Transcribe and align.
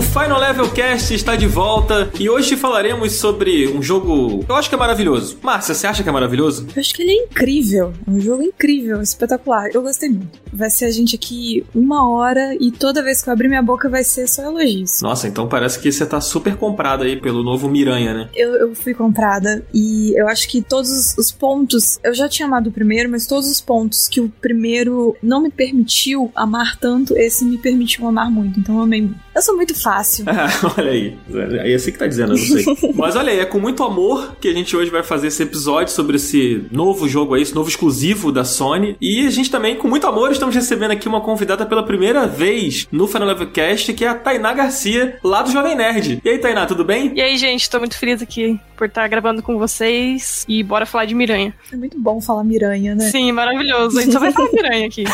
O 0.00 0.02
Final 0.02 0.40
Level 0.40 0.70
Cast 0.70 1.12
está 1.12 1.36
de 1.36 1.46
volta 1.46 2.10
e 2.18 2.26
hoje 2.26 2.56
falaremos 2.56 3.12
sobre 3.12 3.68
um 3.68 3.82
jogo 3.82 4.42
que 4.42 4.50
eu 4.50 4.56
acho 4.56 4.66
que 4.66 4.74
é 4.74 4.78
maravilhoso. 4.78 5.38
Márcia, 5.42 5.74
você 5.74 5.86
acha 5.86 6.02
que 6.02 6.08
é 6.08 6.12
maravilhoso? 6.12 6.66
Eu 6.74 6.80
acho 6.80 6.94
que 6.94 7.02
ele 7.02 7.10
é 7.10 7.24
incrível. 7.24 7.92
É 8.06 8.10
um 8.10 8.18
jogo 8.18 8.42
incrível, 8.42 9.02
espetacular. 9.02 9.68
Eu 9.74 9.82
gostei 9.82 10.08
muito. 10.08 10.40
Vai 10.50 10.70
ser 10.70 10.86
a 10.86 10.90
gente 10.90 11.16
aqui 11.16 11.66
uma 11.74 12.08
hora 12.08 12.56
e 12.58 12.70
toda 12.70 13.02
vez 13.02 13.22
que 13.22 13.28
eu 13.28 13.34
abrir 13.34 13.48
minha 13.48 13.60
boca 13.60 13.90
vai 13.90 14.02
ser 14.02 14.26
só 14.26 14.42
elogios. 14.42 15.02
Nossa, 15.02 15.28
então 15.28 15.46
parece 15.46 15.78
que 15.78 15.92
você 15.92 16.06
tá 16.06 16.18
super 16.18 16.56
comprada 16.56 17.04
aí 17.04 17.20
pelo 17.20 17.42
novo 17.42 17.68
Miranha, 17.68 18.14
né? 18.14 18.30
Eu, 18.34 18.54
eu 18.54 18.74
fui 18.74 18.94
comprada 18.94 19.62
e 19.74 20.18
eu 20.18 20.26
acho 20.28 20.48
que 20.48 20.62
todos 20.62 21.14
os 21.18 21.30
pontos. 21.30 22.00
Eu 22.02 22.14
já 22.14 22.26
tinha 22.26 22.48
amado 22.48 22.68
o 22.68 22.72
primeiro, 22.72 23.10
mas 23.10 23.26
todos 23.26 23.50
os 23.50 23.60
pontos 23.60 24.08
que 24.08 24.18
o 24.18 24.30
primeiro 24.40 25.14
não 25.22 25.42
me 25.42 25.50
permitiu 25.50 26.32
amar 26.34 26.78
tanto, 26.78 27.14
esse 27.18 27.44
me 27.44 27.58
permitiu 27.58 28.06
amar 28.08 28.30
muito. 28.30 28.58
Então 28.58 28.76
eu 28.76 28.84
amei 28.84 29.02
muito. 29.02 29.20
Eu 29.34 29.42
sou 29.42 29.54
muito 29.56 29.74
fácil. 29.90 30.24
olha 30.78 30.90
aí. 30.90 31.18
Aí 31.60 31.72
é 31.72 31.74
assim 31.74 31.90
que 31.90 31.98
tá 31.98 32.06
dizendo, 32.06 32.34
eu 32.34 32.38
não 32.38 32.44
sei. 32.44 32.64
Mas 32.94 33.16
olha 33.16 33.32
aí, 33.32 33.40
é 33.40 33.44
com 33.44 33.58
muito 33.58 33.82
amor 33.82 34.36
que 34.40 34.48
a 34.48 34.52
gente 34.52 34.76
hoje 34.76 34.90
vai 34.90 35.02
fazer 35.02 35.26
esse 35.26 35.42
episódio 35.42 35.92
sobre 35.92 36.16
esse 36.16 36.64
novo 36.70 37.08
jogo 37.08 37.34
aí, 37.34 37.42
esse 37.42 37.54
novo 37.54 37.68
exclusivo 37.68 38.30
da 38.30 38.44
Sony. 38.44 38.96
E 39.00 39.26
a 39.26 39.30
gente 39.30 39.50
também, 39.50 39.74
com 39.74 39.88
muito 39.88 40.06
amor, 40.06 40.30
estamos 40.30 40.54
recebendo 40.54 40.92
aqui 40.92 41.08
uma 41.08 41.20
convidada 41.20 41.66
pela 41.66 41.82
primeira 41.82 42.26
vez 42.26 42.86
no 42.92 43.08
Final 43.08 43.28
Level 43.28 43.50
Cast, 43.50 43.92
que 43.92 44.04
é 44.04 44.08
a 44.08 44.14
Tainá 44.14 44.52
Garcia, 44.52 45.18
lá 45.24 45.42
do 45.42 45.50
Jovem 45.50 45.74
Nerd. 45.74 46.20
E 46.24 46.28
aí, 46.28 46.38
Tainá, 46.38 46.66
tudo 46.66 46.84
bem? 46.84 47.12
E 47.14 47.20
aí, 47.20 47.36
gente, 47.36 47.68
tô 47.68 47.78
muito 47.78 47.98
feliz 47.98 48.22
aqui 48.22 48.60
por 48.80 48.86
estar 48.86 49.06
gravando 49.08 49.42
com 49.42 49.58
vocês 49.58 50.42
e 50.48 50.62
bora 50.62 50.86
falar 50.86 51.04
de 51.04 51.14
Miranha. 51.14 51.54
É 51.70 51.76
muito 51.76 52.00
bom 52.00 52.18
falar 52.18 52.42
Miranha, 52.42 52.94
né? 52.94 53.10
Sim, 53.10 53.30
maravilhoso. 53.30 53.98
A 53.98 54.00
gente 54.00 54.12
só 54.14 54.18
vai 54.18 54.32
falar 54.32 54.48
Miranha 54.56 54.86
aqui. 54.86 55.04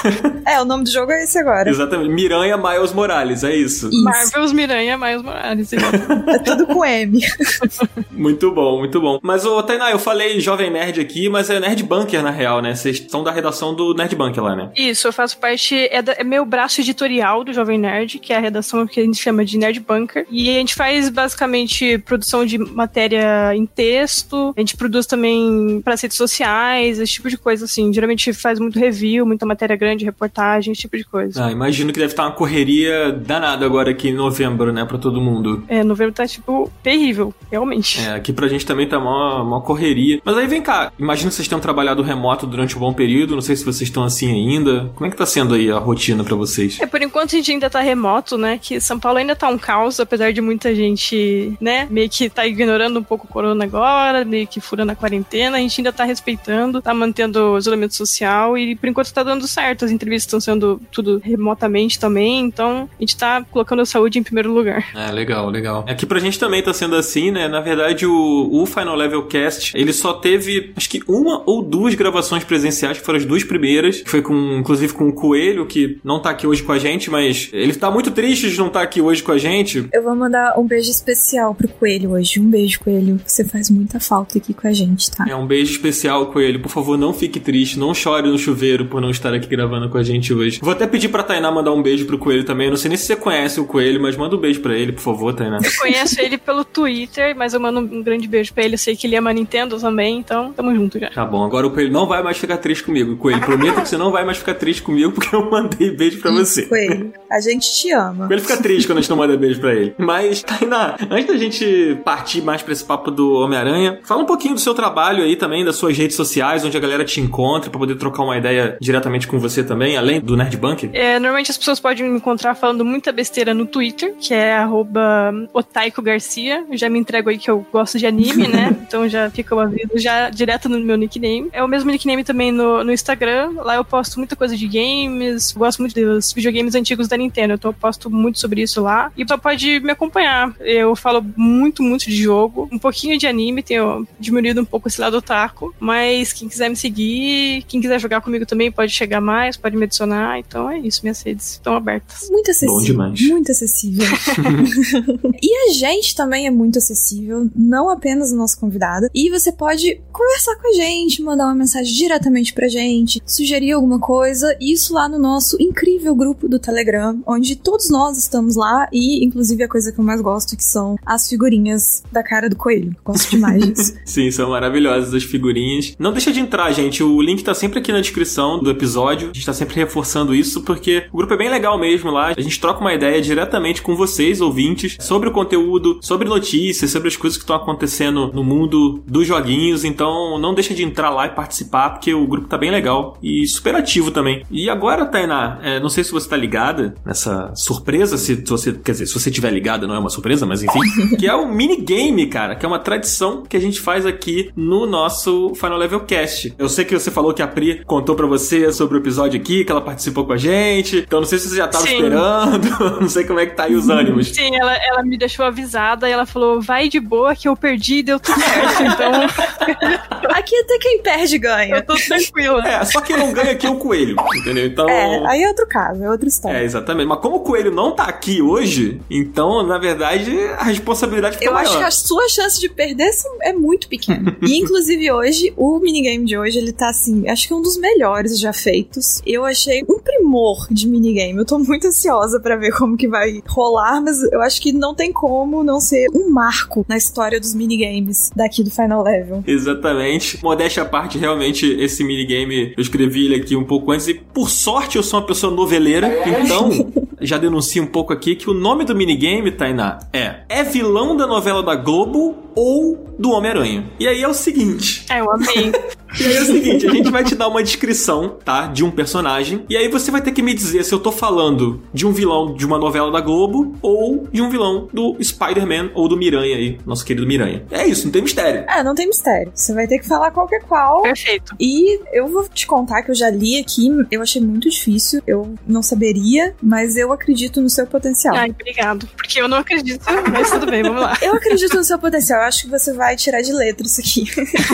é, 0.47 0.61
o 0.61 0.65
nome 0.65 0.84
do 0.84 0.92
jogo 0.92 1.11
é 1.11 1.25
esse 1.25 1.37
agora. 1.37 1.69
Exatamente. 1.69 2.11
Miranha 2.11 2.56
Miles 2.56 2.92
Morales, 2.92 3.42
é 3.42 3.56
isso. 3.56 3.89
isso. 3.89 4.05
Marvel's 4.05 4.53
Miranha 4.53 4.97
Miles 4.97 5.20
Morales. 5.20 5.73
é 5.75 6.39
tudo 6.39 6.64
com 6.69 6.84
M. 6.84 7.19
muito 8.12 8.53
bom, 8.53 8.78
muito 8.78 9.00
bom. 9.00 9.19
Mas, 9.20 9.45
ô, 9.45 9.61
Tainá, 9.64 9.91
eu 9.91 9.98
falei 9.98 10.39
Jovem 10.39 10.70
Nerd 10.70 11.01
aqui, 11.01 11.28
mas 11.28 11.51
é 11.51 11.58
Nerd 11.58 11.83
Bunker 11.83 12.23
na 12.23 12.30
real, 12.30 12.62
né? 12.62 12.73
Vocês 12.73 13.05
são 13.08 13.25
da 13.25 13.33
redação 13.33 13.75
do 13.75 13.95
Nerd 13.95 14.14
Bunker 14.14 14.45
lá, 14.45 14.55
né? 14.55 14.70
Isso, 14.77 15.08
eu 15.08 15.12
faço 15.12 15.39
parte, 15.39 15.89
é, 15.91 16.01
da, 16.01 16.12
é 16.12 16.23
meu 16.23 16.45
braço 16.45 16.80
editorial 16.80 17.42
do 17.42 17.53
Jovem 17.53 17.80
Nerd, 17.80 18.20
que 18.20 18.33
é 18.33 18.36
a 18.36 18.41
redação 18.41 18.86
que 18.86 19.01
a 19.01 19.05
gente 19.05 19.20
chama 19.20 19.45
de 19.45 19.58
Nerd 19.58 19.80
Bunker. 19.80 20.25
E 20.30 20.51
a 20.51 20.53
gente 20.53 20.77
faz 20.77 21.08
basicamente 21.08 21.98
produção 21.98 22.47
de 22.47 22.58
matéria 22.58 23.55
em 23.56 23.66
texto, 23.66 24.54
a 24.56 24.60
gente 24.60 24.76
produz 24.76 25.06
também 25.06 25.80
para 25.84 25.94
redes 25.94 26.16
sociais, 26.16 26.98
esse 26.98 27.14
tipo 27.14 27.28
de 27.28 27.36
coisa 27.36 27.64
assim. 27.64 27.92
Geralmente 27.92 28.32
faz 28.32 28.58
muito 28.58 28.78
review, 28.78 29.26
muita 29.26 29.46
matéria 29.46 29.76
grande, 29.76 30.04
reportagem, 30.04 30.72
esse 30.72 30.82
tipo 30.82 30.96
de 30.96 31.04
coisa. 31.04 31.46
Ah, 31.46 31.50
imagino 31.50 31.92
que 31.92 31.98
deve 31.98 32.12
estar 32.12 32.24
uma 32.24 32.32
correria 32.32 33.12
danada 33.12 33.64
agora 33.64 33.90
aqui 33.90 34.08
em 34.08 34.14
novembro, 34.14 34.72
né, 34.72 34.84
para 34.84 34.98
todo 34.98 35.20
mundo. 35.20 35.64
É, 35.68 35.82
novembro 35.82 36.14
tá 36.14 36.27
tipo 36.27 36.70
terrível, 36.82 37.34
realmente. 37.50 38.00
É, 38.00 38.14
aqui 38.14 38.32
pra 38.32 38.48
gente 38.48 38.66
também 38.66 38.88
tá 38.88 38.98
uma, 38.98 39.42
uma 39.42 39.60
correria. 39.60 40.20
Mas 40.24 40.36
aí 40.36 40.46
vem 40.46 40.62
cá, 40.62 40.92
imagino 40.98 41.30
que 41.30 41.36
vocês 41.36 41.48
tenham 41.48 41.60
trabalhado 41.60 42.02
remoto 42.02 42.46
durante 42.46 42.77
um 42.77 42.80
bom 42.80 42.92
período, 42.92 43.34
não 43.34 43.42
sei 43.42 43.56
se 43.56 43.64
vocês 43.64 43.88
estão 43.88 44.04
assim 44.04 44.30
ainda. 44.30 44.90
Como 44.94 45.06
é 45.06 45.10
que 45.10 45.16
tá 45.16 45.27
sendo 45.27 45.54
aí 45.54 45.70
a 45.70 45.78
rotina 45.78 46.22
para 46.22 46.36
vocês? 46.36 46.78
É, 46.80 46.86
por 46.86 47.00
enquanto 47.02 47.34
a 47.34 47.36
gente 47.36 47.50
ainda 47.50 47.70
tá 47.70 47.80
remoto, 47.80 48.36
né, 48.36 48.58
que 48.60 48.80
São 48.80 48.98
Paulo 48.98 49.18
ainda 49.18 49.34
tá 49.34 49.48
um 49.48 49.58
caos, 49.58 49.98
apesar 50.00 50.32
de 50.32 50.40
muita 50.40 50.74
gente, 50.74 51.56
né, 51.60 51.86
meio 51.90 52.08
que 52.08 52.28
tá 52.28 52.46
ignorando 52.46 52.98
um 52.98 53.02
pouco 53.02 53.27
o 53.27 53.30
corona 53.47 53.64
agora, 53.64 54.25
meio 54.25 54.47
que 54.47 54.61
furando 54.61 54.92
a 54.92 54.97
quarentena, 54.97 55.56
a 55.56 55.61
gente 55.61 55.80
ainda 55.80 55.92
tá 55.92 56.05
respeitando, 56.05 56.83
tá 56.83 56.92
mantendo 56.92 57.52
o 57.52 57.58
isolamento 57.58 57.94
social 57.94 58.58
e 58.58 58.75
por 58.75 58.89
enquanto 58.89 59.12
tá 59.12 59.22
dando 59.22 59.47
certo. 59.47 59.84
As 59.84 59.91
entrevistas 59.91 60.27
estão 60.27 60.41
sendo 60.41 60.80
tudo 60.91 61.20
remotamente 61.22 61.98
também, 61.98 62.41
então 62.41 62.89
a 62.98 63.02
gente 63.02 63.17
tá 63.17 63.44
colocando 63.50 63.83
a 63.83 63.86
saúde 63.86 64.19
em 64.19 64.22
primeiro 64.22 64.52
lugar. 64.52 64.86
É, 64.94 65.12
legal, 65.12 65.48
legal. 65.48 65.84
Aqui 65.89 66.05
pra 66.05 66.19
gente 66.19 66.39
também 66.39 66.62
tá 66.62 66.72
sendo 66.72 66.97
assim, 66.97 67.30
né? 67.30 67.47
Na 67.47 67.61
verdade, 67.61 68.05
o, 68.05 68.48
o 68.52 68.67
Final 68.67 68.96
Level 68.96 69.23
Cast, 69.27 69.77
ele 69.77 69.92
só 69.92 70.14
teve, 70.14 70.73
acho 70.77 70.89
que 70.89 71.01
uma 71.07 71.42
ou 71.46 71.63
duas 71.63 71.95
gravações 71.95 72.42
presenciais, 72.42 72.98
que 72.98 73.05
foram 73.05 73.18
as 73.18 73.24
duas 73.24 73.45
primeiras, 73.45 74.01
que 74.01 74.11
foi 74.11 74.23
com, 74.23 74.34
inclusive 74.58 74.92
com 74.92 75.08
o 75.08 75.13
Coelho, 75.13 75.67
que 75.67 75.98
não 76.02 76.20
tá 76.20 76.30
aqui 76.30 76.46
hoje 76.46 76.63
com 76.63 76.73
a 76.73 76.78
gente, 76.78 77.11
mas 77.11 77.48
ele 77.52 77.74
tá 77.74 77.90
muito 77.90 78.11
triste 78.11 78.51
de 78.51 78.58
não 78.58 78.67
estar 78.67 78.80
tá 78.80 78.84
aqui 78.84 79.01
hoje 79.01 79.23
com 79.23 79.33
a 79.33 79.39
gente. 79.39 79.86
Eu 79.92 80.02
vou 80.02 80.17
mandar 80.17 80.58
um 80.58 80.67
beijo 80.67 80.90
especial 80.90 81.55
pro 81.55 81.68
Coelho 81.68 82.11
hoje. 82.11 82.40
Um 82.40 82.51
beijo, 82.51 82.80
Coelho. 82.80 83.20
Você 83.36 83.45
faz 83.45 83.69
muita 83.69 84.01
falta 84.01 84.39
aqui 84.39 84.55
com 84.55 84.67
a 84.67 84.73
gente, 84.73 85.11
tá? 85.11 85.27
É 85.29 85.36
um 85.36 85.47
beijo 85.47 85.70
especial, 85.70 86.33
Coelho. 86.33 86.58
Por 86.58 86.70
favor, 86.70 86.97
não 86.97 87.13
fique 87.13 87.39
triste, 87.39 87.79
não 87.79 87.92
chore 87.92 88.27
no 88.27 88.39
chuveiro 88.39 88.86
por 88.86 88.98
não 88.98 89.11
estar 89.11 89.35
aqui 89.35 89.47
gravando 89.47 89.91
com 89.91 89.98
a 89.98 90.02
gente 90.02 90.33
hoje. 90.33 90.58
Vou 90.63 90.73
até 90.73 90.86
pedir 90.86 91.11
pra 91.11 91.23
Tainá 91.23 91.52
mandar 91.52 91.70
um 91.75 91.83
beijo 91.83 92.07
pro 92.07 92.17
Coelho 92.17 92.45
também. 92.45 92.69
Eu 92.69 92.70
não 92.70 92.79
sei 92.79 92.89
nem 92.89 92.96
se 92.96 93.05
você 93.05 93.14
conhece 93.14 93.61
o 93.61 93.67
Coelho, 93.67 94.01
mas 94.01 94.17
manda 94.17 94.35
um 94.35 94.39
beijo 94.39 94.63
pra 94.63 94.75
ele, 94.75 94.91
por 94.91 95.02
favor, 95.02 95.35
Tainá. 95.35 95.58
Eu 95.63 95.70
conheço 95.79 96.19
ele 96.19 96.39
pelo 96.39 96.64
Twitter, 96.64 97.36
mas 97.36 97.52
eu 97.52 97.61
mando 97.61 97.80
um 97.80 98.02
grande 98.02 98.27
beijo 98.27 98.55
pra 98.55 98.64
ele. 98.64 98.77
Eu 98.77 98.79
sei 98.79 98.96
que 98.96 99.07
ele 99.07 99.17
ama 99.17 99.35
Nintendo 99.35 99.79
também, 99.79 100.19
então 100.19 100.55
tamo 100.55 100.75
junto 100.75 100.98
já. 100.98 101.11
Tá 101.11 101.27
bom, 101.27 101.45
agora 101.45 101.67
o 101.67 101.70
Coelho 101.70 101.92
não 101.92 102.07
vai 102.07 102.23
mais 102.23 102.39
ficar 102.39 102.57
triste 102.57 102.85
comigo. 102.85 103.19
Coelho, 103.19 103.42
prometo 103.42 103.83
que 103.83 103.89
você 103.91 103.98
não 103.98 104.11
vai 104.11 104.25
mais 104.25 104.39
ficar 104.39 104.55
triste 104.55 104.80
comigo 104.80 105.13
porque 105.13 105.36
eu 105.36 105.51
mandei 105.51 105.91
beijo 105.91 106.20
pra 106.20 106.30
você. 106.30 106.63
Coelho, 106.63 107.13
a 107.30 107.39
gente 107.39 107.70
te 107.70 107.92
ama. 107.92 108.29
Coelho 108.29 108.41
fica 108.41 108.57
triste 108.57 108.86
quando 108.86 108.96
a 108.96 109.01
gente 109.02 109.11
não 109.11 109.19
manda 109.19 109.36
beijo 109.36 109.61
pra 109.61 109.75
ele. 109.75 109.95
Mas, 109.98 110.42
Tainá, 110.42 110.96
antes 111.11 111.27
da 111.27 111.36
gente 111.36 111.98
partir 112.02 112.41
mais 112.41 112.63
pra 112.63 112.73
esse 112.73 112.83
papo 112.83 113.11
do 113.11 113.26
Homem-Aranha, 113.35 114.01
fala 114.05 114.23
um 114.23 114.27
pouquinho 114.27 114.55
do 114.55 114.61
seu 114.61 114.75
trabalho 114.75 115.23
aí 115.23 115.37
também, 115.37 115.64
das 115.64 115.77
suas 115.77 115.97
redes 115.97 116.17
sociais, 116.17 116.64
onde 116.64 116.77
a 116.77 116.81
galera 116.81 117.05
te 117.05 117.20
encontra 117.20 117.70
pra 117.70 117.79
poder 117.79 117.97
trocar 117.97 118.23
uma 118.23 118.37
ideia 118.37 118.77
diretamente 118.81 119.27
com 119.27 119.39
você 119.39 119.63
também, 119.63 119.97
além 119.97 120.20
do 120.20 120.37
Nerd 120.37 120.57
Bunker. 120.57 120.91
É, 120.92 121.19
normalmente 121.19 121.51
as 121.51 121.59
pessoas 121.59 121.81
podem 121.81 122.09
me 122.09 122.17
encontrar 122.17 122.55
falando 122.55 122.85
muita 122.85 123.13
besteira 123.13 123.53
no 123.53 123.67
Twitter, 123.67 124.14
que 124.19 124.35
é 124.35 124.57
arroba 124.57 125.33
Otaiko 125.53 126.03
Garcia. 126.03 126.64
Eu 126.70 126.77
já 126.77 126.89
me 126.89 126.98
entrego 126.98 127.31
aí 127.31 127.39
que 127.39 127.51
eu 127.51 127.67
gosto 127.73 127.98
de 127.98 128.06
anime, 128.06 128.49
né? 128.49 128.76
Então 128.87 129.09
já 129.09 129.29
fica 129.31 129.55
o 129.55 129.58
aviso 129.58 129.97
já 129.97 130.31
direto 130.31 130.69
no 130.69 130.79
meu 130.79 130.97
nickname. 130.97 131.49
É 131.53 131.62
o 131.62 131.69
mesmo 131.69 131.91
nickname 131.91 132.23
também 132.23 132.53
no, 132.53 132.85
no 132.85 132.93
Instagram. 132.93 133.50
Lá 133.56 133.75
eu 133.75 133.85
posto 133.85 134.19
muita 134.19 134.37
coisa 134.37 134.56
de 134.56 134.67
games, 134.69 135.53
gosto 135.53 135.81
muito 135.81 135.94
dos 135.94 136.32
videogames 136.32 136.75
antigos 136.75 137.08
da 137.08 137.17
Nintendo, 137.17 137.55
então 137.55 137.70
eu 137.70 137.75
posto 137.75 138.08
muito 138.08 138.38
sobre 138.38 138.62
isso 138.62 138.81
lá. 138.82 139.11
E 139.17 139.25
pode 139.25 139.81
me 139.81 139.91
acompanhar. 139.91 140.55
Eu 140.61 140.94
falo 140.94 141.25
muito, 141.37 141.82
muito 141.82 142.06
de 142.06 142.17
jogo, 142.17 142.69
um 142.73 142.79
pouquinho 142.79 143.06
de 143.17 143.26
anime, 143.26 143.62
tenho 143.62 144.06
diminuído 144.19 144.61
um 144.61 144.64
pouco 144.64 144.88
esse 144.88 145.00
lado 145.00 145.19
otaku, 145.19 145.75
mas 145.78 146.32
quem 146.32 146.49
quiser 146.49 146.69
me 146.69 146.76
seguir, 146.76 147.64
quem 147.69 147.81
quiser 147.81 148.00
jogar 148.00 148.20
comigo 148.20 148.46
também 148.46 148.72
pode 148.72 148.93
chegar 148.93 149.20
mais, 149.20 149.56
pode 149.56 149.76
me 149.76 149.84
adicionar. 149.84 150.38
Então 150.38 150.70
é 150.70 150.78
isso, 150.78 151.00
minhas 151.02 151.20
redes 151.22 151.52
estão 151.52 151.75
abertas. 151.75 152.28
Muito 152.31 152.50
acessível. 152.50 152.76
Bom 152.76 152.84
demais. 152.84 153.20
Muito 153.20 153.52
acessível. 153.52 154.06
e 155.43 155.69
a 155.69 155.72
gente 155.72 156.14
também 156.14 156.46
é 156.46 156.50
muito 156.50 156.78
acessível, 156.78 157.49
não 157.55 157.90
apenas 157.90 158.32
o 158.32 158.37
nosso 158.37 158.58
convidado. 158.58 159.08
E 159.14 159.31
você 159.31 159.52
pode 159.52 160.00
conversar 160.12 160.56
com 160.56 160.69
a 160.69 160.72
gente, 160.72 161.22
mandar 161.22 161.44
uma 161.44 161.55
mensagem 161.55 161.93
diretamente 161.93 162.52
pra 162.52 162.69
gente, 162.69 163.22
sugerir 163.26 163.72
alguma 163.72 163.99
coisa, 163.99 164.56
isso 164.61 164.94
lá 164.94 165.08
no 165.08 165.19
nosso 165.19 165.56
incrível 165.61 166.14
grupo 166.14 166.49
do 166.49 166.58
Telegram, 166.58 167.22
onde 167.26 167.56
todos 167.56 167.90
nós 167.90 168.16
estamos 168.16 168.56
lá 168.56 168.88
e, 168.93 169.25
inclusive, 169.25 169.62
a 169.62 169.69
coisa 169.69 169.93
que 169.93 169.99
eu 169.99 170.05
mais 170.05 170.20
gosto 170.20 170.56
que 170.56 170.64
são 170.64 170.96
as 171.05 171.28
figurinhas 171.28 172.02
da 172.11 172.22
cara 172.22 172.49
do 172.49 172.56
coelho. 172.56 172.95
Gosto 173.05 173.31
demais 173.31 173.67
disso. 173.67 173.94
Sim, 174.05 174.31
são 174.31 174.50
maravilhosas 174.50 175.14
as 175.14 175.25
figurinhas. 175.25 175.94
Não 175.99 176.12
deixa 176.12 176.32
de 176.32 176.40
entrar, 176.40 176.70
gente. 176.73 177.02
O 177.02 177.20
link 177.20 177.43
tá 177.43 177.55
sempre 177.55 177.79
aqui 177.79 177.93
na 177.93 178.00
descrição 178.00 178.58
do 178.58 178.70
episódio. 178.70 179.31
A 179.31 179.32
gente 179.32 179.46
tá 179.46 179.52
sempre 179.52 179.76
reforçando 179.76 180.34
isso 180.34 180.62
porque 180.62 181.06
o 181.12 181.17
grupo 181.17 181.34
é 181.34 181.37
bem 181.37 181.50
legal 181.50 181.79
mesmo 181.79 182.11
lá. 182.11 182.34
A 182.37 182.40
gente 182.40 182.61
troca 182.61 182.81
uma 182.81 182.94
ideia 182.94 183.20
diretamente 183.20 183.82
com 183.82 183.94
vocês, 183.94 184.40
ouvintes, 184.40 184.96
sobre 185.00 185.29
o 185.29 185.32
conteúdo, 185.32 185.99
sobre 186.02 186.29
notícias, 186.29 186.90
sobre 186.90 187.08
as 187.08 187.17
coisas 187.17 187.37
que 187.37 187.44
estão 187.44 187.56
acontecendo 187.56 188.31
no 188.32 188.43
mundo 188.43 189.02
dos 189.06 189.26
joguinhos. 189.26 189.84
Então 189.84 190.38
não 190.38 190.55
deixa 190.55 190.75
de 190.75 190.82
entrar 190.82 191.11
lá 191.11 191.26
e 191.26 191.31
participar, 191.31 191.90
porque 191.90 192.12
o 192.12 192.26
grupo 192.26 192.49
tá 192.49 192.58
bem 192.58 192.70
legal 192.70 193.17
e 193.23 193.46
super 193.46 193.75
ativo 193.75 194.11
também. 194.11 194.44
E 194.50 194.69
agora, 194.69 195.06
Tainá, 195.06 195.58
é, 195.62 195.81
não 195.81 195.88
sei 195.88 196.05
se 196.05 196.12
você 196.12 196.28
tá 196.28 196.37
ligada 196.37 196.94
nessa 197.04 197.52
surpresa, 197.54 198.16
se 198.16 198.34
você, 198.46 198.72
quer 198.72 198.93
dizer, 198.93 199.06
se 199.06 199.14
você 199.14 199.31
tiver 199.31 199.50
ligada, 199.50 199.87
não 199.87 199.94
é 199.94 199.98
uma 199.98 200.10
surpresa, 200.10 200.46
mas 200.46 200.62
enfim, 200.62 200.81
que 201.19 201.26
é 201.26 201.34
o 201.34 201.48
minigame, 201.48 202.26
cara, 202.26 202.56
que 202.56 202.64
é 202.64 202.69
uma 202.69 202.78
tradição 202.86 203.42
que 203.42 203.56
a 203.56 203.60
gente 203.60 203.80
faz 203.80 204.06
aqui 204.06 204.52
no 204.54 204.86
nosso 204.86 205.52
Final 205.56 205.76
Level 205.76 206.00
Cast. 206.04 206.54
Eu 206.56 206.68
sei 206.68 206.84
que 206.84 206.96
você 206.96 207.10
falou 207.10 207.34
que 207.34 207.42
a 207.42 207.48
Pri 207.48 207.84
contou 207.84 208.14
para 208.14 208.28
você 208.28 208.72
sobre 208.72 208.96
o 208.96 209.00
episódio 209.00 209.40
aqui, 209.40 209.64
que 209.64 209.72
ela 209.72 209.80
participou 209.80 210.24
com 210.24 210.32
a 210.32 210.36
gente, 210.36 210.98
então 210.98 211.18
não 211.18 211.26
sei 211.26 211.40
se 211.40 211.48
você 211.48 211.56
já 211.56 211.66
tava 211.66 211.84
Sim. 211.84 211.94
esperando, 211.94 212.68
não 213.02 213.08
sei 213.08 213.24
como 213.24 213.40
é 213.40 213.46
que 213.46 213.56
tá 213.56 213.64
aí 213.64 213.74
os 213.74 213.88
ânimos. 213.88 214.28
Sim, 214.28 214.54
ela, 214.54 214.72
ela 214.72 215.02
me 215.02 215.18
deixou 215.18 215.44
avisada 215.44 216.08
e 216.08 216.12
ela 216.12 216.24
falou, 216.24 216.60
vai 216.60 216.88
de 216.88 217.00
boa 217.00 217.34
que 217.34 217.48
eu 217.48 217.56
perdi 217.56 217.96
e 217.96 218.02
deu 218.04 218.20
tudo 218.20 218.40
certo, 218.40 218.82
então... 218.84 220.26
aqui 220.30 220.54
até 220.56 220.78
quem 220.78 221.02
perde 221.02 221.38
ganha. 221.38 221.76
Eu 221.76 221.84
tô 221.84 221.94
tranquila. 221.96 222.62
É, 222.66 222.84
só 222.84 223.00
quem 223.00 223.16
não 223.16 223.32
ganha 223.32 223.50
aqui 223.50 223.66
é 223.66 223.70
o 223.70 223.78
coelho, 223.78 224.14
entendeu? 224.36 224.66
Então... 224.66 224.88
É, 224.88 225.26
aí 225.26 225.42
é 225.42 225.48
outro 225.48 225.66
caso, 225.66 226.04
é 226.04 226.10
outra 226.10 226.28
história. 226.28 226.58
É, 226.58 226.64
exatamente. 226.64 227.08
Mas 227.08 227.18
como 227.18 227.36
o 227.36 227.40
coelho 227.40 227.72
não 227.72 227.90
tá 227.92 228.04
aqui 228.04 228.40
hoje, 228.40 229.00
então, 229.10 229.66
na 229.66 229.76
verdade, 229.76 230.32
a 230.58 230.64
responsabilidade 230.64 231.36
fica 231.36 231.48
eu 231.48 231.52
maior. 231.52 231.66
Eu 231.66 231.70
acho 231.70 231.78
que 231.78 231.84
a 231.84 231.90
sua 231.90 232.28
chance 232.28 232.60
de 232.60 232.75
perder 232.76 233.11
é 233.43 233.52
muito 233.52 233.88
pequeno. 233.88 234.37
e 234.43 234.58
inclusive 234.58 235.11
hoje, 235.11 235.52
o 235.56 235.78
minigame 235.78 236.25
de 236.25 236.37
hoje, 236.37 236.58
ele 236.58 236.73
tá 236.73 236.90
assim, 236.90 237.28
acho 237.28 237.46
que 237.46 237.52
é 237.52 237.56
um 237.56 237.62
dos 237.62 237.78
melhores 237.78 238.38
já 238.38 238.52
feitos. 238.52 239.23
Eu 239.26 239.44
achei 239.44 239.82
um 239.88 239.99
primor 239.99 240.67
de 240.70 240.88
minigame. 240.88 241.38
Eu 241.38 241.44
tô 241.44 241.58
muito 241.58 241.87
ansiosa 241.87 242.38
para 242.40 242.56
ver 242.56 242.73
como 242.76 242.96
que 242.96 243.08
vai 243.08 243.43
rolar, 243.46 244.00
mas 244.00 244.23
eu 244.32 244.40
acho 244.43 244.61
que 244.61 244.73
não 244.73 244.94
tem 244.94 245.12
como 245.12 245.64
não 245.64 245.81
ser 245.81 246.08
um 246.14 246.31
marco 246.31 246.84
na 246.88 246.96
história 246.96 247.40
dos 247.40 247.55
minigames 247.55 248.31
daqui 248.34 248.62
do 248.62 248.70
Final 248.70 249.02
Level. 249.02 249.43
Exatamente. 249.46 250.43
Modéstia 250.43 250.82
à 250.82 250.87
parte, 250.87 251.19
realmente, 251.19 251.67
esse 251.67 252.05
minigame, 252.05 252.75
eu 252.76 252.82
escrevi 252.82 253.26
ele 253.26 253.37
aqui 253.37 253.56
um 253.56 253.64
pouco 253.64 253.93
antes 253.93 254.08
e, 254.08 254.14
por 254.14 254.50
sorte, 254.50 254.96
eu 254.96 255.02
sou 255.02 255.20
uma 255.20 255.26
pessoa 255.26 255.52
noveleira, 255.52 256.08
então 256.26 256.70
já 257.20 257.38
denuncio 257.38 257.82
um 257.82 257.87
pouco 257.87 258.12
aqui 258.12 258.37
que 258.37 258.50
o 258.50 258.55
nome 258.55 258.84
do 258.84 258.94
minigame, 258.94 259.50
Tainá, 259.50 259.99
é 260.12 260.40
É 260.49 260.62
vilão 260.62 261.17
da 261.17 261.26
novela 261.26 261.62
da 261.62 261.75
Globo 261.75 262.45
ou 262.56 263.14
do 263.19 263.31
Homem-Aranha? 263.31 263.85
E 264.00 264.08
aí 264.08 264.23
é 264.23 264.29
o 264.29 264.35
seguinte. 264.35 265.05
É, 265.11 265.20
eu 265.20 265.31
amei. 265.31 265.73
E 266.18 266.24
aí 266.24 266.36
é 266.36 266.42
o 266.42 266.46
seguinte, 266.46 266.86
a 266.86 266.90
gente 266.90 267.10
vai 267.10 267.22
te 267.22 267.34
dar 267.34 267.48
uma 267.48 267.62
descrição, 267.62 268.36
tá? 268.44 268.66
De 268.66 268.84
um 268.84 268.90
personagem. 268.90 269.64
E 269.68 269.76
aí 269.76 269.88
você 269.88 270.10
vai 270.10 270.22
ter 270.22 270.32
que 270.32 270.42
me 270.42 270.54
dizer 270.54 270.84
se 270.84 270.92
eu 270.92 270.98
tô 270.98 271.12
falando 271.12 271.82
de 271.92 272.06
um 272.06 272.12
vilão 272.12 272.54
de 272.54 272.64
uma 272.64 272.78
novela 272.78 273.10
da 273.10 273.20
Globo 273.20 273.74
ou 273.82 274.26
de 274.32 274.40
um 274.40 274.48
vilão 274.48 274.88
do 274.92 275.16
Spider-Man 275.22 275.90
ou 275.94 276.08
do 276.08 276.16
Miranha 276.16 276.56
aí, 276.56 276.78
nosso 276.86 277.04
querido 277.04 277.26
Miranha. 277.26 277.64
É 277.70 277.86
isso, 277.86 278.04
não 278.04 278.12
tem 278.12 278.22
mistério. 278.22 278.64
É, 278.68 278.82
não 278.82 278.94
tem 278.94 279.06
mistério. 279.06 279.52
Você 279.54 279.74
vai 279.74 279.86
ter 279.86 279.98
que 279.98 280.06
falar 280.06 280.30
qualquer 280.30 280.62
qual. 280.62 281.02
Perfeito. 281.02 281.54
E 281.60 282.00
eu 282.12 282.28
vou 282.28 282.48
te 282.48 282.66
contar 282.66 283.02
que 283.02 283.10
eu 283.10 283.14
já 283.14 283.30
li 283.30 283.58
aqui, 283.58 283.88
eu 284.10 284.22
achei 284.22 284.40
muito 284.40 284.70
difícil. 284.70 285.22
Eu 285.26 285.54
não 285.66 285.82
saberia, 285.82 286.54
mas 286.62 286.96
eu 286.96 287.12
acredito 287.12 287.60
no 287.60 287.69
seu 287.69 287.86
potencial. 287.86 288.34
Ai, 288.34 288.50
obrigado. 288.50 289.06
Porque 289.16 289.40
eu 289.40 289.48
não 289.48 289.58
acredito, 289.58 290.04
mas 290.32 290.50
tudo 290.50 290.66
bem, 290.66 290.82
vamos 290.82 291.02
lá. 291.02 291.16
Eu 291.20 291.34
acredito 291.34 291.76
no 291.76 291.84
seu 291.84 291.98
potencial. 291.98 292.40
Eu 292.40 292.46
acho 292.46 292.62
que 292.62 292.70
você 292.70 292.92
vai 292.92 293.16
tirar 293.16 293.42
de 293.42 293.52
letra 293.52 293.86
isso 293.86 294.00
aqui. 294.00 294.24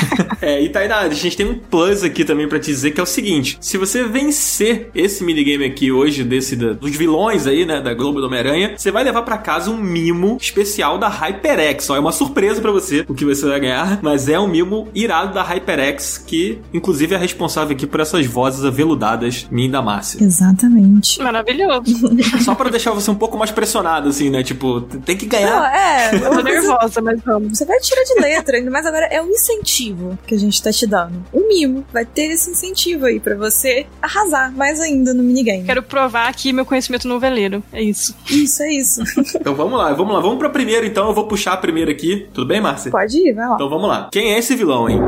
é, 0.41 0.63
e 0.63 0.69
Tainá, 0.69 1.01
a 1.01 1.09
gente 1.11 1.32
tem 1.37 1.47
um 1.47 1.59
plus 1.59 2.03
aqui 2.03 2.25
também 2.25 2.49
para 2.49 2.59
te 2.59 2.67
dizer 2.67 2.93
que 2.93 3.01
é 3.01 3.03
o 3.03 3.07
seguinte: 3.07 3.59
se 3.61 3.77
você 3.79 4.05
vencer 4.05 4.91
esse 4.95 5.25
minigame 5.25 5.65
aqui 5.65 5.91
hoje, 5.91 6.25
desse 6.25 6.57
da, 6.57 6.73
dos 6.73 6.95
vilões 6.97 7.47
aí, 7.47 7.65
né, 7.65 7.81
da 7.81 7.95
Globo 7.95 8.21
do 8.21 8.27
Homem-Aranha, 8.27 8.75
você 8.77 8.91
vai 8.91 9.05
levar 9.05 9.23
para 9.23 9.39
casa 9.39 9.71
um 9.71 9.77
mimo 9.77 10.37
especial 10.41 10.99
da 10.99 11.09
HyperX. 11.09 11.91
Ó, 11.91 11.97
é 11.97 12.01
uma 12.01 12.13
surpresa 12.13 12.61
para 12.61 12.71
você 12.71 13.05
o 13.09 13.15
que 13.15 13.25
você 13.25 13.47
vai 13.47 13.61
ganhar, 13.61 14.01
mas 14.03 14.29
é 14.29 14.39
um 14.39 14.47
mimo 14.47 14.89
irado 14.95 15.35
da 15.35 15.43
HyperX, 15.43 16.19
que 16.19 16.61
inclusive 16.73 17.15
é 17.15 17.19
responsável 17.19 17.75
aqui 17.75 17.87
por 17.87 18.01
essas 18.01 18.27
vozes 18.27 18.65
aveludadas 18.65 19.47
minha 19.51 19.71
da 19.71 19.83
Márcia. 19.83 20.23
Exatamente. 20.23 21.21
Maravilhoso. 21.23 21.83
Só 22.45 22.55
para 22.55 22.71
deixar 22.71 22.93
você 22.93 23.11
um 23.11 23.15
pouco 23.15 23.37
mais 23.39 23.51
pressionado, 23.51 24.09
assim, 24.09 24.31
né? 24.31 24.43
Tipo, 24.43 24.81
tem 24.81 25.17
que 25.17 25.27
ganhar. 25.27 25.57
Não, 25.57 25.67
é. 25.67 26.15
Eu 26.15 26.31
tô 26.37 26.43
nervosa, 26.43 27.01
mas 27.01 27.21
vamos. 27.25 27.59
Você 27.59 27.65
vai 27.65 27.79
tirar 27.81 28.03
de 28.05 28.21
letra, 28.21 28.57
ainda 28.57 28.71
mais 28.71 28.87
agora 28.87 29.07
é 29.07 29.23
um 29.23 29.29
incentivo 29.29 30.19
que 30.27 30.35
a 30.35 30.39
gente 30.39 30.63
tá 30.63 30.73
te 30.73 30.87
dando. 30.87 31.22
Um 31.33 31.49
mimo. 31.49 31.85
Vai 31.93 32.05
ter 32.05 32.31
esse 32.31 32.51
incentivo 32.51 33.07
aí 33.07 33.21
para 33.21 33.35
você 33.35 33.87
arrasar 34.01 34.53
mais 34.53 34.81
ainda 34.81 35.13
no 35.15 35.23
minigame. 35.23 35.65
Quero 35.65 35.83
provar 35.83 36.29
aqui 36.29 36.53
meu 36.53 36.65
conhecimento 36.65 37.09
noveleiro. 37.09 37.63
É 37.73 37.83
isso. 37.83 38.15
Isso, 38.31 38.63
é 38.63 38.73
isso. 38.73 39.03
então 39.37 39.55
vamos 39.55 39.79
lá, 39.79 39.93
vamos 39.93 40.15
lá. 40.15 40.21
Vamos 40.21 40.39
pra 40.39 40.49
primeira 40.49 40.87
então. 40.87 41.09
Eu 41.09 41.15
vou 41.15 41.27
puxar 41.27 41.53
a 41.53 41.57
primeira 41.57 41.91
aqui. 41.91 42.29
Tudo 42.33 42.47
bem, 42.47 42.61
Márcia? 42.61 42.91
Pode 42.91 43.17
ir, 43.17 43.33
vai 43.33 43.49
lá. 43.49 43.55
Então 43.55 43.69
vamos 43.69 43.89
lá. 43.89 44.09
Quem 44.13 44.35
é 44.35 44.39
esse 44.39 44.55
vilão, 44.55 44.89
hein? 44.89 44.99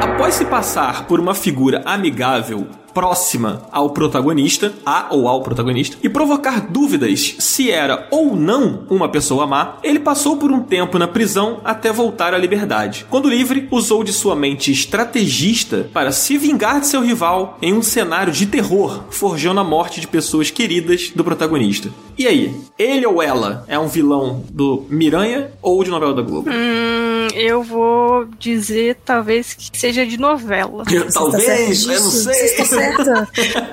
Após 0.00 0.34
se 0.34 0.44
passar 0.44 1.06
por 1.06 1.18
uma 1.18 1.34
figura 1.34 1.82
amigável 1.84 2.66
próxima 2.94 3.62
ao 3.70 3.90
protagonista, 3.90 4.72
a 4.86 5.08
ou 5.10 5.28
ao 5.28 5.42
protagonista, 5.42 5.98
e 6.02 6.08
provocar 6.08 6.60
dúvidas 6.70 7.34
se 7.38 7.70
era 7.70 8.06
ou 8.10 8.36
não 8.36 8.86
uma 8.88 9.08
pessoa 9.08 9.46
má, 9.46 9.76
ele 9.82 9.98
passou 9.98 10.36
por 10.36 10.52
um 10.52 10.60
tempo 10.60 10.98
na 10.98 11.08
prisão 11.08 11.60
até 11.64 11.92
voltar 11.92 12.32
à 12.32 12.38
liberdade. 12.38 13.04
Quando 13.10 13.28
livre, 13.28 13.68
usou 13.70 14.04
de 14.04 14.12
sua 14.12 14.36
mente 14.36 14.70
estrategista 14.70 15.90
para 15.92 16.12
se 16.12 16.38
vingar 16.38 16.80
de 16.80 16.86
seu 16.86 17.02
rival 17.02 17.58
em 17.60 17.74
um 17.74 17.82
cenário 17.82 18.32
de 18.32 18.46
terror, 18.46 19.04
forjando 19.10 19.60
a 19.60 19.64
morte 19.64 20.00
de 20.00 20.06
pessoas 20.06 20.50
queridas 20.50 21.10
do 21.14 21.24
protagonista. 21.24 21.90
E 22.16 22.28
aí, 22.28 22.54
ele 22.78 23.04
ou 23.06 23.20
ela 23.20 23.64
é 23.66 23.78
um 23.78 23.88
vilão 23.88 24.44
do 24.50 24.84
Miranha 24.88 25.50
ou 25.60 25.82
de 25.82 25.90
novela 25.90 26.14
da 26.14 26.22
Globo? 26.22 26.48
Hum, 26.48 27.28
eu 27.34 27.62
vou 27.62 28.26
dizer 28.38 28.98
talvez 29.04 29.54
que 29.54 29.76
seja 29.76 30.06
de 30.06 30.16
novela. 30.16 30.84
Eu, 30.90 31.10
talvez, 31.12 31.84
eu 31.84 32.00
não 32.00 32.10
sei 32.10 32.48
certa. 32.92 33.28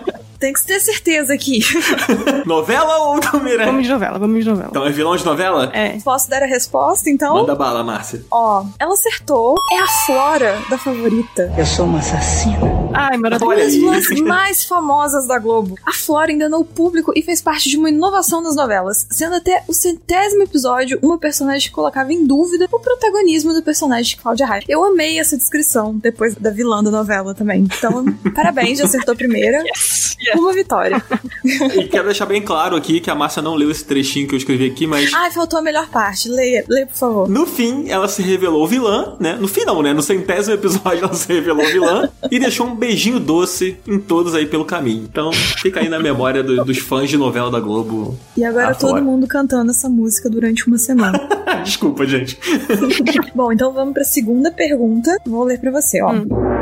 Tem 0.42 0.54
que 0.54 0.66
ter 0.66 0.80
certeza 0.80 1.36
aqui. 1.36 1.60
novela 2.48 2.98
ou 3.10 3.20
do 3.20 3.40
Miranha? 3.40 3.68
Vamos 3.68 3.84
de 3.84 3.92
novela, 3.92 4.18
vamos 4.18 4.44
de 4.44 4.50
novela. 4.50 4.70
Então 4.72 4.88
é 4.88 4.90
vilão 4.90 5.16
de 5.16 5.24
novela? 5.24 5.70
É. 5.72 6.00
Posso 6.04 6.28
dar 6.28 6.42
a 6.42 6.48
resposta, 6.48 7.12
então? 7.12 7.36
Manda 7.36 7.54
bala, 7.54 7.84
Márcia. 7.84 8.26
Ó, 8.32 8.66
ela 8.80 8.94
acertou. 8.96 9.54
É 9.72 9.78
a 9.78 9.88
Flora 9.88 10.60
da 10.68 10.80
favorita. 10.80 11.54
Eu 11.56 11.66
sou 11.68 11.86
uma 11.86 12.00
assassina. 12.00 12.58
Ai, 12.92 13.18
maravilhoso. 13.18 13.82
Uma 13.82 13.94
das 13.94 14.20
mais 14.20 14.66
famosas 14.66 15.28
da 15.28 15.38
Globo. 15.38 15.78
A 15.86 15.94
Flora 15.94 16.32
enganou 16.32 16.62
o 16.62 16.66
público 16.66 17.14
e 17.16 17.22
fez 17.22 17.40
parte 17.40 17.70
de 17.70 17.78
uma 17.78 17.90
inovação 17.90 18.42
nas 18.42 18.56
novelas, 18.56 19.06
sendo 19.12 19.36
até 19.36 19.64
o 19.68 19.74
centésimo 19.74 20.42
episódio 20.42 20.98
uma 21.04 21.20
personagem 21.20 21.70
que 21.70 21.76
colocava 21.76 22.12
em 22.12 22.26
dúvida 22.26 22.68
o 22.72 22.80
protagonismo 22.80 23.54
do 23.54 23.62
personagem 23.62 24.16
de 24.16 24.22
Cláudia 24.22 24.48
Raia. 24.48 24.64
Eu 24.68 24.84
amei 24.84 25.20
essa 25.20 25.38
descrição 25.38 25.96
depois 25.96 26.34
da 26.34 26.50
vilã 26.50 26.84
da 26.84 26.90
novela 26.90 27.36
também. 27.36 27.68
Então, 27.78 28.06
parabéns, 28.34 28.80
já 28.80 28.86
acertou 28.86 29.14
a 29.14 29.18
primeira. 29.18 29.60
Yes, 29.68 30.18
yes. 30.20 30.31
Uma 30.36 30.54
vitória. 30.54 31.02
e 31.44 31.86
quero 31.86 32.06
deixar 32.06 32.26
bem 32.26 32.42
claro 32.42 32.76
aqui 32.76 33.00
que 33.00 33.10
a 33.10 33.16
Márcia 33.16 33.42
não 33.42 33.56
leu 33.56 33.72
esse 33.72 33.84
trechinho 33.86 34.28
que 34.28 34.36
eu 34.36 34.38
escrevi 34.38 34.68
aqui, 34.68 34.88
mas. 34.88 35.14
Ai, 35.14 35.32
faltou 35.32 35.60
a 35.60 35.62
melhor 35.62 35.88
parte. 35.90 36.30
Leia, 36.30 36.64
leia, 36.68 36.86
por 36.86 36.96
favor. 36.96 37.30
No 37.30 37.46
fim, 37.46 37.90
ela 37.90 38.08
se 38.08 38.22
revelou 38.22 38.68
vilã, 38.68 39.16
né? 39.20 39.38
No 39.40 39.48
fim, 39.48 39.66
não, 39.66 39.82
né? 39.82 39.94
No 39.94 40.02
centésimo 40.02 40.56
episódio, 40.56 41.04
ela 41.04 41.14
se 41.14 41.32
revelou 41.32 41.66
vilã 41.66 42.10
e 42.30 42.40
deixou 42.40 42.68
um 42.68 42.76
beijinho 42.76 43.20
doce 43.20 43.78
em 43.88 44.00
todos 44.00 44.34
aí 44.36 44.46
pelo 44.46 44.66
caminho. 44.66 45.04
Então, 45.04 45.32
fica 45.32 45.80
aí 45.80 45.90
na 45.90 46.00
memória 46.00 46.44
do, 46.44 46.64
dos 46.64 46.78
fãs 46.78 47.10
de 47.10 47.18
novela 47.18 47.50
da 47.50 47.60
Globo. 47.60 48.18
E 48.36 48.44
agora 48.44 48.74
todo 48.76 49.02
mundo 49.02 49.28
cantando 49.28 49.72
essa 49.72 49.90
música 49.90 50.30
durante 50.30 50.68
uma 50.68 50.78
semana. 50.78 51.20
Desculpa, 51.64 52.06
gente. 52.06 52.40
Bom, 53.36 53.52
então 53.52 53.72
vamos 53.74 53.94
pra 53.94 54.04
segunda 54.04 54.52
pergunta. 54.52 55.18
Vou 55.26 55.44
ler 55.44 55.60
pra 55.60 55.72
você, 55.72 56.02
ó. 56.02 56.12
Hum. 56.12 56.61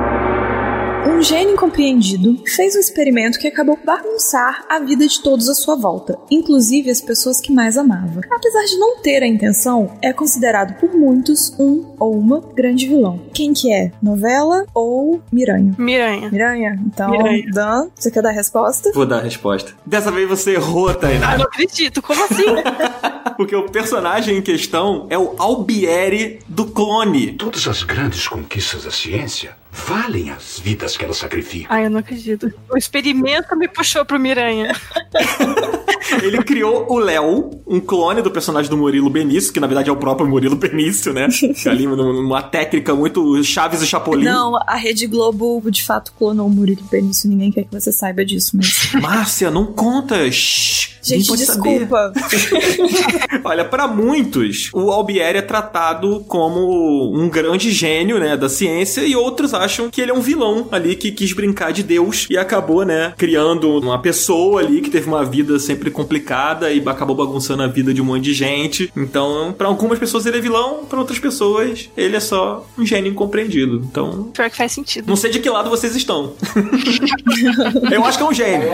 Um 1.20 1.22
gênio 1.22 1.56
incompreendido 1.56 2.42
fez 2.46 2.78
um 2.78 2.80
experimento 2.80 3.40
que 3.40 3.48
acabou 3.50 3.76
por 3.76 3.86
bagunçar 3.86 4.64
a 4.70 4.80
vida 4.80 5.06
de 5.06 5.22
todos 5.22 5.50
à 5.50 5.54
sua 5.54 5.76
volta, 5.76 6.18
inclusive 6.32 6.90
as 6.90 7.02
pessoas 7.02 7.42
que 7.42 7.52
mais 7.52 7.78
amava. 7.78 8.22
Apesar 8.32 8.64
de 8.64 8.78
não 8.78 9.02
ter 9.02 9.22
a 9.22 9.28
intenção, 9.28 9.98
é 10.02 10.14
considerado 10.14 10.80
por 10.80 10.96
muitos 10.96 11.54
um 11.60 11.94
ou 12.00 12.18
uma 12.18 12.40
grande 12.40 12.88
vilão. 12.88 13.20
Quem 13.34 13.54
que 13.54 13.70
é? 13.70 13.92
Novela 14.02 14.66
ou 14.74 15.22
Miranha? 15.30 15.76
Miranha. 15.78 16.30
Miranha? 16.32 16.80
Então, 16.86 17.12
Miranha. 17.12 17.52
Dan, 17.52 17.90
você 17.94 18.10
quer 18.10 18.24
dar 18.24 18.30
a 18.30 18.32
resposta? 18.32 18.90
Vou 18.94 19.06
dar 19.06 19.18
a 19.18 19.24
resposta. 19.24 19.74
Dessa 19.86 20.12
vez 20.12 20.30
você 20.30 20.54
errou, 20.54 20.94
Tainá. 20.94 21.34
Ah, 21.34 21.38
não 21.38 21.46
acredito. 21.48 22.02
Como 22.02 22.24
assim? 22.24 22.46
Porque 23.36 23.58
o 23.58 23.70
personagem 23.70 24.38
em 24.38 24.42
questão 24.42 25.06
é 25.10 25.18
o 25.18 25.36
Albieri 25.38 26.40
do 26.48 26.66
clone. 26.66 27.34
Todas 27.34 27.68
as 27.68 27.84
grandes 27.84 28.26
conquistas 28.26 28.86
da 28.86 28.92
ciência 28.92 29.60
valem 29.72 30.30
as 30.32 30.60
vidas 30.60 30.98
que 30.98 31.06
ela 31.06 31.14
sacrifica. 31.14 31.74
Ai, 31.74 31.86
eu 31.86 31.90
não 31.90 32.00
acredito. 32.00 32.52
O 32.70 32.78
experimento 32.78 33.56
me 33.56 33.68
puxou 33.68 34.06
pro 34.06 34.20
Miranha. 34.20 34.76
Ele 36.22 36.44
criou 36.44 36.86
o 36.90 36.98
Léo, 36.98 37.50
um 37.68 37.80
clone 37.80 38.22
do 38.22 38.32
personagem 38.32 38.70
do 38.70 38.78
Murilo 38.78 39.10
Benício, 39.10 39.54
que 39.54 39.60
na 39.60 39.68
verdade 39.68 39.90
é 39.90 39.94
o 39.94 39.98
próprio 39.98 40.28
Murilo 40.28 40.56
Benício, 40.56 41.14
né? 41.14 41.28
Ali 41.66 41.86
numa 41.86 42.42
técnica 42.42 42.96
muito 42.96 43.44
Chaves 43.44 43.82
e 43.82 43.88
Chapolin. 43.88 44.26
Não, 44.26 44.56
a 44.56 44.76
Rede 44.76 45.08
Globo 45.08 45.62
de 45.70 45.84
fato 45.84 46.14
clonou 46.18 46.48
o 46.48 46.50
Murilo 46.50 46.84
Benício. 46.92 47.30
Ninguém 47.30 47.52
quer 47.52 47.64
que 47.64 47.72
você 47.72 47.92
saiba 47.92 48.26
disso, 48.26 48.52
mas. 48.56 48.92
Márcia, 49.02 49.52
não 49.52 49.66
conta! 49.66 50.30
Shhh, 50.32 50.90
Gente, 51.02 51.36
desculpa. 51.38 52.12
Olha, 53.44 53.66
para 53.66 53.88
muitos, 53.88 54.70
o 54.74 54.92
Albieri 54.92 55.40
é 55.40 55.42
tratado 55.42 56.24
como 56.28 57.16
um 57.16 57.30
grande 57.30 57.72
gênio, 57.72 58.20
né, 58.20 58.36
da 58.36 58.50
ciência, 58.50 59.02
e 59.02 59.16
outros 59.16 59.54
acham 59.54 59.90
que 59.90 60.02
ele 60.02 60.12
é 60.12 60.14
um 60.14 60.22
vilão 60.22 60.68
ali 60.72 60.96
que 60.96 61.12
quis 61.12 61.34
brincar 61.34 61.72
de 61.72 61.84
Deus 61.84 62.28
e 62.30 62.38
acabou, 62.38 62.84
né, 62.84 63.14
criando 63.18 63.80
uma 63.80 64.00
pessoa 64.00 64.62
ali 64.62 64.82
que 64.82 64.90
teve 64.90 65.08
uma 65.08 65.24
vida 65.24 65.58
sempre 65.58 65.90
complicada 66.00 66.72
e 66.72 66.80
acabou 66.88 67.16
bagunçando 67.16 67.64
a 67.64 67.68
vida 67.68 67.94
de 67.94 68.02
um 68.02 68.06
monte 68.06 68.24
de 68.24 68.34
gente. 68.34 68.92
Então, 68.96 69.54
para 69.58 69.68
algumas 69.68 70.00
pessoas 70.00 70.26
ele 70.26 70.38
é 70.38 70.42
vilão, 70.42 70.86
para 70.86 71.00
outras 71.00 71.20
pessoas 71.20 71.90
ele 71.98 72.16
é 72.16 72.20
só 72.20 72.66
um 72.78 72.86
gênio 72.86 73.12
incompreendido. 73.12 73.82
Então, 73.90 74.32
pior 74.34 74.50
que 74.50 74.58
faz 74.58 74.72
sentido. 74.72 75.08
Não 75.08 75.16
sei 75.16 75.30
de 75.30 75.40
que 75.40 75.50
lado 75.50 75.70
vocês 75.70 75.96
estão. 75.96 76.34
Eu 77.92 78.06
acho 78.06 78.18
que 78.18 78.24
é 78.24 78.28
um 78.28 78.34
gênio. 78.34 78.70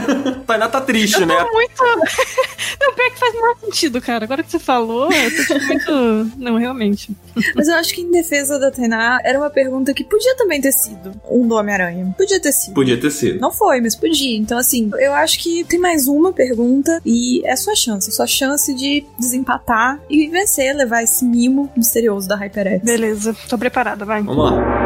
Tainá 0.46 0.68
tá 0.68 0.80
triste, 0.80 1.20
eu 1.20 1.26
né? 1.26 1.36
muito 1.52 1.82
Não, 2.80 2.94
pior 2.94 3.10
que 3.10 3.18
faz 3.18 3.34
mais 3.34 3.60
sentido, 3.60 4.00
cara. 4.00 4.24
Agora 4.24 4.42
que 4.42 4.50
você 4.50 4.58
falou, 4.58 5.12
eu 5.12 5.36
tô 5.36 5.42
tipo 5.42 5.66
muito. 5.66 6.38
Não, 6.38 6.56
realmente. 6.56 7.10
Mas 7.54 7.68
eu 7.68 7.74
acho 7.74 7.94
que 7.94 8.00
em 8.00 8.10
defesa 8.10 8.58
da 8.58 8.70
Tainá, 8.70 9.18
era 9.24 9.38
uma 9.38 9.50
pergunta 9.50 9.92
que 9.92 10.04
podia 10.04 10.36
também 10.36 10.60
ter 10.60 10.72
sido 10.72 11.12
um 11.28 11.46
do 11.46 11.54
Homem-Aranha. 11.54 12.14
Podia 12.16 12.40
ter 12.40 12.52
sido. 12.52 12.74
Podia 12.74 12.98
ter 12.98 13.10
sido. 13.10 13.40
Não 13.40 13.52
foi, 13.52 13.80
mas 13.80 13.94
podia. 13.94 14.36
Então, 14.36 14.58
assim, 14.58 14.90
eu 14.98 15.12
acho 15.12 15.38
que 15.38 15.64
tem 15.64 15.78
mais 15.78 16.08
uma 16.08 16.32
pergunta 16.32 16.69
pergunta 16.70 17.02
e 17.04 17.42
é 17.44 17.56
sua 17.56 17.74
chance, 17.74 18.10
sua 18.12 18.26
chance 18.26 18.72
de 18.72 19.04
desempatar 19.18 20.00
e 20.08 20.28
vencer, 20.28 20.74
levar 20.74 21.02
esse 21.02 21.24
mimo 21.24 21.70
misterioso 21.76 22.28
da 22.28 22.36
HyperX. 22.36 22.84
Beleza, 22.84 23.36
tô 23.48 23.58
preparada, 23.58 24.04
vai. 24.04 24.22
Vamos 24.22 24.44
lá. 24.44 24.80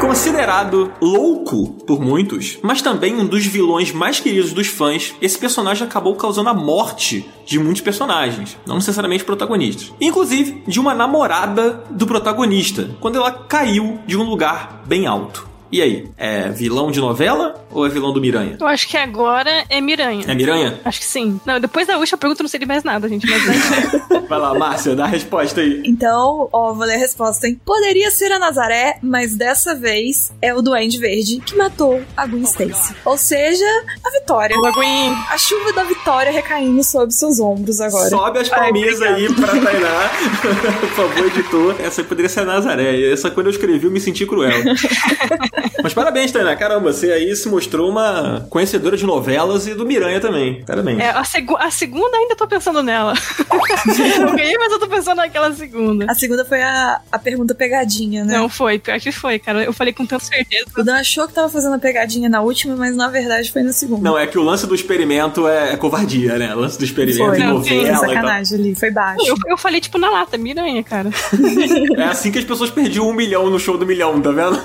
Considerado 0.00 0.92
louco 1.00 1.68
por 1.86 2.00
muitos, 2.00 2.58
mas 2.62 2.82
também 2.82 3.14
um 3.14 3.26
dos 3.26 3.46
vilões 3.46 3.92
mais 3.92 4.20
queridos 4.20 4.52
dos 4.52 4.66
fãs, 4.66 5.14
esse 5.22 5.38
personagem 5.38 5.86
acabou 5.86 6.14
causando 6.16 6.50
a 6.50 6.54
morte 6.54 7.26
de 7.46 7.58
muitos 7.58 7.80
personagens, 7.80 8.58
não 8.66 8.76
necessariamente 8.76 9.24
protagonistas. 9.24 9.94
Inclusive 9.98 10.62
de 10.66 10.78
uma 10.78 10.94
namorada 10.94 11.82
do 11.90 12.06
protagonista, 12.06 12.90
quando 13.00 13.16
ela 13.16 13.32
caiu 13.32 13.98
de 14.06 14.18
um 14.18 14.22
lugar 14.22 14.82
bem 14.86 15.06
alto. 15.06 15.55
E 15.70 15.82
aí, 15.82 16.08
é 16.16 16.48
vilão 16.48 16.90
de 16.90 17.00
novela 17.00 17.54
ou 17.72 17.84
é 17.84 17.88
vilão 17.88 18.12
do 18.12 18.20
Miranha? 18.20 18.56
Eu 18.60 18.66
acho 18.66 18.88
que 18.88 18.96
agora 18.96 19.64
é 19.68 19.80
Miranha. 19.80 20.24
É 20.26 20.34
Miranha? 20.34 20.80
Acho 20.84 21.00
que 21.00 21.04
sim. 21.04 21.40
Não, 21.44 21.58
depois 21.58 21.86
da 21.86 21.98
última 21.98 22.16
pergunta 22.18 22.40
eu 22.40 22.44
não 22.44 22.48
sei 22.48 22.60
de 22.60 22.66
mais 22.66 22.84
nada, 22.84 23.08
gente. 23.08 23.26
Mas 23.28 23.42
Vai 24.28 24.38
lá, 24.38 24.54
Márcia, 24.54 24.94
dá 24.94 25.04
a 25.04 25.08
resposta 25.08 25.60
aí. 25.60 25.82
Então, 25.84 26.48
ó, 26.52 26.72
vou 26.72 26.84
ler 26.86 26.94
a 26.94 26.98
resposta, 26.98 27.46
hein? 27.46 27.60
Poderia 27.64 28.10
ser 28.10 28.32
a 28.32 28.38
Nazaré, 28.38 28.98
mas 29.02 29.36
dessa 29.36 29.74
vez 29.74 30.32
é 30.40 30.54
o 30.54 30.62
Duende 30.62 30.98
Verde 30.98 31.40
que 31.44 31.56
matou 31.56 32.02
a 32.16 32.26
Gwen 32.26 32.42
Stacy. 32.42 32.94
Ou 33.04 33.16
seja, 33.16 33.64
a 34.04 34.10
vitória. 34.10 34.56
Boa, 34.56 34.72
Gwen. 34.72 35.12
A 35.30 35.38
chuva 35.38 35.72
da 35.72 35.84
vitória 35.84 36.32
recaindo 36.32 36.82
sobre 36.82 37.12
seus 37.12 37.38
ombros 37.38 37.80
agora. 37.80 38.08
Sobe 38.08 38.38
as 38.38 38.48
palminhas 38.48 39.00
aí 39.02 39.32
pra 39.32 39.48
Tainá. 39.48 40.10
Por 40.80 40.88
favor, 40.90 41.26
editor. 41.26 41.76
Essa 41.80 42.00
aí 42.00 42.06
poderia 42.06 42.28
ser 42.28 42.40
a 42.40 42.44
Nazaré. 42.44 43.12
Essa, 43.12 43.30
quando 43.30 43.46
eu 43.46 43.52
escrevi, 43.52 43.86
eu 43.86 43.90
me 43.90 44.00
senti 44.00 44.26
cruel. 44.26 44.52
Mas 45.82 45.94
parabéns, 45.94 46.32
Tainá. 46.32 46.54
Caramba, 46.56 46.92
você 46.92 47.12
aí 47.12 47.34
se 47.36 47.48
mostrou 47.48 47.88
uma 47.90 48.46
conhecedora 48.50 48.96
de 48.96 49.04
novelas 49.06 49.66
e 49.66 49.74
do 49.74 49.84
Miranha 49.86 50.20
também. 50.20 50.62
Parabéns. 50.64 50.98
É, 51.00 51.10
a, 51.10 51.24
segu- 51.24 51.56
a 51.58 51.70
segunda 51.70 52.16
ainda 52.16 52.34
tô 52.36 52.46
pensando 52.46 52.82
nela. 52.82 53.14
eu 54.20 54.34
ganhei, 54.34 54.56
mas 54.58 54.72
eu 54.72 54.78
tô 54.78 54.86
pensando 54.88 55.16
naquela 55.18 55.52
segunda. 55.52 56.06
A 56.10 56.14
segunda 56.14 56.44
foi 56.44 56.62
a, 56.62 57.00
a 57.10 57.18
pergunta 57.18 57.54
pegadinha, 57.54 58.24
né? 58.24 58.36
Não 58.36 58.48
foi, 58.48 58.78
pior 58.78 58.98
que 59.00 59.12
foi, 59.12 59.38
cara. 59.38 59.62
Eu 59.64 59.72
falei 59.72 59.92
com 59.92 60.04
tanta 60.06 60.24
certeza. 60.24 60.66
O 60.76 60.82
Dan 60.82 60.96
achou 60.96 61.26
que 61.26 61.34
tava 61.34 61.48
fazendo 61.48 61.74
a 61.74 61.78
pegadinha 61.78 62.28
na 62.28 62.40
última, 62.40 62.76
mas 62.76 62.96
na 62.96 63.08
verdade 63.08 63.50
foi 63.52 63.62
na 63.62 63.72
segunda. 63.72 64.02
Não, 64.02 64.18
é 64.18 64.26
que 64.26 64.38
o 64.38 64.42
lance 64.42 64.66
do 64.66 64.74
experimento 64.74 65.46
é, 65.48 65.72
é 65.72 65.76
covardia, 65.76 66.38
né? 66.38 66.54
O 66.54 66.60
lance 66.60 66.78
do 66.78 66.84
experimento 66.84 67.24
Foi, 67.30 67.38
Não, 67.38 67.62
sim, 67.62 67.82
e 67.82 67.96
sacanagem 67.96 68.58
ali, 68.58 68.74
foi 68.74 68.90
baixo. 68.90 69.26
Eu, 69.26 69.36
eu 69.46 69.56
falei, 69.58 69.80
tipo, 69.80 69.98
na 69.98 70.10
lata, 70.10 70.36
Miranha, 70.36 70.82
cara. 70.82 71.10
É 71.96 72.04
assim 72.04 72.30
que 72.30 72.38
as 72.38 72.44
pessoas 72.44 72.70
perdiam 72.70 73.08
um 73.08 73.12
milhão 73.12 73.48
no 73.50 73.58
show 73.58 73.76
do 73.78 73.86
milhão, 73.86 74.20
tá 74.20 74.30
vendo? 74.30 74.58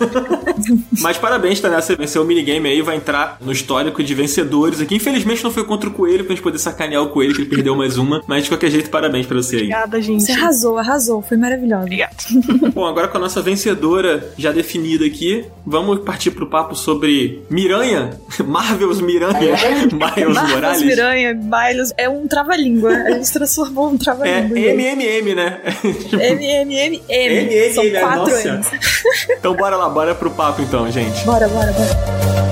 Mas 0.99 1.17
parabéns, 1.17 1.59
tá 1.59 1.69
Você 1.81 1.95
venceu 1.95 2.21
o 2.21 2.25
minigame 2.25 2.69
aí, 2.69 2.81
vai 2.81 2.95
entrar 2.95 3.37
no 3.39 3.51
histórico 3.51 4.03
de 4.03 4.13
vencedores 4.13 4.81
aqui. 4.81 4.95
Infelizmente 4.95 5.43
não 5.43 5.51
foi 5.51 5.63
contra 5.63 5.89
o 5.89 5.93
Coelho, 5.93 6.23
pra 6.25 6.35
gente 6.35 6.43
poder 6.43 6.59
sacanear 6.59 7.01
o 7.03 7.09
Coelho, 7.09 7.33
que 7.33 7.41
ele 7.41 7.49
perdeu 7.49 7.75
mais 7.75 7.97
uma. 7.97 8.21
Mas 8.27 8.43
de 8.43 8.49
qualquer 8.49 8.69
jeito, 8.69 8.89
parabéns 8.89 9.25
pra 9.25 9.37
você 9.37 9.55
aí. 9.57 9.61
Obrigada, 9.63 10.01
gente. 10.01 10.23
Você 10.23 10.31
arrasou, 10.31 10.77
arrasou, 10.77 11.21
foi 11.21 11.37
maravilhosa. 11.37 11.83
Obrigada. 11.83 12.15
Bom, 12.73 12.85
agora 12.85 13.07
com 13.07 13.17
a 13.17 13.21
nossa 13.21 13.41
vencedora 13.41 14.31
já 14.37 14.51
definida 14.51 15.05
aqui, 15.05 15.45
vamos 15.65 15.99
partir 15.99 16.31
pro 16.31 16.47
papo 16.47 16.75
sobre 16.75 17.41
Miranha, 17.49 18.11
Marvel's 18.45 19.01
Miranha, 19.01 19.39
Miles 19.91 20.49
Morales. 20.49 20.81
Miranha, 20.81 21.33
Miles, 21.33 21.93
é 21.97 22.09
um 22.09 22.27
trava-língua. 22.27 22.91
A 22.91 23.11
gente 23.11 23.31
transformou 23.31 23.91
um 23.91 23.95
É 23.95 23.97
trava-língua. 23.97 24.57
MMM, 24.57 25.35
né? 25.35 25.59
MMM. 26.13 27.01
MMM, 27.09 27.73
São 27.73 27.83
né? 27.83 27.99
quatro. 27.99 28.33
M's. 28.35 28.71
Então 29.37 29.55
bora 29.55 29.75
lá, 29.75 29.89
bora 29.89 30.15
pro 30.15 30.29
papo 30.31 30.61
então, 30.61 30.70
gente. 30.89 31.25
Bora, 31.25 31.47
bora, 31.49 31.71
bora. 31.73 32.50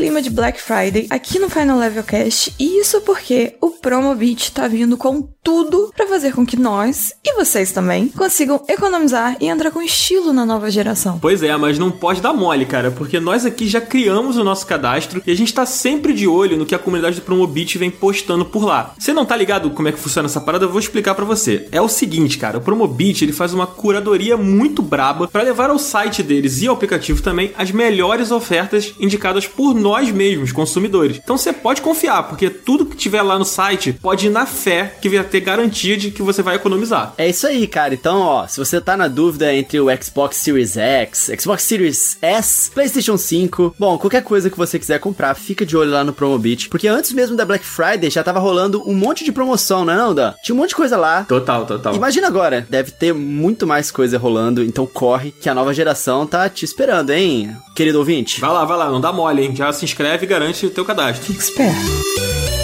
Clima 0.00 0.22
de 0.22 0.30
Black 0.30 0.58
Friday 0.62 1.06
aqui 1.10 1.38
no 1.38 1.50
Final 1.50 1.78
Level 1.78 2.02
Cast, 2.02 2.54
e 2.58 2.80
isso 2.80 3.02
porque 3.02 3.56
o 3.60 3.68
Promobit 3.70 4.50
tá 4.50 4.66
vindo 4.66 4.96
com 4.96 5.28
tudo 5.42 5.92
pra 5.94 6.06
fazer 6.06 6.32
com 6.32 6.44
que 6.44 6.58
nós, 6.58 7.12
e 7.22 7.34
vocês 7.34 7.70
também, 7.70 8.08
consigam 8.08 8.62
economizar 8.66 9.36
e 9.40 9.46
entrar 9.46 9.70
com 9.70 9.82
estilo 9.82 10.32
na 10.32 10.46
nova 10.46 10.70
geração. 10.70 11.18
Pois 11.18 11.42
é, 11.42 11.54
mas 11.56 11.78
não 11.78 11.90
pode 11.90 12.22
dar 12.22 12.32
mole, 12.32 12.64
cara, 12.64 12.90
porque 12.90 13.20
nós 13.20 13.44
aqui 13.44 13.68
já 13.68 13.80
criamos 13.80 14.38
o 14.38 14.44
nosso 14.44 14.66
cadastro 14.66 15.22
e 15.26 15.30
a 15.30 15.36
gente 15.36 15.52
tá 15.52 15.66
sempre 15.66 16.14
de 16.14 16.26
olho 16.26 16.56
no 16.56 16.64
que 16.64 16.74
a 16.74 16.78
comunidade 16.78 17.16
do 17.16 17.22
Promobit 17.22 17.76
vem 17.76 17.90
postando 17.90 18.46
por 18.46 18.64
lá. 18.64 18.94
Você 18.98 19.12
não 19.12 19.26
tá 19.26 19.36
ligado 19.36 19.70
como 19.70 19.88
é 19.88 19.92
que 19.92 19.98
funciona 19.98 20.26
essa 20.26 20.40
parada? 20.40 20.64
Eu 20.64 20.70
vou 20.70 20.80
explicar 20.80 21.14
pra 21.14 21.26
você. 21.26 21.68
É 21.70 21.80
o 21.80 21.88
seguinte, 21.90 22.38
cara, 22.38 22.56
o 22.56 22.62
Promobit 22.62 23.22
ele 23.22 23.32
faz 23.32 23.52
uma 23.52 23.66
curadoria 23.66 24.36
muito 24.36 24.80
braba 24.80 25.28
pra 25.28 25.42
levar 25.42 25.68
ao 25.68 25.78
site 25.78 26.22
deles 26.22 26.62
e 26.62 26.68
ao 26.68 26.74
aplicativo 26.74 27.22
também 27.22 27.52
as 27.58 27.70
melhores 27.70 28.30
ofertas 28.30 28.94
indicadas 28.98 29.46
por 29.46 29.74
nós 29.74 29.89
mesmos, 30.12 30.52
consumidores. 30.52 31.20
Então 31.22 31.36
você 31.36 31.52
pode 31.52 31.82
confiar, 31.82 32.24
porque 32.24 32.50
tudo 32.50 32.86
que 32.86 32.96
tiver 32.96 33.22
lá 33.22 33.38
no 33.38 33.44
site 33.44 33.92
pode 33.92 34.26
ir 34.26 34.30
na 34.30 34.46
fé 34.46 34.94
que 35.00 35.08
vai 35.08 35.24
ter 35.24 35.40
garantia 35.40 35.96
de 35.96 36.10
que 36.10 36.22
você 36.22 36.42
vai 36.42 36.56
economizar. 36.56 37.14
É 37.16 37.28
isso 37.28 37.46
aí, 37.46 37.66
cara. 37.66 37.94
Então, 37.94 38.20
ó, 38.20 38.46
se 38.46 38.58
você 38.58 38.80
tá 38.80 38.96
na 38.96 39.08
dúvida 39.08 39.52
entre 39.54 39.80
o 39.80 39.86
Xbox 40.02 40.36
Series 40.36 40.76
X, 40.76 41.30
Xbox 41.38 41.62
Series 41.62 42.18
S, 42.20 42.70
PlayStation 42.70 43.16
5, 43.16 43.74
bom, 43.78 43.98
qualquer 43.98 44.22
coisa 44.22 44.50
que 44.50 44.56
você 44.56 44.78
quiser 44.78 44.98
comprar, 44.98 45.34
fica 45.34 45.64
de 45.66 45.76
olho 45.76 45.90
lá 45.90 46.04
no 46.04 46.12
Promobit, 46.12 46.68
porque 46.68 46.88
antes 46.88 47.12
mesmo 47.12 47.36
da 47.36 47.44
Black 47.44 47.64
Friday 47.64 48.10
já 48.10 48.22
tava 48.22 48.38
rolando 48.38 48.82
um 48.88 48.94
monte 48.94 49.24
de 49.24 49.32
promoção, 49.32 49.84
não 49.84 49.92
é 49.92 49.96
não, 49.96 50.14
Dan? 50.14 50.34
Tinha 50.42 50.54
um 50.54 50.58
monte 50.58 50.70
de 50.70 50.76
coisa 50.76 50.96
lá. 50.96 51.24
Total, 51.24 51.66
total. 51.66 51.94
Imagina 51.94 52.26
agora, 52.26 52.66
deve 52.68 52.90
ter 52.92 53.12
muito 53.12 53.66
mais 53.66 53.90
coisa 53.90 54.18
rolando, 54.18 54.62
então 54.62 54.86
corre 54.86 55.32
que 55.32 55.48
a 55.48 55.54
nova 55.54 55.74
geração 55.74 56.26
tá 56.26 56.48
te 56.48 56.64
esperando, 56.64 57.10
hein, 57.10 57.56
querido 57.80 57.98
ouvinte? 57.98 58.38
Vai 58.42 58.50
lá, 58.50 58.62
vai 58.66 58.76
lá, 58.76 58.90
não 58.90 59.00
dá 59.00 59.10
mole, 59.10 59.42
hein? 59.42 59.56
Já 59.56 59.72
se 59.72 59.86
inscreve 59.86 60.26
e 60.26 60.28
garante 60.28 60.66
o 60.66 60.70
teu 60.70 60.84
cadastro. 60.84 61.32
Fica 61.32 61.42
esperto. 61.42 62.59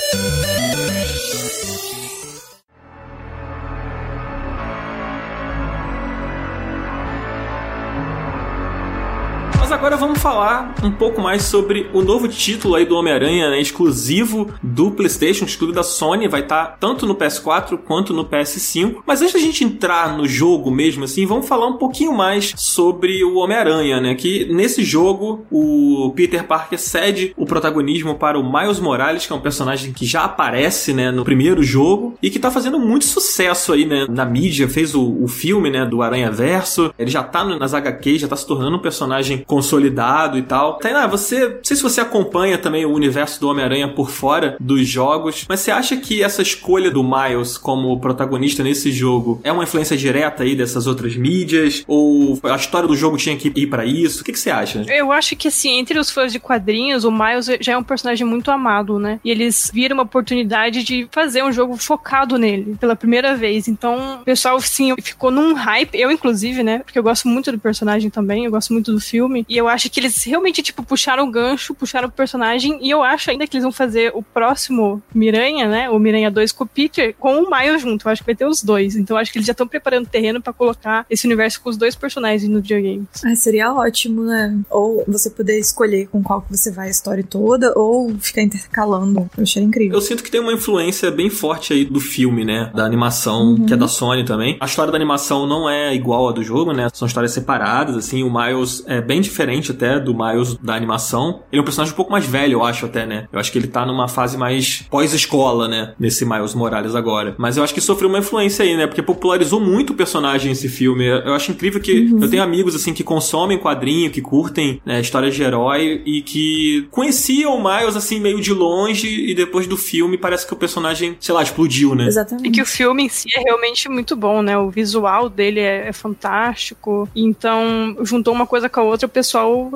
Mas 9.66 9.72
agora 9.72 9.96
vamos 9.96 10.20
falar 10.20 10.76
um 10.84 10.92
pouco 10.92 11.20
mais 11.20 11.42
sobre 11.42 11.90
o 11.92 12.00
novo 12.00 12.28
título 12.28 12.76
aí 12.76 12.86
do 12.86 12.94
Homem-Aranha, 12.94 13.50
né, 13.50 13.60
exclusivo 13.60 14.54
do 14.62 14.92
PlayStation, 14.92 15.44
exclusivo 15.44 15.74
da 15.74 15.82
Sony, 15.82 16.28
vai 16.28 16.42
estar 16.42 16.76
tanto 16.78 17.04
no 17.04 17.16
PS4 17.16 17.76
quanto 17.76 18.14
no 18.14 18.24
PS5. 18.24 18.98
Mas 19.04 19.22
antes 19.22 19.34
da 19.34 19.40
gente 19.40 19.64
entrar 19.64 20.16
no 20.16 20.24
jogo 20.28 20.70
mesmo 20.70 21.02
assim, 21.02 21.26
vamos 21.26 21.48
falar 21.48 21.66
um 21.66 21.78
pouquinho 21.78 22.12
mais 22.12 22.54
sobre 22.56 23.24
o 23.24 23.38
Homem-Aranha, 23.38 24.00
né, 24.00 24.14
que 24.14 24.44
nesse 24.44 24.84
jogo 24.84 25.44
o 25.50 26.12
Peter 26.14 26.46
Parker 26.46 26.78
cede 26.78 27.34
o 27.36 27.44
protagonismo 27.44 28.14
para 28.14 28.38
o 28.38 28.48
Miles 28.48 28.78
Morales, 28.78 29.26
que 29.26 29.32
é 29.32 29.34
um 29.34 29.40
personagem 29.40 29.92
que 29.92 30.06
já 30.06 30.22
aparece, 30.22 30.92
né, 30.92 31.10
no 31.10 31.24
primeiro 31.24 31.60
jogo 31.64 32.16
e 32.22 32.30
que 32.30 32.38
tá 32.38 32.52
fazendo 32.52 32.78
muito 32.78 33.04
sucesso 33.04 33.72
aí, 33.72 33.84
né, 33.84 34.06
na 34.08 34.24
mídia, 34.24 34.68
fez 34.68 34.94
o, 34.94 35.24
o 35.24 35.26
filme, 35.26 35.70
né, 35.70 35.84
do 35.84 36.02
Aranha 36.02 36.30
Verso, 36.30 36.94
ele 36.96 37.10
já 37.10 37.24
tá 37.24 37.44
nas 37.44 37.74
HQs, 37.74 38.20
já 38.20 38.28
tá 38.28 38.36
se 38.36 38.46
tornando 38.46 38.76
um 38.76 38.80
personagem 38.80 39.44
consolidado 39.56 40.36
e 40.36 40.42
tal. 40.42 40.74
Tainá, 40.74 41.06
você, 41.06 41.48
não 41.48 41.58
sei 41.62 41.76
se 41.78 41.82
você 41.82 41.98
acompanha 41.98 42.58
também 42.58 42.84
o 42.84 42.92
universo 42.92 43.40
do 43.40 43.48
Homem-Aranha 43.48 43.88
por 43.88 44.10
fora 44.10 44.54
dos 44.60 44.86
jogos, 44.86 45.46
mas 45.48 45.60
você 45.60 45.70
acha 45.70 45.96
que 45.96 46.22
essa 46.22 46.42
escolha 46.42 46.90
do 46.90 47.02
Miles 47.02 47.56
como 47.56 47.98
protagonista 47.98 48.62
nesse 48.62 48.92
jogo 48.92 49.40
é 49.42 49.50
uma 49.50 49.64
influência 49.64 49.96
direta 49.96 50.42
aí 50.42 50.54
dessas 50.54 50.86
outras 50.86 51.16
mídias? 51.16 51.82
Ou 51.86 52.38
a 52.42 52.54
história 52.54 52.86
do 52.86 52.94
jogo 52.94 53.16
tinha 53.16 53.34
que 53.34 53.50
ir 53.56 53.66
pra 53.68 53.86
isso? 53.86 54.20
O 54.20 54.24
que, 54.26 54.32
que 54.32 54.38
você 54.38 54.50
acha? 54.50 54.84
Eu 54.88 55.10
acho 55.10 55.34
que, 55.34 55.48
assim, 55.48 55.78
entre 55.78 55.98
os 55.98 56.10
fãs 56.10 56.30
de 56.30 56.38
quadrinhos, 56.38 57.04
o 57.04 57.10
Miles 57.10 57.48
já 57.58 57.72
é 57.72 57.78
um 57.78 57.82
personagem 57.82 58.26
muito 58.26 58.50
amado, 58.50 58.98
né? 58.98 59.18
E 59.24 59.30
eles 59.30 59.70
viram 59.72 59.94
uma 59.94 60.02
oportunidade 60.02 60.84
de 60.84 61.08
fazer 61.10 61.42
um 61.42 61.50
jogo 61.50 61.78
focado 61.78 62.36
nele 62.36 62.76
pela 62.78 62.94
primeira 62.94 63.34
vez. 63.34 63.68
Então, 63.68 64.18
o 64.20 64.24
pessoal, 64.24 64.60
sim, 64.60 64.94
ficou 65.00 65.30
num 65.30 65.54
hype. 65.54 65.98
Eu, 65.98 66.10
inclusive, 66.10 66.62
né? 66.62 66.80
Porque 66.80 66.98
eu 66.98 67.02
gosto 67.02 67.26
muito 67.26 67.50
do 67.50 67.58
personagem 67.58 68.10
também, 68.10 68.44
eu 68.44 68.50
gosto 68.50 68.74
muito 68.74 68.92
do 68.92 69.00
filme. 69.00 69.45
E 69.48 69.56
eu 69.56 69.68
acho 69.68 69.88
que 69.90 70.00
eles 70.00 70.22
realmente, 70.24 70.62
tipo, 70.62 70.82
puxaram 70.82 71.24
o 71.24 71.30
gancho, 71.30 71.74
puxaram 71.74 72.08
o 72.08 72.10
personagem. 72.10 72.78
E 72.82 72.90
eu 72.90 73.02
acho 73.02 73.30
ainda 73.30 73.46
que 73.46 73.56
eles 73.56 73.62
vão 73.62 73.72
fazer 73.72 74.12
o 74.14 74.22
próximo 74.22 75.02
Miranha, 75.14 75.68
né? 75.68 75.88
O 75.88 75.98
Miranha 75.98 76.30
2 76.30 76.52
com 76.52 76.64
o 76.64 76.66
Peter, 76.66 77.14
com 77.18 77.42
o 77.42 77.50
Miles 77.50 77.82
junto. 77.82 78.06
Eu 78.06 78.12
acho 78.12 78.22
que 78.22 78.26
vai 78.26 78.34
ter 78.34 78.46
os 78.46 78.62
dois. 78.62 78.96
Então, 78.96 79.16
eu 79.16 79.20
acho 79.20 79.32
que 79.32 79.38
eles 79.38 79.46
já 79.46 79.52
estão 79.52 79.66
preparando 79.66 80.06
o 80.06 80.10
terreno 80.10 80.40
pra 80.40 80.52
colocar 80.52 81.06
esse 81.08 81.26
universo 81.26 81.60
com 81.60 81.70
os 81.70 81.76
dois 81.76 81.94
personagens 81.94 82.48
no 82.48 82.60
videogame. 82.60 83.06
Ah, 83.24 83.34
seria 83.34 83.72
ótimo, 83.72 84.22
né? 84.24 84.56
Ou 84.70 85.04
você 85.06 85.30
poder 85.30 85.58
escolher 85.58 86.08
com 86.08 86.22
qual 86.22 86.42
que 86.42 86.56
você 86.56 86.70
vai 86.70 86.88
a 86.88 86.90
história 86.90 87.24
toda, 87.24 87.72
ou 87.76 88.16
ficar 88.18 88.42
intercalando. 88.42 89.30
Eu 89.36 89.42
achei 89.42 89.62
incrível. 89.62 89.96
Eu 89.96 90.00
sinto 90.00 90.22
que 90.22 90.30
tem 90.30 90.40
uma 90.40 90.52
influência 90.52 91.10
bem 91.10 91.30
forte 91.30 91.72
aí 91.72 91.84
do 91.84 92.00
filme, 92.00 92.44
né? 92.44 92.70
Da 92.74 92.84
animação, 92.84 93.56
que 93.66 93.72
é 93.72 93.76
da 93.76 93.88
Sony 93.88 94.24
também. 94.24 94.56
A 94.60 94.66
história 94.66 94.90
da 94.90 94.96
animação 94.96 95.46
não 95.46 95.68
é 95.68 95.94
igual 95.94 96.28
à 96.28 96.32
do 96.32 96.42
jogo, 96.42 96.72
né? 96.72 96.88
São 96.92 97.06
histórias 97.06 97.32
separadas, 97.32 97.96
assim. 97.96 98.22
O 98.22 98.32
Miles 98.32 98.82
é 98.86 99.00
bem 99.00 99.20
diferente 99.20 99.35
até 99.70 99.98
do 99.98 100.14
Miles 100.14 100.56
da 100.56 100.74
animação. 100.74 101.42
Ele 101.50 101.60
é 101.60 101.62
um 101.62 101.64
personagem 101.64 101.92
um 101.92 101.96
pouco 101.96 102.12
mais 102.12 102.26
velho, 102.26 102.54
eu 102.54 102.64
acho 102.64 102.86
até, 102.86 103.06
né? 103.06 103.28
Eu 103.32 103.38
acho 103.38 103.52
que 103.52 103.58
ele 103.58 103.66
tá 103.66 103.84
numa 103.84 104.08
fase 104.08 104.36
mais 104.36 104.84
pós-escola, 104.90 105.68
né? 105.68 105.94
Nesse 105.98 106.24
Miles 106.24 106.54
Morales 106.54 106.94
agora. 106.94 107.34
Mas 107.38 107.56
eu 107.56 107.64
acho 107.64 107.74
que 107.74 107.80
sofreu 107.80 108.08
uma 108.08 108.18
influência 108.18 108.64
aí, 108.64 108.76
né? 108.76 108.86
Porque 108.86 109.02
popularizou 109.02 109.60
muito 109.60 109.92
o 109.92 109.96
personagem 109.96 110.52
esse 110.52 110.68
filme. 110.68 111.06
Eu 111.06 111.34
acho 111.34 111.50
incrível 111.50 111.80
que 111.80 111.92
uhum. 111.92 112.22
eu 112.22 112.30
tenho 112.30 112.42
amigos, 112.42 112.74
assim, 112.74 112.92
que 112.92 113.04
consomem 113.04 113.58
quadrinho, 113.58 114.10
que 114.10 114.20
curtem 114.20 114.80
né, 114.84 115.00
histórias 115.00 115.34
de 115.34 115.42
herói 115.42 116.02
e 116.04 116.22
que 116.22 116.86
conheciam 116.90 117.56
o 117.56 117.62
Miles, 117.62 117.96
assim, 117.96 118.20
meio 118.20 118.40
de 118.40 118.52
longe 118.52 119.08
e 119.30 119.34
depois 119.34 119.66
do 119.66 119.76
filme 119.76 120.18
parece 120.18 120.46
que 120.46 120.52
o 120.52 120.56
personagem, 120.56 121.16
sei 121.20 121.34
lá, 121.34 121.42
explodiu, 121.42 121.94
né? 121.94 122.06
Exatamente. 122.06 122.48
E 122.48 122.50
que 122.50 122.62
o 122.62 122.66
filme 122.66 123.04
em 123.04 123.08
si 123.08 123.28
é 123.36 123.40
realmente 123.40 123.88
muito 123.88 124.16
bom, 124.16 124.42
né? 124.42 124.56
O 124.58 124.70
visual 124.70 125.28
dele 125.28 125.60
é, 125.60 125.88
é 125.88 125.92
fantástico. 125.92 127.08
Então, 127.14 127.96
juntou 128.02 128.32
uma 128.32 128.46
coisa 128.46 128.68
com 128.68 128.80
a 128.80 128.82
outra, 128.84 129.06
o 129.06 129.10
pessoal 129.10 129.25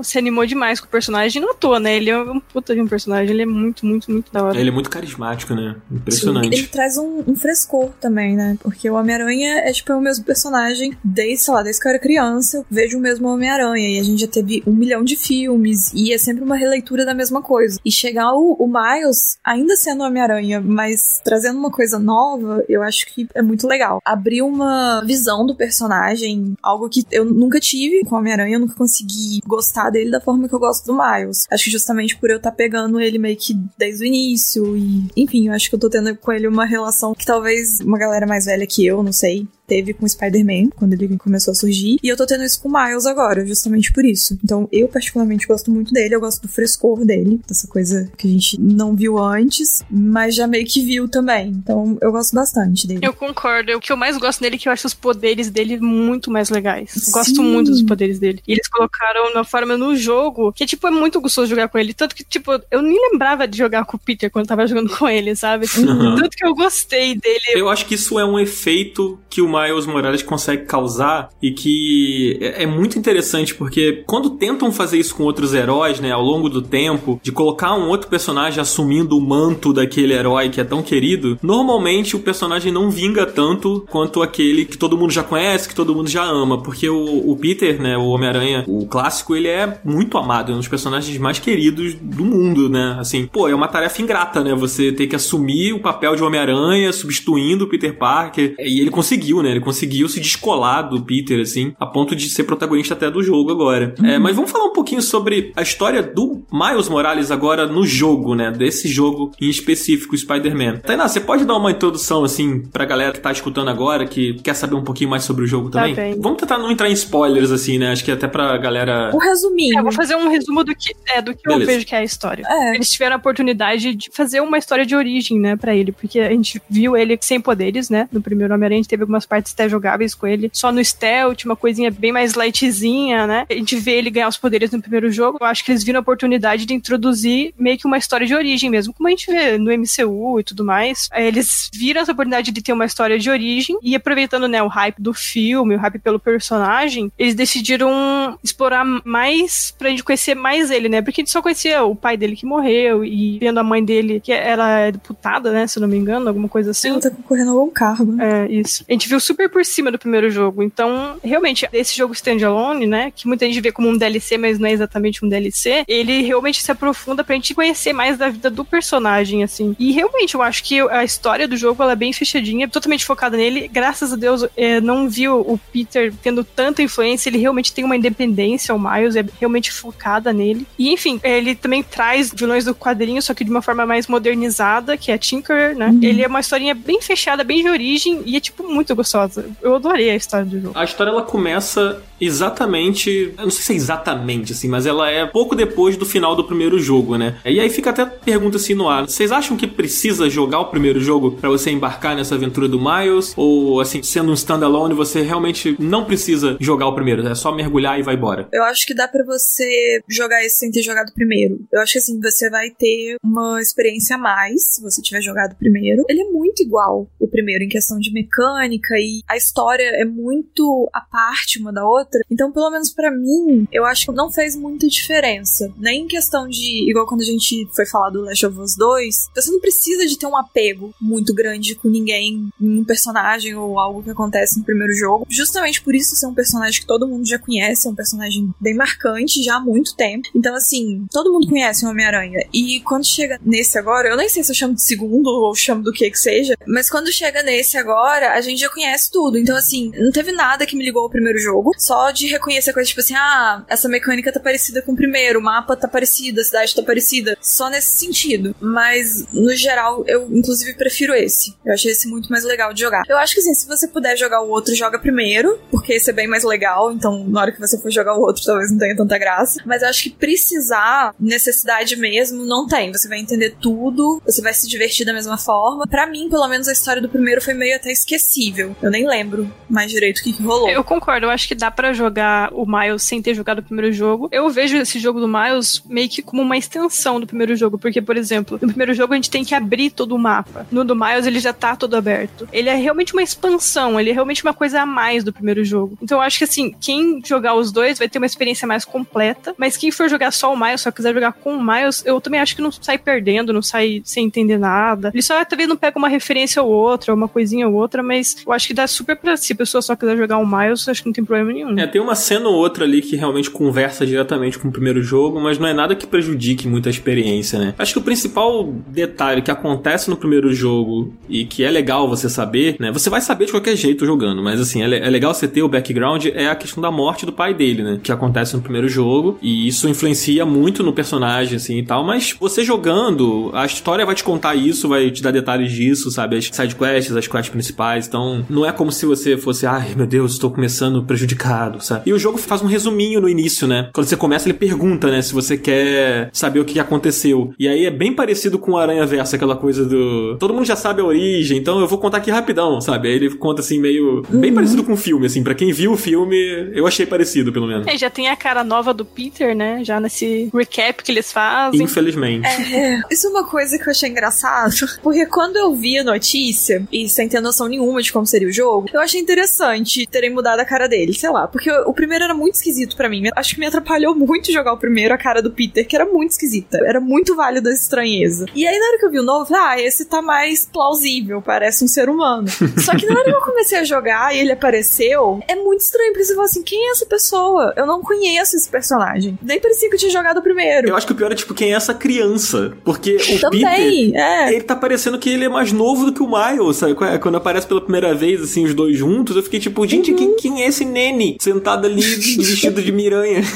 se 0.02 0.18
animou 0.18 0.46
demais 0.46 0.80
com 0.80 0.86
o 0.86 0.90
personagem. 0.90 1.40
Não 1.40 1.52
à 1.52 1.54
toa, 1.54 1.80
né? 1.80 1.96
Ele 1.96 2.10
é 2.10 2.18
um 2.18 2.40
puta 2.40 2.74
de 2.74 2.80
um 2.80 2.86
personagem. 2.86 3.30
Ele 3.30 3.42
é 3.42 3.46
muito, 3.46 3.86
muito, 3.86 4.10
muito 4.10 4.32
da 4.32 4.44
hora. 4.44 4.58
Ele 4.58 4.68
é 4.68 4.72
muito 4.72 4.90
carismático, 4.90 5.54
né? 5.54 5.76
Impressionante. 5.90 6.48
Sim, 6.54 6.62
ele 6.62 6.68
traz 6.68 6.96
um, 6.98 7.22
um, 7.26 7.34
frescor 7.34 7.90
também, 8.00 8.36
né? 8.36 8.56
Porque 8.62 8.88
o 8.88 8.94
Homem-Aranha 8.94 9.58
é 9.58 9.72
tipo 9.72 9.92
o 9.92 10.00
mesmo 10.00 10.24
personagem 10.24 10.96
desde, 11.02 11.44
sei 11.44 11.54
lá, 11.54 11.62
desde 11.62 11.80
que 11.80 11.88
eu 11.88 11.90
era 11.90 11.98
criança. 11.98 12.58
Eu 12.58 12.66
vejo 12.70 12.98
o 12.98 13.00
mesmo 13.00 13.28
Homem-Aranha. 13.28 13.96
E 13.96 13.98
a 13.98 14.02
gente 14.02 14.20
já 14.20 14.28
teve 14.28 14.62
um 14.66 14.72
milhão 14.72 15.02
de 15.02 15.16
filmes. 15.16 15.92
E 15.94 16.12
é 16.12 16.18
sempre 16.18 16.42
uma 16.42 16.56
releitura 16.56 17.04
da 17.04 17.14
mesma 17.14 17.42
coisa. 17.42 17.78
E 17.84 17.90
chegar 17.90 18.32
o, 18.34 18.56
o 18.58 18.66
Miles, 18.66 19.38
ainda 19.44 19.76
sendo 19.76 20.04
Homem-Aranha, 20.04 20.60
mas 20.60 21.20
trazendo 21.24 21.58
uma 21.58 21.70
coisa 21.70 21.98
nova, 21.98 22.64
eu 22.68 22.82
acho 22.82 23.06
que 23.06 23.28
é 23.34 23.42
muito 23.42 23.66
legal. 23.66 24.00
Abrir 24.04 24.42
uma 24.42 25.02
visão 25.04 25.46
do 25.46 25.54
personagem, 25.54 26.54
algo 26.62 26.88
que 26.88 27.04
eu 27.10 27.24
nunca 27.24 27.60
tive 27.60 28.00
com 28.04 28.16
Homem-Aranha, 28.16 28.56
eu 28.56 28.60
nunca 28.60 28.74
consegui 28.74 29.39
gostar 29.46 29.90
dele 29.90 30.10
da 30.10 30.20
forma 30.20 30.48
que 30.48 30.54
eu 30.54 30.58
gosto 30.58 30.86
do 30.86 30.96
Miles. 30.96 31.46
Acho 31.50 31.64
que 31.64 31.70
justamente 31.70 32.16
por 32.16 32.30
eu 32.30 32.36
estar 32.36 32.50
tá 32.50 32.56
pegando 32.56 33.00
ele 33.00 33.18
meio 33.18 33.36
que 33.36 33.54
desde 33.76 34.04
o 34.04 34.06
início 34.06 34.76
e, 34.76 35.08
enfim, 35.16 35.48
eu 35.48 35.54
acho 35.54 35.68
que 35.68 35.74
eu 35.74 35.80
tô 35.80 35.90
tendo 35.90 36.14
com 36.16 36.32
ele 36.32 36.46
uma 36.46 36.64
relação 36.64 37.14
que 37.14 37.24
talvez 37.24 37.80
uma 37.80 37.98
galera 37.98 38.26
mais 38.26 38.44
velha 38.44 38.66
que 38.66 38.86
eu, 38.86 39.02
não 39.02 39.12
sei, 39.12 39.46
teve 39.70 39.94
com 39.94 40.08
Spider-Man, 40.08 40.70
quando 40.74 40.94
ele 40.94 41.16
começou 41.16 41.52
a 41.52 41.54
surgir. 41.54 41.96
E 42.02 42.08
eu 42.08 42.16
tô 42.16 42.26
tendo 42.26 42.42
isso 42.42 42.60
com 42.60 42.68
o 42.68 42.72
Miles 42.72 43.06
agora, 43.06 43.46
justamente 43.46 43.92
por 43.92 44.04
isso. 44.04 44.36
Então, 44.42 44.68
eu 44.72 44.88
particularmente 44.88 45.46
gosto 45.46 45.70
muito 45.70 45.92
dele, 45.92 46.16
eu 46.16 46.20
gosto 46.20 46.42
do 46.42 46.48
frescor 46.48 47.04
dele, 47.04 47.40
dessa 47.46 47.68
coisa 47.68 48.10
que 48.18 48.26
a 48.26 48.30
gente 48.30 48.60
não 48.60 48.96
viu 48.96 49.16
antes, 49.16 49.84
mas 49.88 50.34
já 50.34 50.48
meio 50.48 50.66
que 50.66 50.82
viu 50.82 51.08
também. 51.08 51.50
Então, 51.50 51.96
eu 52.02 52.10
gosto 52.10 52.34
bastante 52.34 52.88
dele. 52.88 53.00
Eu 53.00 53.12
concordo. 53.12 53.76
O 53.76 53.80
que 53.80 53.92
eu 53.92 53.96
mais 53.96 54.18
gosto 54.18 54.40
dele 54.40 54.56
é 54.56 54.58
que 54.58 54.68
eu 54.68 54.72
acho 54.72 54.88
os 54.88 54.94
poderes 54.94 55.48
dele 55.50 55.78
muito 55.78 56.32
mais 56.32 56.50
legais. 56.50 57.06
Eu 57.06 57.12
gosto 57.12 57.40
muito 57.40 57.70
dos 57.70 57.82
poderes 57.82 58.18
dele. 58.18 58.42
E 58.48 58.52
eles 58.52 58.66
colocaram 58.66 59.30
uma 59.30 59.44
forma 59.44 59.76
no 59.76 59.94
jogo 59.94 60.52
que, 60.52 60.66
tipo, 60.66 60.84
é 60.88 60.90
muito 60.90 61.20
gostoso 61.20 61.48
jogar 61.48 61.68
com 61.68 61.78
ele. 61.78 61.94
Tanto 61.94 62.12
que, 62.12 62.24
tipo, 62.24 62.60
eu 62.72 62.82
nem 62.82 62.98
lembrava 63.12 63.46
de 63.46 63.56
jogar 63.56 63.84
com 63.84 63.96
o 63.96 64.00
Peter 64.00 64.28
quando 64.32 64.48
tava 64.48 64.66
jogando 64.66 64.90
com 64.96 65.08
ele, 65.08 65.36
sabe? 65.36 65.66
Uhum. 65.90 66.14
Tanto 66.14 66.36
que 66.36 66.46
eu 66.46 66.54
gostei 66.54 67.14
dele. 67.14 67.40
Eu 67.54 67.68
acho 67.68 67.86
que 67.86 67.94
isso 67.94 68.18
é 68.18 68.24
um 68.24 68.38
efeito 68.38 69.18
que 69.28 69.40
o 69.40 69.48
Miles 69.48 69.59
Morales 69.86 70.22
consegue 70.22 70.64
causar 70.64 71.30
e 71.42 71.50
que 71.50 72.38
é, 72.40 72.64
é 72.64 72.66
muito 72.66 72.98
interessante 72.98 73.54
porque 73.54 74.02
quando 74.06 74.30
tentam 74.30 74.72
fazer 74.72 74.98
isso 74.98 75.14
com 75.14 75.24
outros 75.24 75.54
heróis, 75.54 76.00
né, 76.00 76.12
ao 76.12 76.22
longo 76.22 76.48
do 76.48 76.62
tempo, 76.62 77.20
de 77.22 77.32
colocar 77.32 77.74
um 77.74 77.88
outro 77.88 78.08
personagem 78.08 78.60
assumindo 78.60 79.16
o 79.16 79.20
manto 79.20 79.72
daquele 79.72 80.14
herói 80.14 80.48
que 80.48 80.60
é 80.60 80.64
tão 80.64 80.82
querido, 80.82 81.38
normalmente 81.42 82.16
o 82.16 82.20
personagem 82.20 82.72
não 82.72 82.90
vinga 82.90 83.26
tanto 83.26 83.86
quanto 83.90 84.22
aquele 84.22 84.64
que 84.64 84.78
todo 84.78 84.96
mundo 84.96 85.12
já 85.12 85.22
conhece, 85.22 85.68
que 85.68 85.74
todo 85.74 85.94
mundo 85.94 86.08
já 86.08 86.24
ama, 86.24 86.62
porque 86.62 86.88
o, 86.88 87.30
o 87.30 87.36
Peter, 87.36 87.80
né, 87.80 87.96
o 87.96 88.06
Homem-Aranha, 88.06 88.64
o 88.66 88.86
clássico, 88.86 89.34
ele 89.34 89.48
é 89.48 89.78
muito 89.84 90.16
amado, 90.18 90.52
é 90.52 90.54
um 90.54 90.58
dos 90.58 90.68
personagens 90.68 91.16
mais 91.18 91.38
queridos 91.38 91.94
do 91.94 92.24
mundo, 92.24 92.68
né? 92.68 92.96
Assim, 92.98 93.26
pô, 93.26 93.48
é 93.48 93.54
uma 93.54 93.68
tarefa 93.68 94.00
ingrata, 94.02 94.42
né? 94.42 94.54
Você 94.54 94.92
ter 94.92 95.06
que 95.06 95.16
assumir 95.16 95.72
o 95.72 95.80
papel 95.80 96.14
de 96.16 96.22
Homem-Aranha, 96.22 96.92
substituindo 96.92 97.64
o 97.64 97.68
Peter 97.68 97.96
Parker, 97.96 98.54
e 98.58 98.80
ele 98.80 98.90
conseguiu, 98.90 99.39
né? 99.42 99.50
Ele 99.50 99.60
conseguiu 99.60 100.08
se 100.08 100.20
descolar 100.20 100.82
do 100.82 101.02
Peter, 101.02 101.40
assim, 101.40 101.72
a 101.78 101.86
ponto 101.86 102.14
de 102.14 102.28
ser 102.28 102.44
protagonista 102.44 102.94
até 102.94 103.10
do 103.10 103.22
jogo 103.22 103.50
agora. 103.50 103.94
Uhum. 103.98 104.06
É, 104.06 104.18
mas 104.18 104.36
vamos 104.36 104.50
falar 104.50 104.64
um 104.64 104.72
pouquinho 104.72 105.02
sobre 105.02 105.52
a 105.56 105.62
história 105.62 106.02
do 106.02 106.42
Miles 106.52 106.88
Morales 106.88 107.30
agora 107.30 107.66
no 107.66 107.86
jogo, 107.86 108.34
né? 108.34 108.50
Desse 108.50 108.88
jogo 108.88 109.32
em 109.40 109.48
específico, 109.48 110.16
Spider-Man. 110.16 110.78
Tainá, 110.78 111.08
você 111.08 111.20
pode 111.20 111.44
dar 111.44 111.56
uma 111.56 111.70
introdução, 111.70 112.24
assim, 112.24 112.60
pra 112.60 112.84
galera 112.84 113.12
que 113.12 113.20
tá 113.20 113.32
escutando 113.32 113.68
agora, 113.68 114.06
que 114.06 114.34
quer 114.42 114.54
saber 114.54 114.74
um 114.74 114.84
pouquinho 114.84 115.10
mais 115.10 115.24
sobre 115.24 115.44
o 115.44 115.46
jogo 115.46 115.70
tá 115.70 115.80
também? 115.80 116.14
Tá 116.14 116.20
vamos 116.20 116.38
tentar 116.38 116.58
não 116.58 116.70
entrar 116.70 116.88
em 116.88 116.92
spoilers, 116.92 117.50
assim, 117.50 117.78
né? 117.78 117.92
Acho 117.92 118.04
que 118.04 118.10
até 118.10 118.26
pra 118.26 118.56
galera. 118.56 119.10
Um 119.14 119.18
resuminho. 119.18 119.76
É, 119.76 119.78
eu 119.80 119.84
vou 119.84 119.92
fazer 119.92 120.16
um 120.16 120.28
resumo 120.28 120.64
do 120.64 120.74
que, 120.74 120.94
é, 121.08 121.22
do 121.22 121.34
que 121.34 121.50
eu 121.50 121.58
vejo 121.58 121.86
que 121.86 121.94
é 121.94 121.98
a 121.98 122.04
história. 122.04 122.44
É. 122.46 122.74
Eles 122.74 122.90
tiveram 122.90 123.16
a 123.16 123.18
oportunidade 123.18 123.94
de 123.94 124.10
fazer 124.12 124.40
uma 124.40 124.58
história 124.58 124.84
de 124.84 124.94
origem, 124.94 125.38
né, 125.38 125.56
pra 125.56 125.74
ele, 125.74 125.92
porque 125.92 126.20
a 126.20 126.30
gente 126.30 126.60
viu 126.68 126.96
ele 126.96 127.18
sem 127.20 127.40
poderes, 127.40 127.90
né? 127.90 128.08
No 128.12 128.20
primeiro 128.20 128.54
Homem-Aranha, 128.54 128.78
a 128.78 128.82
gente 128.82 128.88
teve 128.88 129.02
algumas 129.02 129.26
partes 129.30 129.52
até 129.52 129.68
jogáveis 129.68 130.12
com 130.12 130.26
ele 130.26 130.50
só 130.52 130.72
no 130.72 130.84
stealth, 130.84 131.44
uma 131.44 131.54
coisinha 131.54 131.90
bem 131.90 132.10
mais 132.10 132.34
lightzinha, 132.34 133.26
né? 133.28 133.46
A 133.48 133.54
gente 133.54 133.76
vê 133.76 133.92
ele 133.92 134.10
ganhar 134.10 134.28
os 134.28 134.36
poderes 134.36 134.72
no 134.72 134.82
primeiro 134.82 135.10
jogo. 135.12 135.38
Eu 135.40 135.46
acho 135.46 135.64
que 135.64 135.70
eles 135.70 135.84
viram 135.84 135.98
a 135.98 136.02
oportunidade 136.02 136.66
de 136.66 136.74
introduzir 136.74 137.54
meio 137.56 137.78
que 137.78 137.86
uma 137.86 137.96
história 137.96 138.26
de 138.26 138.34
origem 138.34 138.68
mesmo, 138.68 138.92
como 138.92 139.06
a 139.06 139.10
gente 139.10 139.30
vê 139.30 139.56
no 139.56 139.70
MCU 139.70 140.40
e 140.40 140.42
tudo 140.42 140.64
mais. 140.64 141.08
Eles 141.14 141.70
viram 141.72 142.00
essa 142.00 142.10
oportunidade 142.10 142.50
de 142.50 142.60
ter 142.60 142.72
uma 142.72 142.84
história 142.84 143.18
de 143.18 143.30
origem 143.30 143.78
e 143.82 143.94
aproveitando, 143.94 144.48
né, 144.48 144.60
o 144.62 144.68
hype 144.68 145.00
do 145.00 145.14
filme, 145.14 145.76
o 145.76 145.78
hype 145.78 146.00
pelo 146.00 146.18
personagem, 146.18 147.12
eles 147.18 147.34
decidiram 147.34 148.38
explorar 148.42 148.84
mais 149.04 149.72
pra 149.78 149.90
gente 149.90 150.02
conhecer 150.02 150.34
mais 150.34 150.70
ele, 150.70 150.88
né? 150.88 151.02
Porque 151.02 151.20
a 151.20 151.22
gente 151.22 151.30
só 151.30 151.40
conhecia 151.40 151.84
o 151.84 151.94
pai 151.94 152.16
dele 152.16 152.34
que 152.34 152.46
morreu 152.46 153.04
e 153.04 153.38
vendo 153.38 153.58
a 153.58 153.62
mãe 153.62 153.84
dele, 153.84 154.20
que 154.20 154.32
ela 154.32 154.80
é 154.80 154.92
deputada, 154.92 155.52
né? 155.52 155.66
Se 155.66 155.78
eu 155.78 155.82
não 155.82 155.88
me 155.88 155.96
engano, 155.96 156.28
alguma 156.28 156.48
coisa 156.48 156.70
assim. 156.72 156.88
Ela 156.88 157.00
tá 157.00 157.10
concorrendo 157.10 157.50
a 157.50 157.52
algum 157.52 157.70
cargo. 157.70 158.20
É, 158.20 158.48
isso. 158.50 158.84
A 158.88 158.92
gente 158.92 159.08
viu 159.08 159.19
super 159.20 159.48
por 159.48 159.64
cima 159.64 159.90
do 159.90 159.98
primeiro 159.98 160.30
jogo. 160.30 160.62
Então, 160.62 161.18
realmente, 161.22 161.68
esse 161.72 161.96
jogo 161.96 162.14
standalone, 162.14 162.86
né, 162.86 163.12
que 163.14 163.26
muita 163.26 163.46
gente 163.46 163.60
vê 163.60 163.72
como 163.72 163.88
um 163.88 163.96
DLC, 163.96 164.36
mas 164.38 164.58
não 164.58 164.68
é 164.68 164.72
exatamente 164.72 165.24
um 165.24 165.28
DLC, 165.28 165.84
ele 165.86 166.22
realmente 166.22 166.62
se 166.62 166.70
aprofunda 166.70 167.22
pra 167.22 167.34
gente 167.34 167.54
conhecer 167.54 167.92
mais 167.92 168.16
da 168.18 168.28
vida 168.28 168.50
do 168.50 168.64
personagem, 168.64 169.42
assim. 169.42 169.74
E 169.78 169.92
realmente, 169.92 170.34
eu 170.34 170.42
acho 170.42 170.62
que 170.64 170.80
a 170.80 171.04
história 171.04 171.46
do 171.46 171.56
jogo, 171.56 171.82
ela 171.82 171.92
é 171.92 171.96
bem 171.96 172.12
fechadinha, 172.12 172.68
totalmente 172.68 173.04
focada 173.04 173.36
nele. 173.36 173.68
Graças 173.68 174.12
a 174.12 174.16
Deus, 174.16 174.46
é, 174.56 174.80
não 174.80 175.08
viu 175.08 175.40
o 175.40 175.58
Peter 175.72 176.12
tendo 176.22 176.44
tanta 176.44 176.82
influência, 176.82 177.28
ele 177.28 177.38
realmente 177.38 177.72
tem 177.72 177.84
uma 177.84 177.96
independência, 177.96 178.74
o 178.74 178.78
Miles 178.78 179.16
é 179.16 179.24
realmente 179.38 179.72
focada 179.72 180.32
nele. 180.32 180.66
E, 180.78 180.92
enfim, 180.92 181.20
ele 181.22 181.54
também 181.54 181.82
traz 181.82 182.32
vilões 182.32 182.64
do 182.64 182.74
quadrinho, 182.74 183.20
só 183.22 183.34
que 183.34 183.44
de 183.44 183.50
uma 183.50 183.62
forma 183.62 183.84
mais 183.86 184.06
modernizada, 184.06 184.96
que 184.96 185.10
é 185.10 185.14
a 185.14 185.18
Tinker, 185.18 185.76
né? 185.76 185.88
Uhum. 185.88 186.00
Ele 186.02 186.22
é 186.22 186.26
uma 186.26 186.40
historinha 186.40 186.74
bem 186.74 187.00
fechada, 187.00 187.44
bem 187.44 187.62
de 187.62 187.68
origem, 187.68 188.22
e 188.24 188.36
é, 188.36 188.40
tipo, 188.40 188.64
muito 188.64 188.92
gostosa. 189.10 189.44
Eu 189.60 189.74
adorei 189.74 190.10
a 190.10 190.16
história 190.16 190.46
do 190.46 190.60
jogo. 190.60 190.78
A 190.78 190.84
história 190.84 191.10
ela 191.10 191.22
começa 191.22 192.00
exatamente. 192.20 193.34
Eu 193.36 193.44
não 193.44 193.50
sei 193.50 193.62
se 193.62 193.72
é 193.72 193.76
exatamente 193.76 194.52
assim, 194.52 194.68
mas 194.68 194.86
ela 194.86 195.10
é 195.10 195.26
pouco 195.26 195.56
depois 195.56 195.96
do 195.96 196.06
final 196.06 196.36
do 196.36 196.44
primeiro 196.44 196.78
jogo, 196.78 197.16
né? 197.16 197.38
E 197.44 197.58
aí 197.58 197.68
fica 197.70 197.90
até 197.90 198.02
a 198.02 198.06
pergunta 198.06 198.56
assim 198.56 198.74
no 198.74 198.88
ar: 198.88 199.08
vocês 199.08 199.32
acham 199.32 199.56
que 199.56 199.66
precisa 199.66 200.28
jogar 200.28 200.60
o 200.60 200.66
primeiro 200.66 201.00
jogo 201.00 201.32
para 201.32 201.48
você 201.48 201.70
embarcar 201.70 202.14
nessa 202.14 202.34
aventura 202.34 202.68
do 202.68 202.78
Miles? 202.78 203.32
Ou, 203.36 203.80
assim, 203.80 204.02
sendo 204.02 204.30
um 204.30 204.34
standalone, 204.34 204.94
você 204.94 205.22
realmente 205.22 205.76
não 205.78 206.04
precisa 206.04 206.56
jogar 206.60 206.86
o 206.86 206.94
primeiro? 206.94 207.26
É 207.26 207.34
só 207.34 207.52
mergulhar 207.52 207.98
e 207.98 208.02
vai 208.02 208.14
embora? 208.14 208.48
Eu 208.52 208.62
acho 208.64 208.86
que 208.86 208.94
dá 208.94 209.08
para 209.08 209.24
você 209.24 210.02
jogar 210.08 210.44
esse 210.44 210.58
sem 210.58 210.70
ter 210.70 210.82
jogado 210.82 211.08
o 211.08 211.14
primeiro. 211.14 211.60
Eu 211.72 211.80
acho 211.80 211.92
que 211.92 211.98
assim, 211.98 212.20
você 212.20 212.50
vai 212.50 212.70
ter 212.70 213.16
uma 213.22 213.60
experiência 213.60 214.16
a 214.16 214.18
mais 214.18 214.74
se 214.74 214.82
você 214.82 215.00
tiver 215.00 215.22
jogado 215.22 215.52
o 215.52 215.56
primeiro. 215.56 216.04
Ele 216.08 216.20
é 216.20 216.24
muito 216.24 216.62
igual 216.62 217.08
o 217.18 217.26
primeiro 217.26 217.64
em 217.64 217.68
questão 217.68 217.98
de 217.98 218.12
mecânica 218.12 218.99
e 219.00 219.22
a 219.28 219.36
história 219.36 219.90
é 220.00 220.04
muito 220.04 220.88
a 220.92 221.00
parte 221.00 221.58
uma 221.58 221.72
da 221.72 221.86
outra 221.86 222.00
outra. 222.10 222.20
Então, 222.30 222.50
pelo 222.50 222.70
menos 222.70 222.92
para 222.92 223.10
mim, 223.10 223.66
eu 223.72 223.84
acho 223.84 224.06
que 224.06 224.12
não 224.12 224.30
fez 224.30 224.56
muita 224.56 224.86
diferença. 224.88 225.72
Nem 225.76 226.04
em 226.04 226.08
questão 226.08 226.48
de, 226.48 226.90
igual 226.90 227.06
quando 227.06 227.20
a 227.20 227.24
gente 227.24 227.68
foi 227.74 227.86
falar 227.86 228.10
do 228.10 228.22
Last 228.22 228.46
of 228.46 228.58
Us 228.58 228.76
2, 228.76 229.28
você 229.34 229.50
não 229.50 229.60
precisa 229.60 230.06
de 230.06 230.18
ter 230.18 230.26
um 230.26 230.36
apego 230.36 230.94
muito 231.00 231.34
grande 231.34 231.74
com 231.74 231.88
ninguém, 231.88 232.48
um 232.60 232.84
personagem 232.84 233.54
ou 233.54 233.78
algo 233.78 234.02
que 234.02 234.10
acontece 234.10 234.58
no 234.58 234.64
primeiro 234.64 234.92
jogo. 234.94 235.26
Justamente 235.28 235.82
por 235.82 235.94
isso 235.94 236.16
ser 236.16 236.26
um 236.26 236.34
personagem 236.34 236.80
que 236.80 236.86
todo 236.86 237.06
mundo 237.06 237.26
já 237.26 237.38
conhece, 237.38 237.86
é 237.86 237.90
um 237.90 237.94
personagem 237.94 238.50
bem 238.60 238.74
marcante 238.74 239.42
já 239.42 239.56
há 239.56 239.60
muito 239.60 239.94
tempo. 239.94 240.28
Então, 240.34 240.54
assim, 240.54 241.06
todo 241.10 241.32
mundo 241.32 241.48
conhece 241.48 241.84
o 241.84 241.88
Homem-Aranha. 241.88 242.46
E 242.52 242.80
quando 242.80 243.06
chega 243.06 243.38
nesse 243.44 243.78
agora, 243.78 244.08
eu 244.08 244.16
nem 244.16 244.28
sei 244.28 244.42
se 244.42 244.50
eu 244.50 244.56
chamo 244.56 244.74
de 244.74 244.82
segundo 244.82 245.28
ou 245.28 245.54
chamo 245.54 245.82
do 245.82 245.92
que 245.92 246.10
que 246.10 246.18
seja, 246.18 246.56
mas 246.66 246.90
quando 246.90 247.12
chega 247.12 247.42
nesse 247.42 247.76
agora, 247.76 248.32
a 248.32 248.40
gente 248.40 248.60
já 248.60 248.68
conhece 248.68 248.89
conhece 248.90 249.10
tudo. 249.10 249.38
Então, 249.38 249.56
assim, 249.56 249.92
não 249.94 250.10
teve 250.10 250.32
nada 250.32 250.66
que 250.66 250.76
me 250.76 250.84
ligou 250.84 251.02
ao 251.02 251.10
primeiro 251.10 251.38
jogo. 251.38 251.72
Só 251.78 252.10
de 252.10 252.26
reconhecer 252.26 252.72
coisas 252.72 252.88
tipo 252.88 253.00
assim, 253.00 253.14
ah, 253.14 253.64
essa 253.68 253.88
mecânica 253.88 254.32
tá 254.32 254.40
parecida 254.40 254.82
com 254.82 254.92
o 254.92 254.96
primeiro, 254.96 255.38
o 255.38 255.42
mapa 255.42 255.76
tá 255.76 255.86
parecido, 255.86 256.40
a 256.40 256.44
cidade 256.44 256.74
tá 256.74 256.82
parecida. 256.82 257.36
Só 257.40 257.70
nesse 257.70 257.98
sentido. 257.98 258.54
Mas, 258.60 259.26
no 259.32 259.54
geral, 259.54 260.04
eu 260.06 260.28
inclusive 260.30 260.74
prefiro 260.74 261.14
esse. 261.14 261.54
Eu 261.64 261.72
achei 261.72 261.92
esse 261.92 262.08
muito 262.08 262.28
mais 262.28 262.44
legal 262.44 262.72
de 262.72 262.80
jogar. 262.80 263.04
Eu 263.08 263.16
acho 263.16 263.34
que 263.34 263.40
assim, 263.40 263.54
se 263.54 263.66
você 263.66 263.86
puder 263.86 264.16
jogar 264.16 264.42
o 264.42 264.48
outro, 264.48 264.74
joga 264.74 264.98
primeiro, 264.98 265.58
porque 265.70 265.94
esse 265.94 266.10
é 266.10 266.12
bem 266.12 266.26
mais 266.26 266.42
legal. 266.42 266.92
Então, 266.92 267.24
na 267.28 267.40
hora 267.40 267.52
que 267.52 267.60
você 267.60 267.78
for 267.78 267.90
jogar 267.90 268.16
o 268.16 268.20
outro, 268.20 268.42
talvez 268.44 268.70
não 268.70 268.78
tenha 268.78 268.96
tanta 268.96 269.18
graça. 269.18 269.60
Mas 269.64 269.82
eu 269.82 269.88
acho 269.88 270.02
que 270.02 270.10
precisar, 270.10 271.14
necessidade 271.20 271.96
mesmo, 271.96 272.44
não 272.44 272.66
tem. 272.66 272.92
Você 272.92 273.08
vai 273.08 273.18
entender 273.18 273.56
tudo, 273.60 274.20
você 274.24 274.42
vai 274.42 274.52
se 274.52 274.68
divertir 274.68 275.06
da 275.06 275.12
mesma 275.12 275.38
forma. 275.38 275.86
Para 275.86 276.06
mim, 276.06 276.28
pelo 276.28 276.48
menos, 276.48 276.66
a 276.68 276.72
história 276.72 277.00
do 277.00 277.08
primeiro 277.08 277.40
foi 277.40 277.54
meio 277.54 277.76
até 277.76 277.92
esquecível. 277.92 278.74
Eu 278.82 278.90
nem 278.90 279.06
lembro 279.06 279.50
mais 279.68 279.90
direito 279.90 280.18
o 280.18 280.22
que, 280.22 280.32
que 280.32 280.42
rolou. 280.42 280.68
Eu 280.68 280.82
concordo, 280.82 281.26
eu 281.26 281.30
acho 281.30 281.46
que 281.46 281.54
dá 281.54 281.70
para 281.70 281.92
jogar 281.92 282.50
o 282.52 282.66
Miles 282.66 283.02
sem 283.02 283.20
ter 283.20 283.34
jogado 283.34 283.58
o 283.58 283.62
primeiro 283.62 283.92
jogo. 283.92 284.28
Eu 284.32 284.48
vejo 284.50 284.76
esse 284.76 284.98
jogo 284.98 285.20
do 285.20 285.28
Miles 285.28 285.82
meio 285.86 286.08
que 286.08 286.22
como 286.22 286.42
uma 286.42 286.56
extensão 286.56 287.20
do 287.20 287.26
primeiro 287.26 287.54
jogo, 287.54 287.78
porque, 287.78 288.00
por 288.00 288.16
exemplo, 288.16 288.58
no 288.60 288.68
primeiro 288.68 288.94
jogo 288.94 289.12
a 289.12 289.16
gente 289.16 289.30
tem 289.30 289.44
que 289.44 289.54
abrir 289.54 289.90
todo 289.90 290.14
o 290.14 290.18
mapa. 290.18 290.66
No 290.70 290.84
do 290.84 290.96
Miles 290.96 291.26
ele 291.26 291.38
já 291.38 291.52
tá 291.52 291.76
todo 291.76 291.94
aberto. 291.94 292.48
Ele 292.52 292.68
é 292.68 292.74
realmente 292.74 293.12
uma 293.12 293.22
expansão, 293.22 294.00
ele 294.00 294.10
é 294.10 294.12
realmente 294.12 294.42
uma 294.42 294.54
coisa 294.54 294.82
a 294.82 294.86
mais 294.86 295.22
do 295.22 295.32
primeiro 295.32 295.64
jogo. 295.64 295.98
Então 296.02 296.18
eu 296.18 296.22
acho 296.22 296.38
que 296.38 296.44
assim, 296.44 296.74
quem 296.80 297.22
jogar 297.24 297.54
os 297.54 297.70
dois 297.70 297.98
vai 297.98 298.08
ter 298.08 298.18
uma 298.18 298.26
experiência 298.26 298.66
mais 298.66 298.84
completa, 298.84 299.54
mas 299.58 299.76
quem 299.76 299.90
for 299.90 300.08
jogar 300.08 300.30
só 300.30 300.52
o 300.52 300.58
Miles, 300.58 300.80
só 300.80 300.90
quiser 300.90 301.12
jogar 301.14 301.32
com 301.32 301.54
o 301.54 301.62
Miles, 301.62 302.02
eu 302.06 302.20
também 302.20 302.40
acho 302.40 302.56
que 302.56 302.62
não 302.62 302.72
sai 302.72 302.98
perdendo, 302.98 303.52
não 303.52 303.62
sai 303.62 304.02
sem 304.04 304.26
entender 304.26 304.58
nada. 304.58 305.10
Ele 305.12 305.22
só 305.22 305.44
talvez 305.44 305.68
não 305.68 305.76
pega 305.76 305.98
uma 305.98 306.08
referência 306.08 306.62
ou 306.62 306.70
outra, 306.70 307.12
uma 307.12 307.28
coisinha 307.28 307.68
ou 307.68 307.74
outra, 307.74 308.02
mas 308.02 308.36
eu 308.46 308.52
acho 308.52 308.69
que 308.70 308.74
dá 308.74 308.86
super 308.86 309.16
pra 309.16 309.36
se 309.36 309.52
a 309.52 309.56
pessoa 309.56 309.82
só 309.82 309.96
quiser 309.96 310.16
jogar 310.16 310.38
o 310.38 310.46
Miles, 310.46 310.88
acho 310.88 311.02
que 311.02 311.08
não 311.08 311.12
tem 311.12 311.24
problema 311.24 311.52
nenhum. 311.52 311.76
É, 311.76 311.88
tem 311.88 312.00
uma 312.00 312.14
cena 312.14 312.48
ou 312.48 312.54
outra 312.54 312.84
ali 312.84 313.02
que 313.02 313.16
realmente 313.16 313.50
conversa 313.50 314.06
diretamente 314.06 314.60
com 314.60 314.68
o 314.68 314.70
primeiro 314.70 315.02
jogo, 315.02 315.40
mas 315.40 315.58
não 315.58 315.66
é 315.66 315.74
nada 315.74 315.96
que 315.96 316.06
prejudique 316.06 316.68
muito 316.68 316.86
a 316.86 316.90
experiência, 316.90 317.58
né? 317.58 317.74
Acho 317.76 317.94
que 317.94 317.98
o 317.98 318.02
principal 318.02 318.72
detalhe 318.86 319.42
que 319.42 319.50
acontece 319.50 320.08
no 320.08 320.16
primeiro 320.16 320.52
jogo 320.52 321.12
e 321.28 321.44
que 321.44 321.64
é 321.64 321.70
legal 321.70 322.08
você 322.08 322.28
saber, 322.28 322.76
né? 322.78 322.92
Você 322.92 323.10
vai 323.10 323.20
saber 323.20 323.46
de 323.46 323.50
qualquer 323.50 323.74
jeito 323.74 324.06
jogando, 324.06 324.40
mas 324.40 324.60
assim, 324.60 324.84
é, 324.84 324.98
é 324.98 325.10
legal 325.10 325.34
você 325.34 325.48
ter 325.48 325.64
o 325.64 325.68
background, 325.68 326.26
é 326.26 326.46
a 326.46 326.54
questão 326.54 326.80
da 326.80 326.92
morte 326.92 327.26
do 327.26 327.32
pai 327.32 327.52
dele, 327.52 327.82
né? 327.82 328.00
Que 328.00 328.12
acontece 328.12 328.54
no 328.54 328.62
primeiro 328.62 328.88
jogo, 328.88 329.36
e 329.42 329.66
isso 329.66 329.88
influencia 329.88 330.46
muito 330.46 330.84
no 330.84 330.92
personagem, 330.92 331.56
assim 331.56 331.78
e 331.78 331.84
tal, 331.84 332.04
mas 332.04 332.36
você 332.38 332.62
jogando, 332.62 333.50
a 333.52 333.66
história 333.66 334.06
vai 334.06 334.14
te 334.14 334.22
contar 334.22 334.54
isso, 334.54 334.88
vai 334.88 335.10
te 335.10 335.20
dar 335.20 335.32
detalhes 335.32 335.72
disso, 335.72 336.08
sabe? 336.12 336.36
As 336.36 336.44
sidequests, 336.44 337.16
as 337.16 337.26
quests 337.26 337.48
principais, 337.48 338.06
então 338.06 338.46
não 338.60 338.68
é 338.68 338.72
como 338.72 338.92
se 338.92 339.06
você 339.06 339.36
fosse, 339.38 339.66
ai 339.66 339.94
meu 339.96 340.06
Deus, 340.06 340.32
estou 340.32 340.50
começando 340.50 341.02
prejudicado, 341.02 341.82
sabe? 341.82 342.02
E 342.10 342.12
o 342.12 342.18
jogo 342.18 342.36
faz 342.36 342.62
um 342.62 342.66
resuminho 342.66 343.20
no 343.20 343.28
início, 343.28 343.66
né? 343.66 343.88
Quando 343.92 344.06
você 344.06 344.16
começa, 344.16 344.48
ele 344.48 344.58
pergunta, 344.58 345.10
né? 345.10 345.22
Se 345.22 345.32
você 345.32 345.56
quer 345.56 346.28
saber 346.32 346.60
o 346.60 346.64
que 346.64 346.78
aconteceu. 346.78 347.52
E 347.58 347.66
aí 347.66 347.86
é 347.86 347.90
bem 347.90 348.14
parecido 348.14 348.58
com 348.58 348.72
o 348.72 348.76
Aranha 348.76 349.06
Versa, 349.06 349.36
aquela 349.36 349.56
coisa 349.56 349.84
do. 349.84 350.36
Todo 350.38 350.52
mundo 350.52 350.66
já 350.66 350.76
sabe 350.76 351.00
a 351.00 351.04
origem, 351.04 351.58
então 351.58 351.80
eu 351.80 351.88
vou 351.88 351.98
contar 351.98 352.18
aqui 352.18 352.30
rapidão, 352.30 352.80
sabe? 352.80 353.08
Aí 353.08 353.14
ele 353.14 353.30
conta 353.36 353.60
assim, 353.62 353.80
meio. 353.80 354.22
Bem 354.28 354.52
parecido 354.52 354.84
com 354.84 354.92
o 354.92 354.96
filme, 354.96 355.26
assim. 355.26 355.42
Pra 355.42 355.54
quem 355.54 355.72
viu 355.72 355.92
o 355.92 355.96
filme, 355.96 356.36
eu 356.74 356.86
achei 356.86 357.06
parecido, 357.06 357.52
pelo 357.52 357.66
menos. 357.66 357.86
É, 357.86 357.96
já 357.96 358.10
tem 358.10 358.28
a 358.28 358.36
cara 358.36 358.62
nova 358.62 358.92
do 358.92 359.04
Peter, 359.04 359.56
né? 359.56 359.82
Já 359.84 359.98
nesse 359.98 360.50
recap 360.52 361.02
que 361.02 361.10
eles 361.10 361.32
fazem. 361.32 361.82
Infelizmente. 361.82 362.46
É, 362.46 363.00
isso 363.10 363.26
é 363.26 363.30
uma 363.30 363.44
coisa 363.44 363.78
que 363.78 363.88
eu 363.88 363.90
achei 363.90 364.10
engraçado, 364.10 364.74
porque 365.02 365.24
quando 365.26 365.56
eu 365.56 365.74
vi 365.74 365.98
a 365.98 366.04
notícia, 366.04 366.86
e 366.92 367.08
sem 367.08 367.28
ter 367.28 367.40
noção 367.40 367.68
nenhuma 367.68 368.02
de 368.02 368.12
como 368.12 368.26
seria 368.26 368.39
o 368.46 368.52
jogo, 368.52 368.88
eu 368.92 369.00
achei 369.00 369.20
interessante 369.20 370.06
terem 370.06 370.30
mudado 370.30 370.60
a 370.60 370.64
cara 370.64 370.88
dele, 370.88 371.12
sei 371.12 371.30
lá, 371.30 371.46
porque 371.46 371.70
o 371.70 371.92
primeiro 371.92 372.24
era 372.24 372.34
muito 372.34 372.54
esquisito 372.54 372.96
para 372.96 373.08
mim. 373.08 373.28
Acho 373.34 373.54
que 373.54 373.60
me 373.60 373.66
atrapalhou 373.66 374.14
muito 374.14 374.52
jogar 374.52 374.72
o 374.72 374.78
primeiro, 374.78 375.14
a 375.14 375.18
cara 375.18 375.42
do 375.42 375.50
Peter, 375.50 375.86
que 375.86 375.96
era 375.96 376.04
muito 376.04 376.32
esquisita. 376.32 376.78
Era 376.84 377.00
muito 377.00 377.34
válida 377.34 377.70
a 377.70 377.72
estranheza. 377.72 378.46
E 378.54 378.66
aí, 378.66 378.78
na 378.78 378.86
hora 378.86 378.98
que 378.98 379.06
eu 379.06 379.10
vi 379.10 379.18
o 379.18 379.22
novo, 379.22 379.46
falei, 379.46 379.62
ah, 379.62 379.86
esse 379.86 380.04
tá 380.04 380.22
mais 380.22 380.66
plausível, 380.66 381.42
parece 381.42 381.84
um 381.84 381.88
ser 381.88 382.08
humano. 382.08 382.48
Só 382.78 382.94
que 382.96 383.06
na 383.06 383.14
hora 383.14 383.24
que 383.24 383.36
eu 383.36 383.40
comecei 383.40 383.78
a 383.78 383.84
jogar 383.84 384.34
e 384.34 384.38
ele 384.38 384.52
apareceu, 384.52 385.40
é 385.48 385.54
muito 385.54 385.80
estranho, 385.80 386.12
porque 386.12 386.24
você 386.24 386.34
fala 386.34 386.46
assim, 386.46 386.62
quem 386.62 386.88
é 386.88 386.90
essa 386.92 387.06
pessoa? 387.06 387.72
Eu 387.76 387.86
não 387.86 388.02
conheço 388.02 388.56
esse 388.56 388.68
personagem. 388.68 389.38
Nem 389.42 389.60
parecia 389.60 389.88
que 389.88 389.94
eu 389.94 389.98
tinha 389.98 390.10
jogado 390.10 390.38
o 390.38 390.42
primeiro. 390.42 390.88
Eu 390.88 390.96
acho 390.96 391.06
que 391.06 391.12
o 391.12 391.16
pior 391.16 391.32
é, 391.32 391.34
tipo, 391.34 391.54
quem 391.54 391.72
é 391.72 391.76
essa 391.76 391.94
criança? 391.94 392.72
Porque 392.84 393.16
o 393.16 393.40
Também, 393.40 394.12
Peter, 394.12 394.20
é. 394.20 394.52
ele 394.52 394.62
tá 394.62 394.76
parecendo 394.76 395.18
que 395.18 395.30
ele 395.30 395.44
é 395.44 395.48
mais 395.48 395.72
novo 395.72 396.06
do 396.06 396.12
que 396.12 396.22
o 396.22 396.28
Miles, 396.28 396.76
sabe? 396.76 396.94
Quando 396.94 397.36
aparece 397.36 397.66
pela 397.66 397.80
primeira 397.80 398.14
vez, 398.14 398.29
assim, 398.36 398.64
os 398.64 398.74
dois 398.74 398.96
juntos, 398.96 399.36
eu 399.36 399.42
fiquei 399.42 399.60
tipo, 399.60 399.86
gente, 399.86 400.12
quem, 400.12 400.36
quem 400.36 400.62
é 400.62 400.68
esse 400.68 400.84
nene 400.84 401.36
sentado 401.40 401.86
ali 401.86 402.00
vestido 402.36 402.82
de 402.82 402.92
miranha? 402.92 403.42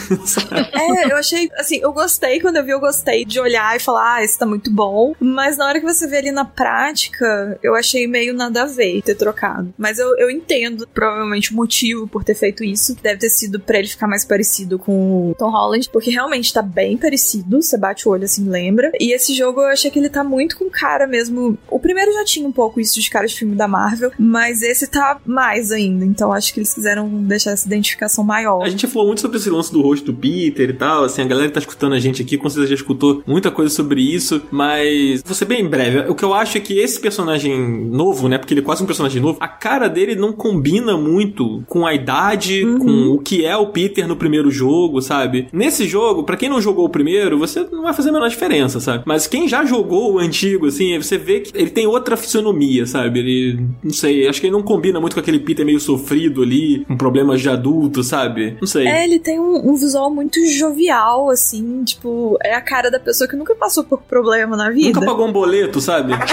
É, 0.75 1.11
eu 1.11 1.17
achei, 1.17 1.51
assim, 1.57 1.79
eu 1.81 1.93
gostei, 1.93 2.41
quando 2.41 2.57
eu 2.57 2.65
vi, 2.65 2.71
eu 2.71 2.81
gostei 2.81 3.25
de 3.25 3.41
olhar 3.41 3.77
e 3.77 3.81
falar, 3.81 4.17
ah, 4.17 4.25
esse 4.25 4.39
tá 4.39 4.45
muito 4.45 4.71
bom. 4.71 5.15
Mas 5.19 5.57
na 5.57 5.67
hora 5.67 5.81
que 5.81 5.87
você 5.87 6.07
vê 6.07 6.19
ali 6.19 6.31
na 6.31 6.45
prática, 6.45 7.59
eu 7.63 7.75
achei 7.75 8.07
meio 8.07 8.35
nada 8.35 8.63
a 8.63 8.67
ver 8.67 9.03
ter 9.03 9.15
trocado. 9.15 9.73
Mas 9.79 9.99
eu, 9.99 10.17
eu 10.19 10.31
entendo, 10.31 10.87
provavelmente, 10.93 11.53
o 11.53 11.57
motivo 11.57 12.07
por 12.07 12.25
ter 12.25 12.35
feito 12.35 12.65
isso. 12.65 12.97
Deve 13.03 13.21
ter 13.21 13.31
sido 13.31 13.61
pra 13.61 13.79
ele 13.79 13.89
ficar 13.89 14.07
mais 14.07 14.25
parecido 14.25 14.79
com 14.79 15.31
o 15.31 15.35
Tom 15.35 15.51
Holland, 15.51 15.89
porque 15.91 16.11
realmente 16.11 16.53
tá 16.53 16.63
bem 16.63 16.97
parecido. 16.97 17.63
Você 17.63 17.77
bate 17.77 18.09
o 18.09 18.13
olho 18.13 18.25
assim, 18.25 18.49
lembra. 18.49 18.91
E 18.99 19.15
esse 19.15 19.35
jogo 19.35 19.61
eu 19.61 19.69
achei 19.69 19.91
que 19.91 19.99
ele 19.99 20.09
tá 20.09 20.25
muito 20.25 20.57
com 20.57 20.71
cara 20.71 21.07
mesmo. 21.07 21.59
O 21.69 21.79
primeiro 21.79 22.13
já 22.13 22.25
tinha 22.25 22.47
um 22.47 22.53
pouco 22.53 22.81
isso 22.81 23.01
de 23.01 23.11
cara 23.11 23.27
de 23.27 23.35
filme 23.35 23.55
da 23.55 23.69
Marvel, 23.69 24.13
mas 24.19 24.63
esse 24.65 24.87
tá 24.91 25.19
mais 25.27 25.71
ainda. 25.71 26.05
Então 26.05 26.33
acho 26.33 26.53
que 26.53 26.61
eles 26.61 26.73
quiseram 26.75 27.09
deixar 27.09 27.53
essa 27.53 27.67
identificação 27.67 28.25
maior. 28.25 28.63
A 28.65 28.69
gente 28.69 28.87
falou 28.87 29.07
muito 29.09 29.21
sobre 29.21 29.37
esse 29.39 29.51
lance 29.51 29.73
do 29.73 29.81
rosto 29.83 30.07
do 30.07 30.15
Peter 30.15 30.71
e 30.71 30.73
tal, 30.73 31.05
assim, 31.05 31.23
a 31.23 31.27
galera 31.27 31.49
que 31.49 31.55
tá 31.55 31.61
escutando 31.61 31.95
a 31.95 31.99
gente 32.01 32.23
aqui 32.23 32.37
com 32.39 32.49
certeza 32.49 32.69
já 32.69 32.75
escutou 32.75 33.23
muita 33.27 33.51
coisa 33.51 33.73
sobre 33.75 34.01
isso, 34.03 34.43
mas 34.51 35.23
vou 35.25 35.35
ser 35.35 35.45
bem 35.45 35.67
breve. 35.69 36.11
O 36.11 36.15
que 36.15 36.25
eu 36.25 36.35
acho 36.35 36.57
é 36.59 36.61
que 36.61 36.79
esse 36.79 37.01
personagem 37.01 37.85
novo, 37.87 38.29
né, 38.29 38.39
porque 38.39 38.53
ele 38.55 38.61
é 38.61 38.65
quase 38.65 38.83
um 38.83 38.87
personagem 38.87 39.21
novo, 39.21 39.39
a 39.41 39.49
cara 39.49 39.89
dele 39.89 40.15
não 40.15 40.33
combina 40.33 40.97
muito 40.97 41.63
com 41.67 41.87
a 41.87 41.95
idade, 41.95 42.65
Uhum. 42.65 42.79
com 42.79 43.07
o 43.15 43.19
que 43.19 43.45
é 43.45 43.57
o 43.57 43.67
Peter 43.69 44.07
no 44.07 44.17
primeiro 44.17 44.51
jogo, 44.51 45.01
sabe? 45.01 45.49
Nesse 45.53 45.87
jogo, 45.87 46.25
pra 46.25 46.37
quem 46.37 46.49
não 46.49 46.61
jogou 46.61 46.85
o 46.85 46.89
primeiro, 46.89 47.39
você 47.39 47.67
não 47.71 47.83
vai 47.83 47.93
fazer 47.93 48.11
a 48.11 48.13
menor 48.13 48.29
diferença, 48.29 48.81
sabe? 48.81 49.05
Mas 49.07 49.27
quem 49.27 49.49
já 49.49 49.65
jogou 49.65 50.15
o 50.15 50.19
antigo, 50.19 50.67
assim, 50.67 50.97
você 50.99 51.19
vê 51.19 51.41
que 51.41 51.57
ele 51.57 51.71
tem 51.71 51.87
outra 51.87 52.17
fisionomia, 52.17 52.87
sabe? 52.87 53.21
Ele, 53.21 53.67
não 53.83 53.93
sei, 53.93 54.27
acho 54.29 54.41
que 54.41 54.47
ele 54.47 54.54
não 54.55 54.63
combina 54.63 55.01
muito 55.01 55.15
com 55.15 55.21
aquele 55.21 55.39
Peter 55.41 55.65
meio 55.67 55.81
sofrido 55.81 56.43
ali, 56.43 56.85
com 56.87 56.97
problemas 56.97 57.41
de 57.41 57.49
adulto, 57.49 58.03
sabe? 58.03 58.57
Não 58.61 58.67
sei. 58.67 58.87
É, 58.87 59.05
ele 59.05 59.19
tem 59.19 59.39
um, 59.41 59.71
um 59.71 59.75
visual 59.75 60.11
muito 60.11 60.39
jovial, 60.47 61.29
assim, 61.31 61.83
tipo, 61.85 62.39
é 62.43 62.55
a 62.55 62.61
cara 62.61 62.91
da 62.91 62.99
pessoa 63.01 63.29
que 63.29 63.37
nunca 63.37 63.55
passou 63.55 63.85
por 63.85 64.01
problema 64.03 64.57
na 64.57 64.71
vida. 64.71 64.89
Nunca 65.01 65.05
pagou 65.05 65.27
um 65.27 65.33
boleto, 65.33 65.81
sabe? 65.81 66.13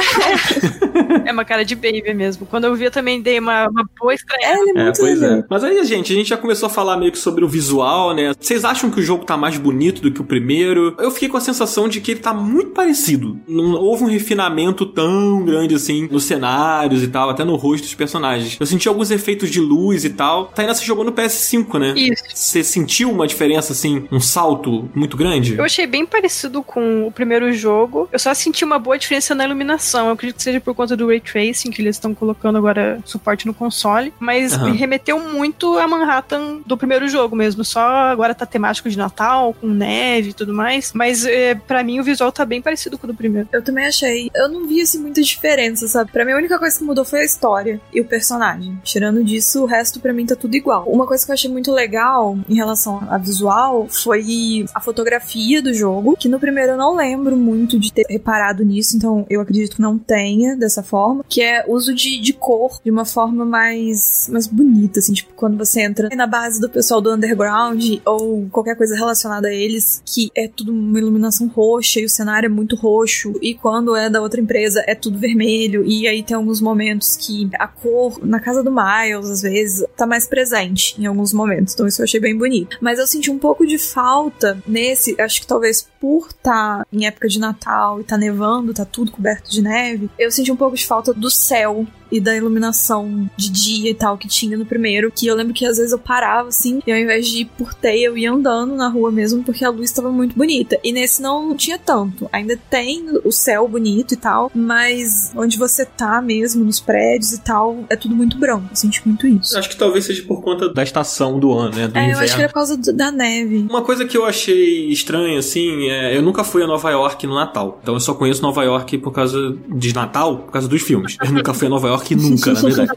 É 1.26 1.32
uma 1.32 1.46
cara 1.46 1.64
de 1.64 1.76
baby 1.76 2.14
mesmo. 2.14 2.46
Quando 2.46 2.66
eu 2.66 2.76
vi, 2.76 2.86
eu 2.86 2.92
também 2.92 3.22
dei 3.22 3.40
uma, 3.40 3.68
uma 3.68 3.84
boa 4.00 4.14
estranha. 4.14 4.48
É, 4.48 4.54
ele 4.60 4.70
é 4.78 4.82
É, 4.82 4.84
muito 4.86 5.00
pois 5.00 5.20
legal. 5.20 5.38
é. 5.40 5.46
Mas 5.50 5.64
aí, 5.64 5.84
gente, 5.86 6.14
a 6.14 6.16
gente 6.16 6.30
já 6.30 6.38
começou 6.38 6.68
a 6.68 6.70
falar 6.70 6.98
meio 6.98 7.12
que 7.12 7.18
sobre 7.18 7.44
o 7.44 7.48
visual, 7.48 8.14
né? 8.14 8.34
Vocês 8.40 8.64
acham 8.66 8.90
que 8.90 9.00
o 9.00 9.04
jogo 9.04 9.26
tá 9.26 9.38
mais 9.38 9.58
bonito 9.58 10.02
do 10.02 10.12
que 10.12 10.22
o 10.22 10.24
primeiro? 10.24 10.96
Eu 11.00 11.12
fiquei 11.12 11.30
com 11.30 11.38
a 11.38 11.42
sensação 11.42 11.88
de 11.88 12.02
que 12.02 12.12
ele 12.12 12.20
tá 12.20 12.34
muito 12.34 12.72
parecido. 12.72 13.40
Não 13.48 13.74
houve 13.76 14.04
um 14.04 14.08
refinamento 14.08 14.86
tão 14.86 15.44
grande 15.44 15.76
assim 15.76 16.08
nos 16.12 16.24
cenários 16.24 17.04
e 17.04 17.08
tal, 17.08 17.30
até 17.30 17.44
no 17.44 17.56
rosto 17.56 17.84
dos 17.84 17.94
personagens. 17.96 18.11
Eu 18.60 18.66
senti 18.66 18.88
alguns 18.88 19.12
efeitos 19.12 19.50
de 19.50 19.60
luz 19.60 20.06
e 20.06 20.10
tal. 20.10 20.46
Tá 20.46 20.62
ainda 20.62 20.74
se 20.74 20.86
jogou 20.86 21.04
no 21.04 21.12
PS5, 21.12 21.80
né? 21.80 21.94
Isso. 21.96 22.24
Você 22.34 22.64
sentiu 22.64 23.12
uma 23.12 23.28
diferença, 23.28 23.74
assim, 23.74 24.08
um 24.12 24.20
salto 24.20 24.90
muito 24.94 25.18
grande? 25.18 25.58
Eu 25.58 25.64
achei 25.64 25.88
bem 25.88 26.06
parecido 26.06 26.64
com 26.64 27.08
o 27.08 27.12
primeiro 27.12 27.52
jogo. 27.54 28.10
Eu 28.12 28.20
só 28.20 28.34
senti 28.34 28.64
uma 28.64 28.80
boa 28.80 28.98
diferença 28.98 29.34
na 29.36 29.46
iluminação. 29.46 30.08
Eu 30.08 30.14
acredito 30.14 30.38
que 30.38 30.44
seja 30.44 30.60
por 30.60 30.74
conta 30.76 30.96
do 30.96 31.08
Ray 31.08 31.20
Tracing, 31.20 31.72
que 31.72 31.82
eles 31.82 31.96
estão 31.96 32.14
colocando 32.14 32.58
agora 32.58 33.00
suporte 33.06 33.46
no 33.46 33.54
console. 33.54 34.14
Mas 34.20 34.54
Aham. 34.54 34.72
me 34.72 34.78
remeteu 34.78 35.20
muito 35.20 35.78
a 35.78 35.88
Manhattan 35.88 36.60
do 36.66 36.78
primeiro 36.78 37.08
jogo 37.08 37.36
mesmo. 37.36 37.64
Só 37.64 37.82
agora 37.82 38.34
tá 38.36 38.46
temático 38.46 38.90
de 38.90 38.98
Natal, 38.98 39.54
com 39.60 39.68
neve 39.68 40.30
e 40.30 40.34
tudo 40.34 40.54
mais. 40.54 40.92
Mas 40.94 41.26
é, 41.26 41.56
para 41.56 41.84
mim 41.84 42.00
o 42.00 42.04
visual 42.04 42.32
tá 42.32 42.46
bem 42.46 42.62
parecido 42.62 42.98
com 42.98 43.06
o 43.06 43.12
do 43.12 43.16
primeiro. 43.16 43.48
Eu 43.52 43.64
também 43.64 43.86
achei. 43.86 44.30
Eu 44.36 44.50
não 44.50 44.68
vi 44.68 44.82
assim 44.82 45.00
muita 45.00 45.22
diferença, 45.22 45.88
sabe? 45.88 46.12
Pra 46.12 46.26
mim 46.26 46.32
a 46.32 46.38
única 46.38 46.58
coisa 46.58 46.78
que 46.78 46.84
mudou 46.84 47.06
foi 47.06 47.22
a 47.22 47.26
história 47.26 47.80
e 47.94 48.01
o 48.02 48.06
personagem. 48.06 48.80
Tirando 48.84 49.24
disso, 49.24 49.64
o 49.64 49.66
resto 49.66 50.00
pra 50.00 50.14
mim 50.14 50.26
tá 50.26 50.36
tudo 50.36 50.56
igual. 50.56 50.86
Uma 50.88 51.06
coisa 51.06 51.26
que 51.26 51.32
eu 51.32 51.34
achei 51.34 51.50
muito 51.50 51.72
legal 51.72 52.38
em 52.50 52.56
relação 52.56 53.02
a 53.10 53.18
visual 53.18 53.88
foi 53.90 54.66
a 54.74 54.80
fotografia 54.80 55.62
do 55.62 55.74
jogo, 55.74 56.16
que 56.18 56.30
no 56.30 56.40
primeiro 56.40 56.74
eu 56.74 56.78
não 56.78 56.96
lembro 56.96 57.36
muito 57.36 57.80
de 57.80 57.92
ter 57.92 58.06
reparado 58.10 58.64
nisso, 58.64 58.98
então 58.98 59.26
eu 59.30 59.42
acredito 59.42 59.76
que 59.76 59.82
não 59.82 59.98
tenha 59.98 60.56
dessa 60.56 60.84
forma, 60.84 61.24
que 61.28 61.42
é 61.42 61.66
uso 61.68 61.94
de, 61.94 62.20
de 62.20 62.34
cor 62.34 62.80
de 62.84 62.92
uma 62.92 63.06
forma 63.06 63.46
mais, 63.46 64.28
mais 64.32 64.48
bonita, 64.48 65.00
assim, 65.00 65.14
tipo, 65.14 65.34
quando 65.36 65.58
você 65.58 65.82
entra 65.82 66.10
na 66.16 66.28
base 66.28 66.60
do 66.60 66.70
pessoal 66.70 67.02
do 67.02 67.14
underground 67.14 67.84
ou 68.06 68.48
qualquer 68.52 68.76
coisa 68.76 68.96
relacionada 68.96 69.48
a 69.48 69.54
eles, 69.54 70.02
que 70.06 70.30
é 70.36 70.48
tudo 70.48 70.72
uma 70.72 71.00
iluminação 71.00 71.48
roxa 71.48 72.00
e 72.00 72.06
o 72.06 72.10
cenário 72.10 72.48
é 72.48 72.50
muito 72.50 72.76
roxo, 72.76 73.34
e 73.42 73.54
quando 73.54 73.96
é 73.96 74.10
da 74.10 74.22
outra 74.22 74.42
empresa 74.42 74.84
é 74.88 74.96
tudo 74.96 75.18
vermelho, 75.18 75.86
e 75.86 76.08
aí 76.08 76.24
tem 76.24 76.36
alguns 76.36 76.62
momentos 76.62 77.16
que 77.16 77.50
a 77.60 77.68
cor 77.68 77.91
na 78.22 78.40
casa 78.40 78.64
do 78.64 78.72
Miles, 78.72 79.30
às 79.30 79.42
vezes, 79.42 79.86
tá 79.96 80.06
mais 80.06 80.28
presente 80.28 81.00
em 81.00 81.06
alguns 81.06 81.34
momentos. 81.34 81.74
Então 81.74 81.88
isso 81.88 82.02
eu 82.02 82.06
achei 82.06 82.20
bem 82.20 82.38
bonito. 82.38 82.78
Mas 82.82 83.00
eu 83.00 83.08
senti 83.08 83.30
um 83.30 83.38
pouco 83.38 83.66
de 83.66 83.78
falta 83.78 84.62
nesse, 84.68 85.20
acho 85.20 85.42
que 85.42 85.48
talvez 85.48 85.88
por 86.00 86.32
tá 86.34 86.86
em 86.92 87.06
época 87.06 87.28
de 87.28 87.40
Natal 87.40 88.00
e 88.00 88.04
tá 88.04 88.18
nevando, 88.18 88.74
tá 88.74 88.86
tudo 88.86 89.12
coberto 89.12 89.52
de 89.52 89.62
neve, 89.62 90.10
eu 90.18 90.32
senti 90.32 90.52
um 90.52 90.56
pouco 90.56 90.76
de 90.76 90.86
falta 90.86 91.14
do 91.14 91.30
céu 91.30 91.86
e 92.12 92.20
da 92.20 92.36
iluminação 92.36 93.30
de 93.38 93.50
dia 93.50 93.92
e 93.92 93.94
tal 93.94 94.18
que 94.18 94.28
tinha 94.28 94.58
no 94.58 94.66
primeiro, 94.66 95.12
que 95.12 95.28
eu 95.28 95.36
lembro 95.36 95.54
que 95.54 95.66
às 95.66 95.78
vezes 95.78 95.92
eu 95.92 96.00
parava 96.00 96.50
assim, 96.50 96.82
e 96.86 96.92
ao 96.92 96.98
invés 96.98 97.28
de 97.28 97.42
ir 97.42 97.46
por 97.58 97.74
teia, 97.74 98.08
eu 98.08 98.18
ia 98.18 98.32
andando 98.32 98.76
na 98.76 98.88
rua 98.88 99.12
mesmo, 99.12 99.44
porque 99.44 99.64
a 99.64 99.70
luz 99.70 99.90
estava 99.90 100.12
muito 100.12 100.36
bonita. 100.36 100.80
E 100.84 100.92
nesse 100.92 101.22
não 101.22 101.56
tinha 101.56 101.78
tanto. 101.78 102.30
Ainda 102.32 102.58
tem 102.70 103.06
o 103.24 103.32
céu 103.32 103.68
bonito 103.68 104.14
e 104.14 104.18
tal, 104.18 104.52
mas 104.54 105.32
onde 105.36 105.58
você 105.58 105.86
tá 105.86 106.22
mesmo, 106.22 106.64
nos 106.64 106.80
prédios 106.80 107.32
e 107.34 107.42
tal, 107.42 107.84
é 107.90 107.96
tudo 107.96 108.16
muito 108.16 108.38
branco. 108.38 108.68
Eu 108.70 108.76
senti 108.76 109.02
muito 109.06 109.28
isso. 109.28 109.58
Acho 109.58 109.70
que 109.70 109.78
talvez 109.78 110.06
seja 110.06 110.24
por 110.24 110.42
conta 110.42 110.72
da 110.74 110.84
estação 110.84 111.40
do 111.40 111.54
ano, 111.54 111.76
né? 111.76 111.88
Do 111.88 111.98
é, 111.98 112.04
inverno. 112.04 112.14
eu 112.14 112.24
acho 112.24 112.36
que 112.36 112.42
era 112.42 112.50
por 112.50 112.56
causa 112.56 112.78
do, 112.78 112.94
da 112.94 113.12
neve. 113.12 113.66
Uma 113.70 113.82
coisa 113.82 114.06
que 114.06 114.18
eu 114.18 114.26
achei 114.26 114.90
estranha, 114.90 115.40
assim, 115.40 115.90
é, 115.90 116.16
eu 116.16 116.22
nunca 116.22 116.44
fui 116.44 116.64
a 116.64 116.68
Nova 116.68 116.90
York 116.90 117.26
no 117.28 117.36
Natal. 117.36 117.80
Então 117.82 117.94
eu 117.94 118.00
só 118.00 118.14
conheço 118.14 118.42
Nova 118.42 118.64
York 118.64 118.98
por 118.98 119.12
causa 119.12 119.56
de 119.70 119.94
Natal, 119.94 120.38
por 120.40 120.52
causa 120.52 120.68
dos 120.68 120.82
filmes. 120.82 121.18
Eu 121.24 121.32
nunca 121.32 121.54
fui 121.54 121.68
a 121.68 121.70
Nova 121.70 121.88
York 121.88 122.01
nunca, 122.10 122.54
na 122.54 122.62
verdade. 122.62 122.92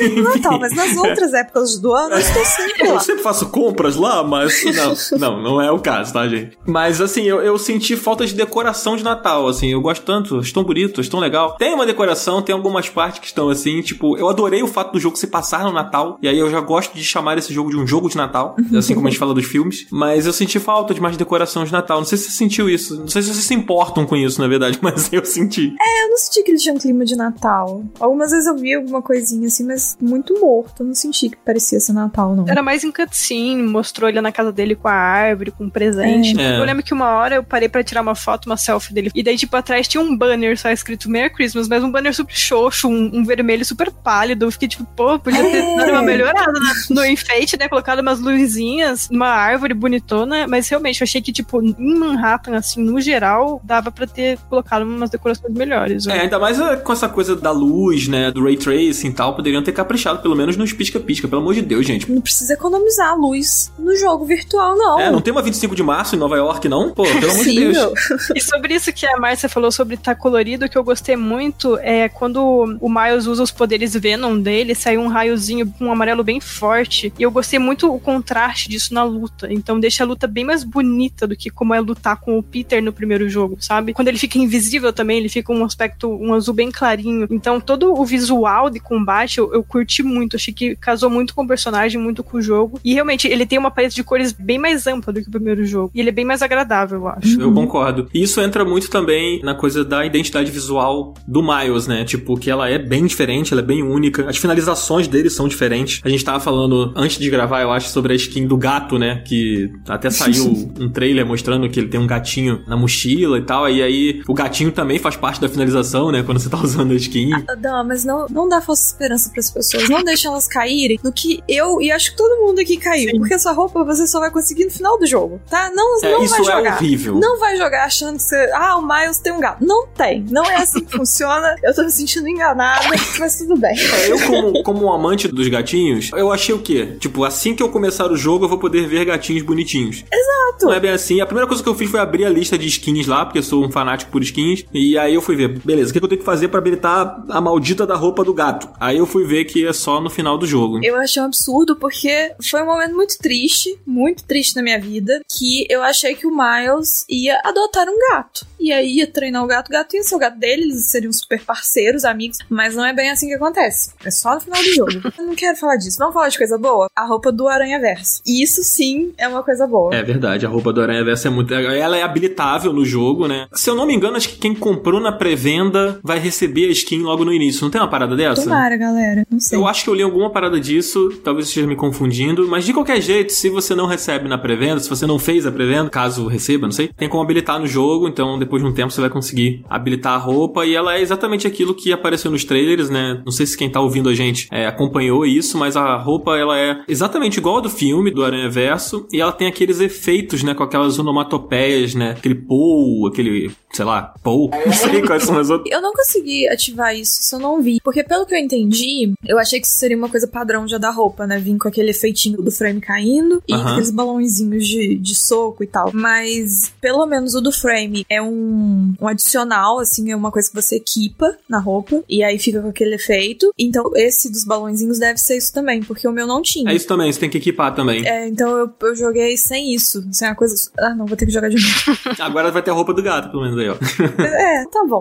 eu 0.00 0.08
não 0.08 0.24
no 0.24 0.34
Natal, 0.34 0.58
mas 0.58 0.74
nas 0.74 0.96
outras 0.96 1.32
épocas 1.32 1.78
do 1.78 1.92
ano 1.92 2.14
eu 2.14 2.18
estou 2.18 2.44
sempre 2.44 2.88
lá. 2.88 2.94
Eu 2.94 3.00
sempre 3.00 3.22
faço 3.22 3.46
compras 3.48 3.96
lá, 3.96 4.22
mas 4.22 4.62
não, 4.64 5.18
não, 5.18 5.42
não 5.42 5.62
é 5.62 5.70
o 5.70 5.78
caso, 5.78 6.12
tá, 6.12 6.26
gente? 6.28 6.56
Mas 6.66 7.00
assim, 7.00 7.22
eu, 7.22 7.40
eu 7.42 7.58
senti 7.58 7.96
falta 7.96 8.26
de 8.26 8.34
decoração 8.34 8.96
de 8.96 9.04
Natal, 9.04 9.48
assim, 9.48 9.68
eu 9.68 9.80
gosto 9.80 10.04
tanto, 10.04 10.38
estão 10.40 10.64
bonitos, 10.64 11.06
estão 11.06 11.20
legal. 11.20 11.56
Tem 11.56 11.74
uma 11.74 11.86
decoração, 11.86 12.42
tem 12.42 12.54
algumas 12.54 12.88
partes 12.88 13.20
que 13.20 13.26
estão 13.26 13.48
assim, 13.48 13.80
tipo, 13.82 14.16
eu 14.16 14.28
adorei 14.28 14.62
o 14.62 14.68
fato 14.68 14.92
do 14.92 15.00
jogo 15.00 15.16
se 15.16 15.26
passar 15.26 15.64
no 15.64 15.72
Natal, 15.72 16.18
e 16.22 16.28
aí 16.28 16.38
eu 16.38 16.50
já 16.50 16.60
gosto 16.60 16.94
de 16.94 17.04
chamar 17.04 17.38
esse 17.38 17.52
jogo 17.52 17.70
de 17.70 17.76
um 17.76 17.86
jogo 17.86 18.08
de 18.08 18.16
Natal, 18.16 18.56
assim 18.76 18.94
como 18.94 19.06
a 19.06 19.10
gente 19.10 19.18
fala 19.18 19.34
dos 19.34 19.44
filmes, 19.44 19.86
mas 19.90 20.26
eu 20.26 20.32
senti 20.32 20.58
falta 20.58 20.94
de 20.94 21.00
mais 21.00 21.16
decoração 21.16 21.64
de 21.64 21.72
Natal. 21.72 21.98
Não 21.98 22.04
sei 22.04 22.18
se 22.18 22.30
você 22.30 22.38
sentiu 22.38 22.68
isso, 22.68 22.98
não 22.98 23.08
sei 23.08 23.22
se 23.22 23.32
vocês 23.32 23.44
se 23.44 23.54
importam 23.54 24.06
com 24.06 24.16
isso, 24.16 24.40
na 24.40 24.48
verdade, 24.48 24.78
mas 24.82 25.12
eu 25.12 25.24
senti. 25.24 25.74
É, 25.80 26.04
eu 26.04 26.10
não 26.10 26.16
senti 26.16 26.42
que 26.42 26.50
ele 26.50 26.58
tinha 26.58 26.74
um 26.74 26.78
clima 26.78 27.04
de 27.04 27.16
Natal. 27.16 27.84
Algumas 28.00 28.30
vezes 28.30 28.43
eu 28.46 28.56
vi 28.56 28.74
alguma 28.74 29.00
coisinha 29.02 29.46
assim, 29.46 29.64
mas 29.66 29.96
muito 30.00 30.38
morto. 30.40 30.82
Eu 30.82 30.86
não 30.86 30.94
senti 30.94 31.28
que 31.30 31.36
parecia 31.36 31.78
ser 31.80 31.92
Natal, 31.92 32.34
não. 32.34 32.44
Era 32.48 32.62
mais 32.62 32.84
em 32.84 32.90
cutscene, 32.92 33.62
mostrou 33.62 34.08
ele 34.08 34.20
na 34.20 34.32
casa 34.32 34.52
dele 34.52 34.74
com 34.74 34.88
a 34.88 34.92
árvore, 34.92 35.50
com 35.50 35.64
um 35.64 35.70
presente. 35.70 36.38
É. 36.40 36.58
Eu 36.58 36.64
lembro 36.64 36.82
que 36.82 36.92
uma 36.94 37.10
hora 37.14 37.36
eu 37.36 37.44
parei 37.44 37.68
pra 37.68 37.82
tirar 37.84 38.02
uma 38.02 38.14
foto, 38.14 38.46
uma 38.46 38.56
selfie 38.56 38.92
dele. 38.94 39.10
E 39.14 39.22
daí, 39.22 39.36
tipo, 39.36 39.56
atrás 39.56 39.86
tinha 39.88 40.00
um 40.02 40.16
banner 40.16 40.58
só 40.58 40.70
escrito 40.70 41.10
Merry 41.10 41.30
Christmas, 41.30 41.68
mas 41.68 41.82
um 41.82 41.90
banner 41.90 42.14
super 42.14 42.34
xoxo, 42.36 42.88
um, 42.88 43.10
um 43.14 43.24
vermelho 43.24 43.64
super 43.64 43.90
pálido. 43.90 44.44
Eu 44.46 44.50
fiquei 44.52 44.68
tipo, 44.68 44.84
pô, 44.96 45.18
podia 45.18 45.42
ter 45.42 45.56
É. 45.58 45.76
dado 45.76 45.90
uma 45.92 46.02
melhorada 46.02 46.52
na- 46.52 46.74
no 46.90 47.04
enfeite, 47.04 47.58
né? 47.58 47.68
Colocado 47.68 48.00
umas 48.00 48.18
luzinhas, 48.20 49.08
uma 49.10 49.28
árvore 49.28 49.74
bonitona. 49.74 50.46
Mas 50.48 50.68
realmente, 50.68 51.00
eu 51.00 51.04
achei 51.04 51.20
que, 51.22 51.32
tipo, 51.32 51.62
em 51.62 51.98
Manhattan, 51.98 52.56
assim, 52.56 52.82
no 52.82 53.00
geral, 53.00 53.60
dava 53.64 53.90
pra 53.90 54.06
ter 54.06 54.38
colocado 54.48 54.82
umas 54.82 55.10
decorações 55.10 55.52
melhores. 55.54 56.06
né? 56.06 56.18
É, 56.18 56.20
ainda 56.22 56.38
mais 56.38 56.58
é, 56.60 56.76
com 56.76 56.92
essa 56.92 57.08
coisa 57.08 57.34
da 57.36 57.50
luz, 57.50 58.08
né, 58.08 58.30
do 58.34 58.42
ray 58.42 58.56
tracing 58.56 59.08
e 59.08 59.12
tal, 59.12 59.34
poderiam 59.34 59.62
ter 59.62 59.70
caprichado 59.70 60.20
pelo 60.20 60.34
menos 60.34 60.56
nos 60.56 60.72
pisca-pisca, 60.72 61.28
pelo 61.28 61.40
amor 61.40 61.54
de 61.54 61.62
Deus, 61.62 61.86
gente. 61.86 62.10
Não 62.10 62.20
precisa 62.20 62.52
economizar 62.52 63.12
a 63.12 63.14
luz 63.14 63.72
no 63.78 63.96
jogo 63.96 64.24
virtual, 64.24 64.76
não. 64.76 64.98
É, 64.98 65.10
não 65.10 65.20
tem 65.20 65.30
uma 65.32 65.40
25 65.40 65.76
de 65.76 65.84
março 65.84 66.16
em 66.16 66.18
Nova 66.18 66.36
York, 66.36 66.68
não? 66.68 66.92
Pô, 66.92 67.04
pelo 67.04 67.30
amor 67.30 67.44
de 67.44 67.50
Sim, 67.50 67.60
Deus. 67.60 67.76
meu. 67.76 67.94
E 68.34 68.40
sobre 68.40 68.74
isso 68.74 68.92
que 68.92 69.06
a 69.06 69.16
Márcia 69.18 69.48
falou 69.48 69.70
sobre 69.70 69.94
estar 69.94 70.16
colorido, 70.16 70.66
o 70.66 70.68
que 70.68 70.76
eu 70.76 70.82
gostei 70.82 71.14
muito 71.14 71.78
é 71.78 72.08
quando 72.08 72.76
o 72.80 72.88
Miles 72.88 73.26
usa 73.26 73.44
os 73.44 73.52
poderes 73.52 73.94
Venom 73.94 74.36
dele, 74.36 74.74
sai 74.74 74.98
um 74.98 75.06
raiozinho 75.06 75.72
com 75.78 75.86
um 75.86 75.92
amarelo 75.92 76.24
bem 76.24 76.40
forte. 76.40 77.12
E 77.16 77.22
eu 77.22 77.30
gostei 77.30 77.60
muito 77.60 77.94
o 77.94 78.00
contraste 78.00 78.68
disso 78.68 78.92
na 78.92 79.04
luta. 79.04 79.46
Então 79.48 79.78
deixa 79.78 80.02
a 80.02 80.06
luta 80.06 80.26
bem 80.26 80.44
mais 80.44 80.64
bonita 80.64 81.24
do 81.24 81.36
que 81.36 81.50
como 81.50 81.72
é 81.72 81.78
lutar 81.78 82.20
com 82.20 82.36
o 82.36 82.42
Peter 82.42 82.82
no 82.82 82.92
primeiro 82.92 83.28
jogo, 83.28 83.58
sabe? 83.60 83.92
Quando 83.92 84.08
ele 84.08 84.18
fica 84.18 84.38
invisível 84.38 84.92
também, 84.92 85.18
ele 85.18 85.28
fica 85.28 85.52
um 85.52 85.64
aspecto, 85.64 86.10
um 86.10 86.34
azul 86.34 86.52
bem 86.52 86.72
clarinho. 86.72 87.28
Então 87.30 87.60
todo 87.60 87.94
o 87.94 88.04
visual 88.04 88.23
de 88.70 88.80
combate 88.80 89.38
eu, 89.38 89.52
eu 89.52 89.62
curti 89.62 90.02
muito. 90.02 90.36
Achei 90.36 90.52
que 90.52 90.76
casou 90.76 91.10
muito 91.10 91.34
com 91.34 91.44
o 91.44 91.48
personagem, 91.48 92.00
muito 92.00 92.22
com 92.22 92.38
o 92.38 92.42
jogo. 92.42 92.80
E 92.84 92.94
realmente 92.94 93.28
ele 93.28 93.46
tem 93.46 93.58
uma 93.58 93.70
paleta 93.70 93.94
de 93.94 94.04
cores 94.04 94.32
bem 94.32 94.58
mais 94.58 94.86
ampla 94.86 95.12
do 95.12 95.22
que 95.22 95.28
o 95.28 95.30
primeiro 95.30 95.64
jogo. 95.64 95.90
E 95.94 96.00
ele 96.00 96.08
é 96.08 96.12
bem 96.12 96.24
mais 96.24 96.42
agradável, 96.42 96.98
eu 96.98 97.08
acho. 97.08 97.40
Eu 97.40 97.52
concordo. 97.52 98.08
E 98.12 98.22
isso 98.22 98.40
entra 98.40 98.64
muito 98.64 98.90
também 98.90 99.40
na 99.42 99.54
coisa 99.54 99.84
da 99.84 100.04
identidade 100.04 100.50
visual 100.50 101.14
do 101.26 101.42
Miles, 101.42 101.86
né? 101.86 102.04
Tipo, 102.04 102.36
que 102.36 102.50
ela 102.50 102.68
é 102.68 102.78
bem 102.78 103.06
diferente, 103.06 103.52
ela 103.52 103.62
é 103.62 103.64
bem 103.64 103.82
única. 103.82 104.28
As 104.28 104.36
finalizações 104.36 105.08
dele 105.08 105.30
são 105.30 105.48
diferentes. 105.48 106.00
A 106.04 106.08
gente 106.08 106.24
tava 106.24 106.40
falando 106.40 106.92
antes 106.96 107.18
de 107.18 107.30
gravar, 107.30 107.62
eu 107.62 107.70
acho, 107.70 107.88
sobre 107.88 108.12
a 108.12 108.16
skin 108.16 108.46
do 108.46 108.56
gato, 108.56 108.98
né? 108.98 109.22
Que 109.26 109.70
até 109.88 110.10
saiu 110.10 110.70
um 110.78 110.90
trailer 110.90 111.26
mostrando 111.26 111.68
que 111.68 111.80
ele 111.80 111.88
tem 111.88 112.00
um 112.00 112.06
gatinho 112.06 112.62
na 112.66 112.76
mochila 112.76 113.38
e 113.38 113.42
tal. 113.42 113.68
E 113.68 113.82
aí 113.82 114.22
o 114.26 114.34
gatinho 114.34 114.72
também 114.72 114.98
faz 114.98 115.16
parte 115.16 115.40
da 115.40 115.48
finalização, 115.48 116.10
né? 116.10 116.22
Quando 116.22 116.38
você 116.38 116.48
tá 116.48 116.60
usando 116.60 116.92
a 116.92 116.94
skin. 116.94 117.30
Não, 117.60 117.84
mas 117.84 118.03
não, 118.04 118.26
não 118.28 118.48
dá 118.48 118.60
falsa 118.60 118.86
esperança 118.86 119.30
pras 119.30 119.50
pessoas. 119.50 119.88
Não 119.88 120.02
deixa 120.04 120.28
elas 120.28 120.46
caírem 120.46 120.98
no 121.02 121.12
que 121.12 121.42
eu 121.48 121.80
e 121.80 121.90
acho 121.90 122.10
que 122.12 122.16
todo 122.16 122.40
mundo 122.44 122.60
aqui 122.60 122.76
caiu. 122.76 123.10
Sim. 123.10 123.18
Porque 123.18 123.34
essa 123.34 123.52
roupa 123.52 123.84
você 123.84 124.06
só 124.06 124.20
vai 124.20 124.30
conseguir 124.30 124.64
no 124.66 124.70
final 124.70 124.98
do 124.98 125.06
jogo, 125.06 125.40
tá? 125.50 125.70
Não, 125.74 125.98
É, 126.02 126.12
não 126.12 126.22
isso 126.24 126.32
vai 126.36 126.40
é 126.40 126.56
jogar. 126.56 126.76
horrível. 126.76 127.14
Não 127.18 127.38
vai 127.38 127.56
jogar 127.56 127.84
achando 127.84 128.16
que 128.16 128.22
você. 128.22 128.50
Ah, 128.54 128.76
o 128.76 128.86
Miles 128.86 129.18
tem 129.18 129.32
um 129.32 129.40
gato. 129.40 129.64
Não 129.64 129.86
tem. 129.88 130.24
Não 130.30 130.44
é 130.44 130.56
assim 130.56 130.84
que 130.84 130.92
funciona. 130.96 131.56
Eu 131.62 131.74
tô 131.74 131.82
me 131.82 131.90
sentindo 131.90 132.28
enganada, 132.28 132.84
mas 133.18 133.38
tudo 133.38 133.56
bem. 133.56 133.76
É, 133.78 134.10
eu, 134.12 134.20
como, 134.26 134.62
como 134.62 134.84
um 134.86 134.92
amante 134.92 135.28
dos 135.28 135.48
gatinhos, 135.48 136.10
eu 136.14 136.30
achei 136.32 136.54
o 136.54 136.58
quê? 136.60 136.96
Tipo, 136.98 137.24
assim 137.24 137.54
que 137.54 137.62
eu 137.62 137.68
começar 137.68 138.10
o 138.10 138.16
jogo, 138.16 138.44
eu 138.44 138.48
vou 138.48 138.58
poder 138.58 138.86
ver 138.86 139.04
gatinhos 139.04 139.42
bonitinhos. 139.42 140.04
Exato. 140.12 140.66
Não 140.66 140.72
é 140.72 140.80
bem 140.80 140.90
assim. 140.90 141.20
A 141.20 141.26
primeira 141.26 141.46
coisa 141.46 141.62
que 141.62 141.68
eu 141.68 141.74
fiz 141.74 141.90
foi 141.90 142.00
abrir 142.00 142.24
a 142.24 142.30
lista 142.30 142.56
de 142.56 142.66
skins 142.68 143.06
lá, 143.06 143.24
porque 143.24 143.38
eu 143.38 143.42
sou 143.42 143.64
um 143.64 143.70
fanático 143.70 144.10
por 144.10 144.22
skins. 144.22 144.64
E 144.72 144.96
aí 144.98 145.14
eu 145.14 145.20
fui 145.22 145.36
ver, 145.36 145.48
beleza, 145.60 145.90
o 145.90 145.92
que 145.92 145.98
que 145.98 146.04
eu 146.04 146.08
tenho 146.08 146.18
que 146.20 146.24
fazer 146.24 146.48
pra 146.48 146.58
habilitar 146.58 147.24
a 147.28 147.40
maldita 147.40 147.86
da 147.86 147.93
roupa 147.96 148.24
do 148.24 148.34
gato? 148.34 148.68
Aí 148.78 148.98
eu 148.98 149.06
fui 149.06 149.24
ver 149.24 149.44
que 149.44 149.66
é 149.66 149.72
só 149.72 150.00
no 150.00 150.10
final 150.10 150.36
do 150.38 150.46
jogo. 150.46 150.80
Eu 150.82 150.96
achei 150.96 151.22
um 151.22 151.26
absurdo 151.26 151.76
porque 151.76 152.32
foi 152.42 152.62
um 152.62 152.66
momento 152.66 152.94
muito 152.94 153.18
triste, 153.18 153.78
muito 153.86 154.24
triste 154.24 154.56
na 154.56 154.62
minha 154.62 154.80
vida, 154.80 155.20
que 155.28 155.66
eu 155.68 155.82
achei 155.82 156.14
que 156.14 156.26
o 156.26 156.30
Miles 156.30 157.04
ia 157.08 157.40
adotar 157.44 157.86
um 157.88 157.98
gato. 158.10 158.46
E 158.58 158.72
aí 158.72 158.96
ia 158.96 159.06
treinar 159.06 159.44
o 159.44 159.46
gato, 159.46 159.68
o 159.68 159.72
gato 159.72 159.94
ia 159.94 160.02
ser 160.02 160.14
o 160.14 160.18
gato 160.18 160.38
dele, 160.38 160.62
eles 160.62 160.86
seriam 160.86 161.12
super 161.12 161.42
parceiros, 161.44 162.04
amigos, 162.04 162.38
mas 162.48 162.74
não 162.74 162.84
é 162.84 162.92
bem 162.92 163.10
assim 163.10 163.26
que 163.26 163.34
acontece. 163.34 163.92
É 164.04 164.10
só 164.10 164.34
no 164.34 164.40
final 164.40 164.62
do 164.62 164.74
jogo. 164.74 164.90
Eu 165.18 165.26
não 165.26 165.34
quero 165.34 165.56
falar 165.56 165.76
disso. 165.76 165.98
Vamos 165.98 166.14
falar 166.14 166.28
de 166.28 166.38
coisa 166.38 166.56
boa? 166.56 166.88
A 166.96 167.04
roupa 167.04 167.30
do 167.30 167.46
Aranha 167.46 167.78
Verso. 167.78 168.22
Isso 168.26 168.62
sim 168.62 169.12
é 169.18 169.28
uma 169.28 169.42
coisa 169.42 169.66
boa. 169.66 169.94
É 169.94 170.02
verdade, 170.02 170.46
a 170.46 170.48
roupa 170.48 170.72
do 170.72 170.80
Aranha 170.80 171.04
Versa 171.04 171.28
é 171.28 171.30
muito. 171.30 171.52
Ela 171.52 171.96
é 171.96 172.02
habilitável 172.02 172.72
no 172.72 172.84
jogo, 172.84 173.28
né? 173.28 173.48
Se 173.52 173.68
eu 173.68 173.74
não 173.74 173.86
me 173.86 173.94
engano, 173.94 174.16
acho 174.16 174.30
que 174.30 174.38
quem 174.38 174.54
comprou 174.54 175.00
na 175.00 175.12
pré-venda 175.12 176.00
vai 176.02 176.18
receber 176.18 176.66
a 176.68 176.72
skin 176.72 177.02
logo 177.02 177.24
no 177.24 177.32
início. 177.32 177.62
Não 177.62 177.70
tem 177.70 177.80
uma 177.84 177.90
parada 177.90 178.16
dessa? 178.16 178.42
Tomara, 178.42 178.76
galera. 178.76 179.26
Não 179.30 179.40
sei. 179.40 179.58
Eu 179.58 179.66
acho 179.66 179.84
que 179.84 179.90
eu 179.90 179.94
li 179.94 180.02
alguma 180.02 180.30
parada 180.30 180.60
disso, 180.60 181.10
talvez 181.22 181.48
esteja 181.48 181.66
me 181.66 181.76
confundindo, 181.76 182.46
mas 182.48 182.64
de 182.64 182.72
qualquer 182.72 183.00
jeito, 183.00 183.32
se 183.32 183.48
você 183.48 183.74
não 183.74 183.86
recebe 183.86 184.28
na 184.28 184.38
pré-venda, 184.38 184.80
se 184.80 184.88
você 184.88 185.06
não 185.06 185.18
fez 185.18 185.46
a 185.46 185.52
pré-venda, 185.52 185.90
caso 185.90 186.26
receba, 186.26 186.66
não 186.66 186.72
sei, 186.72 186.88
tem 186.88 187.08
como 187.08 187.22
habilitar 187.22 187.58
no 187.58 187.66
jogo, 187.66 188.08
então 188.08 188.38
depois 188.38 188.62
de 188.62 188.68
um 188.68 188.72
tempo 188.72 188.92
você 188.92 189.00
vai 189.00 189.10
conseguir 189.10 189.64
habilitar 189.68 190.14
a 190.14 190.18
roupa 190.18 190.64
e 190.66 190.74
ela 190.74 190.96
é 190.96 191.00
exatamente 191.00 191.46
aquilo 191.46 191.74
que 191.74 191.92
apareceu 191.92 192.30
nos 192.30 192.44
trailers, 192.44 192.90
né? 192.90 193.22
Não 193.24 193.32
sei 193.32 193.46
se 193.46 193.56
quem 193.56 193.70
tá 193.70 193.80
ouvindo 193.80 194.08
a 194.08 194.14
gente 194.14 194.48
é, 194.50 194.66
acompanhou 194.66 195.24
isso, 195.26 195.58
mas 195.58 195.76
a 195.76 195.96
roupa 195.96 196.36
ela 196.36 196.58
é 196.58 196.82
exatamente 196.88 197.38
igual 197.38 197.58
a 197.58 197.60
do 197.60 197.70
filme, 197.70 198.10
do 198.10 198.24
Aranha 198.24 198.48
Verso, 198.48 199.06
e 199.12 199.20
ela 199.20 199.32
tem 199.32 199.46
aqueles 199.46 199.80
efeitos, 199.80 200.42
né? 200.42 200.54
Com 200.54 200.62
aquelas 200.62 200.98
onomatopeias, 200.98 201.94
né? 201.94 202.12
Aquele 202.12 202.34
pou, 202.34 203.06
aquele, 203.06 203.50
sei 203.72 203.84
lá, 203.84 204.14
pou, 204.22 204.50
não 204.64 204.72
sei 204.72 205.02
quais 205.02 205.24
são 205.24 205.38
as 205.38 205.50
outras. 205.50 205.72
Eu 205.72 205.82
não 205.82 205.92
consegui 205.92 206.48
ativar 206.48 206.94
isso, 206.94 207.20
isso 207.20 207.34
eu 207.34 207.38
não 207.38 207.62
vi. 207.62 207.73
Porque 207.82 208.02
pelo 208.02 208.26
que 208.26 208.34
eu 208.34 208.38
entendi, 208.38 209.12
eu 209.26 209.38
achei 209.38 209.60
que 209.60 209.66
isso 209.66 209.76
seria 209.76 209.96
uma 209.96 210.08
coisa 210.08 210.26
padrão 210.26 210.66
já 210.66 210.78
da 210.78 210.90
roupa, 210.90 211.26
né? 211.26 211.38
Vim 211.38 211.58
com 211.58 211.68
aquele 211.68 211.90
efeitinho 211.90 212.42
do 212.42 212.50
frame 212.50 212.80
caindo 212.80 213.42
e 213.48 213.54
Aham. 213.54 213.72
aqueles 213.72 213.90
balãozinhos 213.90 214.66
de, 214.66 214.96
de 214.96 215.14
soco 215.14 215.62
e 215.62 215.66
tal. 215.66 215.90
Mas 215.92 216.72
pelo 216.80 217.06
menos 217.06 217.34
o 217.34 217.40
do 217.40 217.52
frame 217.52 218.04
é 218.08 218.20
um, 218.22 218.94
um 219.00 219.08
adicional, 219.08 219.78
assim, 219.78 220.10
é 220.10 220.16
uma 220.16 220.30
coisa 220.30 220.48
que 220.48 220.54
você 220.54 220.76
equipa 220.76 221.36
na 221.48 221.58
roupa. 221.58 222.02
E 222.08 222.22
aí 222.22 222.38
fica 222.38 222.60
com 222.60 222.68
aquele 222.68 222.94
efeito. 222.94 223.52
Então 223.58 223.90
esse 223.94 224.30
dos 224.30 224.44
balãozinhos 224.44 224.98
deve 224.98 225.18
ser 225.18 225.36
isso 225.36 225.52
também, 225.52 225.82
porque 225.82 226.06
o 226.06 226.12
meu 226.12 226.26
não 226.26 226.42
tinha. 226.42 226.70
É 226.70 226.74
isso 226.74 226.86
também, 226.86 227.12
você 227.12 227.20
tem 227.20 227.30
que 227.30 227.38
equipar 227.38 227.74
também. 227.74 228.06
É, 228.06 228.28
então 228.28 228.56
eu, 228.56 228.72
eu 228.82 228.94
joguei 228.94 229.36
sem 229.36 229.74
isso. 229.74 230.04
Sem 230.12 230.28
a 230.28 230.34
coisa. 230.34 230.54
Ah, 230.78 230.94
não, 230.94 231.06
vou 231.06 231.16
ter 231.16 231.26
que 231.26 231.32
jogar 231.32 231.48
de 231.48 231.56
novo. 231.56 231.98
Agora 232.20 232.50
vai 232.50 232.62
ter 232.62 232.70
a 232.70 232.74
roupa 232.74 232.92
do 232.92 233.02
gato, 233.02 233.30
pelo 233.30 233.42
menos 233.42 233.58
aí, 233.58 233.68
ó. 233.68 233.76
é, 234.22 234.64
tá 234.66 234.84
bom. 234.88 235.00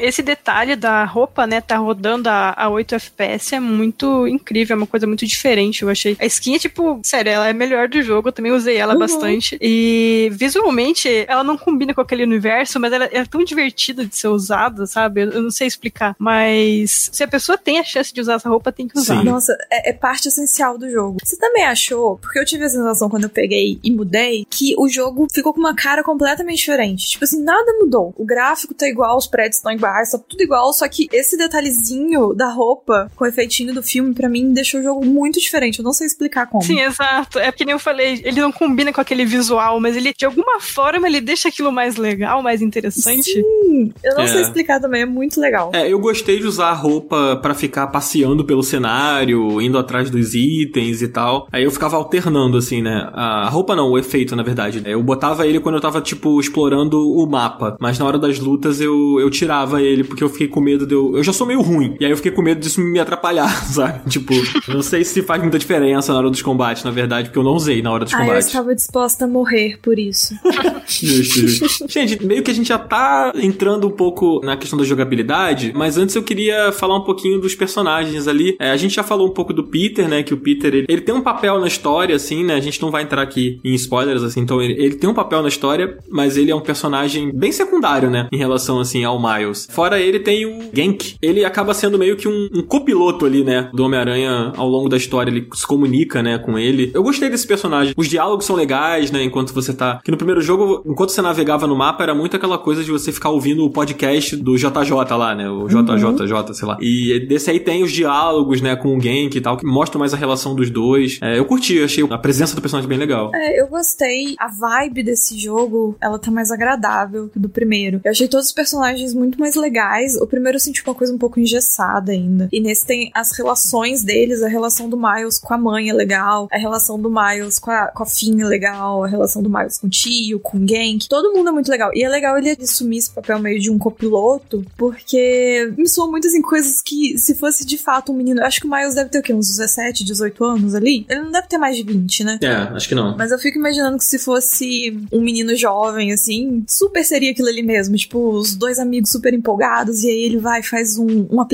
Esse 0.00 0.22
detalhe 0.22 0.76
da 0.76 1.04
roupa, 1.04 1.46
né, 1.46 1.60
tá 1.60 1.76
rodando 1.76 2.13
rodando 2.14 2.28
a, 2.28 2.54
a 2.56 2.68
8 2.68 2.94
FPS 2.94 3.54
é 3.54 3.60
muito 3.60 4.26
incrível, 4.26 4.74
é 4.74 4.76
uma 4.76 4.86
coisa 4.86 5.06
muito 5.06 5.26
diferente, 5.26 5.82
eu 5.82 5.88
achei. 5.88 6.16
A 6.20 6.26
skin 6.26 6.54
é 6.54 6.58
tipo, 6.58 7.00
sério, 7.02 7.30
ela 7.30 7.48
é 7.48 7.52
melhor 7.52 7.88
do 7.88 8.00
jogo, 8.02 8.28
eu 8.28 8.32
também 8.32 8.52
usei 8.52 8.76
ela 8.76 8.94
uhum. 8.94 9.00
bastante. 9.00 9.58
E 9.60 10.30
visualmente, 10.32 11.24
ela 11.28 11.44
não 11.44 11.56
combina 11.56 11.94
com 11.94 12.00
aquele 12.00 12.22
universo, 12.22 12.78
mas 12.78 12.92
ela 12.92 13.08
é 13.10 13.24
tão 13.24 13.44
divertida 13.44 14.04
de 14.04 14.16
ser 14.16 14.28
usada, 14.28 14.86
sabe? 14.86 15.22
Eu, 15.22 15.32
eu 15.32 15.42
não 15.42 15.50
sei 15.50 15.66
explicar. 15.66 16.14
Mas 16.18 17.10
se 17.12 17.22
a 17.22 17.28
pessoa 17.28 17.58
tem 17.58 17.78
a 17.78 17.84
chance 17.84 18.12
de 18.12 18.20
usar 18.20 18.34
essa 18.34 18.48
roupa, 18.48 18.72
tem 18.72 18.88
que 18.88 18.98
usar. 18.98 19.18
Sim. 19.18 19.24
Nossa, 19.24 19.56
é, 19.70 19.90
é 19.90 19.92
parte 19.92 20.28
essencial 20.28 20.78
do 20.78 20.90
jogo. 20.90 21.18
Você 21.22 21.36
também 21.36 21.64
achou, 21.64 22.18
porque 22.18 22.38
eu 22.38 22.44
tive 22.44 22.64
a 22.64 22.68
sensação 22.68 23.08
quando 23.08 23.24
eu 23.24 23.30
peguei 23.30 23.78
e 23.82 23.90
mudei, 23.90 24.46
que 24.48 24.74
o 24.78 24.88
jogo 24.88 25.26
ficou 25.32 25.52
com 25.52 25.60
uma 25.60 25.74
cara 25.74 26.02
completamente 26.02 26.58
diferente. 26.58 27.08
Tipo 27.08 27.24
assim, 27.24 27.42
nada 27.42 27.72
mudou. 27.80 28.14
O 28.16 28.24
gráfico 28.24 28.74
tá 28.74 28.86
igual, 28.86 29.16
os 29.16 29.26
prédios 29.26 29.56
estão 29.56 29.72
iguais, 29.72 30.10
tá 30.10 30.18
tudo 30.18 30.42
igual, 30.42 30.72
só 30.72 30.86
que 30.88 31.08
esse 31.12 31.36
detalhezinho 31.36 32.03
da 32.34 32.50
roupa 32.50 33.10
com 33.16 33.24
o 33.24 33.26
efeitinho 33.26 33.74
do 33.74 33.82
filme, 33.82 34.14
para 34.14 34.28
mim, 34.28 34.52
deixou 34.52 34.80
o 34.80 34.82
jogo 34.82 35.04
muito 35.04 35.40
diferente. 35.40 35.78
Eu 35.78 35.84
não 35.84 35.92
sei 35.92 36.06
explicar 36.06 36.46
como. 36.46 36.62
Sim, 36.62 36.80
exato. 36.80 37.38
É 37.38 37.50
que 37.50 37.64
nem 37.64 37.72
eu 37.72 37.78
falei, 37.78 38.20
ele 38.24 38.40
não 38.40 38.52
combina 38.52 38.92
com 38.92 39.00
aquele 39.00 39.24
visual, 39.24 39.80
mas 39.80 39.96
ele, 39.96 40.12
de 40.16 40.24
alguma 40.24 40.60
forma, 40.60 41.06
ele 41.06 41.20
deixa 41.20 41.48
aquilo 41.48 41.72
mais 41.72 41.96
legal, 41.96 42.42
mais 42.42 42.62
interessante. 42.62 43.32
Sim, 43.32 43.92
eu 44.02 44.14
não 44.14 44.22
é. 44.22 44.26
sei 44.26 44.42
explicar 44.42 44.80
também, 44.80 45.02
é 45.02 45.06
muito 45.06 45.40
legal. 45.40 45.70
É, 45.74 45.90
eu 45.90 45.98
gostei 45.98 46.38
de 46.38 46.46
usar 46.46 46.68
a 46.68 46.74
roupa 46.74 47.38
para 47.40 47.54
ficar 47.54 47.86
passeando 47.88 48.44
pelo 48.44 48.62
cenário, 48.62 49.60
indo 49.60 49.78
atrás 49.78 50.10
dos 50.10 50.34
itens 50.34 51.02
e 51.02 51.08
tal. 51.08 51.48
Aí 51.52 51.64
eu 51.64 51.70
ficava 51.70 51.96
alternando, 51.96 52.56
assim, 52.56 52.82
né? 52.82 53.08
A 53.12 53.48
roupa 53.48 53.74
não, 53.76 53.90
o 53.90 53.98
efeito, 53.98 54.36
na 54.36 54.42
verdade. 54.42 54.82
Eu 54.84 55.02
botava 55.02 55.46
ele 55.46 55.60
quando 55.60 55.76
eu 55.76 55.80
tava, 55.80 56.00
tipo, 56.00 56.40
explorando 56.40 56.98
o 57.00 57.26
mapa. 57.26 57.76
Mas 57.80 57.98
na 57.98 58.04
hora 58.04 58.18
das 58.18 58.38
lutas 58.38 58.80
eu, 58.80 59.18
eu 59.20 59.30
tirava 59.30 59.82
ele, 59.82 60.04
porque 60.04 60.22
eu 60.22 60.28
fiquei 60.28 60.48
com 60.48 60.60
medo 60.60 60.86
de 60.86 60.94
eu. 60.94 61.16
Eu 61.16 61.22
já 61.22 61.32
sou 61.32 61.46
meio 61.46 61.60
ruim. 61.60 61.93
E 62.00 62.04
aí 62.04 62.10
eu 62.10 62.16
fiquei 62.16 62.32
com 62.32 62.42
medo 62.42 62.60
disso 62.60 62.80
me 62.80 62.98
atrapalhar, 62.98 63.48
sabe? 63.66 64.08
Tipo, 64.08 64.34
não 64.68 64.82
sei 64.82 65.04
se 65.04 65.22
faz 65.22 65.40
muita 65.42 65.58
diferença 65.58 66.12
na 66.12 66.18
hora 66.18 66.30
dos 66.30 66.42
combates, 66.42 66.84
na 66.84 66.90
verdade, 66.90 67.28
porque 67.28 67.38
eu 67.38 67.42
não 67.42 67.52
usei 67.52 67.82
na 67.82 67.92
hora 67.92 68.04
dos 68.04 68.14
ah, 68.14 68.18
combates. 68.18 68.44
Eu 68.44 68.48
estava 68.48 68.74
disposta 68.74 69.24
a 69.24 69.28
morrer 69.28 69.78
por 69.80 69.98
isso. 69.98 70.34
justo, 70.86 71.46
justo. 71.46 71.86
Gente, 71.88 72.24
meio 72.24 72.42
que 72.42 72.50
a 72.50 72.54
gente 72.54 72.68
já 72.68 72.78
tá 72.78 73.32
entrando 73.36 73.86
um 73.86 73.90
pouco 73.90 74.40
na 74.44 74.56
questão 74.56 74.78
da 74.78 74.84
jogabilidade, 74.84 75.72
mas 75.74 75.96
antes 75.98 76.14
eu 76.14 76.22
queria 76.22 76.72
falar 76.72 76.96
um 76.96 77.04
pouquinho 77.04 77.40
dos 77.40 77.54
personagens 77.54 78.26
ali. 78.26 78.56
É, 78.58 78.70
a 78.70 78.76
gente 78.76 78.94
já 78.94 79.02
falou 79.02 79.28
um 79.28 79.32
pouco 79.32 79.52
do 79.52 79.64
Peter, 79.64 80.08
né? 80.08 80.22
Que 80.22 80.34
o 80.34 80.36
Peter, 80.36 80.74
ele, 80.74 80.86
ele, 80.88 81.00
tem 81.00 81.14
um 81.14 81.22
papel 81.22 81.60
na 81.60 81.66
história, 81.66 82.14
assim, 82.14 82.44
né? 82.44 82.54
A 82.54 82.60
gente 82.60 82.80
não 82.80 82.90
vai 82.90 83.02
entrar 83.02 83.22
aqui 83.22 83.60
em 83.64 83.74
spoilers, 83.74 84.22
assim, 84.22 84.40
então 84.40 84.60
ele, 84.60 84.74
ele 84.74 84.94
tem 84.94 85.08
um 85.08 85.14
papel 85.14 85.42
na 85.42 85.48
história, 85.48 85.98
mas 86.10 86.36
ele 86.36 86.50
é 86.50 86.54
um 86.54 86.60
personagem 86.60 87.30
bem 87.34 87.52
secundário, 87.52 88.10
né? 88.10 88.28
Em 88.32 88.36
relação, 88.36 88.80
assim, 88.80 89.04
ao 89.04 89.20
Miles. 89.20 89.68
Fora 89.70 90.00
ele, 90.00 90.18
tem 90.18 90.46
o 90.46 90.70
Genk. 90.72 91.16
Ele 91.20 91.44
acaba 91.44 91.74
sendo 91.74 91.83
meio 91.98 92.16
que 92.16 92.28
um, 92.28 92.48
um 92.54 92.62
copiloto 92.62 93.26
ali, 93.26 93.44
né? 93.44 93.70
Do 93.72 93.84
Homem-Aranha 93.84 94.52
ao 94.56 94.68
longo 94.68 94.88
da 94.88 94.96
história. 94.96 95.30
Ele 95.30 95.46
se 95.54 95.66
comunica, 95.66 96.22
né? 96.22 96.38
Com 96.38 96.58
ele. 96.58 96.90
Eu 96.94 97.02
gostei 97.02 97.28
desse 97.28 97.46
personagem. 97.46 97.94
Os 97.96 98.08
diálogos 98.08 98.44
são 98.44 98.56
legais, 98.56 99.10
né? 99.10 99.22
Enquanto 99.22 99.52
você 99.52 99.72
tá. 99.72 100.00
Que 100.02 100.10
no 100.10 100.16
primeiro 100.16 100.40
jogo, 100.40 100.82
enquanto 100.86 101.10
você 101.10 101.22
navegava 101.22 101.66
no 101.66 101.76
mapa, 101.76 102.02
era 102.02 102.14
muito 102.14 102.36
aquela 102.36 102.58
coisa 102.58 102.82
de 102.82 102.90
você 102.90 103.12
ficar 103.12 103.30
ouvindo 103.30 103.64
o 103.64 103.70
podcast 103.70 104.36
do 104.36 104.56
JJ 104.56 104.90
lá, 105.16 105.34
né? 105.34 105.48
O 105.48 105.66
JJJ, 105.66 106.06
uhum. 106.06 106.54
sei 106.54 106.68
lá. 106.68 106.76
E 106.80 107.26
desse 107.28 107.50
aí 107.50 107.60
tem 107.60 107.82
os 107.82 107.92
diálogos, 107.92 108.60
né? 108.60 108.76
Com 108.76 108.96
o 108.96 109.00
Genk 109.00 109.36
e 109.36 109.40
tal, 109.40 109.56
que 109.56 109.66
mostram 109.66 109.98
mais 109.98 110.14
a 110.14 110.16
relação 110.16 110.54
dos 110.54 110.70
dois. 110.70 111.18
É, 111.22 111.38
eu 111.38 111.44
curti, 111.44 111.82
achei 111.82 112.04
a 112.08 112.18
presença 112.18 112.54
do 112.54 112.60
personagem 112.60 112.88
bem 112.88 112.98
legal. 112.98 113.30
É, 113.34 113.60
eu 113.60 113.68
gostei. 113.68 114.34
A 114.38 114.48
vibe 114.48 115.02
desse 115.02 115.38
jogo, 115.38 115.96
ela 116.00 116.18
tá 116.18 116.30
mais 116.30 116.50
agradável 116.50 117.28
que 117.28 117.38
do 117.38 117.48
primeiro. 117.48 118.00
Eu 118.04 118.10
achei 118.10 118.28
todos 118.28 118.46
os 118.46 118.52
personagens 118.52 119.14
muito 119.14 119.38
mais 119.38 119.54
legais. 119.54 120.16
O 120.16 120.26
primeiro 120.26 120.56
eu 120.56 120.60
senti 120.60 120.82
uma 120.84 120.94
coisa 120.94 121.12
um 121.12 121.18
pouco 121.18 121.40
engessada 121.40 121.73
ainda. 121.82 122.48
E 122.52 122.60
nesse 122.60 122.86
tem 122.86 123.10
as 123.14 123.36
relações 123.36 124.02
deles, 124.02 124.42
a 124.42 124.48
relação 124.48 124.88
do 124.88 124.96
Miles 124.96 125.38
com 125.38 125.54
a 125.54 125.58
mãe 125.58 125.88
é 125.88 125.92
legal, 125.92 126.48
a 126.52 126.58
relação 126.58 127.00
do 127.00 127.10
Miles 127.10 127.58
com 127.58 127.70
a, 127.70 127.88
com 127.88 128.02
a 128.02 128.06
Finn 128.06 128.40
é 128.40 128.44
legal, 128.44 129.04
a 129.04 129.08
relação 129.08 129.42
do 129.42 129.50
Miles 129.50 129.78
com 129.78 129.86
o 129.86 129.90
tio, 129.90 130.38
com 130.40 130.58
o 130.58 130.68
Genk. 130.68 131.08
Todo 131.08 131.32
mundo 131.32 131.48
é 131.48 131.52
muito 131.52 131.70
legal. 131.70 131.90
E 131.94 132.02
é 132.02 132.08
legal 132.08 132.36
ele 132.38 132.50
assumir 132.50 132.98
esse 132.98 133.10
papel 133.10 133.38
meio 133.38 133.60
de 133.60 133.70
um 133.70 133.78
copiloto, 133.78 134.64
porque 134.76 135.72
me 135.76 135.88
soam 135.88 136.10
muito 136.10 136.26
assim 136.26 136.42
coisas 136.42 136.80
que, 136.80 137.18
se 137.18 137.34
fosse 137.34 137.64
de 137.64 137.78
fato 137.78 138.12
um 138.12 138.16
menino. 138.16 138.42
Acho 138.42 138.60
que 138.60 138.66
o 138.66 138.70
Miles 138.70 138.94
deve 138.94 139.10
ter 139.10 139.18
o 139.18 139.22
quê? 139.22 139.34
Uns 139.34 139.48
17, 139.48 140.04
18 140.04 140.44
anos 140.44 140.74
ali? 140.74 141.06
Ele 141.08 141.22
não 141.22 141.32
deve 141.32 141.48
ter 141.48 141.58
mais 141.58 141.76
de 141.76 141.82
20, 141.82 142.24
né? 142.24 142.38
É, 142.42 142.54
acho 142.74 142.88
que 142.88 142.94
não. 142.94 143.16
Mas 143.16 143.30
eu 143.30 143.38
fico 143.38 143.58
imaginando 143.58 143.98
que 143.98 144.04
se 144.04 144.18
fosse 144.18 144.96
um 145.12 145.20
menino 145.20 145.54
jovem, 145.56 146.12
assim, 146.12 146.64
super 146.68 147.04
seria 147.04 147.30
aquilo 147.30 147.48
ali 147.48 147.62
mesmo. 147.62 147.96
Tipo, 147.96 148.30
os 148.30 148.54
dois 148.54 148.78
amigos 148.78 149.10
super 149.10 149.32
empolgados, 149.32 150.02
e 150.04 150.08
aí 150.08 150.24
ele 150.24 150.38
vai 150.38 150.60
e 150.60 150.62
faz 150.62 150.98
um, 150.98 151.26
um 151.30 151.40
aplicativo 151.40 151.53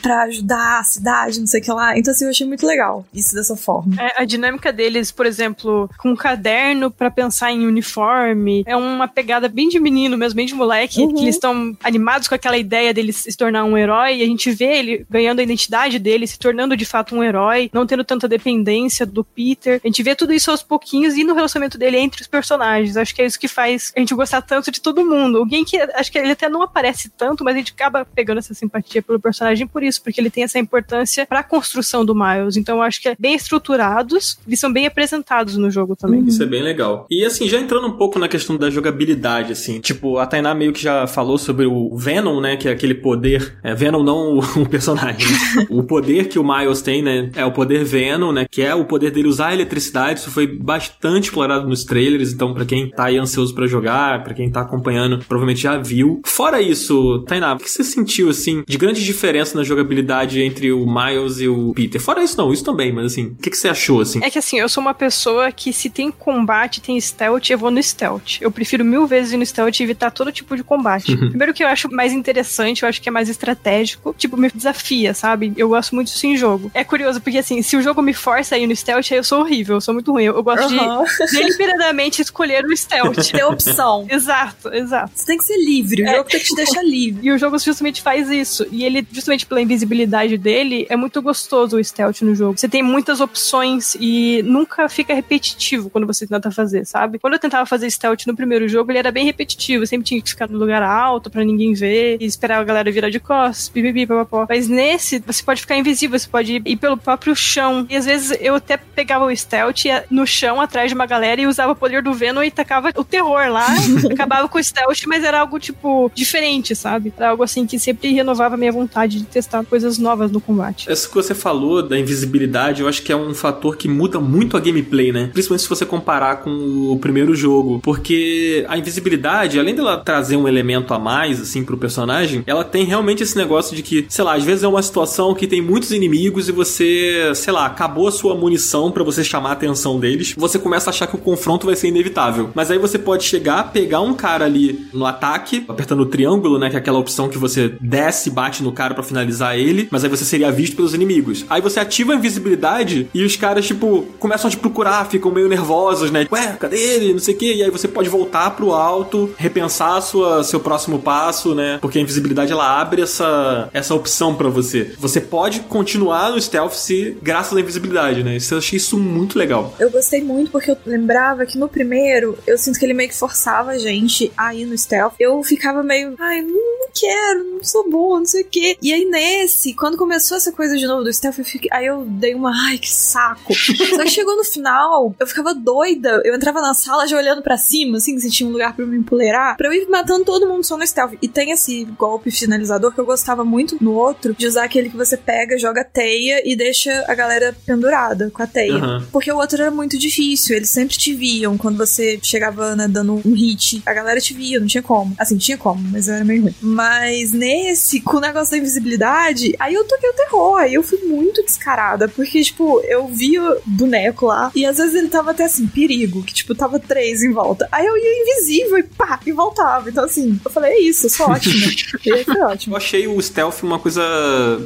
para 0.00 0.22
ajudar 0.24 0.80
a 0.80 0.84
cidade, 0.84 1.40
não 1.40 1.46
sei 1.46 1.60
o 1.60 1.64
que 1.64 1.70
lá. 1.70 1.98
Então, 1.98 2.12
assim, 2.12 2.24
eu 2.24 2.30
achei 2.30 2.46
muito 2.46 2.66
legal 2.66 3.04
isso 3.12 3.34
dessa 3.34 3.56
forma. 3.56 3.94
É, 4.00 4.22
a 4.22 4.24
dinâmica 4.24 4.72
deles, 4.72 5.10
por 5.10 5.26
exemplo, 5.26 5.88
com 5.98 6.10
um 6.10 6.16
caderno 6.16 6.90
para 6.90 7.10
pensar 7.10 7.52
em 7.52 7.66
uniforme, 7.66 8.62
é 8.66 8.76
uma 8.76 9.08
pegada 9.08 9.48
bem 9.48 9.68
de 9.68 9.78
menino 9.78 10.16
mesmo, 10.16 10.36
bem 10.36 10.46
de 10.46 10.54
moleque, 10.54 11.00
uhum. 11.00 11.14
que 11.14 11.22
eles 11.22 11.36
estão 11.36 11.76
animados 11.82 12.28
com 12.28 12.34
aquela 12.34 12.56
ideia 12.56 12.92
dele 12.94 13.12
se 13.12 13.36
tornar 13.36 13.64
um 13.64 13.76
herói, 13.76 14.16
e 14.16 14.22
a 14.22 14.26
gente 14.26 14.50
vê 14.50 14.78
ele 14.78 15.06
ganhando 15.08 15.40
a 15.40 15.42
identidade 15.42 15.98
dele, 15.98 16.26
se 16.26 16.38
tornando 16.38 16.76
de 16.76 16.84
fato 16.84 17.14
um 17.14 17.22
herói, 17.22 17.70
não 17.72 17.86
tendo 17.86 18.04
tanta 18.04 18.28
dependência 18.28 19.04
do 19.06 19.24
Peter. 19.24 19.80
A 19.82 19.86
gente 19.86 20.02
vê 20.02 20.14
tudo 20.14 20.32
isso 20.32 20.50
aos 20.50 20.62
pouquinhos 20.62 21.14
e 21.16 21.24
no 21.24 21.34
relacionamento 21.34 21.78
dele 21.78 21.98
entre 21.98 22.22
os 22.22 22.26
personagens. 22.26 22.96
Acho 22.96 23.14
que 23.14 23.22
é 23.22 23.26
isso 23.26 23.38
que 23.38 23.48
faz 23.48 23.92
a 23.96 24.00
gente 24.00 24.14
gostar 24.14 24.42
tanto 24.42 24.70
de 24.70 24.80
todo 24.80 25.04
mundo. 25.04 25.38
Alguém 25.38 25.64
que 25.64 25.78
acho 25.78 26.10
que 26.10 26.18
ele 26.18 26.32
até 26.32 26.48
não 26.48 26.62
aparece 26.62 27.10
tanto, 27.10 27.44
mas 27.44 27.54
a 27.54 27.58
gente 27.58 27.72
acaba 27.72 28.04
pegando 28.04 28.38
essa 28.38 28.54
simpatia 28.54 29.01
pelo 29.02 29.20
personagem 29.20 29.66
por 29.66 29.82
isso, 29.82 30.02
porque 30.02 30.20
ele 30.20 30.30
tem 30.30 30.44
essa 30.44 30.58
importância 30.58 31.26
para 31.26 31.40
a 31.40 31.42
construção 31.42 32.04
do 32.04 32.14
Miles. 32.14 32.56
Então 32.56 32.76
eu 32.76 32.82
acho 32.82 33.00
que 33.00 33.08
é 33.08 33.16
bem 33.18 33.34
estruturados, 33.34 34.38
eles 34.46 34.60
são 34.60 34.72
bem 34.72 34.86
apresentados 34.86 35.56
no 35.56 35.70
jogo 35.70 35.96
também. 35.96 36.20
Uhum. 36.20 36.28
Isso 36.28 36.42
é 36.42 36.46
bem 36.46 36.62
legal. 36.62 37.06
E 37.10 37.24
assim, 37.24 37.48
já 37.48 37.58
entrando 37.58 37.86
um 37.86 37.96
pouco 37.96 38.18
na 38.18 38.28
questão 38.28 38.56
da 38.56 38.70
jogabilidade, 38.70 39.52
assim, 39.52 39.80
tipo, 39.80 40.18
a 40.18 40.26
Tainá 40.26 40.54
meio 40.54 40.72
que 40.72 40.82
já 40.82 41.06
falou 41.06 41.38
sobre 41.38 41.66
o 41.66 41.96
Venom, 41.96 42.40
né, 42.40 42.56
que 42.56 42.68
é 42.68 42.72
aquele 42.72 42.94
poder, 42.94 43.58
é, 43.62 43.74
Venom 43.74 44.02
não 44.02 44.38
o, 44.38 44.68
personagem, 44.68 45.26
o 45.68 45.82
poder 45.82 46.28
que 46.28 46.38
o 46.38 46.44
Miles 46.44 46.82
tem, 46.82 47.02
né, 47.02 47.30
é 47.34 47.44
o 47.44 47.52
poder 47.52 47.84
Venom, 47.84 48.32
né, 48.32 48.46
que 48.50 48.62
é 48.62 48.74
o 48.74 48.84
poder 48.84 49.10
dele 49.10 49.28
usar 49.28 49.48
a 49.48 49.54
eletricidade, 49.54 50.20
isso 50.20 50.30
foi 50.30 50.46
bastante 50.46 51.24
explorado 51.24 51.68
nos 51.68 51.84
trailers, 51.84 52.32
então 52.32 52.52
para 52.54 52.64
quem 52.64 52.90
tá 52.90 53.04
aí 53.04 53.18
ansioso 53.18 53.54
para 53.54 53.66
jogar, 53.66 54.22
para 54.22 54.34
quem 54.34 54.50
tá 54.50 54.60
acompanhando, 54.60 55.18
provavelmente 55.26 55.62
já 55.62 55.76
viu. 55.78 56.20
Fora 56.24 56.60
isso, 56.60 57.22
Tainá, 57.26 57.54
o 57.54 57.58
que 57.58 57.70
você 57.70 57.84
sentiu, 57.84 58.28
assim, 58.28 58.62
de 58.66 58.78
grande 58.78 58.91
diferença 59.00 59.56
na 59.56 59.64
jogabilidade 59.64 60.40
entre 60.42 60.72
o 60.72 60.86
Miles 60.86 61.38
e 61.38 61.48
o 61.48 61.72
Peter? 61.74 62.00
Fora 62.00 62.22
isso 62.22 62.36
não, 62.36 62.52
isso 62.52 62.64
também, 62.64 62.92
mas 62.92 63.12
assim, 63.12 63.26
o 63.26 63.34
que, 63.36 63.50
que 63.50 63.56
você 63.56 63.68
achou, 63.68 64.00
assim? 64.00 64.20
É 64.22 64.30
que 64.30 64.38
assim, 64.38 64.58
eu 64.58 64.68
sou 64.68 64.80
uma 64.80 64.94
pessoa 64.94 65.50
que 65.52 65.72
se 65.72 65.88
tem 65.88 66.10
combate, 66.10 66.80
tem 66.80 67.00
stealth, 67.00 67.50
eu 67.50 67.58
vou 67.58 67.70
no 67.70 67.82
stealth. 67.82 68.40
Eu 68.40 68.50
prefiro 68.50 68.84
mil 68.84 69.06
vezes 69.06 69.32
ir 69.32 69.36
no 69.36 69.46
stealth 69.46 69.80
e 69.80 69.82
evitar 69.82 70.10
todo 70.10 70.32
tipo 70.32 70.56
de 70.56 70.64
combate. 70.64 71.12
Uhum. 71.12 71.28
Primeiro 71.30 71.54
que 71.54 71.62
eu 71.62 71.68
acho 71.68 71.90
mais 71.90 72.12
interessante, 72.12 72.82
eu 72.82 72.88
acho 72.88 73.00
que 73.00 73.08
é 73.08 73.12
mais 73.12 73.28
estratégico, 73.28 74.14
tipo, 74.16 74.36
me 74.36 74.50
desafia, 74.50 75.14
sabe? 75.14 75.52
Eu 75.56 75.68
gosto 75.68 75.94
muito 75.94 76.08
disso 76.08 76.26
em 76.26 76.36
jogo. 76.36 76.70
É 76.74 76.84
curioso, 76.84 77.20
porque 77.20 77.38
assim, 77.38 77.62
se 77.62 77.76
o 77.76 77.82
jogo 77.82 78.02
me 78.02 78.12
força 78.12 78.54
a 78.54 78.58
ir 78.58 78.66
no 78.66 78.74
stealth, 78.74 79.06
aí 79.10 79.18
eu 79.18 79.24
sou 79.24 79.40
horrível, 79.40 79.76
eu 79.76 79.80
sou 79.80 79.94
muito 79.94 80.12
ruim. 80.12 80.24
Eu, 80.24 80.36
eu 80.36 80.42
gosto 80.42 80.72
uhum. 80.72 81.04
de 81.04 81.32
deliberadamente 81.32 82.22
escolher 82.22 82.64
o 82.64 82.76
stealth. 82.76 83.16
Ter 83.32 83.44
opção. 83.44 84.06
exato, 84.10 84.72
exato. 84.72 85.12
Você 85.14 85.26
tem 85.26 85.38
que 85.38 85.44
ser 85.44 85.56
livre, 85.56 86.02
o 86.02 86.06
é. 86.06 86.16
jogo 86.16 86.28
tem 86.28 86.40
que 86.40 86.46
te 86.46 86.54
deixar 86.54 86.82
livre. 86.82 87.26
E 87.26 87.32
o 87.32 87.38
jogo 87.38 87.58
justamente 87.58 88.02
faz 88.02 88.30
isso. 88.30 88.66
E 88.70 88.81
ele, 88.84 89.06
justamente 89.10 89.46
pela 89.46 89.60
invisibilidade 89.60 90.36
dele, 90.36 90.86
é 90.88 90.96
muito 90.96 91.20
gostoso 91.20 91.76
o 91.76 91.84
stealth 91.84 92.22
no 92.22 92.34
jogo. 92.34 92.58
Você 92.58 92.68
tem 92.68 92.82
muitas 92.82 93.20
opções 93.20 93.96
e 94.00 94.42
nunca 94.44 94.88
fica 94.88 95.14
repetitivo 95.14 95.90
quando 95.90 96.06
você 96.06 96.26
tenta 96.26 96.50
fazer, 96.50 96.84
sabe? 96.86 97.18
Quando 97.18 97.34
eu 97.34 97.38
tentava 97.38 97.66
fazer 97.66 97.90
stealth 97.90 98.26
no 98.26 98.36
primeiro 98.36 98.68
jogo, 98.68 98.90
ele 98.90 98.98
era 98.98 99.10
bem 99.10 99.24
repetitivo. 99.24 99.82
Eu 99.82 99.86
sempre 99.86 100.06
tinha 100.06 100.20
que 100.20 100.28
ficar 100.28 100.48
no 100.48 100.58
lugar 100.58 100.82
alto 100.82 101.30
para 101.30 101.44
ninguém 101.44 101.72
ver 101.72 102.16
e 102.20 102.24
esperar 102.24 102.60
a 102.60 102.64
galera 102.64 102.90
virar 102.90 103.10
de 103.10 103.20
costas, 103.20 103.68
pipipi, 103.68 104.06
papapó. 104.06 104.46
Mas 104.48 104.68
nesse, 104.68 105.18
você 105.18 105.42
pode 105.42 105.60
ficar 105.60 105.76
invisível, 105.76 106.18
você 106.18 106.28
pode 106.28 106.62
ir 106.64 106.76
pelo 106.76 106.96
próprio 106.96 107.34
chão. 107.34 107.86
E 107.88 107.96
às 107.96 108.06
vezes 108.06 108.36
eu 108.40 108.54
até 108.54 108.76
pegava 108.76 109.24
o 109.24 109.36
stealth 109.36 109.84
no 110.10 110.26
chão 110.26 110.60
atrás 110.60 110.90
de 110.90 110.94
uma 110.94 111.06
galera 111.06 111.40
e 111.40 111.46
usava 111.46 111.72
o 111.72 111.76
poder 111.76 112.02
do 112.02 112.12
Venom 112.12 112.42
e 112.42 112.50
tacava 112.50 112.90
o 112.96 113.04
terror 113.04 113.48
lá. 113.48 113.66
acabava 114.12 114.48
com 114.48 114.58
o 114.58 114.64
stealth, 114.64 115.04
mas 115.06 115.24
era 115.24 115.40
algo, 115.40 115.58
tipo, 115.58 116.10
diferente, 116.14 116.74
sabe? 116.74 117.12
Era 117.16 117.30
algo 117.30 117.42
assim 117.42 117.66
que 117.66 117.78
sempre 117.78 118.12
renovava 118.12 118.56
a 118.72 118.74
vontade 118.74 119.18
de 119.18 119.24
testar 119.24 119.64
coisas 119.64 119.98
novas 119.98 120.30
no 120.30 120.40
combate. 120.40 120.90
Isso 120.90 121.08
que 121.08 121.14
você 121.14 121.34
falou 121.34 121.82
da 121.82 121.98
invisibilidade, 121.98 122.82
eu 122.82 122.88
acho 122.88 123.02
que 123.02 123.12
é 123.12 123.16
um 123.16 123.34
fator 123.34 123.76
que 123.76 123.88
muda 123.88 124.18
muito 124.18 124.56
a 124.56 124.60
gameplay, 124.60 125.12
né? 125.12 125.30
Principalmente 125.32 125.62
se 125.62 125.68
você 125.68 125.84
comparar 125.84 126.36
com 126.36 126.50
o 126.50 126.98
primeiro 126.98 127.34
jogo. 127.34 127.80
Porque 127.82 128.64
a 128.68 128.78
invisibilidade, 128.78 129.58
além 129.58 129.74
dela 129.74 129.98
trazer 129.98 130.36
um 130.36 130.48
elemento 130.48 130.94
a 130.94 130.98
mais, 130.98 131.40
assim, 131.40 131.64
pro 131.64 131.76
personagem, 131.76 132.42
ela 132.46 132.64
tem 132.64 132.84
realmente 132.84 133.22
esse 133.22 133.36
negócio 133.36 133.76
de 133.76 133.82
que, 133.82 134.06
sei 134.08 134.24
lá, 134.24 134.34
às 134.34 134.44
vezes 134.44 134.64
é 134.64 134.68
uma 134.68 134.82
situação 134.82 135.34
que 135.34 135.46
tem 135.46 135.60
muitos 135.60 135.92
inimigos 135.92 136.48
e 136.48 136.52
você, 136.52 137.32
sei 137.34 137.52
lá, 137.52 137.66
acabou 137.66 138.08
a 138.08 138.12
sua 138.12 138.34
munição 138.34 138.90
para 138.90 139.04
você 139.04 139.22
chamar 139.22 139.50
a 139.50 139.52
atenção 139.52 139.98
deles. 140.00 140.34
Você 140.36 140.58
começa 140.58 140.88
a 140.88 140.92
achar 140.92 141.06
que 141.06 141.16
o 141.16 141.18
confronto 141.18 141.66
vai 141.66 141.76
ser 141.76 141.88
inevitável. 141.88 142.50
Mas 142.54 142.70
aí 142.70 142.78
você 142.78 142.98
pode 142.98 143.24
chegar, 143.24 143.72
pegar 143.72 144.00
um 144.00 144.14
cara 144.14 144.44
ali 144.44 144.88
no 144.92 145.04
ataque, 145.04 145.64
apertando 145.68 146.00
o 146.00 146.06
triângulo, 146.06 146.58
né? 146.58 146.70
Que 146.70 146.76
é 146.76 146.78
aquela 146.78 146.98
opção 146.98 147.28
que 147.28 147.38
você 147.38 147.74
desce, 147.80 148.30
bate 148.30 148.61
no 148.62 148.72
cara 148.72 148.94
para 148.94 149.02
finalizar 149.02 149.56
ele, 149.56 149.88
mas 149.90 150.04
aí 150.04 150.10
você 150.10 150.24
seria 150.24 150.50
visto 150.50 150.76
pelos 150.76 150.94
inimigos. 150.94 151.44
Aí 151.48 151.60
você 151.60 151.80
ativa 151.80 152.12
a 152.12 152.16
invisibilidade 152.16 153.08
e 153.12 153.24
os 153.24 153.36
caras, 153.36 153.66
tipo, 153.66 154.06
começam 154.18 154.48
a 154.48 154.50
te 154.50 154.56
procurar, 154.56 155.08
ficam 155.08 155.30
meio 155.30 155.48
nervosos, 155.48 156.10
né? 156.10 156.26
Ué, 156.30 156.56
cadê 156.58 156.78
ele? 156.78 157.12
Não 157.12 157.20
sei 157.20 157.34
o 157.34 157.38
quê. 157.38 157.54
E 157.54 157.62
aí 157.62 157.70
você 157.70 157.88
pode 157.88 158.08
voltar 158.08 158.50
pro 158.52 158.72
alto, 158.72 159.34
repensar 159.36 160.00
sua, 160.00 160.44
seu 160.44 160.60
próximo 160.60 160.98
passo, 160.98 161.54
né? 161.54 161.78
Porque 161.80 161.98
a 161.98 162.02
invisibilidade 162.02 162.52
ela 162.52 162.80
abre 162.80 163.02
essa, 163.02 163.68
essa 163.72 163.94
opção 163.94 164.34
para 164.34 164.48
você. 164.48 164.94
Você 164.98 165.20
pode 165.20 165.60
continuar 165.60 166.30
no 166.30 166.40
stealth 166.40 166.74
se 166.74 167.16
graças 167.22 167.56
à 167.56 167.60
invisibilidade, 167.60 168.22
né? 168.22 168.38
Eu 168.50 168.58
achei 168.58 168.76
isso 168.76 168.98
muito 168.98 169.38
legal. 169.38 169.74
Eu 169.78 169.90
gostei 169.90 170.22
muito 170.22 170.50
porque 170.50 170.70
eu 170.70 170.76
lembrava 170.84 171.46
que 171.46 171.58
no 171.58 171.68
primeiro 171.68 172.38
eu 172.46 172.58
sinto 172.58 172.78
que 172.78 172.84
ele 172.84 172.94
meio 172.94 173.08
que 173.08 173.16
forçava 173.16 173.72
a 173.72 173.78
gente 173.78 174.30
a 174.36 174.54
ir 174.54 174.66
no 174.66 174.76
stealth. 174.76 175.14
Eu 175.18 175.42
ficava 175.42 175.82
meio, 175.82 176.14
ai, 176.18 176.42
não 176.42 176.88
quero, 176.94 177.44
não 177.44 177.64
sou 177.64 177.90
boa, 177.90 178.18
não 178.18 178.26
sei 178.26 178.42
o 178.42 178.46
quê. 178.52 178.76
E 178.80 178.92
aí 178.92 179.04
nesse, 179.04 179.74
quando 179.74 179.96
começou 179.96 180.36
essa 180.36 180.52
coisa 180.52 180.76
de 180.76 180.86
novo 180.86 181.04
do 181.04 181.12
stealth, 181.12 181.38
eu 181.38 181.44
fiquei, 181.44 181.70
aí 181.72 181.86
eu 181.86 182.04
dei 182.04 182.34
uma, 182.34 182.52
ai, 182.68 182.78
que 182.78 182.90
saco. 182.90 183.54
Só 183.96 184.02
que 184.02 184.10
chegou 184.10 184.36
no 184.36 184.44
final, 184.44 185.14
eu 185.18 185.26
ficava 185.26 185.54
doida. 185.54 186.22
Eu 186.24 186.34
entrava 186.34 186.60
na 186.60 186.74
sala 186.74 187.06
já 187.06 187.16
olhando 187.16 187.42
para 187.42 187.56
cima, 187.56 187.96
assim, 187.96 188.18
se 188.18 188.30
tinha 188.30 188.48
um 188.48 188.52
lugar 188.52 188.74
para 188.74 188.86
me 188.86 188.96
empoleirar, 188.96 189.56
pra 189.56 189.68
eu 189.68 189.72
ir 189.72 189.88
matando 189.88 190.24
todo 190.24 190.46
mundo 190.46 190.64
só 190.64 190.76
no 190.76 190.86
stealth. 190.86 191.14
E 191.20 191.28
tem 191.28 191.50
esse 191.50 191.84
golpe 191.84 192.30
finalizador 192.30 192.92
que 192.92 193.00
eu 193.00 193.06
gostava 193.06 193.44
muito 193.44 193.76
no 193.80 193.92
outro, 193.92 194.34
de 194.34 194.46
usar 194.46 194.64
aquele 194.64 194.90
que 194.90 194.96
você 194.96 195.16
pega, 195.16 195.58
joga 195.58 195.84
teia 195.84 196.42
e 196.48 196.54
deixa 196.54 197.04
a 197.08 197.14
galera 197.14 197.56
pendurada 197.66 198.30
com 198.30 198.42
a 198.42 198.46
teia. 198.46 198.74
Uhum. 198.74 199.06
Porque 199.10 199.30
o 199.30 199.36
outro 199.36 199.60
era 199.60 199.70
muito 199.70 199.98
difícil, 199.98 200.56
eles 200.56 200.70
sempre 200.70 200.96
te 200.96 201.14
viam 201.14 201.56
quando 201.56 201.76
você 201.76 202.18
chegava 202.22 202.74
né, 202.76 202.88
dando 202.88 203.14
um 203.24 203.34
hit. 203.34 203.82
A 203.86 203.92
galera 203.92 204.20
te 204.20 204.34
via, 204.34 204.60
não 204.60 204.66
tinha 204.66 204.82
como. 204.82 205.14
Assim, 205.18 205.36
tinha 205.36 205.56
como, 205.56 205.82
mas 205.90 206.08
era 206.08 206.24
meio 206.24 206.42
ruim. 206.42 206.54
Mas 206.60 207.32
nesse, 207.32 208.00
com 208.00 208.16
o 208.16 208.20
negócio 208.20 208.41
da 208.50 208.58
invisibilidade, 208.58 209.54
aí 209.58 209.74
eu 209.74 209.84
toquei 209.84 210.10
o 210.10 210.14
terror. 210.14 210.56
Aí 210.56 210.74
eu 210.74 210.82
fui 210.82 210.98
muito 210.98 211.44
descarada. 211.44 212.08
Porque, 212.08 212.42
tipo, 212.42 212.80
eu 212.80 213.06
vi 213.06 213.38
o 213.38 213.58
boneco 213.64 214.26
lá 214.26 214.50
e 214.54 214.64
às 214.64 214.76
vezes 214.76 214.94
ele 214.94 215.08
tava 215.08 215.30
até 215.30 215.44
assim, 215.44 215.66
perigo, 215.66 216.22
que 216.22 216.34
tipo, 216.34 216.54
tava 216.54 216.78
três 216.78 217.22
em 217.22 217.32
volta. 217.32 217.68
Aí 217.70 217.86
eu 217.86 217.96
ia 217.96 218.22
invisível 218.22 218.78
e 218.78 218.82
pá, 218.82 219.20
e 219.26 219.32
voltava. 219.32 219.88
Então, 219.88 220.04
assim, 220.04 220.38
eu 220.44 220.50
falei, 220.50 220.72
é 220.72 220.80
isso, 220.80 221.06
eu 221.06 221.10
sou 221.10 221.28
ótima. 221.28 221.66
e 222.04 222.12
aí 222.12 222.24
foi 222.24 222.40
ótimo. 222.40 222.74
Eu 222.74 222.76
achei 222.78 223.06
o 223.06 223.20
stealth 223.20 223.62
uma 223.62 223.78
coisa 223.78 224.02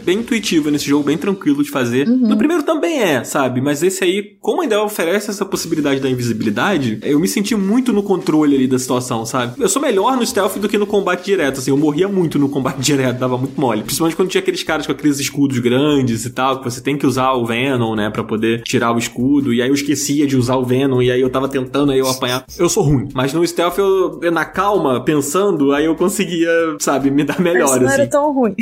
bem 0.05 0.19
intuitiva 0.19 0.71
nesse 0.71 0.87
jogo, 0.87 1.05
bem 1.05 1.19
tranquilo 1.19 1.63
de 1.63 1.71
fazer. 1.71 2.09
Uhum. 2.09 2.29
No 2.29 2.37
primeiro 2.37 2.63
também 2.63 3.03
é, 3.03 3.25
sabe? 3.25 3.61
Mas 3.61 3.83
esse 3.83 4.05
aí, 4.05 4.37
como 4.41 4.63
ainda 4.63 4.83
oferece 4.83 5.31
essa 5.31 5.45
possibilidade 5.45 6.01
da 6.01 6.09
invisibilidade, 6.09 6.99
eu 7.03 7.19
me 7.19 7.29
senti 7.29 7.55
muito 7.55 7.93
no 7.93 8.03
controle 8.03 8.57
ali 8.57 8.67
da 8.67 8.79
situação, 8.79 9.25
sabe? 9.25 9.61
Eu 9.61 9.69
sou 9.69 9.81
melhor 9.81 10.17
no 10.17 10.27
stealth 10.27 10.57
do 10.59 10.69
que 10.69 10.79
no 10.79 10.87
combate 10.87 11.25
direto, 11.25 11.59
assim. 11.59 11.71
Eu 11.71 11.77
morria 11.77 12.09
muito 12.09 12.39
no 12.39 12.49
combate 12.49 12.81
direto, 12.83 13.19
dava 13.19 13.37
muito 13.37 13.56
mole. 13.61 13.83
Principalmente 13.83 14.17
quando 14.17 14.29
tinha 14.29 14.41
aqueles 14.41 14.63
caras 14.63 14.87
com 14.87 14.93
aqueles 14.93 15.19
escudos 15.19 15.59
grandes 15.59 16.25
e 16.25 16.31
tal, 16.31 16.59
que 16.59 16.65
você 16.65 16.81
tem 16.81 16.97
que 16.97 17.07
usar 17.07 17.33
o 17.33 17.47
Venom, 17.47 17.95
né, 17.95 18.11
pra 18.11 18.25
poder 18.25 18.63
tirar 18.63 18.93
o 18.93 18.99
escudo. 18.99 19.53
E 19.53 19.63
aí 19.63 19.69
eu 19.69 19.75
esquecia 19.75 20.27
de 20.27 20.37
usar 20.37 20.57
o 20.57 20.65
Venom, 20.65 21.01
e 21.03 21.11
aí 21.11 21.21
eu 21.21 21.31
tava 21.31 21.49
tentando, 21.49 21.93
aí 21.93 21.99
eu 21.99 22.09
apanhar. 22.09 22.45
Eu 22.59 22.69
sou 22.69 22.83
ruim. 22.83 23.09
Mas 23.15 23.33
no 23.33 23.47
stealth, 23.47 23.79
eu, 23.79 24.21
na 24.31 24.45
calma, 24.45 25.03
pensando, 25.03 25.73
aí 25.73 25.85
eu 25.85 25.95
conseguia, 25.95 26.51
sabe, 26.79 27.11
me 27.11 27.25
dar 27.25 27.41
melhor, 27.41 27.71
Mas 27.71 27.81
não 27.81 27.89
assim. 27.89 28.01
era 28.01 28.07
tão 28.11 28.33
ruim. 28.33 28.55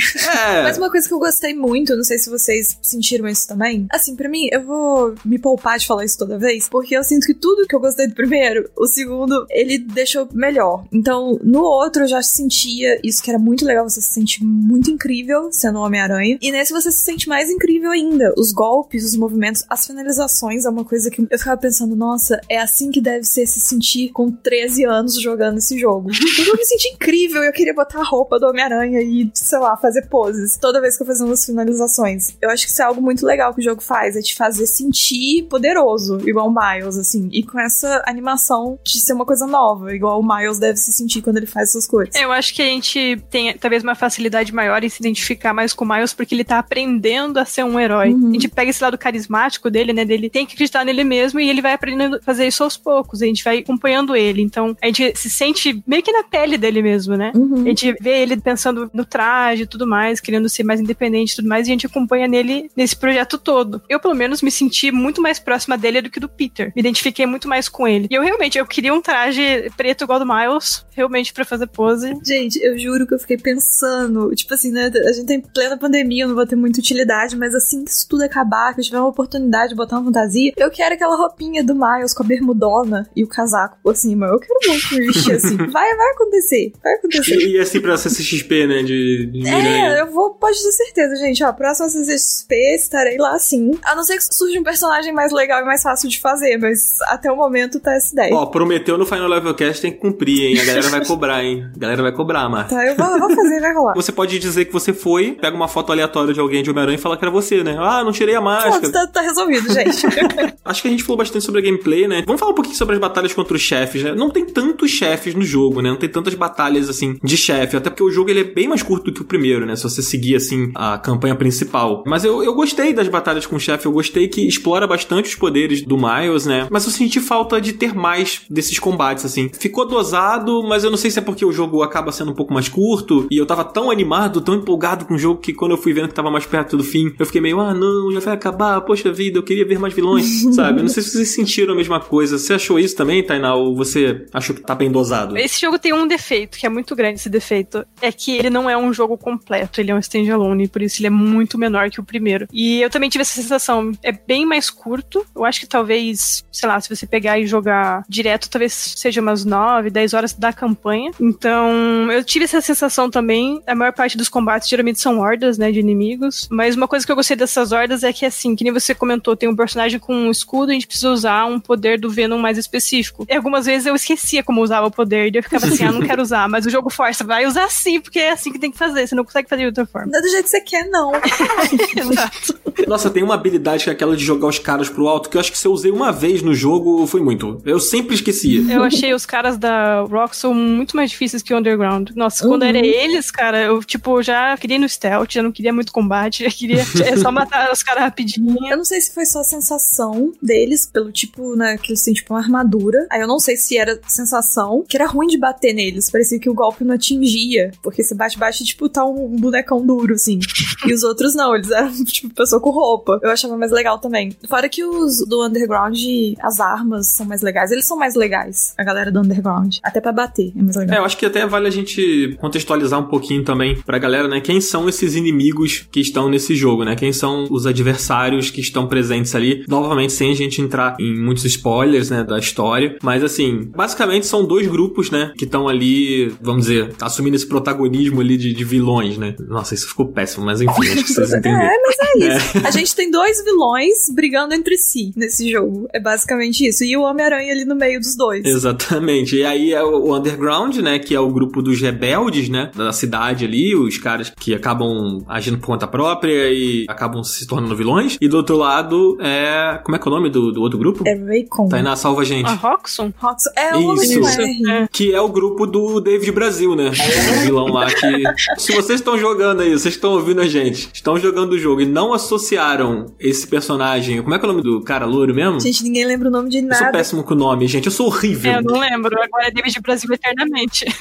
É. 0.47 0.63
Mas 0.65 0.79
uma 0.79 0.91
coisa 0.91 1.07
que 1.07 1.15
eu 1.15 1.19
gostei 1.19 1.55
muito, 1.55 1.97
não 1.97 2.05
sei 2.05 2.19
se 2.19 2.31
vocês 2.31 2.79
sentiram 2.83 3.29
isso 3.29 3.47
também. 3.47 3.87
Assim, 3.91 4.17
para 4.17 4.29
mim, 4.29 4.49
eu 4.53 4.63
vou 4.63 5.15
me 5.25 5.39
poupar 5.39 5.79
de 5.79 5.87
falar 5.87 6.05
isso 6.05 6.19
toda 6.19 6.39
vez, 6.39 6.69
porque 6.69 6.97
eu 6.97 7.05
sinto 7.05 7.27
que 7.27 7.35
tudo 7.35 7.67
que 7.67 7.75
eu 7.75 7.81
gostei 7.81 8.07
do 8.07 8.15
primeiro, 8.15 8.69
o 8.77 8.87
segundo, 8.87 9.47
ele 9.51 9.79
deixou 9.79 10.29
melhor. 10.33 10.85
Então, 10.93 11.39
no 11.43 11.63
outro 11.63 12.03
eu 12.03 12.09
já 12.09 12.23
sentia 12.23 12.99
isso 13.03 13.23
que 13.23 13.31
era 13.31 13.39
muito 13.39 13.65
legal, 13.65 13.89
você 13.89 14.01
se 14.01 14.13
sente 14.13 14.45
muito 14.45 14.84
incrível 14.91 15.51
sendo 15.53 15.79
o 15.79 15.83
Homem-Aranha. 15.83 16.39
E 16.41 16.51
nesse 16.51 16.73
você 16.73 16.91
se 16.91 17.05
sente 17.05 17.29
mais 17.29 17.51
incrível 17.51 17.91
ainda. 17.91 18.33
Os 18.37 18.53
golpes, 18.53 19.05
os 19.05 19.17
movimentos, 19.17 19.65
as 19.69 19.87
finalizações 19.87 20.65
é 20.65 20.71
uma 20.71 20.85
coisa 20.85 21.11
que 21.11 21.27
eu 21.31 21.39
ficava 21.39 21.61
pensando, 21.61 21.97
nossa, 21.97 22.41
é 22.49 22.59
assim 22.59 22.91
que 22.91 23.01
deve 23.01 23.25
ser 23.25 23.47
se 23.47 23.61
sentir 23.61 24.11
com 24.11 24.31
13 24.31 24.85
anos 24.85 25.21
jogando 25.21 25.59
esse 25.59 25.79
jogo. 25.79 26.11
Eu 26.47 26.57
me 26.57 26.65
senti 26.65 26.89
incrível, 26.89 27.43
eu 27.43 27.53
queria 27.53 27.73
botar 27.73 28.01
a 28.01 28.05
roupa 28.05 28.39
do 28.39 28.47
Homem-Aranha 28.47 29.01
e, 29.01 29.31
sei 29.35 29.59
lá, 29.59 29.77
fazer 29.77 30.07
poses 30.09 30.57
toda 30.59 30.81
vez 30.81 30.97
que 30.97 31.03
eu 31.03 31.07
fazia 31.07 31.25
umas 31.25 31.45
finalizações. 31.45 32.37
Eu 32.41 32.51
acho 32.51 32.67
que 32.67 32.73
isso 32.73 32.83
é 32.83 32.85
algo 32.85 33.01
muito 33.01 33.25
legal 33.25 33.55
que 33.55 33.61
o 33.61 33.63
jogo 33.63 33.83
faz, 33.83 34.17
é 34.17 34.21
te 34.21 34.35
fazer 34.35 34.67
sentir 34.67 35.45
poderoso, 35.45 36.19
igual 36.29 36.49
o 36.49 36.55
Miles, 36.55 36.97
assim, 36.97 37.29
e 37.33 37.43
com 37.43 37.59
essa 37.59 38.03
animação 38.07 38.79
de 38.85 39.01
ser 39.01 39.13
uma 39.13 39.25
coisa 39.25 39.47
nova, 39.47 39.95
igual 39.95 40.21
o 40.21 40.27
Miles 40.27 40.59
deve 40.59 40.79
se 40.79 40.93
sentir 40.93 41.23
quando 41.23 41.39
ele 41.39 41.47
faz 41.47 41.71
essas 41.71 41.87
coisas. 41.87 42.15
Eu 42.15 42.33
acho 42.33 42.55
que 42.55 42.63
a 42.63 42.67
gente 42.67 43.23
tem 43.31 43.57
talvez 43.57 43.83
uma 43.83 43.95
facilidade 43.95 44.53
maior 44.53 44.74
em 44.83 44.89
se 44.89 45.01
identificar 45.01 45.53
mais 45.53 45.73
com 45.73 45.85
o 45.85 45.89
Miles 45.89 46.15
porque 46.15 46.35
ele 46.35 46.45
tá 46.45 46.59
aprendendo 46.59 47.39
a 47.39 47.45
ser 47.45 47.65
um 47.65 47.79
herói. 47.79 48.13
Uhum. 48.13 48.31
A 48.31 48.33
gente 48.33 48.49
pega 48.49 48.71
esse 48.71 48.83
lado 48.83 48.99
carismático 48.99 49.71
dele, 49.71 49.93
né, 49.93 50.05
dele 50.05 50.31
tem 50.31 50.47
que 50.47 50.55
acreditar 50.55 50.85
nele 50.85 51.05
mesmo 51.05 51.39
e 51.39 51.49
ele 51.49 51.63
vai 51.63 51.75
aprendendo 51.75 52.17
a 52.17 52.23
fazer 52.23 52.47
isso 52.47 52.65
aos 52.65 52.77
poucos, 52.77 53.23
a 53.23 53.27
gente 53.27 53.45
vai 53.45 53.59
acompanhando 53.59 54.17
ele. 54.17 54.43
Então, 54.43 54.77
a 54.83 54.87
gente 54.87 55.15
se 55.17 55.31
sente 55.31 55.83
meio 55.87 56.03
que 56.03 56.13
na 56.13 56.23
pele 56.23 56.57
dele 56.57 56.83
mesmo, 56.83 57.17
né? 57.17 57.33
Uhum. 57.35 57.63
A 57.63 57.69
gente 57.69 57.95
vê 58.01 58.23
ele 58.23 58.37
pensando 58.37 58.91
no 58.93 59.05
traje 59.05 59.63
e 59.63 59.67
tudo 59.67 59.87
mais, 59.87 60.21
querendo 60.21 60.49
ser 60.49 60.65
mais 60.65 60.81
independente 60.81 61.33
e 61.33 61.37
tudo 61.37 61.49
mais, 61.49 61.67
e 61.67 61.71
a 61.71 61.75
gente 61.75 61.87
acompanha 61.87 62.27
nele 62.27 62.71
nesse 62.77 62.97
projeto 62.97 63.39
todo. 63.39 63.83
Eu, 63.89 64.01
pelo 64.01 64.15
menos, 64.15 64.43
me 64.43 64.51
senti 64.51 64.91
muito 64.91 65.21
mais 65.21 65.39
próxima 65.39 65.77
dele 65.77 66.03
do 66.03 66.11
que 66.11 66.21
do 66.21 66.29
Peter. 66.29 66.73
Me 66.75 66.81
identifiquei 66.81 67.27
muito 67.27 67.49
mais 67.49 67.69
com 67.69 67.87
ele. 67.87 68.09
E 68.11 68.15
eu 68.15 68.23
realmente, 68.23 68.59
eu 68.59 68.67
queria 68.67 68.95
um 68.95 69.01
traje 69.01 69.71
preto 69.77 70.05
igual 70.05 70.19
do 70.19 70.27
Miles, 70.27 70.85
realmente 70.91 71.33
para 71.33 71.45
fazer 71.45 71.67
pose. 71.67 72.17
Gente, 72.25 72.59
eu 72.63 72.79
juro 72.79 73.07
que 73.07 73.15
eu 73.15 73.19
fiquei 73.19 73.37
pensando, 73.37 74.35
tipo 74.35 74.55
assim, 74.55 74.64
né, 74.71 74.91
a 74.95 75.13
gente 75.13 75.27
tem 75.27 75.41
tá 75.41 75.49
plena 75.53 75.77
pandemia, 75.77 76.25
eu 76.25 76.29
não 76.29 76.35
vou 76.35 76.47
ter 76.47 76.57
muita 76.57 76.81
utilidade, 76.81 77.37
mas 77.37 77.55
assim 77.55 77.85
que 77.85 77.91
isso 77.91 78.09
tudo 78.09 78.23
acabar, 78.23 78.75
que 78.75 78.81
eu 78.81 78.85
tiver 78.85 78.99
uma 78.99 79.09
oportunidade 79.09 79.71
de 79.71 79.75
botar 79.75 79.97
uma 79.97 80.05
fantasia, 80.05 80.53
eu 80.57 80.71
quero 80.71 80.95
aquela 80.95 81.17
roupinha 81.17 81.63
do 81.63 81.75
Miles 81.75 82.15
com 82.15 82.23
a 82.23 82.27
bermudona 82.27 83.09
e 83.15 83.23
o 83.25 83.29
casaco 83.29 83.79
por 83.83 83.97
cima. 83.97 84.27
Eu 84.27 84.39
quero 84.39 84.59
muito 84.67 84.89
vestir 84.89 85.35
assim. 85.37 85.57
Vai, 85.57 85.97
vai 85.97 86.11
acontecer, 86.13 86.73
vai 86.83 86.95
acontecer. 86.95 87.37
E, 87.37 87.57
e 87.57 87.59
assim 87.59 87.81
pra 87.81 87.97
CCXP, 87.97 88.67
né, 88.67 88.83
de, 88.83 89.27
de 89.27 89.49
É, 89.49 90.01
eu 90.01 90.11
vou, 90.11 90.35
pode 90.35 90.63
ter 90.63 90.73
certeza, 90.73 91.17
gente, 91.17 91.43
ó, 91.45 91.53
próxima 91.53 91.89
CCXP 91.89 92.55
estarei 92.75 93.17
lá 93.19 93.39
sim. 93.39 93.73
A 93.85 93.95
não 93.95 94.03
ser 94.03 94.17
que 94.17 94.35
surja 94.35 94.59
um 94.59 94.65
personagem 94.65 95.13
mais 95.13 95.33
legal 95.33 95.63
e 95.63 95.65
mais 95.65 95.83
fácil 95.83 96.09
de 96.09 96.21
fazer, 96.21 96.59
mas 96.59 96.99
até 97.09 97.31
o 97.31 97.37
momento 97.37 97.81
tá 97.81 97.95
essa 97.95 98.13
ideia. 98.13 98.35
Ó, 98.35 98.47
prometeu 98.47 98.99
no 98.99 99.07
Final 99.07 99.29
Level 99.29 99.55
Cast 99.55 99.83
tem 99.83 99.93
que 99.93 99.99
cumprir, 99.99 100.47
hein? 100.47 100.61
A 100.61 100.65
galera 100.65 100.89
vai 100.89 101.05
cobrar, 101.05 101.45
hein? 101.45 101.71
A 101.75 101.79
galera 101.79 102.03
vai 102.03 102.13
cobrar, 102.13 102.49
Marta. 102.49 102.75
Tá, 102.75 102.87
eu 102.87 102.97
vou, 102.97 103.07
eu 103.07 103.19
vou 103.19 103.35
fazer, 103.35 103.61
vai 103.61 103.75
rolar. 103.75 103.95
Você 103.95 104.13
pode 104.13 104.39
dizer 104.39 104.54
que 104.63 104.73
você 104.73 104.93
foi, 104.93 105.33
pega 105.33 105.57
uma 105.57 105.69
foto 105.69 105.91
aleatória 105.91 106.35
de 106.35 106.41
alguém 106.41 106.63
de 106.63 106.71
Homem-Aranha 106.71 106.99
e 106.99 107.01
fala 107.01 107.17
que 107.17 107.25
era 107.25 107.31
você, 107.31 107.65
né? 107.65 107.77
Ah, 107.79 108.05
não 108.05 108.13
tirei 108.13 108.35
a 108.35 108.41
máscara. 108.41 108.81
Pronto, 108.81 108.93
tá, 108.93 109.07
tá 109.07 109.21
resolvido, 109.23 109.73
gente. 109.73 110.07
Acho 110.65 110.83
que 110.83 110.89
a 110.89 110.91
gente 110.91 111.03
falou 111.03 111.19
bastante 111.19 111.45
sobre 111.45 111.61
a 111.61 111.65
gameplay, 111.65 112.07
né? 112.07 112.23
Vamos 112.27 112.41
falar 112.41 112.53
um 112.53 112.55
pouquinho 112.55 112.77
sobre 112.77 112.95
as 112.95 113.01
batalhas 113.01 113.33
contra 113.33 113.55
os 113.55 113.63
chefes, 113.63 114.03
né? 114.03 114.15
Não 114.15 114.31
tem 114.31 114.45
tantos 114.45 114.91
chefes 114.91 115.35
no 115.35 115.43
jogo, 115.43 115.81
né? 115.81 115.91
Não 115.91 115.97
tem 115.97 116.09
tantas 116.09 116.35
batalhas, 116.35 116.89
assim, 116.89 117.19
de 117.23 117.37
chefe. 117.37 117.77
Até 117.77 117.91
porque 117.91 118.03
o 118.03 118.11
jogo 118.11 118.31
ele 118.31 118.41
é 118.41 118.45
bem 118.45 118.69
mais 118.69 118.83
curto 118.83 119.07
do 119.07 119.13
que 119.13 119.23
o 119.23 119.25
primeiro, 119.25 119.65
né? 119.65 119.77
Se 119.77 119.85
você 119.85 120.03
seguir, 120.03 120.37
assim, 120.37 120.71
a 120.75 120.99
campanha 120.99 121.35
principal. 121.35 122.03
Mas 122.07 122.25
eu, 122.25 122.43
eu 122.43 122.55
gostei 122.55 122.93
das 122.93 123.09
batalhas 123.09 123.47
com 123.47 123.57
o 123.57 123.61
chefe. 123.61 123.87
Eu 123.87 123.93
gostei 123.93 124.29
que 124.29 124.47
explora 124.47 124.87
bastante 124.87 125.29
os 125.29 125.35
poderes 125.35 125.83
do 125.83 125.97
Miles, 125.97 126.47
né? 126.47 126.67
Mas 126.71 126.85
eu 126.85 126.91
senti 126.91 127.21
falta 127.21 127.61
de 127.61 127.73
ter 127.73 127.95
mais 127.95 128.43
desses 128.51 128.79
combates, 128.79 129.25
assim. 129.25 129.51
Ficou 129.59 129.87
dosado, 129.87 130.63
mas 130.63 130.85
eu 130.85 130.91
não 130.91 130.99
sei 130.99 131.11
se 131.11 131.19
é 131.19 131.23
porque 131.23 131.45
o 131.45 131.53
jogo 131.53 131.83
acaba 131.83 132.13
sendo 132.13 132.33
um 132.33 132.35
pouco 132.35 132.53
mais 132.53 132.69
curto. 132.69 133.27
E 133.31 133.37
eu 133.37 133.47
tava 133.47 133.65
tão 133.65 133.91
animado, 133.91 134.41
tão 134.45 134.55
empolgado 134.55 135.05
com 135.05 135.15
o 135.15 135.19
jogo 135.19 135.41
que 135.41 135.53
quando 135.53 135.73
eu 135.73 135.79
fui 135.79 135.93
vendo 135.93 136.09
que 136.09 136.15
tava 136.15 136.31
mais 136.31 136.47
perto 136.47 136.77
do 136.77 136.85
fim, 136.85 137.15
eu 137.19 137.27
fiquei 137.27 137.41
meio, 137.41 137.61
ah, 137.61 137.75
não, 137.75 138.13
já 138.13 138.21
vai 138.21 138.35
acabar. 138.35 138.81
Poxa 138.83 139.13
vida, 139.13 139.39
eu 139.39 139.43
queria 139.43 139.67
ver 139.67 139.79
mais 139.79 139.95
vilões, 139.95 140.43
sabe? 140.55 140.79
Eu 140.79 140.83
não 140.83 140.89
sei 140.89 141.03
se 141.03 141.11
vocês 141.11 141.35
sentiram 141.35 141.75
a 141.75 141.77
mesma 141.77 142.01
coisa. 142.01 142.39
Você 142.39 142.55
achou 142.55 142.79
isso 142.79 142.97
também, 142.97 143.25
Tainá? 143.25 143.55
Ou 143.55 143.75
você 143.75 144.27
achou 144.33 144.55
que 144.55 144.63
tá 144.63 144.75
bem 144.75 144.91
dosado? 144.91 145.37
Esse 145.37 145.61
jogo 145.61 145.79
tem 145.79 145.93
um 145.93 146.07
defeito, 146.07 146.59
que 146.59 146.67
é 146.67 146.69
muito 146.69 146.95
grande 146.95 147.19
esse 147.19 147.29
defeito. 147.29 147.85
É 148.01 148.13
que 148.13 148.37
ele 148.37 148.51
não 148.51 148.69
é 148.69 148.77
um 148.77 148.93
jogo 148.93 149.17
completo, 149.17 149.81
ele 149.81 149.91
é 149.91 149.95
um 149.95 149.99
standalone, 149.99 150.69
por 150.69 150.83
isso 150.83 151.01
ele 151.01 151.07
é 151.07 151.11
muito 151.11 151.59
menor 151.59 151.91
que 151.91 152.01
o 152.01 152.05
primeiro. 152.05 152.47
E 152.53 152.81
eu 152.81 152.91
também 152.91 153.09
tive 153.09 153.23
essa 153.23 153.41
sensação, 153.41 153.93
é 154.03 154.13
bem 154.13 154.45
mais 154.45 154.71
curto. 154.71 155.25
Eu 155.35 155.45
acho 155.45 155.61
que 155.61 155.67
talvez, 155.67 156.45
sei 156.53 156.69
lá, 156.69 156.81
se 156.81 156.95
você 156.95 157.07
pegar 157.07 157.39
e 157.39 157.47
jogar 157.47 158.05
direto, 158.09 158.51
talvez 158.51 158.73
seja 158.97 159.21
umas 159.21 159.45
9, 159.45 159.91
10 159.91 160.15
horas 160.15 160.33
da 160.33 160.53
campanha. 160.53 161.11
Então, 161.21 162.11
eu 162.11 162.23
tive 162.25 162.45
essa 162.45 162.61
sensação 162.61 163.11
também. 163.11 163.63
A 163.67 163.75
maior 163.75 163.93
parte 163.93 164.17
dos 164.17 164.29
combates 164.35 164.69
geralmente 164.69 165.01
são 165.01 165.21
hordas, 165.21 165.57
né, 165.57 165.71
de 165.71 165.79
inimigos. 165.79 166.49
Mas 166.51 166.75
uma 166.75 166.89
coisa 166.89 167.07
que 167.07 167.13
eu 167.13 167.15
gostei 167.15 167.37
dessas 167.37 167.71
hordas 167.71 168.03
é 168.03 168.13
que, 168.13 168.27
assim, 168.27 168.57
que 168.57 168.65
nem 168.65 168.73
você 168.73 168.93
comentou, 168.93 169.37
tem 169.37 169.49
um 169.49 169.55
personagem 169.55 170.01
com 170.01 170.13
um 170.13 170.31
escudo 170.31 170.71
e 170.71 170.73
a 170.73 170.75
gente 170.75 170.89
precisa 170.89 171.11
usar 171.11 171.45
um 171.45 171.61
poder 171.61 172.01
do 172.01 172.11
Venom 172.11 172.39
mais 172.39 172.59
específico. 172.59 173.25
E 173.31 173.37
algumas 173.37 173.67
vezes 173.67 173.87
eu 173.87 173.95
esquecia 173.95 174.43
como 174.43 174.61
usava 174.61 174.89
o 174.89 174.91
poder, 174.91 175.33
e 175.33 175.39
eu 175.39 175.43
ficava 175.43 175.67
assim, 175.67 175.85
ah, 175.85 175.93
não 175.93 176.03
quero 176.03 176.21
usar, 176.21 176.49
mas 176.49 176.67
o 176.67 176.71
jogo 176.71 176.91
força, 176.91 177.23
vai 177.23 177.47
usar 177.47 177.71
sim, 177.71 178.01
porque 178.01 178.19
é 178.19 178.33
assim 178.33 178.51
que 178.51 178.59
tem 178.59 178.73
que 178.73 178.79
fazer, 178.79 179.07
você 179.07 179.15
não 179.15 179.25
consegue 179.25 179.49
fazer 179.49 179.63
de 179.63 179.67
outra 179.69 179.87
forma. 179.87 180.11
Não 180.11 180.19
é 180.19 180.23
do 180.23 180.29
jeito 180.29 180.45
que 180.45 180.51
você 180.51 180.61
quer, 180.61 180.89
não. 180.89 181.13
Exato. 181.97 182.59
Nossa, 182.89 183.09
tem 183.09 183.23
uma 183.23 183.35
habilidade 183.35 183.85
que 183.85 183.91
é 183.91 183.93
aquela 183.93 184.17
de 184.17 184.25
jogar 184.25 184.49
os 184.49 184.59
caras 184.59 184.89
pro 184.89 185.07
alto, 185.07 185.31
que 185.31 185.37
eu 185.37 185.41
acho 185.41 185.53
que 185.53 185.59
se 185.59 185.67
eu 185.67 185.73
usei 185.73 185.93
uma 185.93 186.11
vez 186.11 186.43
no 186.43 186.55
jogo, 186.55 187.07
foi 187.07 187.21
muito. 187.21 187.63
Eu 187.65 187.79
sempre 187.79 188.15
esquecia. 188.15 188.61
Eu 188.73 188.83
achei 188.83 189.15
os 189.15 189.25
caras 189.25 189.57
da 189.57 190.01
Rock 190.01 190.37
são 190.37 190.53
muito 190.53 190.97
mais 190.97 191.11
difíceis 191.11 191.43
que 191.43 191.55
o 191.55 191.59
Underground. 191.59 192.11
Nossa, 192.17 192.47
quando 192.47 192.65
era 192.65 192.79
eles, 192.79 193.31
cara, 193.31 193.63
eu, 193.63 193.83
tipo, 193.83 194.23
já 194.25 194.57
queria 194.57 194.77
ir 194.77 194.81
no 194.81 194.89
stealth, 194.89 195.33
já 195.33 195.43
não 195.43 195.53
queria 195.53 195.73
muito 195.73 195.93
combate, 195.93 196.45
já 196.45 196.51
queria 196.55 196.81
é 196.81 197.17
só 197.17 197.31
matar 197.31 197.73
os 197.73 197.83
caras 197.83 198.05
rapidinho. 198.05 198.57
Eu 198.69 198.77
não 198.77 198.85
sei 198.85 199.01
se 199.01 199.13
foi 199.13 199.27
só 199.27 199.41
a 199.41 199.45
sensação 199.45 200.33
deles, 200.43 200.87
pelo 200.87 201.13
tipo, 201.13 201.55
né, 201.55 201.77
que 201.79 201.93
eles 201.93 202.03
têm 202.03 202.15
tipo 202.15 202.35
uma 202.35 202.41
armadura. 202.41 203.07
Aí 203.11 203.21
eu 203.21 203.29
não 203.29 203.39
sei 203.39 203.57
se 203.57 203.77
era 203.77 204.01
sensação 204.07 204.85
que 204.89 204.97
era 204.97 205.07
ruim 205.07 205.27
de 205.27 205.39
bater 205.39 205.73
neles. 205.73 206.11
Parecia 206.11 206.39
que 206.39 206.51
o 206.51 206.55
golpe 206.55 206.85
não 206.85 206.95
atingia. 206.95 207.71
Porque 207.83 208.03
você 208.03 208.15
bate, 208.15 208.39
bate 208.39 208.63
e, 208.63 208.67
tipo, 208.67 208.89
tá 208.89 209.05
um 209.05 209.37
bonecão 209.37 209.85
duro, 209.85 210.15
assim. 210.15 210.39
e 210.87 210.93
os 210.93 211.03
outros 211.03 211.35
não, 211.35 211.55
eles 211.55 211.71
eram, 211.71 211.93
tipo, 212.05 212.35
pessoa 212.35 212.61
com 212.61 212.71
roupa. 212.71 213.19
Eu 213.23 213.31
achava 213.31 213.57
mais 213.57 213.73
legal 213.73 213.99
também. 213.99 214.37
Fora 214.49 214.69
que 214.69 214.85
os 214.85 215.27
do 215.27 215.45
Underground, 215.45 215.99
as 216.41 216.61
armas 216.61 217.09
são 217.09 217.27
mais 217.27 217.43
legais. 217.43 217.71
Eles 217.71 217.87
são 217.87 217.97
mais 217.97 218.15
legais, 218.15 218.75
a 218.77 218.85
galera 218.85 219.11
do 219.11 219.21
Underground. 219.21 219.77
Até 219.83 220.01
pra 220.01 220.13
bater, 220.13 220.53
é 220.57 220.63
mais 220.63 220.77
legal. 220.77 220.97
É, 220.97 221.01
eu 221.01 221.05
acho 221.05 221.17
que 221.17 221.27
até 221.27 221.47
vale 221.47 221.67
a 221.67 221.71
gente 221.71 222.37
contextualizar 222.41 223.01
um 223.01 223.09
pouquinho 223.09 223.45
também 223.45 223.81
pra 223.83 223.99
galera, 224.05 224.29
né? 224.29 224.41
Quem 224.41 224.61
são 224.61 224.87
esses 224.89 225.15
inimigos 225.15 225.87
que 225.91 226.01
estão 226.01 226.29
nesse 226.29 226.55
jogo, 226.55 226.85
né? 226.85 226.95
Quem 226.95 227.13
são 227.13 227.47
os 227.51 227.67
adversários 227.67 228.51
que 228.51 228.61
estão 228.61 228.87
presentes 228.87 229.35
ali. 229.35 229.65
Novamente, 229.67 230.13
sem 230.13 230.31
a 230.31 230.35
gente 230.35 230.61
entrar 230.61 230.97
em 231.01 231.19
muitos 231.19 231.45
spoilers, 231.47 232.11
né, 232.11 232.23
da 232.23 232.39
história. 232.39 232.97
Mas 233.03 233.25
assim, 233.25 233.71
basicamente 233.75 234.27
são 234.27 234.45
dois 234.45 234.67
grupos, 234.67 235.11
né, 235.11 235.33
que 235.39 235.45
estão 235.45 235.69
ali, 235.69 236.33
vamos 236.41 236.67
dizer, 236.67 236.95
assumindo 237.01 237.37
esse 237.37 237.47
protagonismo 237.47 238.21
ali 238.21 238.37
de, 238.37 238.53
de, 238.53 238.65
vilões, 238.65 239.17
né? 239.17 239.35
Nossa, 239.49 239.75
isso 239.75 239.89
ficou 239.89 240.09
péssimo, 240.09 240.45
mas 240.45 240.61
enfim, 240.61 240.83
acho 240.83 241.05
que 241.05 241.13
vocês 241.13 241.33
entenderam. 241.33 241.63
É, 241.63 241.77
mas 241.83 241.97
é 242.01 242.19
isso. 242.19 242.45
É. 242.65 242.69
A 242.69 242.71
gente 242.71 242.95
tem 242.95 243.11
dois 243.11 243.43
vilões 243.43 243.95
brigando 244.15 244.55
entre 244.55 244.77
si 244.77 245.13
nesse 245.17 245.51
jogo. 245.51 245.89
É 245.93 246.01
basicamente 246.01 246.67
isso. 246.67 246.85
E 246.85 246.97
o 246.97 247.03
Homem-Aranha 247.03 247.53
ali 247.53 247.65
no 247.65 247.75
meio 247.75 247.99
dos 247.99 248.17
dois. 248.17 248.45
Exatamente. 248.45 249.37
E 249.37 249.45
aí 249.45 249.73
é 249.73 249.83
o 249.83 250.15
Underground, 250.15 250.77
né, 250.77 250.99
que 250.99 251.15
é 251.15 251.21
o 251.21 251.31
grupo 251.31 251.63
dos 251.63 251.81
rebeldes, 251.81 252.49
né, 252.49 252.71
da 252.75 252.93
cidade 252.93 253.45
ali, 253.45 253.75
os 253.75 253.94
caras 253.99 254.33
que 254.39 254.55
acabam 254.55 255.25
agindo 255.29 255.59
por 255.59 255.67
conta 255.67 255.87
própria 255.87 256.51
e 256.51 256.85
acabam 256.89 257.23
se 257.23 257.47
tornando 257.47 257.75
vilões. 257.77 258.17
E 258.21 258.29
do 258.29 258.37
outro 258.37 258.57
lado 258.57 259.17
é. 259.21 259.81
Como 259.83 259.97
é 259.97 259.99
que 259.99 260.09
é 260.09 260.11
o 260.11 260.15
nome 260.15 260.31
do, 260.31 260.53
do 260.53 260.61
outro 260.61 260.79
grupo? 260.79 261.05
É 261.07 261.15
Raycon. 261.15 261.69
Tá 261.69 261.77
aí 261.77 261.83
na 261.83 261.97
salva 261.97 262.25
gente. 262.25 262.47
A 262.49 262.55
Roxxon? 262.55 263.13
Roxxon. 263.17 263.51
É 263.57 263.77
o 263.77 263.95
Isso. 263.95 264.41
É. 264.69 264.89
Que 264.91 265.15
é 265.15 265.21
o 265.21 265.29
grupo 265.29 265.67
do 265.67 266.01
David 266.01 266.33
Brasil, 266.33 266.75
né? 266.75 266.91
O 266.91 267.41
vilão 267.43 267.67
lá 267.67 267.87
que. 267.87 268.25
Se 268.59 268.73
vocês 268.73 269.01
estão 269.01 269.19
jogando 269.19 269.61
aí, 269.61 269.71
vocês 269.71 269.95
estão 269.95 270.13
ouvindo 270.13 270.41
a 270.41 270.47
gente, 270.47 270.89
estão 270.93 271.19
jogando 271.19 271.53
o 271.53 271.59
jogo 271.59 271.81
e 271.81 271.87
não 271.87 272.13
associaram 272.13 273.07
esse 273.19 273.47
personagem. 273.47 274.23
Como 274.23 274.35
é 274.35 274.39
que 274.39 274.45
é 274.45 274.49
o 274.49 274.53
nome 274.53 274.63
do 274.63 274.83
cara 274.83 275.05
louro 275.07 275.35
mesmo? 275.35 275.61
Gente, 275.61 275.83
ninguém 275.83 276.05
lembra 276.05 276.29
o 276.29 276.31
nome 276.31 276.49
de 276.49 276.59
Eu 276.59 276.73
sou 276.75 276.81
nada. 276.87 276.93
péssimo 276.99 277.23
com 277.23 277.35
o 277.35 277.37
nome, 277.37 277.67
gente. 277.67 277.87
Eu 277.87 277.93
sou 277.93 278.07
horrível. 278.07 278.53
É, 278.53 278.59
eu 278.59 278.63
não 278.63 278.79
lembro. 278.79 279.15
Agora 279.21 279.49
é 279.49 279.51
David 279.51 279.81
Brasil 279.81 280.11
eternamente. 280.13 280.85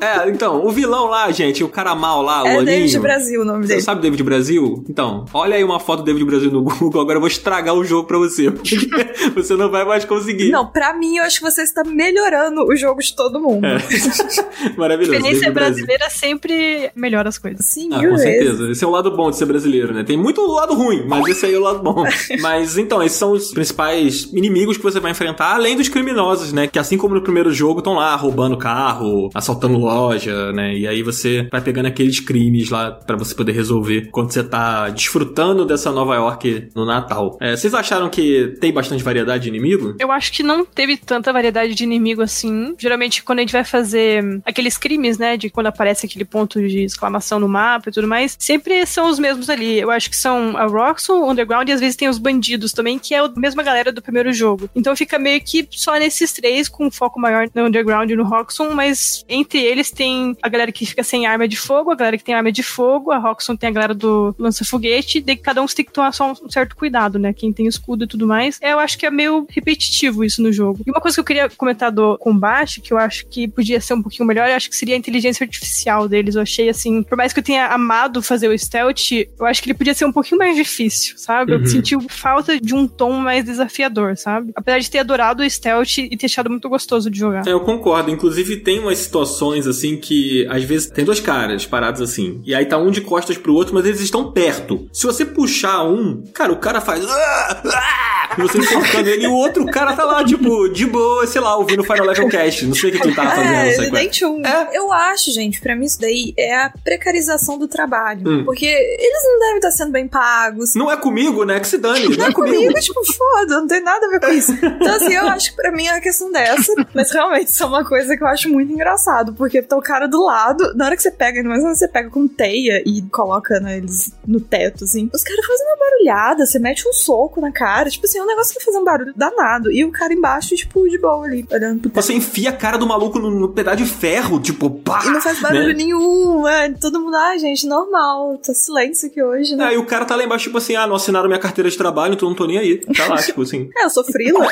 É, 0.00 0.28
então, 0.28 0.64
o 0.64 0.70
vilão 0.70 1.06
lá, 1.06 1.30
gente, 1.30 1.64
o 1.64 1.68
cara 1.68 1.85
mal 1.94 2.22
lá, 2.22 2.42
o 2.42 2.46
É 2.46 2.50
Aninho. 2.52 2.64
David 2.66 2.98
Brasil 3.00 3.40
o 3.42 3.44
nome 3.44 3.62
Você 3.62 3.68
dele. 3.68 3.80
sabe 3.82 4.02
David 4.02 4.22
Brasil? 4.22 4.84
Então, 4.88 5.24
olha 5.32 5.56
aí 5.56 5.64
uma 5.64 5.78
foto 5.80 6.00
do 6.00 6.04
David 6.06 6.24
Brasil 6.24 6.50
no 6.50 6.62
Google, 6.62 7.00
agora 7.00 7.16
eu 7.16 7.20
vou 7.20 7.28
estragar 7.28 7.74
o 7.74 7.84
jogo 7.84 8.06
pra 8.08 8.18
você. 8.18 8.50
Porque 8.50 8.76
você 9.34 9.54
não 9.56 9.70
vai 9.70 9.84
mais 9.84 10.04
conseguir. 10.04 10.50
Não, 10.50 10.66
pra 10.66 10.94
mim, 10.94 11.16
eu 11.18 11.24
acho 11.24 11.38
que 11.38 11.44
você 11.44 11.62
está 11.62 11.82
melhorando 11.84 12.62
o 12.64 12.76
jogo 12.76 13.00
de 13.00 13.14
todo 13.14 13.40
mundo. 13.40 13.64
É. 13.66 13.78
Maravilhoso. 14.76 15.12
Experiência 15.14 15.40
David 15.40 15.54
Brasil. 15.54 15.86
brasileira 15.86 16.10
sempre 16.10 16.90
melhora 16.94 17.28
as 17.28 17.38
coisas. 17.38 17.64
Sim, 17.66 17.88
Ah, 17.92 17.96
com 17.96 18.02
vezes. 18.16 18.22
certeza. 18.22 18.70
Esse 18.70 18.84
é 18.84 18.86
o 18.86 18.90
lado 18.90 19.10
bom 19.16 19.30
de 19.30 19.36
ser 19.36 19.46
brasileiro, 19.46 19.92
né? 19.92 20.02
Tem 20.04 20.16
muito 20.16 20.40
lado 20.46 20.74
ruim, 20.74 21.04
mas 21.06 21.26
esse 21.28 21.46
aí 21.46 21.54
é 21.54 21.58
o 21.58 21.62
lado 21.62 21.80
bom. 21.82 22.04
mas 22.40 22.78
então, 22.78 23.02
esses 23.02 23.18
são 23.18 23.32
os 23.32 23.52
principais 23.52 24.24
inimigos 24.32 24.76
que 24.76 24.82
você 24.82 25.00
vai 25.00 25.10
enfrentar, 25.10 25.54
além 25.54 25.76
dos 25.76 25.88
criminosos, 25.88 26.52
né? 26.52 26.66
Que 26.66 26.78
assim 26.78 26.96
como 26.96 27.14
no 27.14 27.22
primeiro 27.22 27.52
jogo, 27.52 27.78
estão 27.78 27.94
lá 27.94 28.14
roubando 28.16 28.56
carro, 28.56 29.30
assaltando 29.34 29.78
loja, 29.78 30.52
né? 30.52 30.74
E 30.74 30.86
aí 30.86 31.02
você 31.02 31.48
vai 31.50 31.60
pegando 31.76 31.88
aqueles 31.88 32.20
crimes 32.20 32.70
lá 32.70 32.90
pra 32.90 33.16
você 33.16 33.34
poder 33.34 33.52
resolver 33.52 34.08
quando 34.10 34.32
você 34.32 34.42
tá 34.42 34.88
desfrutando 34.88 35.66
dessa 35.66 35.92
Nova 35.92 36.14
York 36.14 36.70
no 36.74 36.86
Natal. 36.86 37.36
É, 37.38 37.54
vocês 37.54 37.74
acharam 37.74 38.08
que 38.08 38.56
tem 38.58 38.72
bastante 38.72 39.04
variedade 39.04 39.42
de 39.42 39.48
inimigo? 39.50 39.94
Eu 39.98 40.10
acho 40.10 40.32
que 40.32 40.42
não 40.42 40.64
teve 40.64 40.96
tanta 40.96 41.30
variedade 41.34 41.74
de 41.74 41.84
inimigo 41.84 42.22
assim. 42.22 42.74
Geralmente, 42.78 43.22
quando 43.22 43.40
a 43.40 43.42
gente 43.42 43.52
vai 43.52 43.62
fazer 43.62 44.40
aqueles 44.46 44.78
crimes, 44.78 45.18
né, 45.18 45.36
de 45.36 45.50
quando 45.50 45.66
aparece 45.66 46.06
aquele 46.06 46.24
ponto 46.24 46.58
de 46.66 46.84
exclamação 46.84 47.38
no 47.38 47.48
mapa 47.48 47.90
e 47.90 47.92
tudo 47.92 48.08
mais, 48.08 48.34
sempre 48.38 48.86
são 48.86 49.10
os 49.10 49.18
mesmos 49.18 49.50
ali. 49.50 49.78
Eu 49.78 49.90
acho 49.90 50.08
que 50.08 50.16
são 50.16 50.56
a 50.56 50.64
Roxxon, 50.64 51.20
o 51.20 51.30
Underground 51.30 51.68
e 51.68 51.72
às 51.72 51.80
vezes 51.80 51.94
tem 51.94 52.08
os 52.08 52.16
bandidos 52.16 52.72
também, 52.72 52.98
que 52.98 53.14
é 53.14 53.18
a 53.18 53.28
mesma 53.36 53.62
galera 53.62 53.92
do 53.92 54.00
primeiro 54.00 54.32
jogo. 54.32 54.70
Então 54.74 54.96
fica 54.96 55.18
meio 55.18 55.42
que 55.42 55.68
só 55.72 55.98
nesses 55.98 56.32
três, 56.32 56.70
com 56.70 56.86
um 56.86 56.90
foco 56.90 57.20
maior 57.20 57.46
no 57.54 57.66
Underground 57.66 58.10
e 58.10 58.16
no 58.16 58.24
Roxxon, 58.24 58.70
mas 58.70 59.26
entre 59.28 59.60
eles 59.60 59.90
tem 59.90 60.34
a 60.42 60.48
galera 60.48 60.72
que 60.72 60.86
fica 60.86 61.04
sem 61.04 61.26
arma 61.26 61.46
de 61.46 61.56
fogo, 61.66 61.90
a 61.90 61.94
galera 61.94 62.16
que 62.18 62.24
tem 62.24 62.34
arma 62.34 62.50
de 62.52 62.62
fogo, 62.62 63.10
a 63.10 63.18
Roxxon 63.18 63.56
tem 63.56 63.68
a 63.68 63.72
galera 63.72 63.94
do 63.94 64.34
lança-foguete, 64.38 65.20
daí 65.20 65.36
cada 65.36 65.62
um 65.62 65.66
tem 65.66 65.84
que 65.84 65.92
tomar 65.92 66.12
só 66.12 66.32
um 66.32 66.50
certo 66.50 66.76
cuidado, 66.76 67.18
né? 67.18 67.32
Quem 67.32 67.52
tem 67.52 67.66
escudo 67.66 68.04
e 68.04 68.06
tudo 68.06 68.26
mais. 68.26 68.58
Eu 68.62 68.78
acho 68.78 68.96
que 68.98 69.04
é 69.06 69.10
meio 69.10 69.46
repetitivo 69.50 70.24
isso 70.24 70.42
no 70.42 70.52
jogo. 70.52 70.80
E 70.86 70.90
uma 70.90 71.00
coisa 71.00 71.14
que 71.16 71.20
eu 71.20 71.24
queria 71.24 71.48
comentar 71.50 71.90
do 71.92 72.16
combate, 72.18 72.80
que 72.80 72.92
eu 72.92 72.98
acho 72.98 73.26
que 73.26 73.48
podia 73.48 73.80
ser 73.80 73.94
um 73.94 74.02
pouquinho 74.02 74.26
melhor, 74.26 74.48
eu 74.48 74.54
acho 74.54 74.70
que 74.70 74.76
seria 74.76 74.94
a 74.94 74.98
inteligência 74.98 75.44
artificial 75.44 76.08
deles. 76.08 76.34
Eu 76.36 76.42
achei 76.42 76.68
assim, 76.68 77.02
por 77.02 77.16
mais 77.18 77.32
que 77.32 77.40
eu 77.40 77.44
tenha 77.44 77.66
amado 77.66 78.22
fazer 78.22 78.48
o 78.48 78.58
stealth, 78.58 79.10
eu 79.38 79.44
acho 79.46 79.62
que 79.62 79.68
ele 79.70 79.76
podia 79.78 79.94
ser 79.94 80.04
um 80.04 80.12
pouquinho 80.12 80.38
mais 80.38 80.56
difícil, 80.56 81.16
sabe? 81.18 81.52
Eu 81.52 81.58
Uhum. 81.58 81.66
senti 81.66 81.96
falta 82.08 82.60
de 82.60 82.74
um 82.74 82.86
tom 82.86 83.12
mais 83.14 83.44
desafiador, 83.44 84.16
sabe? 84.16 84.52
Apesar 84.54 84.78
de 84.78 84.90
ter 84.90 84.98
adorado 84.98 85.42
o 85.42 85.50
stealth 85.50 85.98
e 85.98 86.16
ter 86.16 86.26
achado 86.26 86.48
muito 86.50 86.68
gostoso 86.68 87.10
de 87.10 87.18
jogar. 87.18 87.46
É, 87.46 87.52
eu 87.52 87.60
concordo. 87.60 88.10
Inclusive, 88.10 88.56
tem 88.58 88.78
umas 88.78 88.98
situações 88.98 89.66
assim 89.66 89.96
que, 89.96 90.46
às 90.48 90.62
vezes, 90.64 90.88
tem 90.90 91.04
dois 91.04 91.20
caras 91.20 91.55
parados 91.64 92.02
assim. 92.02 92.42
E 92.44 92.54
aí 92.54 92.66
tá 92.66 92.76
um 92.76 92.90
de 92.90 93.00
costas 93.00 93.38
pro 93.38 93.54
outro, 93.54 93.74
mas 93.74 93.86
eles 93.86 94.00
estão 94.00 94.32
perto. 94.32 94.88
Se 94.92 95.06
você 95.06 95.24
puxar 95.24 95.84
um, 95.84 96.22
cara, 96.34 96.52
o 96.52 96.56
cara 96.58 96.80
faz. 96.80 97.04
"Ah, 97.08 97.62
ah", 97.64 98.34
E 98.36 98.42
você 98.42 98.58
enforcando 98.58 99.08
ele, 99.08 99.24
e 99.24 99.28
o 99.28 99.32
outro 99.32 99.64
cara 99.66 99.94
tá 99.94 100.04
lá, 100.04 100.24
tipo, 100.24 100.68
de 100.68 100.84
boa, 100.84 101.26
sei 101.26 101.40
lá, 101.40 101.56
ouvindo 101.56 101.84
Final 101.84 102.06
Level 102.06 102.28
Cast. 102.28 102.66
Não 102.66 102.74
sei 102.74 102.90
o 102.90 102.92
que, 102.92 103.06
ele 103.06 103.14
tava 103.14 103.30
fazendo, 103.30 103.54
É, 103.54 103.74
qual 103.74 103.86
é. 103.86 103.90
nem 103.92 104.08
tinha 104.10 104.28
um. 104.28 104.44
É. 104.44 104.68
Eu 104.74 104.92
acho, 104.92 105.30
gente, 105.32 105.60
pra 105.60 105.74
mim 105.76 105.86
isso 105.86 106.00
daí 106.00 106.34
é 106.36 106.54
a 106.64 106.72
precarização 106.84 107.56
do 107.56 107.68
trabalho. 107.68 108.22
Hum. 108.28 108.44
Porque 108.44 108.66
eles 108.66 109.22
não 109.24 109.38
devem 109.38 109.56
estar 109.56 109.70
sendo 109.70 109.92
bem 109.92 110.08
pagos. 110.08 110.74
Não 110.74 110.90
é 110.90 110.96
comigo, 110.96 111.44
né? 111.44 111.60
Que 111.60 111.68
se 111.68 111.78
dane. 111.78 112.08
Não 112.08 112.16
Não 112.16 112.26
é 112.26 112.28
é 112.28 112.32
comigo. 112.32 112.56
comigo, 112.56 112.80
tipo, 112.80 113.00
foda, 113.12 113.60
não 113.60 113.66
tem 113.66 113.80
nada 113.82 114.06
a 114.06 114.10
ver 114.10 114.20
com 114.20 114.28
isso. 114.28 114.52
Então, 114.52 114.94
assim, 114.96 115.14
eu 115.14 115.28
acho 115.28 115.50
que 115.50 115.56
pra 115.56 115.70
mim 115.72 115.86
é 115.86 115.92
uma 115.92 116.00
questão 116.00 116.30
dessa. 116.32 116.72
Mas 116.94 117.10
realmente 117.12 117.48
isso 117.50 117.62
é 117.62 117.66
uma 117.66 117.84
coisa 117.84 118.16
que 118.16 118.22
eu 118.22 118.28
acho 118.28 118.48
muito 118.50 118.72
engraçado. 118.72 119.32
Porque 119.34 119.62
tá 119.62 119.76
o 119.76 119.82
cara 119.82 120.06
do 120.08 120.22
lado, 120.24 120.74
na 120.74 120.86
hora 120.86 120.96
que 120.96 121.02
você 121.02 121.10
pega, 121.10 121.42
mas 121.48 121.62
quando 121.62 121.76
você 121.76 121.88
pega 121.88 122.10
com 122.10 122.26
teia 122.26 122.82
e 122.86 123.02
coloca 123.10 123.60
né, 123.60 123.78
eles 123.78 124.12
no 124.26 124.40
teto, 124.40 124.84
assim, 124.84 125.08
os 125.12 125.22
caras 125.22 125.46
fazem 125.46 125.66
uma 125.66 125.76
barulhada, 125.76 126.46
você 126.46 126.58
mete 126.58 126.88
um 126.88 126.92
soco 126.92 127.40
na 127.40 127.52
cara. 127.52 127.88
Tipo 127.90 128.06
assim, 128.06 128.18
é 128.18 128.22
um 128.22 128.26
negócio 128.26 128.52
que 128.52 128.58
vai 128.58 128.66
fazer 128.66 128.78
um 128.78 128.84
barulho 128.84 129.12
danado. 129.16 129.70
E 129.70 129.84
o 129.84 129.90
cara 129.90 130.12
embaixo, 130.12 130.54
tipo, 130.54 130.88
de 130.88 130.98
boa 130.98 131.24
ali, 131.24 131.46
olhando 131.50 131.80
pro 131.80 131.90
teto. 131.90 132.02
Você 132.02 132.12
enfia 132.12 132.50
a 132.50 132.52
cara 132.52 132.76
do 132.76 132.86
maluco 132.86 133.18
no, 133.18 133.30
no 133.30 133.48
pedaço 133.48 133.78
de 133.78 133.86
ferro, 133.86 134.40
tipo, 134.40 134.70
pá! 134.70 135.02
E 135.04 135.10
não 135.10 135.20
faz 135.20 135.40
barulho 135.40 135.68
né? 135.68 135.74
nenhum, 135.74 136.46
é, 136.46 136.70
todo 136.72 137.00
mundo, 137.00 137.16
ah, 137.16 137.36
gente, 137.38 137.66
normal, 137.66 138.38
tá 138.38 138.54
silêncio 138.54 139.08
aqui 139.08 139.22
hoje, 139.22 139.56
né? 139.56 139.64
Aí 139.66 139.76
o 139.76 139.86
cara 139.86 140.04
tá 140.04 140.16
lá 140.16 140.24
embaixo, 140.24 140.44
tipo 140.44 140.58
assim, 140.58 140.76
ah, 140.76 140.86
não 140.86 140.96
assinaram 140.96 141.28
minha 141.28 141.40
carteira 141.40 141.68
de 141.70 141.76
trabalho, 141.76 142.14
então 142.14 142.28
não 142.28 142.36
tô 142.36 142.46
nem 142.46 142.58
aí. 142.58 142.78
Tá 142.78 143.08
lá, 143.08 143.16
tipo 143.16 143.42
assim. 143.42 143.70
É, 143.76 143.84
eu 143.84 143.90
sou 143.90 144.04
frila. 144.04 144.40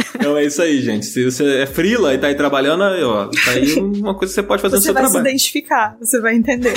Então 0.14 0.36
é 0.36 0.44
isso 0.44 0.60
aí, 0.60 0.80
gente. 0.82 1.06
Se 1.06 1.24
você 1.24 1.44
é 1.62 1.66
frila 1.66 2.12
e 2.14 2.18
tá 2.18 2.26
aí 2.28 2.34
trabalhando, 2.34 2.84
aí, 2.84 3.02
ó, 3.02 3.26
tá 3.26 3.52
aí 3.52 3.74
uma 3.74 4.14
coisa 4.14 4.32
que 4.32 4.34
você 4.40 4.42
pode 4.42 4.60
fazer 4.62 4.76
no 4.76 4.80
Você 4.80 4.86
seu 4.86 4.94
vai 4.94 5.04
se 5.04 5.10
trabalho. 5.10 5.28
identificar, 5.30 5.96
você 6.00 6.20
vai 6.20 6.34
entender. 6.34 6.72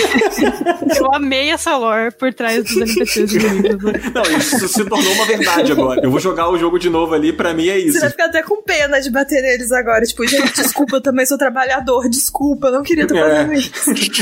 Eu 0.97 1.13
amei 1.13 1.49
essa 1.49 1.75
lore 1.77 2.11
por 2.11 2.33
trás 2.33 2.63
dos 2.63 2.75
NPCs 2.77 3.31
do 3.31 3.37
livro. 3.39 3.91
Não, 4.13 4.37
isso 4.37 4.67
se 4.67 4.85
tornou 4.85 5.11
uma 5.13 5.25
verdade 5.25 5.71
agora. 5.71 6.01
Eu 6.03 6.11
vou 6.11 6.19
jogar 6.19 6.49
o 6.49 6.57
jogo 6.57 6.77
de 6.77 6.89
novo 6.89 7.13
ali, 7.13 7.33
pra 7.33 7.53
mim 7.53 7.67
é 7.69 7.77
isso. 7.79 7.93
Você 7.93 7.99
vai 8.01 8.09
ficar 8.09 8.25
até 8.25 8.43
com 8.43 8.61
pena 8.61 8.99
de 9.01 9.09
bater 9.11 9.41
neles 9.41 9.71
agora. 9.71 10.01
Tipo, 10.05 10.25
gente, 10.27 10.53
desculpa, 10.53 10.97
eu 10.97 11.01
também 11.01 11.25
sou 11.25 11.37
trabalhador, 11.37 12.07
desculpa, 12.09 12.67
eu 12.67 12.73
não 12.73 12.83
queria 12.83 13.03
estar 13.03 13.15
fazendo 13.15 13.51
É. 13.53 13.55
isso. 13.55 13.73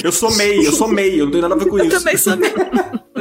Eu 0.03 0.12
sou 0.12 0.32
MEI, 0.36 0.66
eu 0.66 0.72
sou 0.72 0.88
MEI, 0.88 1.20
eu 1.20 1.26
não 1.26 1.32
tenho 1.32 1.41
nada 1.41 1.55
a 1.55 1.57
ver 1.57 1.70
com 1.70 1.78
Eu 1.80 1.86
isso. 1.86 1.97
também 1.99 2.18
sou 2.18 2.34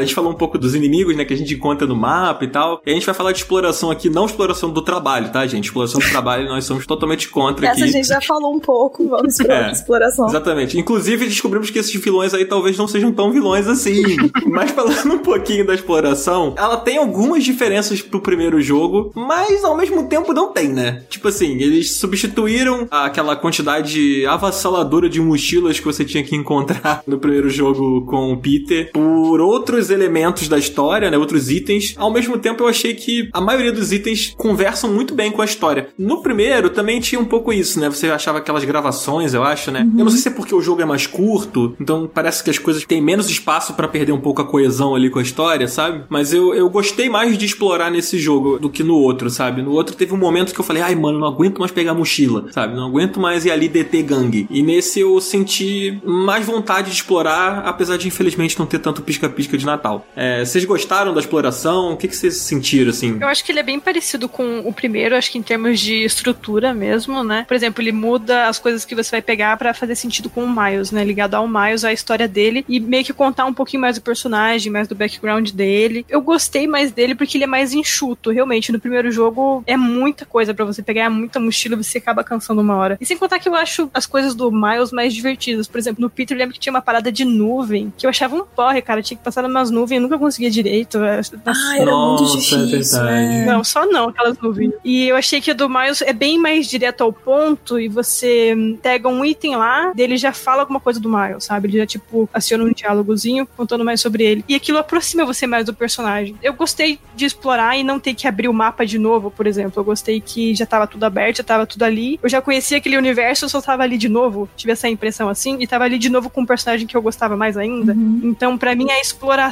A 0.01 0.05
gente 0.05 0.15
falou 0.15 0.31
um 0.33 0.35
pouco 0.37 0.59
dos 0.59 0.75
inimigos, 0.75 1.17
né, 1.17 1.25
que 1.25 1.35
a 1.35 1.37
gente 1.37 1.55
encontra 1.55 1.87
no 1.87 1.97
mapa 1.97 2.45
e 2.45 2.49
tal. 2.49 2.81
E 2.87 2.91
a 2.91 2.95
gente 2.95 3.07
vai 3.07 3.15
falar 3.15 3.33
de 3.33 3.39
exploração 3.39 3.91
aqui, 3.91 4.09
não 4.11 4.27
exploração 4.27 4.71
do 4.71 4.83
trabalho, 4.83 5.31
tá, 5.31 5.47
gente? 5.47 5.65
Exploração 5.67 6.01
do 6.01 6.09
trabalho 6.09 6.49
nós 6.49 6.65
somos 6.65 6.87
totalmente 6.87 7.29
contra 7.29 7.67
Essa 7.67 7.81
a 7.81 7.85
aqui. 7.85 7.93
gente 7.93 8.09
já 8.09 8.21
falou 8.21 8.55
um 8.55 8.61
pouco, 8.61 9.09
vamos 9.09 9.37
pra 9.37 9.51
É. 9.69 9.73
exploração. 9.73 10.27
Exatamente. 10.27 10.79
Inclusive, 10.79 11.27
descobrimos 11.27 11.71
que 11.71 11.79
esses 11.79 11.95
vilões 12.01 12.33
aí 12.35 12.45
talvez 12.45 12.77
não 12.79 12.89
sejam 12.89 13.13
tão 13.13 13.31
vilões 13.31 13.67
assim. 13.67 14.03
mas 14.47 14.71
falando 14.71 15.15
um 15.15 15.19
pouquinho 15.19 15.67
da 15.67 15.75
exploração, 15.75 16.55
ela 16.57 16.77
tem 16.77 16.97
algumas 16.99 17.45
diferenças 17.45 18.01
pro 18.01 18.21
primeiro 18.21 18.61
jogo, 18.61 19.13
mas 19.15 19.63
ao 19.65 19.77
mesmo 19.77 20.07
tempo 20.09 20.33
não 20.33 20.53
tem, 20.53 20.69
né? 20.69 21.03
Tipo 21.11 21.29
assim, 21.29 21.53
eles 21.61 21.93
substituíram 21.97 22.87
aquela 22.91 23.37
quantidade 23.37 24.25
avassaladora 24.27 25.09
de 25.09 25.21
mochilas 25.21 25.79
que 25.79 25.85
você 25.85 26.05
tinha 26.05 26.23
que 26.25 26.35
encontrar 26.37 27.03
no 27.07 27.19
primeiro 27.19 27.49
jogo 27.51 28.05
com 28.07 28.33
o 28.33 28.37
Peter 28.39 28.91
por 28.93 29.41
outros 29.41 29.90
elementos 29.91 30.49
da 30.49 30.59
história, 30.59 31.11
né? 31.11 31.19
Outros 31.19 31.51
itens. 31.51 31.95
Ao 31.97 32.11
mesmo 32.13 32.39
tempo, 32.39 32.63
eu 32.63 32.69
achei 32.69 32.95
que 32.95 33.29
a 33.33 33.41
maioria 33.41 33.73
dos 33.73 33.93
itens 33.93 34.35
conversam 34.37 34.93
muito 34.93 35.15
bem 35.15 35.31
com 35.31 35.43
a 35.43 35.45
história. 35.45 35.89
No 35.99 36.23
primeiro, 36.23 36.71
também 36.71 37.01
tinha 37.01 37.21
um 37.21 37.25
pouco 37.25 37.53
isso, 37.53 37.79
né? 37.81 37.89
Você 37.89 38.09
achava 38.11 38.39
aquelas 38.39 38.65
gravações, 38.65 39.35
eu 39.35 39.43
acho, 39.43 39.71
né? 39.71 39.81
Uhum. 39.81 39.99
Eu 39.99 40.05
não 40.05 40.11
sei 40.11 40.21
se 40.21 40.29
é 40.29 40.33
porque 40.33 40.55
o 40.55 40.61
jogo 40.61 40.83
é 40.83 40.85
mais 40.85 41.07
curto, 41.07 41.75
então 41.81 42.11
parece 42.13 42.43
que 42.43 42.51
as 42.51 42.59
coisas 42.59 42.85
têm 42.85 43.01
menos 43.01 43.31
espaço 43.31 43.75
para 43.75 43.89
perder 43.89 44.13
um 44.13 44.21
pouco 44.21 44.43
a 44.43 44.45
coesão 44.45 44.95
ali 44.95 45.11
com 45.11 45.19
a 45.19 45.23
história, 45.23 45.67
sabe? 45.69 46.05
Mas 46.09 46.33
eu, 46.33 46.55
eu 46.55 46.69
gostei 46.69 47.09
mais 47.09 47.37
de 47.37 47.45
explorar 47.45 47.91
nesse 47.91 48.19
jogo 48.19 48.59
do 48.59 48.71
que 48.71 48.83
no 48.83 48.95
outro, 48.95 49.31
sabe? 49.31 49.63
No 49.63 49.73
outro 49.73 49.97
teve 49.97 50.15
um 50.15 50.19
momento 50.19 50.55
que 50.55 50.61
eu 50.61 50.65
falei, 50.65 50.83
ai, 50.83 50.95
mano, 50.95 51.19
não 51.19 51.27
aguento 51.27 51.59
mais 51.59 51.73
pegar 51.73 51.95
mochila, 51.95 52.47
sabe? 52.53 52.75
Não 52.75 52.87
aguento 52.87 53.21
mais 53.21 53.45
ir 53.45 53.51
ali 53.51 53.69
DT 53.69 54.03
gangue. 54.03 54.47
E 54.51 54.63
nesse 54.63 55.01
eu 55.01 55.21
senti 55.21 56.01
mais 56.05 56.47
vontade 56.47 56.91
de 56.91 56.97
explorar, 56.97 57.63
apesar 57.65 57.97
de 57.97 58.09
infelizmente 58.09 58.59
não 58.59 58.67
ter 58.67 58.79
tanto 58.79 59.03
pisca-pisca 59.03 59.57
de 59.57 59.67
Natal. 59.71 60.07
É, 60.15 60.45
vocês 60.45 60.65
gostaram 60.65 61.13
da 61.15 61.21
exploração? 61.21 61.93
O 61.93 61.97
que, 61.97 62.09
que 62.09 62.17
vocês 62.17 62.37
sentiram, 62.37 62.91
assim? 62.91 63.19
Eu 63.21 63.29
acho 63.29 63.45
que 63.45 63.53
ele 63.53 63.61
é 63.61 63.63
bem 63.63 63.81
parecido 63.81 64.29
com 64.29 64.61
o 64.61 64.73
primeiro, 64.73 65.17
acho 65.17 65.31
que 65.31 65.39
em 65.39 65.43
termos 65.43 65.81
de 65.81 66.05
estrutura 66.05 66.75
mesmo, 66.75 67.23
né? 67.25 67.45
Por 67.47 67.55
exemplo, 67.55 67.83
ele 67.83 67.93
muda 67.93 68.49
as 68.49 68.59
coisas 68.59 68.85
que 68.85 68.95
você 68.95 69.11
vai 69.11 69.23
pegar 69.23 69.57
para 69.57 69.75
fazer 69.75 69.95
sentido 69.95 70.29
com 70.29 70.45
o 70.45 70.51
Miles, 70.51 70.91
né? 70.91 71.05
Ligado 71.05 71.35
ao 71.35 71.49
Miles, 71.49 71.85
a 71.85 71.93
história 71.93 72.27
dele 72.27 72.65
e 72.69 72.81
meio 72.81 73.05
que 73.05 73.13
contar 73.13 73.47
um 73.47 73.55
pouquinho 73.55 73.81
mais 73.81 73.97
do 73.97 74.03
personagem, 74.03 74.73
mais 74.73 74.89
do 74.89 74.95
background 74.95 75.51
dele. 75.51 76.05
Eu 76.09 76.21
gostei 76.21 76.67
mais 76.67 76.93
dele 76.93 77.15
porque 77.15 77.37
ele 77.37 77.45
é 77.45 77.47
mais 77.47 77.73
enxuto, 77.73 78.31
realmente. 78.31 78.73
No 78.73 78.81
primeiro 78.81 79.11
jogo 79.11 79.63
é 79.67 79.77
muita 79.77 80.25
coisa 80.25 80.55
para 80.55 80.65
você 80.65 80.83
pegar, 80.83 81.05
é 81.05 81.09
muita 81.09 81.41
mochila, 81.41 81.77
você 81.77 81.99
acaba 81.99 82.25
cansando 82.25 82.61
uma 82.61 82.77
hora. 82.77 82.99
E 83.01 83.07
sem 83.07 83.17
contar 83.17 83.39
que 83.39 83.49
eu 83.49 83.55
acho 83.55 83.91
as 83.93 84.07
coisas 84.07 84.35
do 84.35 84.51
Miles 84.51 84.93
mais 84.93 85.15
divertidas. 85.15 85.67
Por 85.67 85.79
exemplo, 85.79 86.01
no 86.01 86.11
Peter 86.11 86.37
eu 86.37 86.39
lembro 86.39 86.55
que 86.55 86.61
tinha 86.61 86.73
uma 86.73 86.83
parada 86.83 87.11
de 87.11 87.25
nuvem, 87.25 87.93
que 87.97 88.07
eu 88.07 88.11
achava 88.11 88.37
um 88.37 88.45
porre, 88.45 88.83
cara. 88.83 89.03
Tinha 89.03 89.17
que 89.17 89.25
passar 89.25 89.43
umas 89.61 89.71
nuvens, 89.71 89.97
eu 89.97 90.03
nunca 90.03 90.19
conseguia 90.19 90.51
direito. 90.51 90.99
Ah, 90.99 91.77
era 91.77 91.91
Nossa, 91.91 92.25
muito 92.25 92.55
é 92.55 92.67
difícil. 92.67 93.05
É 93.07 93.45
Não, 93.47 93.63
só 93.63 93.87
não, 93.87 94.09
aquelas 94.09 94.39
nuvens. 94.39 94.73
E 94.85 95.09
eu 95.09 95.17
achei 95.17 95.41
que 95.41 95.51
o 95.51 95.55
do 95.55 95.69
Miles 95.69 96.03
é 96.03 96.13
bem 96.13 96.39
mais 96.39 96.67
direto 96.67 97.03
ao 97.03 97.13
ponto 97.13 97.79
e 97.79 97.89
você 97.89 98.55
pega 98.83 99.09
um 99.09 99.25
item 99.25 99.57
lá, 99.57 99.93
dele 99.93 100.17
já 100.17 100.33
fala 100.33 100.63
alguma 100.63 100.81
coisa 100.81 100.99
do 100.99 101.09
Miles, 101.09 101.45
sabe? 101.45 101.69
Ele 101.69 101.79
já, 101.79 101.87
tipo, 101.87 102.29
aciona 102.33 102.65
um 102.65 102.73
diálogozinho 102.73 103.47
contando 103.57 103.85
mais 103.85 104.01
sobre 104.01 104.25
ele. 104.25 104.45
E 104.49 104.55
aquilo 104.55 104.79
aproxima 104.79 105.25
você 105.25 105.47
mais 105.47 105.67
do 105.67 105.75
personagem. 105.75 106.35
Eu 106.43 106.55
gostei 106.55 106.99
de 107.15 107.25
explorar 107.25 107.77
e 107.77 107.83
não 107.83 108.01
ter 108.01 108.15
que 108.15 108.27
abrir 108.27 108.49
o 108.49 108.55
mapa 108.55 108.85
de 108.87 108.99
novo, 108.99 109.31
por 109.31 109.47
exemplo. 109.47 109.81
Eu 109.81 109.85
gostei 109.85 110.21
que 110.21 110.55
já 110.55 110.67
tava 110.67 110.87
tudo 110.87 111.05
aberto, 111.05 111.39
já 111.39 111.45
tava 111.45 111.67
tudo 111.67 111.83
ali. 111.83 112.19
Eu 112.23 112.29
já 112.29 112.41
conhecia 112.41 112.79
aquele 112.79 112.97
universo, 112.97 113.45
eu 113.45 113.49
só 113.49 113.61
tava 113.61 113.83
ali 113.83 113.99
de 113.99 114.09
novo. 114.09 114.49
Tive 114.57 114.73
essa 114.73 114.89
impressão 114.89 115.29
assim. 115.29 115.57
E 115.61 115.67
tava 115.67 115.85
ali 115.85 115.99
de 115.99 116.09
novo 116.09 116.31
com 116.31 116.43
um 116.43 116.47
personagem 116.47 116.87
que 116.87 116.97
eu 116.97 117.03
gostava 117.03 117.37
mais 117.37 117.57
ainda. 117.57 117.93
Uhum. 117.93 118.21
Então, 118.25 118.57
para 118.57 118.75
mim, 118.75 118.91
a 118.91 119.01
exploração 119.01 119.50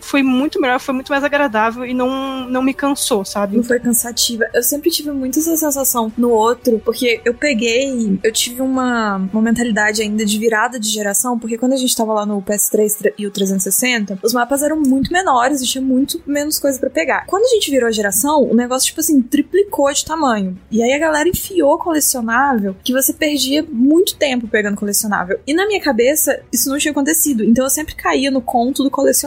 foi 0.00 0.22
muito 0.22 0.60
melhor, 0.60 0.80
foi 0.80 0.94
muito 0.94 1.10
mais 1.10 1.24
agradável 1.24 1.84
e 1.84 1.94
não, 1.94 2.48
não 2.48 2.62
me 2.62 2.74
cansou, 2.74 3.24
sabe? 3.24 3.56
Não 3.56 3.62
foi 3.62 3.80
cansativa. 3.80 4.46
Eu 4.54 4.62
sempre 4.62 4.90
tive 4.90 5.10
muito 5.10 5.38
essa 5.38 5.56
sensação 5.56 6.12
no 6.16 6.30
outro, 6.30 6.80
porque 6.84 7.20
eu 7.24 7.34
peguei, 7.34 8.18
eu 8.22 8.32
tive 8.32 8.62
uma, 8.62 9.16
uma 9.32 9.42
mentalidade 9.42 10.02
ainda 10.02 10.24
de 10.24 10.38
virada 10.38 10.78
de 10.78 10.88
geração, 10.88 11.38
porque 11.38 11.58
quando 11.58 11.72
a 11.72 11.76
gente 11.76 11.94
tava 11.94 12.12
lá 12.12 12.26
no 12.26 12.40
PS3 12.42 13.12
e 13.18 13.26
o 13.26 13.30
360, 13.30 14.18
os 14.22 14.32
mapas 14.32 14.62
eram 14.62 14.80
muito 14.80 15.12
menores 15.12 15.60
e 15.60 15.66
tinha 15.66 15.82
muito 15.82 16.20
menos 16.26 16.58
coisa 16.58 16.78
para 16.78 16.90
pegar. 16.90 17.26
Quando 17.26 17.44
a 17.44 17.48
gente 17.48 17.70
virou 17.70 17.88
a 17.88 17.92
geração, 17.92 18.42
o 18.42 18.54
negócio, 18.54 18.86
tipo 18.86 19.00
assim, 19.00 19.20
triplicou 19.22 19.92
de 19.92 20.04
tamanho. 20.04 20.58
E 20.70 20.82
aí 20.82 20.92
a 20.92 20.98
galera 20.98 21.28
enfiou 21.28 21.78
colecionável 21.78 22.76
que 22.82 22.92
você 22.92 23.12
perdia 23.12 23.64
muito 23.70 24.16
tempo 24.16 24.48
pegando 24.48 24.76
colecionável. 24.76 25.38
E 25.46 25.54
na 25.54 25.66
minha 25.66 25.80
cabeça, 25.80 26.40
isso 26.52 26.68
não 26.68 26.78
tinha 26.78 26.92
acontecido. 26.92 27.44
Então 27.44 27.64
eu 27.64 27.70
sempre 27.70 27.94
caía 27.94 28.30
no 28.30 28.40
conto 28.40 28.82
do 28.82 28.90
colecionável. 28.90 29.20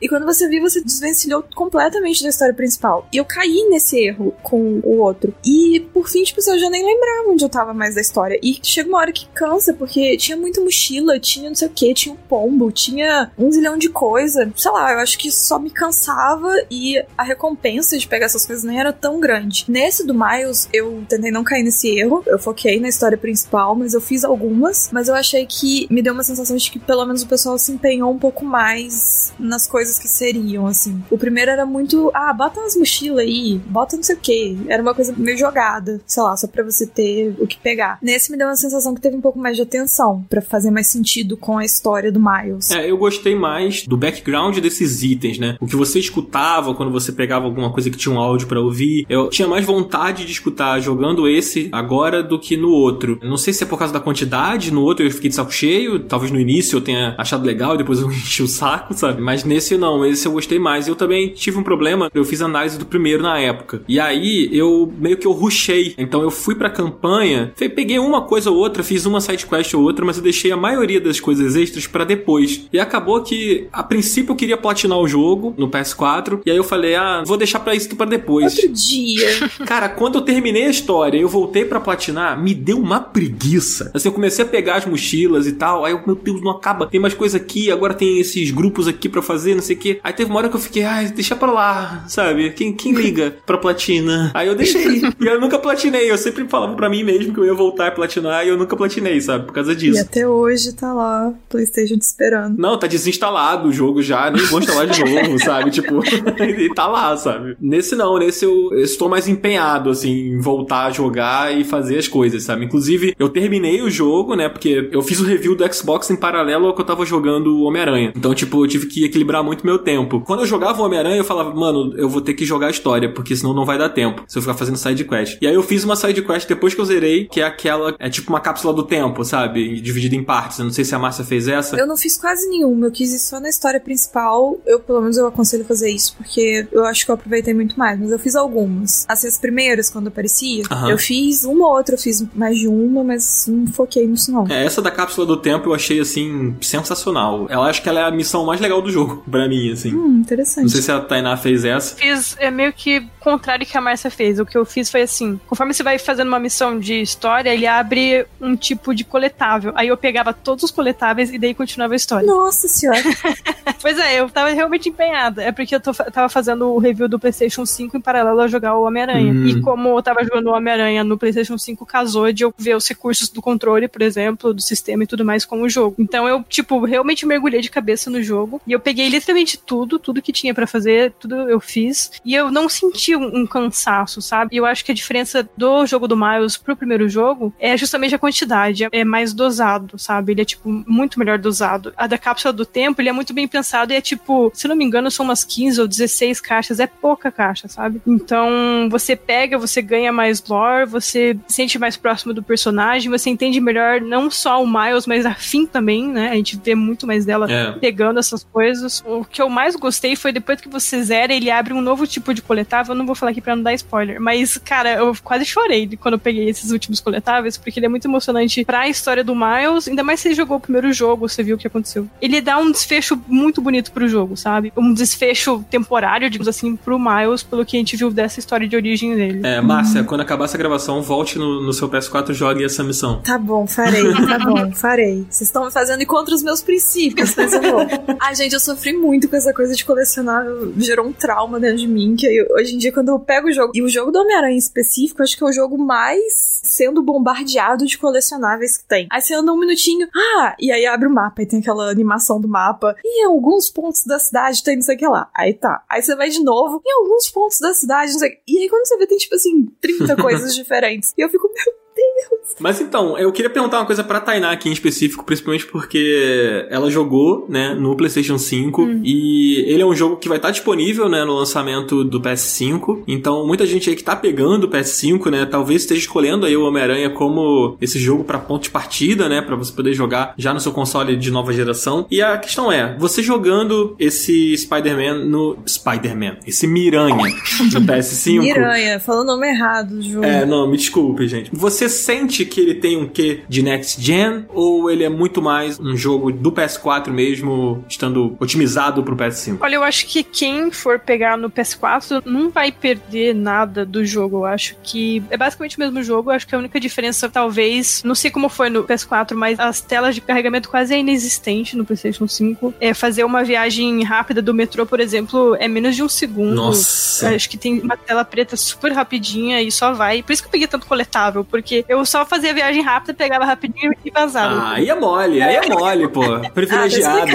E 0.00 0.08
quando 0.08 0.26
você 0.26 0.48
viu, 0.48 0.62
você 0.62 0.82
desvencilhou 0.82 1.44
completamente 1.54 2.22
da 2.22 2.28
história 2.28 2.54
principal. 2.54 3.08
E 3.12 3.16
eu 3.16 3.24
caí 3.24 3.66
nesse 3.70 3.98
erro 3.98 4.34
com 4.42 4.80
o 4.82 4.98
outro. 4.98 5.34
E 5.44 5.80
por 5.92 6.08
fim, 6.08 6.22
tipo, 6.22 6.40
eu 6.46 6.58
já 6.58 6.68
nem 6.68 6.84
lembrava 6.84 7.30
onde 7.30 7.44
eu 7.44 7.48
tava 7.48 7.72
mais 7.72 7.94
da 7.94 8.00
história. 8.00 8.38
E 8.42 8.58
chega 8.62 8.88
uma 8.88 8.98
hora 8.98 9.12
que 9.12 9.26
cansa, 9.28 9.72
porque 9.72 10.16
tinha 10.16 10.36
muita 10.36 10.60
mochila, 10.60 11.18
tinha 11.18 11.48
não 11.48 11.54
sei 11.54 11.68
o 11.68 11.70
que, 11.70 11.94
tinha 11.94 12.14
um 12.14 12.18
pombo, 12.18 12.70
tinha 12.70 13.30
um 13.38 13.50
zilhão 13.50 13.78
de 13.78 13.88
coisa. 13.88 14.50
Sei 14.56 14.70
lá, 14.70 14.92
eu 14.92 14.98
acho 14.98 15.18
que 15.18 15.30
só 15.30 15.58
me 15.58 15.70
cansava 15.70 16.52
e 16.70 17.02
a 17.16 17.22
recompensa 17.22 17.96
de 17.96 18.06
pegar 18.06 18.26
essas 18.26 18.46
coisas 18.46 18.64
nem 18.64 18.78
era 18.78 18.92
tão 18.92 19.20
grande. 19.20 19.64
Nesse 19.68 20.06
do 20.06 20.14
Miles, 20.14 20.68
eu 20.72 21.04
tentei 21.08 21.30
não 21.30 21.44
cair 21.44 21.62
nesse 21.62 21.88
erro. 21.88 22.22
Eu 22.26 22.38
foquei 22.38 22.80
na 22.80 22.88
história 22.88 23.16
principal, 23.16 23.74
mas 23.74 23.94
eu 23.94 24.00
fiz 24.00 24.24
algumas. 24.24 24.90
Mas 24.92 25.08
eu 25.08 25.14
achei 25.14 25.46
que 25.46 25.86
me 25.90 26.02
deu 26.02 26.12
uma 26.12 26.24
sensação 26.24 26.56
de 26.56 26.70
que 26.70 26.78
pelo 26.78 27.04
menos 27.04 27.22
o 27.22 27.28
pessoal 27.28 27.58
se 27.58 27.72
empenhou 27.72 28.10
um 28.10 28.18
pouco 28.18 28.44
mais 28.44 29.32
nas 29.54 29.66
coisas 29.66 29.98
que 29.98 30.08
seriam, 30.08 30.66
assim. 30.66 31.02
O 31.10 31.16
primeiro 31.16 31.50
era 31.50 31.64
muito, 31.64 32.10
ah, 32.12 32.32
bota 32.32 32.60
umas 32.60 32.76
mochilas 32.76 33.20
aí, 33.20 33.60
bota 33.66 33.96
não 33.96 34.02
sei 34.02 34.16
o 34.16 34.18
que. 34.18 34.58
Era 34.68 34.82
uma 34.82 34.94
coisa 34.94 35.14
meio 35.16 35.38
jogada, 35.38 36.00
sei 36.06 36.22
lá, 36.22 36.36
só 36.36 36.48
pra 36.48 36.64
você 36.64 36.86
ter 36.86 37.34
o 37.38 37.46
que 37.46 37.58
pegar. 37.58 37.98
Nesse 38.02 38.30
me 38.30 38.36
deu 38.36 38.48
uma 38.48 38.56
sensação 38.56 38.94
que 38.94 39.00
teve 39.00 39.16
um 39.16 39.20
pouco 39.20 39.38
mais 39.38 39.56
de 39.56 39.62
atenção, 39.62 40.24
para 40.28 40.42
fazer 40.42 40.70
mais 40.70 40.88
sentido 40.88 41.36
com 41.36 41.56
a 41.56 41.64
história 41.64 42.10
do 42.10 42.20
Miles. 42.20 42.70
É, 42.72 42.90
eu 42.90 42.98
gostei 42.98 43.34
mais 43.34 43.86
do 43.86 43.96
background 43.96 44.58
desses 44.58 45.02
itens, 45.02 45.38
né? 45.38 45.56
O 45.60 45.66
que 45.66 45.76
você 45.76 45.98
escutava 45.98 46.74
quando 46.74 46.90
você 46.90 47.12
pegava 47.12 47.44
alguma 47.44 47.72
coisa 47.72 47.88
que 47.90 47.96
tinha 47.96 48.14
um 48.14 48.18
áudio 48.18 48.48
para 48.48 48.60
ouvir. 48.60 49.06
Eu 49.08 49.28
tinha 49.30 49.46
mais 49.46 49.64
vontade 49.64 50.24
de 50.24 50.32
escutar 50.32 50.80
jogando 50.80 51.28
esse 51.28 51.68
agora 51.70 52.22
do 52.22 52.38
que 52.40 52.56
no 52.56 52.70
outro. 52.70 53.18
Não 53.22 53.36
sei 53.36 53.52
se 53.52 53.62
é 53.62 53.66
por 53.66 53.78
causa 53.78 53.94
da 53.94 54.00
quantidade, 54.00 54.72
no 54.72 54.82
outro 54.82 55.06
eu 55.06 55.10
fiquei 55.10 55.30
de 55.30 55.36
saco 55.36 55.52
cheio, 55.52 56.00
talvez 56.00 56.32
no 56.32 56.40
início 56.40 56.76
eu 56.76 56.80
tenha 56.80 57.14
achado 57.16 57.44
legal 57.44 57.74
e 57.74 57.78
depois 57.78 58.00
eu 58.00 58.10
enchi 58.12 58.42
o 58.42 58.48
saco, 58.48 58.94
sabe? 58.94 59.20
Mas 59.20 59.43
nesse 59.44 59.76
não, 59.76 60.04
esse 60.04 60.26
eu 60.26 60.32
gostei 60.32 60.58
mais. 60.58 60.88
Eu 60.88 60.94
também 60.94 61.28
tive 61.28 61.58
um 61.58 61.62
problema, 61.62 62.10
eu 62.14 62.24
fiz 62.24 62.40
análise 62.40 62.78
do 62.78 62.86
primeiro 62.86 63.22
na 63.22 63.38
época. 63.38 63.82
E 63.88 63.98
aí 64.00 64.48
eu 64.52 64.92
meio 64.98 65.16
que 65.16 65.26
eu 65.26 65.32
rushei. 65.32 65.94
Então 65.98 66.22
eu 66.22 66.30
fui 66.30 66.54
pra 66.54 66.70
campanha, 66.70 67.52
peguei 67.74 67.98
uma 67.98 68.22
coisa 68.22 68.50
ou 68.50 68.56
outra, 68.56 68.82
fiz 68.82 69.06
uma 69.06 69.20
side 69.20 69.46
quest 69.46 69.74
ou 69.74 69.82
outra, 69.82 70.04
mas 70.04 70.16
eu 70.16 70.22
deixei 70.22 70.52
a 70.52 70.56
maioria 70.56 71.00
das 71.00 71.20
coisas 71.20 71.56
extras 71.56 71.86
para 71.86 72.04
depois. 72.04 72.66
E 72.72 72.78
acabou 72.78 73.22
que 73.22 73.66
a 73.72 73.82
princípio 73.82 74.32
eu 74.32 74.36
queria 74.36 74.56
platinar 74.56 74.98
o 74.98 75.06
jogo 75.08 75.54
no 75.56 75.68
PS4, 75.68 76.40
e 76.44 76.50
aí 76.50 76.56
eu 76.56 76.64
falei: 76.64 76.94
"Ah, 76.94 77.22
vou 77.26 77.36
deixar 77.36 77.60
para 77.60 77.74
isso 77.74 77.94
para 77.96 78.06
depois". 78.06 78.54
Outro 78.54 78.72
dia. 78.72 79.28
Cara, 79.66 79.88
quando 79.88 80.16
eu 80.16 80.22
terminei 80.22 80.64
a 80.64 80.70
história, 80.70 81.18
eu 81.18 81.28
voltei 81.28 81.64
para 81.64 81.80
platinar, 81.80 82.40
me 82.40 82.54
deu 82.54 82.78
uma 82.78 83.00
preguiça. 83.00 83.90
Assim, 83.94 84.08
eu 84.08 84.12
comecei 84.12 84.44
a 84.44 84.48
pegar 84.48 84.76
as 84.76 84.86
mochilas 84.86 85.46
e 85.46 85.52
tal, 85.52 85.84
aí 85.84 85.92
eu, 85.92 86.00
meu 86.06 86.14
Deus, 86.14 86.42
não 86.42 86.50
acaba. 86.50 86.86
Tem 86.86 87.00
mais 87.00 87.14
coisa 87.14 87.36
aqui, 87.36 87.70
agora 87.70 87.94
tem 87.94 88.18
esses 88.18 88.50
grupos 88.50 88.88
aqui 88.88 89.08
para 89.08 89.22
fazer, 89.22 89.33
não 89.54 89.62
sei 89.62 89.76
o 89.76 89.78
quê. 89.78 90.00
Aí 90.02 90.12
teve 90.12 90.30
uma 90.30 90.38
hora 90.38 90.48
que 90.48 90.56
eu 90.56 90.60
fiquei: 90.60 90.84
"Ai, 90.84 91.06
deixa 91.08 91.36
para 91.36 91.52
lá", 91.52 92.04
sabe? 92.08 92.50
Quem 92.50 92.72
quem 92.72 92.92
liga 92.92 93.36
pra 93.46 93.58
platina? 93.58 94.30
Aí 94.34 94.48
eu 94.48 94.54
deixei. 94.54 95.02
e 95.20 95.26
eu 95.26 95.40
nunca 95.40 95.58
platinei, 95.58 96.10
eu 96.10 96.18
sempre 96.18 96.46
falava 96.48 96.74
para 96.74 96.88
mim 96.88 97.02
mesmo 97.02 97.32
que 97.32 97.40
eu 97.40 97.44
ia 97.44 97.54
voltar 97.54 97.88
a 97.88 97.90
platinar 97.90 98.44
e 98.44 98.48
eu 98.48 98.56
nunca 98.56 98.76
platinei, 98.76 99.20
sabe? 99.20 99.46
Por 99.46 99.52
causa 99.52 99.74
disso. 99.74 99.98
E 99.98 100.00
até 100.00 100.26
hoje 100.26 100.72
tá 100.72 100.92
lá, 100.92 101.32
PlayStation 101.48 101.96
te 101.96 102.02
esperando. 102.02 102.58
Não, 102.58 102.78
tá 102.78 102.86
desinstalado 102.86 103.68
o 103.68 103.72
jogo 103.72 104.02
já, 104.02 104.30
nem 104.30 104.44
vou 104.46 104.60
instalar 104.60 104.86
de 104.86 105.04
novo, 105.04 105.38
sabe? 105.42 105.70
Tipo, 105.70 106.00
e 106.42 106.74
tá 106.74 106.86
lá, 106.86 107.16
sabe? 107.16 107.56
Nesse 107.60 107.94
não, 107.96 108.18
nesse 108.18 108.44
eu, 108.44 108.70
eu, 108.72 108.82
estou 108.82 109.08
mais 109.08 109.28
empenhado, 109.28 109.90
assim, 109.90 110.10
em 110.10 110.40
voltar 110.40 110.86
a 110.86 110.90
jogar 110.90 111.56
e 111.56 111.64
fazer 111.64 111.98
as 111.98 112.08
coisas, 112.08 112.42
sabe? 112.42 112.64
Inclusive, 112.64 113.14
eu 113.18 113.28
terminei 113.28 113.82
o 113.82 113.90
jogo, 113.90 114.34
né? 114.34 114.48
Porque 114.48 114.88
eu 114.92 115.02
fiz 115.02 115.20
o 115.20 115.24
review 115.24 115.54
do 115.54 115.74
Xbox 115.74 116.10
em 116.10 116.16
paralelo 116.16 116.66
ao 116.66 116.74
que 116.74 116.80
eu 116.80 116.86
tava 116.86 117.04
jogando 117.04 117.62
Homem-Aranha. 117.62 118.12
Então, 118.16 118.34
tipo, 118.34 118.64
eu 118.64 118.68
tive 118.68 118.86
que 118.86 119.04
equilibrar 119.04 119.23
muito 119.42 119.64
meu 119.64 119.78
tempo. 119.78 120.20
Quando 120.20 120.40
eu 120.40 120.46
jogava 120.46 120.80
o 120.80 120.84
Homem-Aranha, 120.84 121.16
eu 121.16 121.24
falava, 121.24 121.54
mano, 121.54 121.94
eu 121.96 122.08
vou 122.08 122.20
ter 122.20 122.34
que 122.34 122.44
jogar 122.44 122.68
a 122.68 122.70
história, 122.70 123.12
porque 123.12 123.34
senão 123.36 123.54
não 123.54 123.64
vai 123.64 123.78
dar 123.78 123.88
tempo 123.88 124.22
se 124.26 124.38
eu 124.38 124.42
ficar 124.42 124.54
fazendo 124.54 124.76
side 124.76 125.04
quest. 125.04 125.38
E 125.40 125.46
aí 125.46 125.54
eu 125.54 125.62
fiz 125.62 125.84
uma 125.84 125.96
side 125.96 126.22
quest 126.22 126.48
depois 126.48 126.74
que 126.74 126.80
eu 126.80 126.84
zerei, 126.84 127.26
que 127.26 127.40
é 127.40 127.44
aquela, 127.44 127.94
é 127.98 128.08
tipo 128.08 128.30
uma 128.30 128.40
cápsula 128.40 128.72
do 128.72 128.82
tempo, 128.82 129.24
sabe? 129.24 129.80
Dividida 129.80 130.14
em 130.14 130.22
partes. 130.22 130.58
Eu 130.58 130.64
não 130.66 130.72
sei 130.72 130.84
se 130.84 130.94
a 130.94 130.98
Márcia 130.98 131.24
fez 131.24 131.48
essa. 131.48 131.76
Eu 131.76 131.86
não 131.86 131.96
fiz 131.96 132.16
quase 132.16 132.48
nenhuma, 132.48 132.86
eu 132.86 132.90
quis 132.90 133.12
ir 133.12 133.18
só 133.18 133.40
na 133.40 133.48
história 133.48 133.80
principal. 133.80 134.58
Eu, 134.66 134.80
pelo 134.80 135.00
menos, 135.00 135.16
eu 135.16 135.26
aconselho 135.26 135.64
fazer 135.64 135.90
isso, 135.90 136.14
porque 136.16 136.66
eu 136.70 136.84
acho 136.84 137.04
que 137.04 137.10
eu 137.10 137.14
aproveitei 137.14 137.54
muito 137.54 137.78
mais, 137.78 137.98
mas 137.98 138.10
eu 138.10 138.18
fiz 138.18 138.34
algumas. 138.34 139.04
Assim, 139.08 139.28
as 139.28 139.38
primeiras, 139.38 139.90
quando 139.90 140.08
aparecia, 140.08 140.64
uhum. 140.70 140.90
eu 140.90 140.98
fiz 140.98 141.44
uma 141.44 141.66
ou 141.66 141.76
outra, 141.76 141.94
eu 141.94 141.98
fiz 141.98 142.24
mais 142.34 142.58
de 142.58 142.68
uma, 142.68 143.04
mas 143.04 143.46
não 143.48 143.66
foquei 143.66 144.06
nisso, 144.06 144.32
não. 144.32 144.46
É, 144.48 144.64
essa 144.64 144.82
da 144.82 144.90
cápsula 144.90 145.26
do 145.26 145.36
tempo 145.36 145.68
eu 145.68 145.74
achei, 145.74 146.00
assim, 146.00 146.56
sensacional. 146.60 147.46
Ela 147.48 147.68
acho 147.68 147.82
que 147.82 147.88
ela 147.88 148.00
é 148.00 148.04
a 148.04 148.10
missão 148.10 148.44
mais 148.44 148.60
legal 148.60 148.80
do 148.80 148.90
jogo, 148.90 149.03
pra 149.30 149.48
mim, 149.48 149.72
assim. 149.72 149.94
Hum, 149.94 150.20
interessante. 150.20 150.64
Não 150.64 150.68
sei 150.68 150.82
se 150.82 150.92
a 150.92 151.00
Tainá 151.00 151.36
fez 151.36 151.64
essa. 151.64 151.96
Fiz, 151.96 152.36
é 152.38 152.50
meio 152.50 152.72
que 152.72 153.06
contrário 153.20 153.66
que 153.66 153.76
a 153.76 153.80
Márcia 153.80 154.10
fez. 154.10 154.38
O 154.38 154.44
que 154.44 154.56
eu 154.56 154.64
fiz 154.64 154.90
foi 154.90 155.02
assim: 155.02 155.40
conforme 155.46 155.72
você 155.72 155.82
vai 155.82 155.98
fazendo 155.98 156.28
uma 156.28 156.38
missão 156.38 156.78
de 156.78 157.00
história, 157.00 157.52
ele 157.52 157.66
abre 157.66 158.26
um 158.40 158.54
tipo 158.54 158.94
de 158.94 159.02
coletável. 159.02 159.72
Aí 159.74 159.88
eu 159.88 159.96
pegava 159.96 160.32
todos 160.32 160.64
os 160.64 160.70
coletáveis 160.70 161.32
e 161.32 161.38
daí 161.38 161.54
continuava 161.54 161.94
a 161.94 161.96
história. 161.96 162.26
Nossa 162.26 162.68
senhora. 162.68 163.02
pois 163.80 163.98
é, 163.98 164.20
eu 164.20 164.28
tava 164.28 164.50
realmente 164.50 164.90
empenhada. 164.90 165.42
É 165.42 165.50
porque 165.50 165.74
eu 165.74 165.80
tô, 165.80 165.92
tava 165.94 166.28
fazendo 166.28 166.66
o 166.66 166.78
review 166.78 167.08
do 167.08 167.18
PlayStation 167.18 167.64
5 167.64 167.96
em 167.96 168.00
paralelo 168.00 168.40
a 168.40 168.46
jogar 168.46 168.76
o 168.76 168.84
Homem-Aranha. 168.84 169.32
Hum. 169.32 169.46
E 169.46 169.60
como 169.60 169.96
eu 169.96 170.02
tava 170.02 170.22
jogando 170.22 170.48
o 170.48 170.54
Homem-Aranha 170.54 171.02
no 171.02 171.16
PlayStation 171.16 171.56
5, 171.56 171.86
casou 171.86 172.30
de 172.32 172.44
eu 172.44 172.52
ver 172.58 172.76
os 172.76 172.86
recursos 172.86 173.28
do 173.30 173.40
controle, 173.40 173.88
por 173.88 174.02
exemplo, 174.02 174.52
do 174.52 174.60
sistema 174.60 175.04
e 175.04 175.06
tudo 175.06 175.24
mais 175.24 175.44
com 175.44 175.62
o 175.62 175.68
jogo. 175.68 175.96
Então 175.98 176.28
eu, 176.28 176.44
tipo, 176.48 176.84
realmente 176.84 177.24
mergulhei 177.24 177.60
de 177.60 177.70
cabeça 177.70 178.10
no 178.10 178.22
jogo. 178.22 178.60
E 178.66 178.72
eu 178.72 178.80
peguei 178.80 178.93
peguei 178.94 179.08
literalmente 179.08 179.58
tudo, 179.58 179.98
tudo 179.98 180.22
que 180.22 180.32
tinha 180.32 180.54
para 180.54 180.68
fazer, 180.68 181.12
tudo 181.18 181.34
eu 181.50 181.58
fiz. 181.58 182.12
E 182.24 182.32
eu 182.32 182.48
não 182.48 182.68
senti 182.68 183.16
um, 183.16 183.40
um, 183.40 183.46
cansaço, 183.46 184.22
sabe? 184.22 184.54
E 184.54 184.56
eu 184.58 184.64
acho 184.64 184.84
que 184.84 184.92
a 184.92 184.94
diferença 184.94 185.48
do 185.56 185.84
jogo 185.84 186.06
do 186.06 186.16
Miles 186.16 186.56
pro 186.56 186.76
primeiro 186.76 187.08
jogo 187.08 187.52
é 187.58 187.76
justamente 187.76 188.14
a 188.14 188.18
quantidade. 188.18 188.86
É 188.92 189.04
mais 189.04 189.32
dosado, 189.32 189.98
sabe? 189.98 190.32
Ele 190.32 190.42
é, 190.42 190.44
tipo, 190.44 190.68
muito 190.86 191.18
melhor 191.18 191.38
dosado. 191.38 191.92
A 191.96 192.06
da 192.06 192.16
cápsula 192.16 192.52
do 192.52 192.64
tempo, 192.64 193.00
ele 193.00 193.08
é 193.08 193.12
muito 193.12 193.34
bem 193.34 193.48
pensado 193.48 193.92
e 193.92 193.96
é, 193.96 194.00
tipo, 194.00 194.52
se 194.54 194.68
não 194.68 194.76
me 194.76 194.84
engano, 194.84 195.10
são 195.10 195.24
umas 195.24 195.42
15 195.42 195.80
ou 195.80 195.88
16 195.88 196.40
caixas. 196.40 196.78
É 196.78 196.86
pouca 196.86 197.32
caixa, 197.32 197.66
sabe? 197.66 198.00
Então, 198.06 198.88
você 198.88 199.16
pega, 199.16 199.58
você 199.58 199.82
ganha 199.82 200.12
mais 200.12 200.42
lore, 200.46 200.86
você 200.86 201.36
se 201.48 201.64
sente 201.64 201.78
mais 201.78 201.96
próximo 201.96 202.34
do 202.34 202.42
personagem, 202.42 203.10
você 203.10 203.30
entende 203.30 203.60
melhor 203.60 204.00
não 204.00 204.30
só 204.30 204.62
o 204.62 204.66
Miles, 204.66 205.06
mas 205.06 205.24
a 205.26 205.34
Finn 205.34 205.66
também, 205.66 206.06
né? 206.06 206.30
A 206.30 206.34
gente 206.34 206.60
vê 206.62 206.74
muito 206.74 207.06
mais 207.06 207.24
dela 207.24 207.50
é. 207.50 207.72
pegando 207.72 208.20
essas 208.20 208.44
coisas. 208.44 208.83
O 209.04 209.24
que 209.24 209.40
eu 209.40 209.48
mais 209.48 209.76
gostei 209.76 210.16
foi 210.16 210.32
depois 210.32 210.60
que 210.60 210.68
você 210.68 211.02
zera, 211.02 211.32
ele 211.32 211.50
abre 211.50 211.72
um 211.72 211.80
novo 211.80 212.06
tipo 212.06 212.32
de 212.32 212.42
coletável. 212.42 212.94
Eu 212.94 212.98
não 212.98 213.06
vou 213.06 213.14
falar 213.14 213.32
aqui 213.32 213.40
pra 213.40 213.56
não 213.56 213.62
dar 213.62 213.74
spoiler, 213.74 214.20
mas, 214.20 214.58
cara, 214.58 214.94
eu 214.94 215.14
quase 215.22 215.44
chorei 215.44 215.88
quando 216.00 216.14
eu 216.14 216.18
peguei 216.18 216.48
esses 216.48 216.70
últimos 216.70 217.00
coletáveis, 217.00 217.56
porque 217.56 217.78
ele 217.78 217.86
é 217.86 217.88
muito 217.88 218.06
emocionante 218.06 218.64
pra 218.64 218.88
história 218.88 219.24
do 219.24 219.34
Miles, 219.34 219.88
ainda 219.88 220.02
mais 220.02 220.20
se 220.20 220.28
ele 220.28 220.34
jogou 220.34 220.56
o 220.56 220.60
primeiro 220.60 220.92
jogo, 220.92 221.28
você 221.28 221.42
viu 221.42 221.56
o 221.56 221.58
que 221.58 221.66
aconteceu. 221.66 222.08
Ele 222.20 222.40
dá 222.40 222.58
um 222.58 222.70
desfecho 222.70 223.20
muito 223.26 223.60
bonito 223.60 223.92
pro 223.92 224.08
jogo, 224.08 224.36
sabe? 224.36 224.72
Um 224.76 224.92
desfecho 224.92 225.64
temporário, 225.70 226.30
digamos 226.30 226.48
assim, 226.48 226.76
pro 226.76 226.98
Miles, 226.98 227.42
pelo 227.42 227.64
que 227.64 227.76
a 227.76 227.80
gente 227.80 227.96
viu 227.96 228.10
dessa 228.10 228.38
história 228.38 228.66
de 228.66 228.76
origem 228.76 229.14
dele. 229.14 229.40
É, 229.44 229.60
Márcia, 229.60 230.02
hum. 230.02 230.04
quando 230.04 230.20
acabar 230.20 230.44
essa 230.44 230.58
gravação, 230.58 231.02
volte 231.02 231.38
no, 231.38 231.62
no 231.62 231.72
seu 231.72 231.88
PS4 231.88 232.30
e 232.30 232.34
jogue 232.34 232.64
essa 232.64 232.82
missão. 232.82 233.20
Tá 233.22 233.38
bom, 233.38 233.66
farei, 233.66 234.12
tá 234.12 234.38
bom, 234.38 234.72
farei. 234.72 235.26
Vocês 235.28 235.48
estão 235.48 235.64
me 235.64 235.70
fazendo 235.70 236.04
contra 236.06 236.34
os 236.34 236.42
meus 236.42 236.62
princípios, 236.62 237.34
mas 237.36 237.52
eu 237.52 237.62
vou. 237.62 237.86
Ai, 238.20 238.34
gente, 238.34 238.52
eu 238.52 238.60
sofri 238.74 238.92
muito 238.92 239.28
com 239.28 239.36
essa 239.36 239.54
coisa 239.54 239.74
de 239.74 239.84
colecionar, 239.84 240.44
gerou 240.76 241.06
um 241.06 241.12
trauma 241.12 241.60
dentro 241.60 241.78
de 241.78 241.86
mim, 241.86 242.16
que 242.16 242.26
eu, 242.26 242.46
hoje 242.50 242.74
em 242.74 242.78
dia, 242.78 242.92
quando 242.92 243.08
eu 243.08 243.18
pego 243.18 243.48
o 243.48 243.52
jogo, 243.52 243.72
e 243.74 243.82
o 243.82 243.88
jogo 243.88 244.10
do 244.10 244.18
Homem-Aranha 244.18 244.54
em 244.54 244.58
específico, 244.58 245.22
acho 245.22 245.36
que 245.36 245.44
é 245.44 245.46
o 245.46 245.52
jogo 245.52 245.78
mais 245.78 246.60
sendo 246.64 247.02
bombardeado 247.02 247.86
de 247.86 247.96
colecionáveis 247.96 248.76
que 248.76 248.84
tem. 248.84 249.06
Aí 249.10 249.22
você 249.22 249.34
anda 249.34 249.52
um 249.52 249.58
minutinho, 249.58 250.08
ah, 250.14 250.56
e 250.58 250.72
aí 250.72 250.86
abre 250.86 251.08
o 251.08 251.12
mapa, 251.12 251.42
e 251.42 251.46
tem 251.46 251.60
aquela 251.60 251.90
animação 251.90 252.40
do 252.40 252.48
mapa, 252.48 252.96
e 253.04 253.22
em 253.22 253.26
alguns 253.26 253.70
pontos 253.70 254.04
da 254.04 254.18
cidade 254.18 254.62
tem 254.62 254.76
não 254.76 254.82
sei 254.82 254.96
o 254.96 254.98
que 254.98 255.06
lá. 255.06 255.30
Aí 255.34 255.54
tá. 255.54 255.82
Aí 255.88 256.02
você 256.02 256.16
vai 256.16 256.28
de 256.28 256.42
novo, 256.42 256.82
em 256.84 256.92
alguns 256.92 257.30
pontos 257.30 257.58
da 257.60 257.72
cidade, 257.72 258.12
não 258.12 258.18
sei 258.18 258.30
o 258.30 258.32
que. 258.32 258.40
E 258.48 258.58
aí 258.58 258.68
quando 258.68 258.86
você 258.86 258.96
vê, 258.98 259.06
tem 259.06 259.18
tipo 259.18 259.34
assim, 259.34 259.66
30 259.80 260.16
coisas 260.20 260.54
diferentes. 260.54 261.14
E 261.16 261.20
eu 261.22 261.28
fico, 261.28 261.48
meu 261.48 261.83
Deus. 262.14 262.54
Mas 262.58 262.80
então, 262.80 263.18
eu 263.18 263.32
queria 263.32 263.50
perguntar 263.50 263.78
uma 263.78 263.86
coisa 263.86 264.04
pra 264.04 264.20
Tainá 264.20 264.52
aqui 264.52 264.68
em 264.68 264.72
específico, 264.72 265.24
principalmente 265.24 265.66
porque 265.66 266.66
ela 266.70 266.90
jogou, 266.90 267.46
né, 267.48 267.74
no 267.74 267.96
PlayStation 267.96 268.38
5 268.38 268.82
hum. 268.82 269.00
e 269.04 269.64
ele 269.66 269.82
é 269.82 269.86
um 269.86 269.94
jogo 269.94 270.16
que 270.16 270.28
vai 270.28 270.38
estar 270.38 270.50
disponível, 270.50 271.08
né, 271.08 271.24
no 271.24 271.34
lançamento 271.34 272.04
do 272.04 272.20
PS5. 272.20 273.02
Então, 273.06 273.46
muita 273.46 273.66
gente 273.66 273.90
aí 273.90 273.96
que 273.96 274.04
tá 274.04 274.14
pegando 274.14 274.64
o 274.64 274.68
PS5, 274.68 275.30
né, 275.30 275.46
talvez 275.46 275.82
esteja 275.82 276.00
escolhendo 276.00 276.46
aí 276.46 276.56
o 276.56 276.64
Homem-Aranha 276.64 277.10
como 277.10 277.76
esse 277.80 277.98
jogo 277.98 278.24
para 278.24 278.38
ponto 278.38 278.64
de 278.64 278.70
partida, 278.70 279.28
né, 279.28 279.42
para 279.42 279.56
você 279.56 279.72
poder 279.72 279.92
jogar 279.92 280.34
já 280.38 280.54
no 280.54 280.60
seu 280.60 280.72
console 280.72 281.16
de 281.16 281.30
nova 281.30 281.52
geração. 281.52 282.06
E 282.10 282.22
a 282.22 282.38
questão 282.38 282.70
é, 282.70 282.96
você 282.98 283.22
jogando 283.22 283.96
esse 283.98 284.56
Spider-Man 284.56 285.24
no 285.24 285.58
Spider-Man, 285.66 286.36
esse 286.46 286.66
Miranha 286.66 287.16
no 287.16 287.80
PS5. 287.80 288.40
Miranha, 288.40 289.00
falando 289.00 289.28
o 289.28 289.32
nome 289.32 289.48
errado, 289.48 290.00
jogo. 290.02 290.24
É, 290.24 290.44
não, 290.44 290.68
me 290.68 290.76
desculpe, 290.76 291.26
gente. 291.26 291.50
Você 291.52 291.88
sente 292.04 292.44
que 292.44 292.60
ele 292.60 292.74
tem 292.74 292.96
um 292.96 293.08
quê 293.08 293.42
de 293.48 293.62
next 293.62 294.00
gen 294.00 294.44
ou 294.50 294.90
ele 294.90 295.04
é 295.04 295.08
muito 295.08 295.40
mais 295.40 295.80
um 295.80 295.96
jogo 295.96 296.30
do 296.30 296.52
PS4 296.52 297.08
mesmo, 297.08 297.84
estando 297.88 298.36
otimizado 298.38 299.02
pro 299.02 299.16
PS5? 299.16 299.58
Olha, 299.60 299.76
eu 299.76 299.82
acho 299.82 300.06
que 300.06 300.22
quem 300.22 300.70
for 300.70 300.98
pegar 300.98 301.38
no 301.38 301.50
PS4 301.50 302.22
não 302.26 302.50
vai 302.50 302.70
perder 302.70 303.34
nada 303.34 303.86
do 303.86 304.04
jogo. 304.04 304.38
Eu 304.38 304.44
acho 304.44 304.76
que 304.82 305.22
é 305.30 305.36
basicamente 305.36 305.76
o 305.76 305.80
mesmo 305.80 306.02
jogo. 306.02 306.30
Eu 306.30 306.36
acho 306.36 306.46
que 306.46 306.54
a 306.54 306.58
única 306.58 306.78
diferença, 306.78 307.28
talvez, 307.28 308.02
não 308.04 308.14
sei 308.14 308.30
como 308.30 308.48
foi 308.48 308.68
no 308.68 308.84
PS4, 308.84 309.34
mas 309.34 309.58
as 309.58 309.80
telas 309.80 310.14
de 310.14 310.20
carregamento 310.20 310.68
quase 310.68 310.94
é 310.94 310.98
inexistente 310.98 311.76
no 311.76 311.84
PlayStation 311.84 312.28
5. 312.28 312.74
É 312.80 312.92
fazer 312.92 313.24
uma 313.24 313.42
viagem 313.42 314.02
rápida 314.02 314.42
do 314.42 314.52
metrô, 314.52 314.84
por 314.84 315.00
exemplo, 315.00 315.56
é 315.58 315.68
menos 315.68 315.96
de 315.96 316.02
um 316.02 316.08
segundo. 316.08 316.54
Nossa. 316.54 317.34
Acho 317.34 317.48
que 317.48 317.56
tem 317.56 317.80
uma 317.80 317.96
tela 317.96 318.24
preta 318.24 318.56
super 318.56 318.92
rapidinha 318.92 319.62
e 319.62 319.70
só 319.70 319.92
vai. 319.92 320.22
Por 320.22 320.32
isso 320.32 320.42
que 320.42 320.48
eu 320.48 320.52
peguei 320.52 320.66
tanto 320.66 320.86
coletável, 320.86 321.44
porque 321.44 321.84
eu 321.88 321.93
só 322.04 322.24
fazia 322.24 322.54
viagem 322.54 322.82
rápida, 322.82 323.12
pegava 323.12 323.44
rapidinho 323.44 323.92
e 324.04 324.10
vazava. 324.10 324.54
Ah, 324.54 324.72
aí 324.74 324.88
é 324.88 324.94
mole, 324.94 325.42
aí 325.42 325.56
é 325.56 325.68
mole, 325.68 326.08
pô. 326.08 326.22
Privilegiada. 326.52 327.32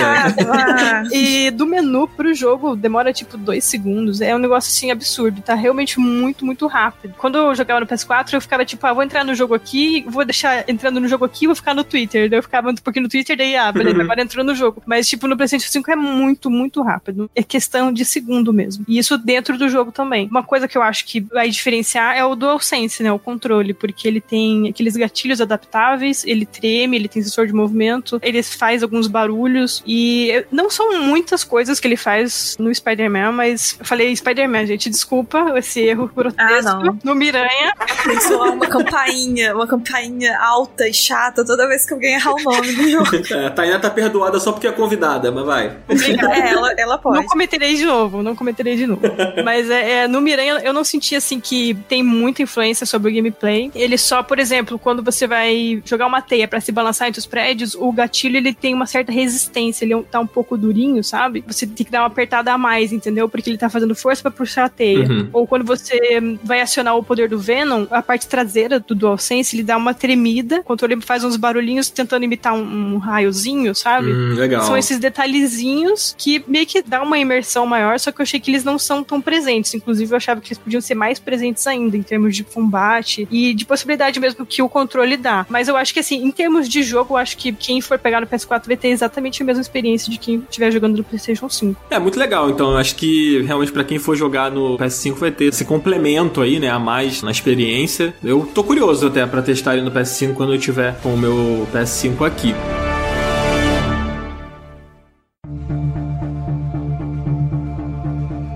Ah, 0.50 1.04
e 1.12 1.52
do 1.52 1.66
menu 1.66 2.08
pro 2.08 2.34
jogo 2.34 2.76
demora 2.76 3.14
tipo 3.14 3.38
dois 3.38 3.64
segundos. 3.64 4.22
É 4.22 4.34
um 4.36 4.40
negócio 4.40 4.70
assim 4.70 4.92
absurdo. 4.92 5.42
Tá 5.42 5.54
realmente 5.56 6.00
muito, 6.00 6.46
muito 6.46 6.66
rápido. 6.68 7.16
Quando 7.18 7.38
eu 7.38 7.54
jogava 7.54 7.82
no 7.82 7.88
PS4, 7.88 8.34
eu 8.34 8.42
ficava 8.42 8.66
tipo, 8.66 8.86
ah, 8.88 8.94
vou 8.94 9.04
entrar 9.04 9.24
no 9.24 9.36
jogo 9.36 9.54
aqui, 9.54 10.06
vou 10.08 10.26
deixar 10.26 10.68
entrando 10.68 11.00
no 11.00 11.08
jogo 11.08 11.26
aqui 11.26 11.50
vou 11.50 11.56
ficar 11.56 11.74
no 11.74 11.84
Twitter. 11.84 12.30
Daí 12.30 12.40
eu 12.40 12.44
ficava 12.44 12.70
um 12.70 12.76
pouquinho 12.76 13.04
no 13.04 13.10
Twitter, 13.10 13.36
daí, 13.36 13.56
ah, 13.56 13.72
beleza, 13.72 14.02
agora 14.02 14.22
entrou 14.22 14.46
no 14.46 14.56
jogo. 14.56 14.82
Mas, 14.86 15.08
tipo, 15.08 15.28
no 15.28 15.36
PlayStation 15.36 15.70
5 15.70 15.92
é 15.92 15.96
muito, 15.96 16.50
muito 16.50 16.82
rápido. 16.82 17.30
É 17.36 17.44
questão 17.44 17.92
de 17.92 18.06
segundo 18.06 18.54
mesmo. 18.54 18.86
E 18.88 18.98
isso 18.98 19.18
dentro 19.18 19.58
do 19.58 19.68
jogo 19.68 19.92
também. 19.92 20.28
Uma 20.28 20.44
coisa 20.44 20.68
que 20.68 20.78
eu 20.78 20.82
acho 20.82 21.06
que 21.06 21.20
vai 21.20 21.50
diferenciar 21.50 22.16
é 22.16 22.24
o 22.24 22.36
DualSense, 22.36 23.04
né? 23.04 23.12
O 23.12 23.20
controle, 23.20 23.74
porque 23.74 24.08
ele 24.08 24.22
tem 24.22 24.49
aqueles 24.70 24.96
gatilhos 24.96 25.42
adaptáveis, 25.42 26.24
ele 26.26 26.46
treme, 26.46 26.98
ele 26.98 27.08
tem 27.08 27.22
sensor 27.22 27.48
de 27.48 27.54
movimento, 27.54 28.20
ele 28.22 28.42
faz 28.44 28.84
alguns 28.84 29.08
barulhos 29.08 29.84
e 29.86 30.46
não 30.52 30.70
são 30.70 31.02
muitas 31.02 31.44
coisas 31.44 31.80
que 31.80 31.88
ele 31.88 31.98
faz 31.98 32.56
no 32.60 32.74
Spider-Man, 32.74 33.32
mas 33.32 33.76
eu 33.80 33.86
falei 33.86 34.16
Spider-Man, 34.16 34.66
gente, 34.66 34.90
desculpa 34.90 35.54
esse 35.58 35.82
erro 35.82 36.12
grotesco 36.16 36.70
ah, 36.70 36.84
não. 36.84 37.00
no 37.04 37.16
Miranha. 37.16 37.74
Tem 38.04 38.20
soar 38.22 38.54
uma 38.54 38.68
campainha, 38.68 39.56
uma 39.56 39.68
campainha 39.68 40.38
alta 40.40 40.88
e 40.88 40.94
chata 40.94 41.46
toda 41.46 41.68
vez 41.68 41.86
que 41.86 41.94
alguém 41.94 42.16
errar 42.16 42.34
o 42.34 42.44
nome 42.44 42.74
do 42.74 42.90
jogo. 42.90 43.10
É, 43.30 43.46
a 43.46 43.52
Tainá 43.52 43.78
tá 43.78 43.90
perdoada 43.90 44.40
só 44.40 44.52
porque 44.52 44.68
é 44.68 44.72
convidada, 44.72 45.32
mas 45.32 45.46
vai. 45.46 45.78
É, 45.88 46.50
ela, 46.52 46.74
ela 46.78 46.98
pode. 46.98 47.18
Não 47.18 47.26
cometerei 47.26 47.76
de 47.76 47.86
novo, 47.86 48.24
não 48.24 48.36
cometerei 48.36 48.76
de 48.76 48.88
novo. 48.88 49.02
mas 49.44 49.70
é, 49.70 50.04
é, 50.04 50.08
no 50.08 50.20
Miranha 50.20 50.60
eu 50.64 50.74
não 50.74 50.84
senti 50.84 51.16
assim 51.16 51.40
que 51.40 51.76
tem 51.88 52.02
muita 52.02 52.42
influência 52.42 52.86
sobre 52.86 53.12
o 53.12 53.14
gameplay. 53.14 53.72
Ele 53.76 53.98
só, 53.98 54.24
por 54.24 54.39
exemplo, 54.40 54.80
quando 54.80 55.04
você 55.04 55.28
vai 55.28 55.82
jogar 55.86 56.08
uma 56.08 56.22
teia 56.22 56.48
para 56.48 56.60
se 56.60 56.72
balançar 56.72 57.08
entre 57.08 57.20
os 57.20 57.26
prédios, 57.26 57.76
o 57.76 57.92
gatilho 57.92 58.38
ele 58.38 58.54
tem 58.54 58.74
uma 58.74 58.86
certa 58.86 59.12
resistência, 59.12 59.86
ele 59.86 60.02
tá 60.04 60.20
um 60.20 60.28
pouco 60.28 60.58
durinho, 60.58 61.04
sabe? 61.04 61.44
Você 61.48 61.66
tem 61.68 61.86
que 61.86 61.92
dar 61.92 62.02
uma 62.02 62.08
apertada 62.08 62.54
a 62.54 62.58
mais, 62.58 62.92
entendeu? 62.92 63.30
Porque 63.30 63.50
ele 63.50 63.58
tá 63.58 63.70
fazendo 63.70 63.96
força 63.96 64.22
para 64.22 64.32
puxar 64.32 64.66
a 64.66 64.70
teia. 64.70 65.08
Uhum. 65.08 65.30
Ou 65.34 65.48
quando 65.48 65.66
você 65.66 66.00
vai 66.44 66.62
acionar 66.62 66.96
o 66.96 67.04
poder 67.04 67.30
do 67.30 67.40
Venom, 67.40 67.86
a 67.92 68.02
parte 68.02 68.28
traseira 68.28 68.80
do 68.80 68.96
DualSense, 68.96 69.56
ele 69.56 69.64
dá 69.64 69.78
uma 69.78 69.94
tremida, 69.94 70.60
o 70.60 70.64
controle 70.64 71.00
faz 71.02 71.24
uns 71.24 71.36
barulhinhos 71.36 71.90
tentando 71.90 72.24
imitar 72.24 72.54
um, 72.54 72.96
um 72.96 72.98
raiozinho, 72.98 73.74
sabe? 73.76 74.12
Hum, 74.12 74.34
legal. 74.36 74.64
São 74.64 74.78
esses 74.78 75.00
detalhezinhos 75.00 76.16
que 76.18 76.44
meio 76.48 76.66
que 76.66 76.82
dá 76.82 77.02
uma 77.02 77.18
imersão 77.18 77.66
maior, 77.66 78.00
só 78.00 78.12
que 78.12 78.22
eu 78.22 78.24
achei 78.24 78.40
que 78.40 78.52
eles 78.52 78.64
não 78.64 78.78
são 78.78 79.04
tão 79.04 79.22
presentes. 79.22 79.74
Inclusive, 79.74 80.12
eu 80.12 80.18
achava 80.18 80.42
que 80.42 80.50
eles 80.50 80.58
podiam 80.58 80.82
ser 80.82 80.96
mais 80.96 81.20
presentes 81.20 81.66
ainda, 81.68 81.98
em 81.98 82.04
termos 82.04 82.36
de 82.36 82.44
combate 82.44 83.28
e 83.32 83.54
de 83.54 83.66
possibilidade 83.66 84.20
mesmo 84.20 84.29
que 84.34 84.62
o 84.62 84.70
controle 84.70 85.18
dá. 85.18 85.46
Mas 85.50 85.68
eu 85.68 85.76
acho 85.76 85.94
que, 85.94 86.00
assim, 86.00 86.24
em 86.24 86.32
termos 86.32 86.68
de 86.68 86.84
jogo, 86.84 87.14
eu 87.14 87.18
acho 87.18 87.38
que 87.38 87.52
quem 87.52 87.82
for 87.82 87.98
pegar 87.98 88.22
no 88.22 88.28
PS4 88.28 88.68
vai 88.68 88.78
ter 88.78 88.90
exatamente 88.90 89.42
a 89.42 89.46
mesma 89.46 89.62
experiência 89.62 90.12
de 90.12 90.18
quem 90.18 90.44
estiver 90.50 90.72
jogando 90.72 90.98
no 90.98 91.04
PlayStation 91.04 91.50
5. 91.50 91.82
É, 91.90 92.00
muito 92.00 92.20
legal. 92.20 92.50
Então, 92.50 92.72
eu 92.72 92.78
acho 92.78 92.96
que 92.96 93.42
realmente 93.42 93.72
para 93.72 93.84
quem 93.84 94.00
for 94.00 94.16
jogar 94.16 94.52
no 94.52 94.78
PS5 94.78 95.16
vai 95.16 95.32
ter 95.32 95.46
esse 95.46 95.66
complemento 95.66 96.42
aí, 96.42 96.60
né, 96.60 96.70
a 96.70 96.80
mais 96.80 97.22
na 97.22 97.32
experiência. 97.32 98.14
Eu 98.24 98.50
tô 98.54 98.64
curioso 98.64 99.08
até 99.08 99.26
para 99.26 99.42
testar 99.42 99.74
ele 99.74 99.84
no 99.84 99.92
PS5 99.92 100.34
quando 100.34 100.54
eu 100.54 100.60
tiver 100.60 101.00
com 101.02 101.14
o 101.14 101.18
meu 101.18 101.68
PS5 101.74 102.26
aqui. 102.26 102.54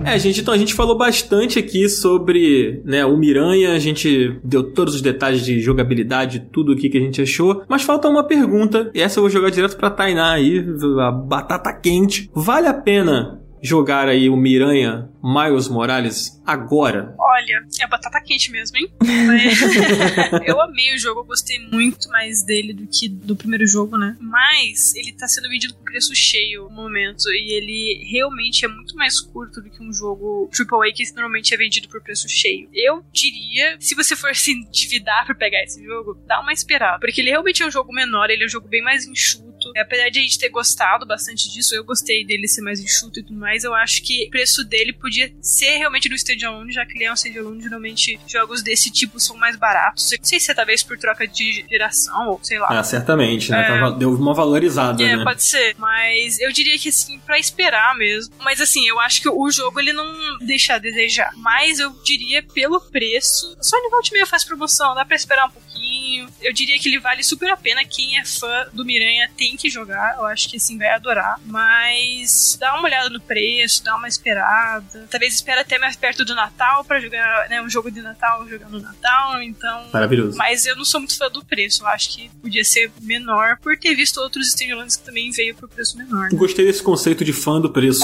É, 0.05 0.17
gente, 0.19 0.41
então 0.41 0.53
a 0.53 0.57
gente 0.57 0.73
falou 0.73 0.97
bastante 0.97 1.59
aqui 1.59 1.87
sobre 1.89 2.81
né, 2.85 3.05
o 3.05 3.17
Miranha, 3.17 3.73
a 3.73 3.79
gente 3.79 4.37
deu 4.43 4.63
todos 4.63 4.95
os 4.95 5.01
detalhes 5.01 5.45
de 5.45 5.59
jogabilidade, 5.59 6.47
tudo 6.51 6.73
o 6.73 6.75
que 6.75 6.95
a 6.97 7.01
gente 7.01 7.21
achou, 7.21 7.63
mas 7.67 7.83
falta 7.83 8.07
uma 8.07 8.23
pergunta, 8.23 8.91
e 8.93 9.01
essa 9.01 9.19
eu 9.19 9.23
vou 9.23 9.29
jogar 9.29 9.49
direto 9.49 9.77
pra 9.77 9.89
Tainá 9.89 10.33
aí, 10.33 10.65
a 10.99 11.11
batata 11.11 11.73
quente. 11.73 12.29
Vale 12.33 12.67
a 12.67 12.73
pena 12.73 13.42
jogar 13.63 14.09
aí 14.09 14.29
o 14.29 14.35
Miranha 14.35 15.09
Miles 15.23 15.69
Morales 15.69 16.41
agora? 16.45 17.15
Olha, 17.17 17.65
é 17.79 17.87
batata 17.87 18.21
quente 18.21 18.51
mesmo, 18.51 18.77
hein? 18.77 18.89
eu 20.45 20.61
amei 20.61 20.93
o 20.93 20.97
jogo, 20.97 21.21
eu 21.21 21.25
gostei 21.25 21.57
muito 21.59 22.09
mais 22.09 22.43
dele 22.43 22.73
do 22.73 22.85
que 22.85 23.07
do 23.07 23.37
primeiro 23.37 23.65
jogo, 23.65 23.97
né? 23.97 24.17
Mas 24.19 24.93
ele 24.95 25.13
tá 25.13 25.25
sendo 25.27 25.47
vendido 25.47 25.73
com 25.75 25.83
preço 25.85 26.13
cheio 26.13 26.63
no 26.63 26.71
momento 26.71 27.29
e 27.29 27.53
ele 27.53 28.05
realmente 28.11 28.65
é 28.65 28.67
muito 28.67 28.95
mais 28.97 29.21
curto 29.21 29.61
do 29.61 29.69
que 29.69 29.81
um 29.81 29.93
jogo 29.93 30.49
AAA 30.51 30.91
que 30.93 31.03
normalmente 31.13 31.53
é 31.53 31.57
vendido 31.57 31.87
por 31.87 32.03
preço 32.03 32.27
cheio. 32.27 32.67
Eu 32.73 33.01
diria, 33.13 33.77
se 33.79 33.95
você 33.95 34.13
for 34.13 34.35
se 34.35 34.51
endividar 34.51 35.25
pra 35.25 35.35
pegar 35.35 35.63
esse 35.63 35.81
jogo, 35.81 36.21
dá 36.27 36.41
uma 36.41 36.51
esperada, 36.51 36.99
porque 36.99 37.21
ele 37.21 37.29
realmente 37.29 37.63
é 37.63 37.65
um 37.65 37.71
jogo 37.71 37.93
menor, 37.93 38.29
ele 38.29 38.43
é 38.43 38.45
um 38.45 38.49
jogo 38.49 38.67
bem 38.67 38.83
mais 38.83 39.07
enxuto 39.07 39.52
Apesar 39.75 40.09
de 40.09 40.19
a 40.19 40.21
gente 40.21 40.39
ter 40.39 40.49
gostado 40.49 41.05
bastante 41.05 41.51
disso, 41.51 41.75
eu 41.75 41.83
gostei 41.83 42.25
dele 42.25 42.47
ser 42.47 42.61
mais 42.61 42.79
enxuto 42.79 43.19
e 43.19 43.23
tudo 43.23 43.39
mais, 43.39 43.63
eu 43.63 43.73
acho 43.73 44.01
que 44.03 44.27
o 44.27 44.29
preço 44.29 44.63
dele 44.63 44.93
podia 44.93 45.31
ser 45.41 45.77
realmente 45.77 46.09
no 46.09 46.15
standalone, 46.15 46.71
já 46.71 46.85
que 46.85 46.97
ele 46.97 47.05
é 47.05 47.11
um 47.11 47.15
standalone, 47.15 47.61
geralmente 47.61 48.19
jogos 48.27 48.61
desse 48.61 48.91
tipo 48.91 49.19
são 49.19 49.35
mais 49.37 49.55
baratos. 49.55 50.09
Não 50.17 50.25
sei 50.25 50.39
se 50.39 50.51
é 50.51 50.53
talvez 50.53 50.83
por 50.83 50.97
troca 50.97 51.27
de 51.27 51.65
geração, 51.69 52.29
ou 52.29 52.39
sei 52.43 52.59
lá. 52.59 52.67
Ah, 52.69 52.83
certamente, 52.83 53.51
né? 53.51 53.67
É... 53.67 53.97
Deu 53.97 54.13
uma 54.13 54.33
valorizada, 54.33 55.01
é, 55.03 55.17
né? 55.17 55.23
pode 55.23 55.43
ser. 55.43 55.75
Mas 55.77 56.39
eu 56.39 56.51
diria 56.51 56.77
que 56.77 56.89
assim, 56.89 57.19
pra 57.19 57.37
esperar 57.39 57.95
mesmo. 57.97 58.33
Mas 58.39 58.61
assim, 58.61 58.87
eu 58.87 58.99
acho 58.99 59.21
que 59.21 59.29
o 59.29 59.51
jogo 59.51 59.79
ele 59.79 59.93
não 59.93 60.37
deixa 60.39 60.75
a 60.75 60.77
desejar. 60.77 61.31
Mas 61.37 61.79
eu 61.79 61.91
diria 62.03 62.43
pelo 62.43 62.79
preço. 62.79 63.55
Só 63.61 63.81
no 63.81 63.89
Volte 63.89 64.11
meio 64.11 64.25
faz 64.25 64.43
promoção, 64.43 64.95
dá 64.95 65.05
pra 65.05 65.15
esperar 65.15 65.47
um 65.47 65.51
pouquinho. 65.51 66.27
Eu 66.41 66.53
diria 66.53 66.77
que 66.79 66.89
ele 66.89 66.99
vale 66.99 67.23
super 67.23 67.49
a 67.49 67.57
pena. 67.57 67.83
Quem 67.85 68.17
é 68.17 68.25
fã 68.25 68.67
do 68.73 68.85
Miranha 68.85 69.29
tem 69.37 69.55
que 69.55 69.62
jogar. 69.69 70.15
Eu 70.17 70.25
acho 70.25 70.49
que 70.49 70.57
assim 70.57 70.77
vai 70.77 70.89
adorar. 70.89 71.39
Mas 71.45 72.57
dá 72.59 72.73
uma 72.75 72.83
olhada 72.83 73.09
no 73.09 73.19
preço, 73.19 73.83
dá 73.83 73.95
uma 73.95 74.07
esperada. 74.07 75.07
Talvez 75.09 75.33
espera 75.35 75.61
até 75.61 75.77
mais 75.77 75.95
perto 75.95 76.25
do 76.25 76.35
Natal 76.35 76.83
para 76.83 76.99
jogar, 76.99 77.49
né? 77.49 77.61
Um 77.61 77.69
jogo 77.69 77.91
de 77.91 78.01
Natal, 78.01 78.47
jogar 78.47 78.69
no 78.69 78.79
Natal. 78.79 79.41
Então. 79.41 79.87
Maravilhoso. 79.91 80.37
Mas 80.37 80.65
eu 80.65 80.75
não 80.75 80.85
sou 80.85 80.99
muito 80.99 81.17
fã 81.17 81.29
do 81.29 81.43
preço. 81.43 81.83
Eu 81.83 81.87
acho 81.87 82.09
que 82.15 82.29
podia 82.41 82.63
ser 82.63 82.91
menor 83.01 83.57
por 83.61 83.77
ter 83.77 83.95
visto 83.95 84.17
outros 84.17 84.47
standalones 84.49 84.97
que 84.97 85.03
também 85.03 85.31
veio 85.31 85.55
por 85.55 85.69
preço 85.69 85.97
menor. 85.97 86.29
Né? 86.31 86.37
Gostei 86.37 86.65
desse 86.65 86.81
conceito 86.83 87.23
de 87.23 87.33
fã 87.33 87.59
do 87.59 87.69
preço. 87.69 88.03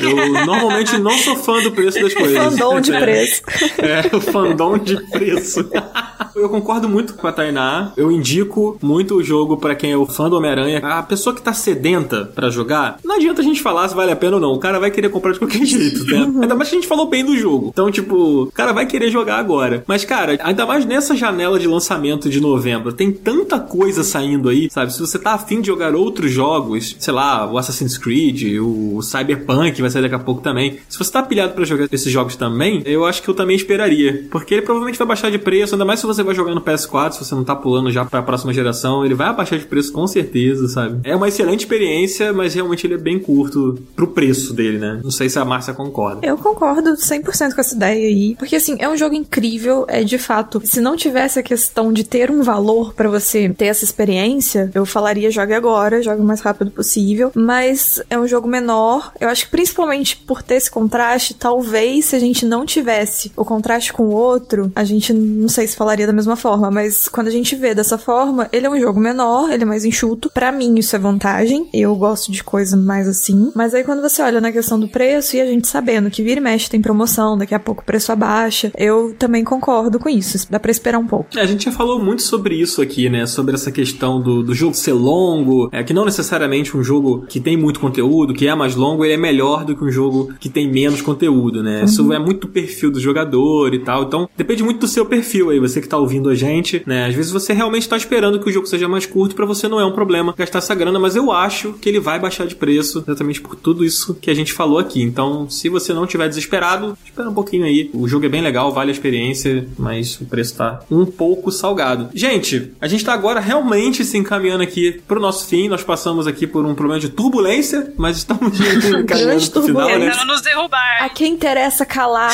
eu 0.00 0.44
normalmente 0.46 0.98
não 0.98 1.16
sou 1.18 1.36
fã 1.36 1.62
do 1.62 1.72
preço 1.72 2.00
das 2.00 2.12
coisas. 2.14 2.36
Fandom 2.36 2.80
de 2.80 2.92
preço. 2.98 3.42
É, 3.78 4.16
o 4.16 4.20
fandom 4.20 4.78
de 4.78 4.96
preço. 5.10 5.68
eu 6.34 6.48
concordo 6.48 6.88
muito 6.88 7.14
com 7.14 7.26
a 7.26 7.32
Tainá. 7.32 7.92
Eu 7.96 8.10
indico 8.10 8.78
muito 8.82 9.16
o 9.16 9.22
jogo 9.22 9.56
para 9.56 9.74
quem 9.74 9.92
é 9.92 9.96
o 9.96 10.06
fã 10.06 10.28
do 10.28 10.36
Homem-Aranha. 10.36 10.80
A 10.82 11.02
pessoa 11.02 11.34
que 11.34 11.42
tá 11.42 11.52
sedenta 11.52 12.24
para 12.24 12.50
jogar, 12.50 12.98
não 13.04 13.16
adianta 13.16 13.40
a 13.40 13.44
gente 13.44 13.62
falar 13.62 13.88
se 13.88 13.94
vale 13.94 14.12
a 14.12 14.16
pena 14.16 14.36
ou 14.36 14.40
não. 14.40 14.52
O 14.52 14.58
cara 14.58 14.78
vai 14.78 14.90
querer 14.90 15.08
comprar 15.08 15.32
de 15.32 15.38
qualquer 15.38 15.64
jeito, 15.66 16.04
né? 16.04 16.18
Ainda 16.42 16.54
mais 16.54 16.68
que 16.68 16.76
a 16.76 16.78
gente 16.78 16.88
falou 16.88 17.08
bem 17.08 17.24
do 17.24 17.36
jogo. 17.36 17.70
Então, 17.72 17.90
tipo, 17.90 18.42
o 18.44 18.52
cara 18.52 18.72
vai 18.72 18.86
querer 18.86 19.10
jogar 19.10 19.38
agora. 19.38 19.84
Mas, 19.86 20.04
cara, 20.04 20.38
ainda 20.42 20.66
mais 20.66 20.84
nessa 20.84 21.16
janela 21.16 21.58
de 21.58 21.66
lançamento 21.66 22.28
de 22.28 22.40
novembro, 22.40 22.92
tem 22.92 23.12
tanta 23.12 23.58
coisa 23.58 24.02
saindo 24.02 24.48
aí, 24.48 24.68
sabe? 24.70 24.92
Se 24.92 25.00
você 25.00 25.18
tá 25.18 25.32
afim 25.32 25.60
de 25.60 25.68
jogar 25.68 25.94
outros 25.94 26.30
jogos, 26.30 26.96
sei 26.98 27.12
lá, 27.12 27.50
o 27.50 27.58
Assassin's 27.58 27.96
Creed, 27.96 28.60
o 28.60 29.00
Cyberpunk 29.02 29.80
vai 29.80 29.90
sair 29.90 30.02
daqui 30.02 30.14
a 30.14 30.18
pouco 30.18 30.42
também. 30.42 30.78
Se 30.88 30.98
você 30.98 31.10
tá 31.10 31.22
pilhado 31.22 31.54
para 31.54 31.64
jogar 31.64 31.88
esses 31.90 32.12
jogos 32.12 32.36
também, 32.36 32.82
eu 32.84 33.04
acho 33.04 33.22
que 33.22 33.28
eu 33.28 33.34
também 33.34 33.56
esperaria. 33.56 34.26
Porque 34.30 34.54
ele 34.54 34.62
provavelmente 34.62 34.98
vai 34.98 35.08
baixar 35.08 35.30
de 35.30 35.38
preço, 35.38 35.74
ainda 35.74 35.85
mais 35.86 36.00
se 36.00 36.06
você 36.06 36.22
vai 36.22 36.34
jogar 36.34 36.54
no 36.54 36.60
PS4, 36.60 37.12
se 37.12 37.24
você 37.24 37.34
não 37.34 37.44
tá 37.44 37.54
pulando 37.54 37.90
já 37.90 38.04
pra 38.04 38.22
próxima 38.22 38.52
geração, 38.52 39.04
ele 39.04 39.14
vai 39.14 39.28
abaixar 39.28 39.58
de 39.58 39.64
preço 39.66 39.92
com 39.92 40.06
certeza, 40.06 40.68
sabe? 40.68 41.00
É 41.04 41.14
uma 41.14 41.28
excelente 41.28 41.60
experiência, 41.60 42.32
mas 42.32 42.54
realmente 42.54 42.86
ele 42.86 42.94
é 42.94 42.98
bem 42.98 43.18
curto 43.18 43.78
pro 43.94 44.08
preço 44.08 44.52
dele, 44.52 44.78
né? 44.78 45.00
Não 45.02 45.10
sei 45.10 45.28
se 45.28 45.38
a 45.38 45.44
Márcia 45.44 45.74
concorda. 45.74 46.26
Eu 46.26 46.36
concordo 46.36 46.94
100% 46.94 47.54
com 47.54 47.60
essa 47.60 47.74
ideia 47.74 48.08
aí. 48.08 48.34
Porque 48.36 48.56
assim, 48.56 48.76
é 48.78 48.88
um 48.88 48.96
jogo 48.96 49.14
incrível, 49.14 49.84
é 49.88 50.02
de 50.02 50.18
fato. 50.18 50.60
Se 50.64 50.80
não 50.80 50.96
tivesse 50.96 51.38
a 51.38 51.42
questão 51.42 51.92
de 51.92 52.04
ter 52.04 52.30
um 52.30 52.42
valor 52.42 52.94
para 52.94 53.08
você 53.08 53.48
ter 53.48 53.66
essa 53.66 53.84
experiência, 53.84 54.70
eu 54.74 54.84
falaria 54.84 55.30
jogue 55.30 55.54
agora, 55.54 56.02
jogue 56.02 56.20
o 56.20 56.24
mais 56.24 56.40
rápido 56.40 56.70
possível. 56.70 57.30
Mas 57.34 58.02
é 58.10 58.18
um 58.18 58.26
jogo 58.26 58.48
menor. 58.48 59.12
Eu 59.20 59.28
acho 59.28 59.44
que 59.44 59.50
principalmente 59.50 60.16
por 60.16 60.42
ter 60.42 60.54
esse 60.54 60.70
contraste, 60.70 61.34
talvez 61.34 62.06
se 62.06 62.16
a 62.16 62.18
gente 62.18 62.44
não 62.44 62.64
tivesse 62.64 63.32
o 63.36 63.44
contraste 63.44 63.92
com 63.92 64.04
o 64.04 64.12
outro, 64.12 64.72
a 64.74 64.84
gente 64.84 65.12
não 65.12 65.48
sei 65.48 65.66
se 65.66 65.75
falaria 65.76 66.06
da 66.06 66.12
mesma 66.12 66.36
forma, 66.36 66.70
mas 66.70 67.08
quando 67.08 67.28
a 67.28 67.30
gente 67.30 67.54
vê 67.54 67.74
dessa 67.74 67.98
forma, 67.98 68.48
ele 68.52 68.66
é 68.66 68.70
um 68.70 68.80
jogo 68.80 68.98
menor, 68.98 69.50
ele 69.50 69.62
é 69.62 69.66
mais 69.66 69.84
enxuto. 69.84 70.30
Para 70.32 70.50
mim 70.50 70.78
isso 70.78 70.96
é 70.96 70.98
vantagem. 70.98 71.68
Eu 71.72 71.94
gosto 71.94 72.32
de 72.32 72.42
coisa 72.42 72.76
mais 72.76 73.06
assim. 73.06 73.52
Mas 73.54 73.74
aí 73.74 73.84
quando 73.84 74.02
você 74.02 74.22
olha 74.22 74.40
na 74.40 74.52
questão 74.52 74.78
do 74.78 74.88
preço 74.88 75.36
e 75.36 75.40
a 75.40 75.46
gente 75.46 75.68
sabendo 75.68 76.10
que 76.10 76.22
vira 76.22 76.40
e 76.40 76.42
mexe 76.42 76.70
tem 76.70 76.80
promoção, 76.80 77.36
daqui 77.36 77.54
a 77.54 77.60
pouco 77.60 77.82
o 77.82 77.84
preço 77.84 78.10
abaixa, 78.12 78.72
eu 78.76 79.14
também 79.18 79.44
concordo 79.44 79.98
com 79.98 80.08
isso. 80.08 80.46
Dá 80.50 80.58
para 80.58 80.70
esperar 80.70 80.98
um 80.98 81.06
pouco. 81.06 81.26
É, 81.36 81.40
a 81.40 81.46
gente 81.46 81.64
já 81.64 81.72
falou 81.72 82.02
muito 82.02 82.22
sobre 82.22 82.54
isso 82.54 82.80
aqui, 82.82 83.08
né? 83.08 83.26
Sobre 83.26 83.54
essa 83.54 83.70
questão 83.70 84.20
do, 84.20 84.42
do 84.42 84.54
jogo 84.54 84.74
ser 84.74 84.92
longo, 84.92 85.68
é 85.72 85.82
que 85.82 85.92
não 85.92 86.04
necessariamente 86.04 86.76
um 86.76 86.82
jogo 86.82 87.26
que 87.28 87.40
tem 87.40 87.56
muito 87.56 87.80
conteúdo, 87.80 88.34
que 88.34 88.46
é 88.46 88.54
mais 88.54 88.74
longo, 88.74 89.04
ele 89.04 89.14
é 89.14 89.16
melhor 89.16 89.64
do 89.64 89.76
que 89.76 89.84
um 89.84 89.90
jogo 89.90 90.32
que 90.38 90.48
tem 90.48 90.70
menos 90.70 91.00
conteúdo, 91.02 91.62
né? 91.62 91.80
Uhum. 91.80 91.84
Isso 91.84 92.12
é 92.12 92.18
muito 92.18 92.48
perfil 92.48 92.90
do 92.90 93.00
jogador 93.00 93.74
e 93.74 93.78
tal. 93.80 94.04
Então, 94.04 94.28
depende 94.36 94.62
muito 94.62 94.80
do 94.80 94.88
seu 94.88 95.04
perfil 95.06 95.52
aí, 95.56 95.60
você 95.60 95.80
que 95.80 95.88
tá 95.88 95.98
ouvindo 95.98 96.28
a 96.28 96.34
gente, 96.34 96.82
né? 96.86 97.06
Às 97.06 97.14
vezes 97.14 97.32
você 97.32 97.52
realmente 97.52 97.88
tá 97.88 97.96
esperando 97.96 98.40
que 98.40 98.48
o 98.48 98.52
jogo 98.52 98.66
seja 98.66 98.88
mais 98.88 99.06
curto, 99.06 99.34
para 99.34 99.46
você 99.46 99.68
não 99.68 99.80
é 99.80 99.84
um 99.84 99.92
problema 99.92 100.34
gastar 100.36 100.58
essa 100.58 100.74
grana, 100.74 100.98
mas 100.98 101.16
eu 101.16 101.32
acho 101.32 101.72
que 101.74 101.88
ele 101.88 102.00
vai 102.00 102.18
baixar 102.18 102.46
de 102.46 102.54
preço 102.54 103.04
exatamente 103.06 103.40
por 103.40 103.56
tudo 103.56 103.84
isso 103.84 104.14
que 104.14 104.30
a 104.30 104.34
gente 104.34 104.52
falou 104.52 104.78
aqui. 104.78 105.02
Então, 105.02 105.48
se 105.48 105.68
você 105.68 105.92
não 105.92 106.06
tiver 106.06 106.28
desesperado, 106.28 106.96
espera 107.04 107.28
um 107.28 107.34
pouquinho 107.34 107.64
aí. 107.64 107.90
O 107.92 108.06
jogo 108.06 108.26
é 108.26 108.28
bem 108.28 108.42
legal, 108.42 108.72
vale 108.72 108.90
a 108.90 108.92
experiência, 108.92 109.66
mas 109.78 110.20
o 110.20 110.26
preço 110.26 110.56
tá 110.56 110.80
um 110.90 111.06
pouco 111.06 111.50
salgado. 111.50 112.08
Gente, 112.14 112.72
a 112.80 112.86
gente 112.86 113.04
tá 113.04 113.12
agora 113.12 113.40
realmente 113.40 114.04
se 114.04 114.16
encaminhando 114.16 114.62
aqui 114.62 115.00
pro 115.06 115.20
nosso 115.20 115.46
fim. 115.46 115.68
Nós 115.68 115.82
passamos 115.82 116.26
aqui 116.26 116.46
por 116.46 116.64
um 116.64 116.74
problema 116.74 117.00
de 117.00 117.08
turbulência, 117.08 117.92
mas 117.96 118.18
estamos 118.18 118.58
encaminhando 118.60 119.50
pro 119.50 119.62
final, 119.62 119.88
né? 119.88 120.10
Tentando 120.10 120.26
nos 120.26 120.42
derrubar. 120.42 121.02
A 121.02 121.08
quem 121.08 121.32
interessa 121.32 121.84
calar 121.84 122.32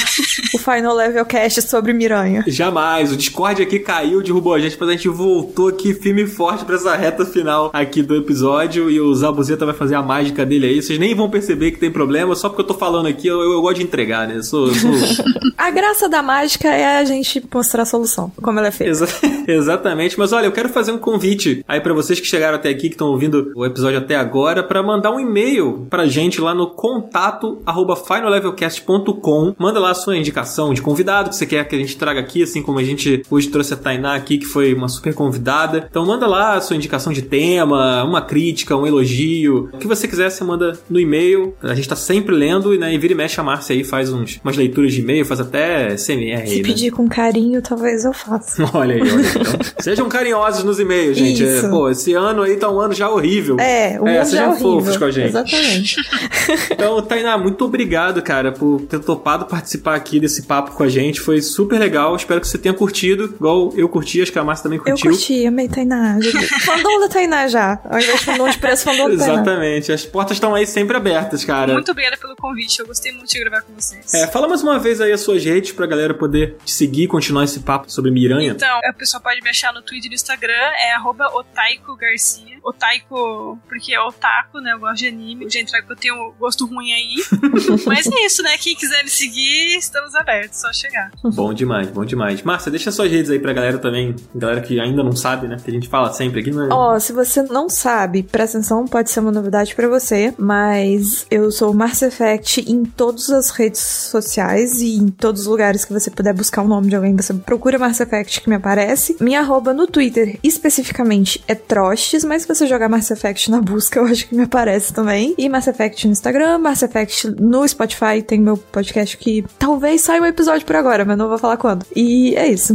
o 0.55 0.59
Final 0.59 0.95
Level 0.95 1.25
Cast 1.25 1.63
sobre 1.63 1.93
Miranha? 1.93 2.45
Jamais. 2.47 3.12
O 3.13 3.17
Discord 3.17 3.63
aqui 3.63 3.79
caiu, 3.79 4.23
derrubou 4.23 4.55
a 4.55 4.59
gente, 4.59 4.77
mas 4.79 4.89
a 4.89 4.93
gente 4.93 5.09
voltou 5.09 5.69
aqui 5.69 5.93
firme 5.93 6.23
e 6.23 6.27
forte 6.27 6.65
pra 6.65 6.77
essa 6.77 6.95
reta 6.97 7.27
final 7.27 7.71
aqui 7.73 8.03
do 8.03 8.17
episódio 8.17 8.91
e 8.91 9.01
o 9.01 9.15
Zabuzeta 9.15 9.67
vai 9.67 9.75
fazer 9.75 9.95
a 9.95 10.03
mágica 10.03 10.47
dele 10.47 10.67
aí. 10.67 10.83
Vocês 10.83 10.99
nem 10.99 11.15
vão 11.15 11.29
perceber 11.29 11.73
que 11.73 11.79
tem 11.79 11.91
problema, 11.91 12.35
só 12.35 12.49
porque 12.49 12.63
eu 12.63 12.67
tô 12.67 12.75
falando 12.75 13.07
aqui, 13.07 13.27
eu, 13.27 13.41
eu, 13.41 13.53
eu 13.53 13.61
gosto 13.61 13.79
de 13.79 13.85
entregar, 13.85 14.27
né? 14.27 14.37
Eu 14.37 14.43
sou, 14.43 14.69
eu 14.69 14.75
sou... 14.75 14.91
a 15.59 15.71
graça 15.71 16.09
da 16.09 16.23
mágica 16.23 16.69
é 16.69 16.99
a 16.99 17.05
gente 17.05 17.43
mostrar 17.53 17.83
a 17.83 17.87
solução, 17.87 18.33
como 18.41 18.59
ela 18.59 18.69
é 18.69 18.71
feita. 18.71 18.91
Exa 18.93 19.07
exatamente. 19.47 20.19
Mas 20.19 20.33
olha, 20.33 20.47
eu 20.47 20.53
quero 20.53 20.69
fazer 20.69 20.93
um 20.93 20.99
convite 20.99 21.65
aí 21.69 21.81
para 21.81 21.93
vocês 21.93 22.19
que 22.19 22.27
chegaram 22.27 22.57
até 22.57 22.71
aqui, 22.71 22.89
que 22.89 22.95
estão 22.95 23.09
ouvindo 23.09 23.53
o 23.55 23.67
episódio 23.67 23.99
até 23.99 24.17
agora, 24.17 24.63
para 24.63 24.83
mandar 24.83 25.11
um 25.11 25.21
e-mail 25.21 25.87
pra 25.91 26.07
gente 26.07 26.41
lá 26.41 26.55
no 26.55 26.71
contato 26.71 27.61
arroba 27.67 27.97
finallevelcast.com. 27.97 29.55
Manda 29.59 29.79
lá 29.79 29.91
a 29.91 29.95
sua 29.95 30.17
indicação 30.17 30.73
de 30.73 30.81
convidado 30.81 31.31
que 31.31 31.37
você 31.37 31.47
quer 31.47 31.67
que 31.67 31.77
a 31.77 31.79
gente 31.79 31.97
traga 31.97 32.21
aqui, 32.21 32.43
assim 32.43 32.63
como 32.63 32.79
a 32.79 32.85
gente 32.85 33.02
hoje 33.31 33.49
trouxe 33.49 33.75
a 33.75 33.77
Tainá 33.77 34.15
aqui, 34.15 34.39
que 34.39 34.47
foi 34.47 34.75
uma 34.75 34.89
super 34.89 35.15
convidada. 35.15 35.87
Então 35.89 36.07
manda 36.07 36.27
lá 36.27 36.55
a 36.55 36.61
sua 36.61 36.77
indicação 36.77 37.13
de 37.13 37.23
tema, 37.23 38.03
uma 38.05 38.23
crítica, 38.23 38.77
um 38.77 38.87
elogio, 38.87 39.71
o 39.73 39.79
que 39.79 39.87
você 39.87 40.07
quiser, 40.07 40.31
você 40.31 40.45
manda 40.45 40.79
no 40.89 40.99
e-mail. 40.99 41.55
A 41.63 41.75
gente 41.75 41.89
tá 41.89 41.97
sempre 41.97 42.35
lendo, 42.35 42.77
né? 42.79 42.93
E 42.93 42.99
vira 42.99 43.13
e 43.13 43.17
mexe 43.17 43.41
a 43.41 43.43
Márcia 43.45 43.75
aí, 43.75 43.85
faz 43.85 44.13
uns, 44.13 44.41
umas 44.43 44.57
leituras 44.57 44.93
de 44.93 45.01
e-mail, 45.01 45.25
faz 45.25 45.41
até 45.41 45.97
CMR. 45.97 46.47
Se 46.47 46.55
aí, 46.55 46.63
pedir 46.63 46.91
né? 46.91 46.97
com 46.97 47.09
carinho, 47.09 47.63
talvez 47.63 48.05
eu 48.05 48.13
faça. 48.13 48.63
olha 48.75 48.95
aí, 48.95 49.01
olha 49.01 49.13
aí. 49.13 49.27
Então, 49.31 49.61
sejam 49.81 50.09
carinhosos 50.09 50.65
nos 50.65 50.79
e-mails, 50.79 51.17
gente. 51.17 51.45
É, 51.45 51.63
pô, 51.69 51.91
esse 51.91 52.13
ano 52.13 52.43
aí 52.43 52.57
tá 52.57 52.71
um 52.71 52.81
ano 52.81 52.95
já 52.95 53.09
horrível. 53.09 53.59
É, 53.59 54.01
o 54.01 54.07
é, 54.07 54.25
sejam 54.25 54.45
é 54.45 54.49
horrível. 54.49 54.81
fofos 54.81 54.97
com 54.97 55.05
a 55.05 55.11
gente. 55.11 55.29
Exatamente. 55.29 55.97
então, 56.71 57.01
Tainá, 57.03 57.37
muito 57.39 57.65
obrigado, 57.65 58.23
cara, 58.23 58.53
por 58.53 58.81
ter 58.83 58.99
topado 59.01 59.47
participar 59.47 59.95
aqui 59.95 60.21
desse 60.21 60.43
papo 60.43 60.73
com 60.73 60.83
a 60.83 60.89
gente. 60.89 61.21
Foi 61.21 61.41
super 61.41 61.79
legal. 61.79 62.15
Espero 62.17 62.41
que 62.41 62.49
você 62.49 62.59
tenha 62.59 62.75
curtido, 62.75 62.92
igual 63.01 63.73
eu 63.77 63.89
curti, 63.89 64.23
acho 64.23 64.33
que 64.33 64.39
a 64.39 64.45
Márcia 64.45 64.65
também 64.65 64.79
curtiu. 64.79 65.11
Eu 65.11 65.17
curti, 65.17 65.47
amei 65.47 65.69
Tainá. 65.69 66.19
Fandom 66.65 67.01
da 67.01 67.09
Tainá 67.09 67.49
já. 67.49 67.81
Ao 67.85 67.99
invés 67.99 68.19
de 68.19 68.25
fandom 68.25 68.49
de 68.49 68.59
preço, 68.59 68.85
fandom 68.85 69.11
da 69.11 69.17
Tainá. 69.17 69.33
Exatamente. 69.35 69.93
As 69.93 70.05
portas 70.05 70.37
estão 70.37 70.55
aí 70.55 70.67
sempre 70.67 70.97
abertas, 70.97 71.45
cara. 71.45 71.73
Muito 71.73 71.91
obrigada 71.91 72.17
pelo 72.17 72.37
convite. 72.37 72.81
Eu 72.81 72.87
gostei 72.87 73.13
muito 73.13 73.31
de 73.31 73.41
gravar 73.41 73.63
com 73.63 73.75
vocês. 73.75 74.13
É, 74.15 74.27
fala 74.27 74.49
mais 74.49 74.63
uma 74.63 74.79
vez 74.79 75.01
aí 75.01 75.13
as 75.13 75.21
suas 75.21 75.45
redes 75.45 75.73
pra 75.73 75.87
galera 75.87 76.15
poder 76.15 76.57
te 76.65 76.73
seguir 76.73 77.05
e 77.05 77.09
continuar 77.09 77.45
esse 77.45 77.61
papo 77.61 77.91
sobre 77.91 78.11
Miranha. 78.11 78.53
Então, 78.53 78.81
a 78.85 78.93
pessoa 78.93 79.21
pode 79.21 79.41
me 79.41 79.49
achar 79.49 79.73
no 79.73 79.83
Twitter 79.83 80.07
e 80.07 80.09
no 80.11 80.15
Instagram, 80.15 80.53
é 80.53 80.93
arroba 80.93 81.27
Otaiko 81.35 81.97
Garcia. 81.97 82.59
Otaiko, 82.63 83.59
porque 83.69 83.93
é 83.93 84.01
otaku, 84.01 84.61
né? 84.61 84.73
Eu 84.73 84.79
gosto 84.79 84.99
de 84.99 85.09
anime. 85.09 85.47
Que 85.47 85.93
eu 85.93 85.97
tenho 85.97 86.33
gosto 86.39 86.67
ruim 86.67 86.93
aí. 86.93 87.15
Mas 87.87 88.07
é 88.07 88.27
isso, 88.27 88.43
né? 88.43 88.57
Quem 88.59 88.75
quiser 88.75 89.03
me 89.03 89.11
seguir, 89.11 89.77
estamos 89.77 90.15
abertos, 90.15 90.61
só 90.61 90.73
chegar. 90.73 91.11
Bom 91.35 91.53
demais, 91.53 91.89
bom 91.89 92.05
demais. 92.05 92.43
Márcia, 92.43 92.71
deixa 92.71 92.82
suas 92.91 93.11
redes 93.11 93.31
aí 93.31 93.39
pra 93.39 93.53
galera 93.53 93.79
também, 93.79 94.15
galera 94.35 94.61
que 94.61 94.81
ainda 94.81 95.03
não 95.03 95.15
sabe, 95.15 95.47
né? 95.47 95.57
Que 95.63 95.71
a 95.71 95.75
gente 95.75 95.89
fala 95.89 96.13
sempre 96.13 96.41
aqui, 96.41 96.53
mas... 96.53 96.71
Ó, 96.71 96.95
oh, 96.95 97.01
se 97.01 97.13
você 97.13 97.43
não 97.43 97.69
sabe, 97.69 98.23
presta 98.23 98.59
atenção, 98.59 98.87
pode 98.87 99.11
ser 99.11 99.21
uma 99.21 99.33
novidade 99.33 99.75
pra 99.75 99.89
você, 99.89 100.35
mas 100.39 101.27
eu 101.31 101.51
sou 101.51 101.73
Márcia 101.73 102.07
Effect 102.07 102.65
em 102.71 102.85
todas 102.85 103.31
as 103.31 103.51
redes 103.51 103.81
sociais 103.81 104.81
e 104.81 104.97
em 104.97 105.09
todos 105.09 105.43
os 105.43 105.47
lugares 105.47 105.85
que 105.85 105.93
você 105.93 106.11
puder 106.11 106.35
buscar 106.35 106.63
o 106.63 106.69
nome 106.69 106.89
de 106.89 106.97
alguém, 106.97 107.15
você 107.15 107.33
procura 107.35 107.79
Márcia 107.79 108.05
Effect 108.05 108.41
que 108.41 108.49
me 108.49 108.57
aparece. 108.57 109.17
Minha 109.21 109.41
arroba 109.41 109.73
no 109.73 109.87
Twitter, 109.87 110.39
especificamente, 110.43 111.43
é 111.47 111.55
Trostes, 111.55 112.25
mas 112.25 112.43
se 112.43 112.49
você 112.49 112.67
jogar 112.67 112.89
Mass 112.89 113.11
Effect 113.11 113.51
na 113.51 113.61
busca, 113.61 113.99
eu 114.01 114.07
acho 114.07 114.29
que 114.29 114.35
me 114.35 114.45
aparece 114.45 114.93
também. 114.93 115.35
E 115.37 115.49
Mass 115.49 115.67
Effect 115.67 116.07
no 116.07 116.13
Instagram, 116.13 116.59
Mass 116.59 116.83
Effect 116.83 117.31
no 117.41 117.67
Spotify, 117.67 118.23
tem 118.27 118.41
meu 118.41 118.57
podcast 118.57 119.17
que 119.17 119.45
talvez 119.59 120.01
saia 120.01 120.23
um 120.23 120.27
episódio 120.27 120.67
por 120.67 120.77
agora, 120.77 121.05
mas 121.05 121.17
não 121.17 121.29
vou 121.29 121.39
falar 121.39 121.57
quando. 121.57 121.85
E 121.95 122.35
é 122.37 122.49
isso. 122.49 122.72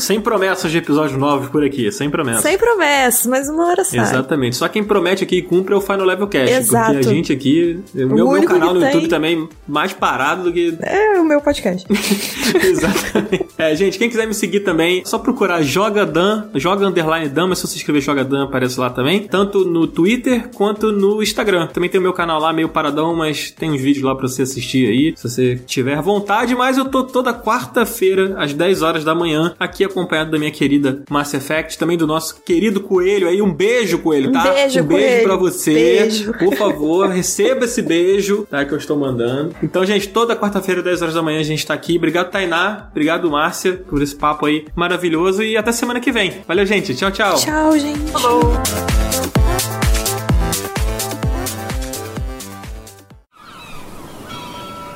Sem 0.00 0.20
promessas 0.20 0.70
de 0.70 0.78
episódios 0.78 1.18
novos 1.18 1.48
por 1.48 1.64
aqui, 1.64 1.90
sem 1.90 2.10
promessas. 2.10 2.42
Sem 2.42 2.58
promessas, 2.58 3.26
mas 3.26 3.48
uma 3.48 3.66
hora 3.68 3.84
sai. 3.84 4.00
Exatamente. 4.00 4.56
Só 4.56 4.68
quem 4.68 4.84
promete 4.84 5.24
aqui 5.24 5.36
e 5.36 5.42
cumpre 5.42 5.72
é 5.72 5.76
o 5.76 5.80
Final 5.80 6.04
Level 6.04 6.26
Cast. 6.28 6.54
Exato. 6.54 6.92
Porque 6.92 7.08
a 7.08 7.12
gente 7.12 7.32
aqui. 7.32 7.80
O 7.94 7.98
meu, 7.98 8.08
meu 8.08 8.28
único 8.28 8.52
canal 8.52 8.74
no 8.74 8.80
tem. 8.80 8.90
YouTube 8.90 9.08
também, 9.08 9.48
mais 9.66 9.92
parado 9.92 10.44
do 10.44 10.52
que. 10.52 10.76
É 10.82 11.18
o 11.18 11.24
meu 11.24 11.40
podcast. 11.40 11.86
Exatamente. 12.62 13.46
É, 13.56 13.74
gente, 13.74 13.98
quem 13.98 14.08
quiser 14.08 14.26
me 14.26 14.34
seguir 14.34 14.60
também, 14.60 15.02
só 15.04 15.18
procurar 15.18 15.62
Joga 15.62 16.04
Dan, 16.04 16.48
Joga 16.54 16.86
Underline 16.86 17.28
Dan, 17.28 17.48
mas 17.48 17.58
se 17.58 17.66
você 17.66 17.76
escrever 17.76 18.00
Joga 18.00 18.24
Dan, 18.24 18.44
aparece 18.44 18.78
lá 18.78 18.90
também. 18.90 19.26
Tanto 19.26 19.64
no 19.64 19.86
Twitter 19.86 20.48
quanto 20.54 20.92
no 20.92 21.22
Instagram. 21.22 21.66
Também 21.68 21.88
tem 21.88 21.98
o 21.98 22.02
meu 22.02 22.12
canal 22.12 22.40
lá, 22.40 22.52
meio 22.52 22.68
paradão, 22.68 23.16
mas 23.16 23.50
tem 23.50 23.70
uns 23.70 23.80
vídeos 23.80 24.04
lá 24.04 24.14
pra 24.14 24.28
você 24.28 24.42
assistir 24.42 24.88
aí, 24.88 25.14
se 25.16 25.28
você 25.28 25.56
tiver 25.66 26.00
vontade. 26.02 26.54
Mas 26.54 26.76
eu 26.78 26.84
tô 26.84 27.04
toda 27.04 27.32
quarta-feira, 27.32 28.34
às 28.38 28.52
10 28.52 28.82
horas 28.82 29.04
da 29.04 29.14
manhã, 29.14 29.27
aqui 29.58 29.84
acompanhado 29.84 30.30
da 30.30 30.38
minha 30.38 30.50
querida 30.50 31.02
Mass 31.10 31.34
Effect, 31.34 31.78
também 31.78 31.96
do 31.96 32.06
nosso 32.06 32.40
querido 32.42 32.80
Coelho 32.80 33.28
aí. 33.28 33.40
Um 33.42 33.52
beijo, 33.52 33.98
Coelho, 33.98 34.32
tá? 34.32 34.40
Um 34.40 34.54
beijo, 34.54 34.80
um 34.80 34.84
beijo 34.84 35.06
Coelho. 35.06 35.22
pra 35.24 35.36
você. 35.36 35.74
Beijo. 35.74 36.32
Por 36.34 36.54
favor, 36.54 37.08
receba 37.08 37.64
esse 37.64 37.82
beijo, 37.82 38.46
tá? 38.50 38.64
Que 38.64 38.72
eu 38.72 38.78
estou 38.78 38.96
mandando. 38.96 39.54
Então, 39.62 39.84
gente, 39.84 40.08
toda 40.08 40.36
quarta-feira, 40.36 40.82
10 40.82 41.02
horas 41.02 41.14
da 41.14 41.22
manhã, 41.22 41.40
a 41.40 41.44
gente 41.44 41.66
tá 41.66 41.74
aqui. 41.74 41.96
Obrigado, 41.96 42.30
Tainá. 42.30 42.88
Obrigado, 42.90 43.30
Márcia, 43.30 43.82
por 43.88 44.02
esse 44.02 44.14
papo 44.14 44.46
aí 44.46 44.66
maravilhoso. 44.74 45.42
E 45.42 45.56
até 45.56 45.72
semana 45.72 46.00
que 46.00 46.12
vem. 46.12 46.42
Valeu, 46.46 46.66
gente. 46.66 46.94
Tchau, 46.94 47.10
tchau. 47.10 47.34
Tchau, 47.36 47.78
gente. 47.78 47.98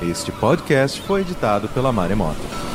Este 0.01 0.31
podcast 0.33 1.01
foi 1.01 1.21
editado 1.21 1.69
pela 1.69 1.91
Maremoto. 1.91 2.72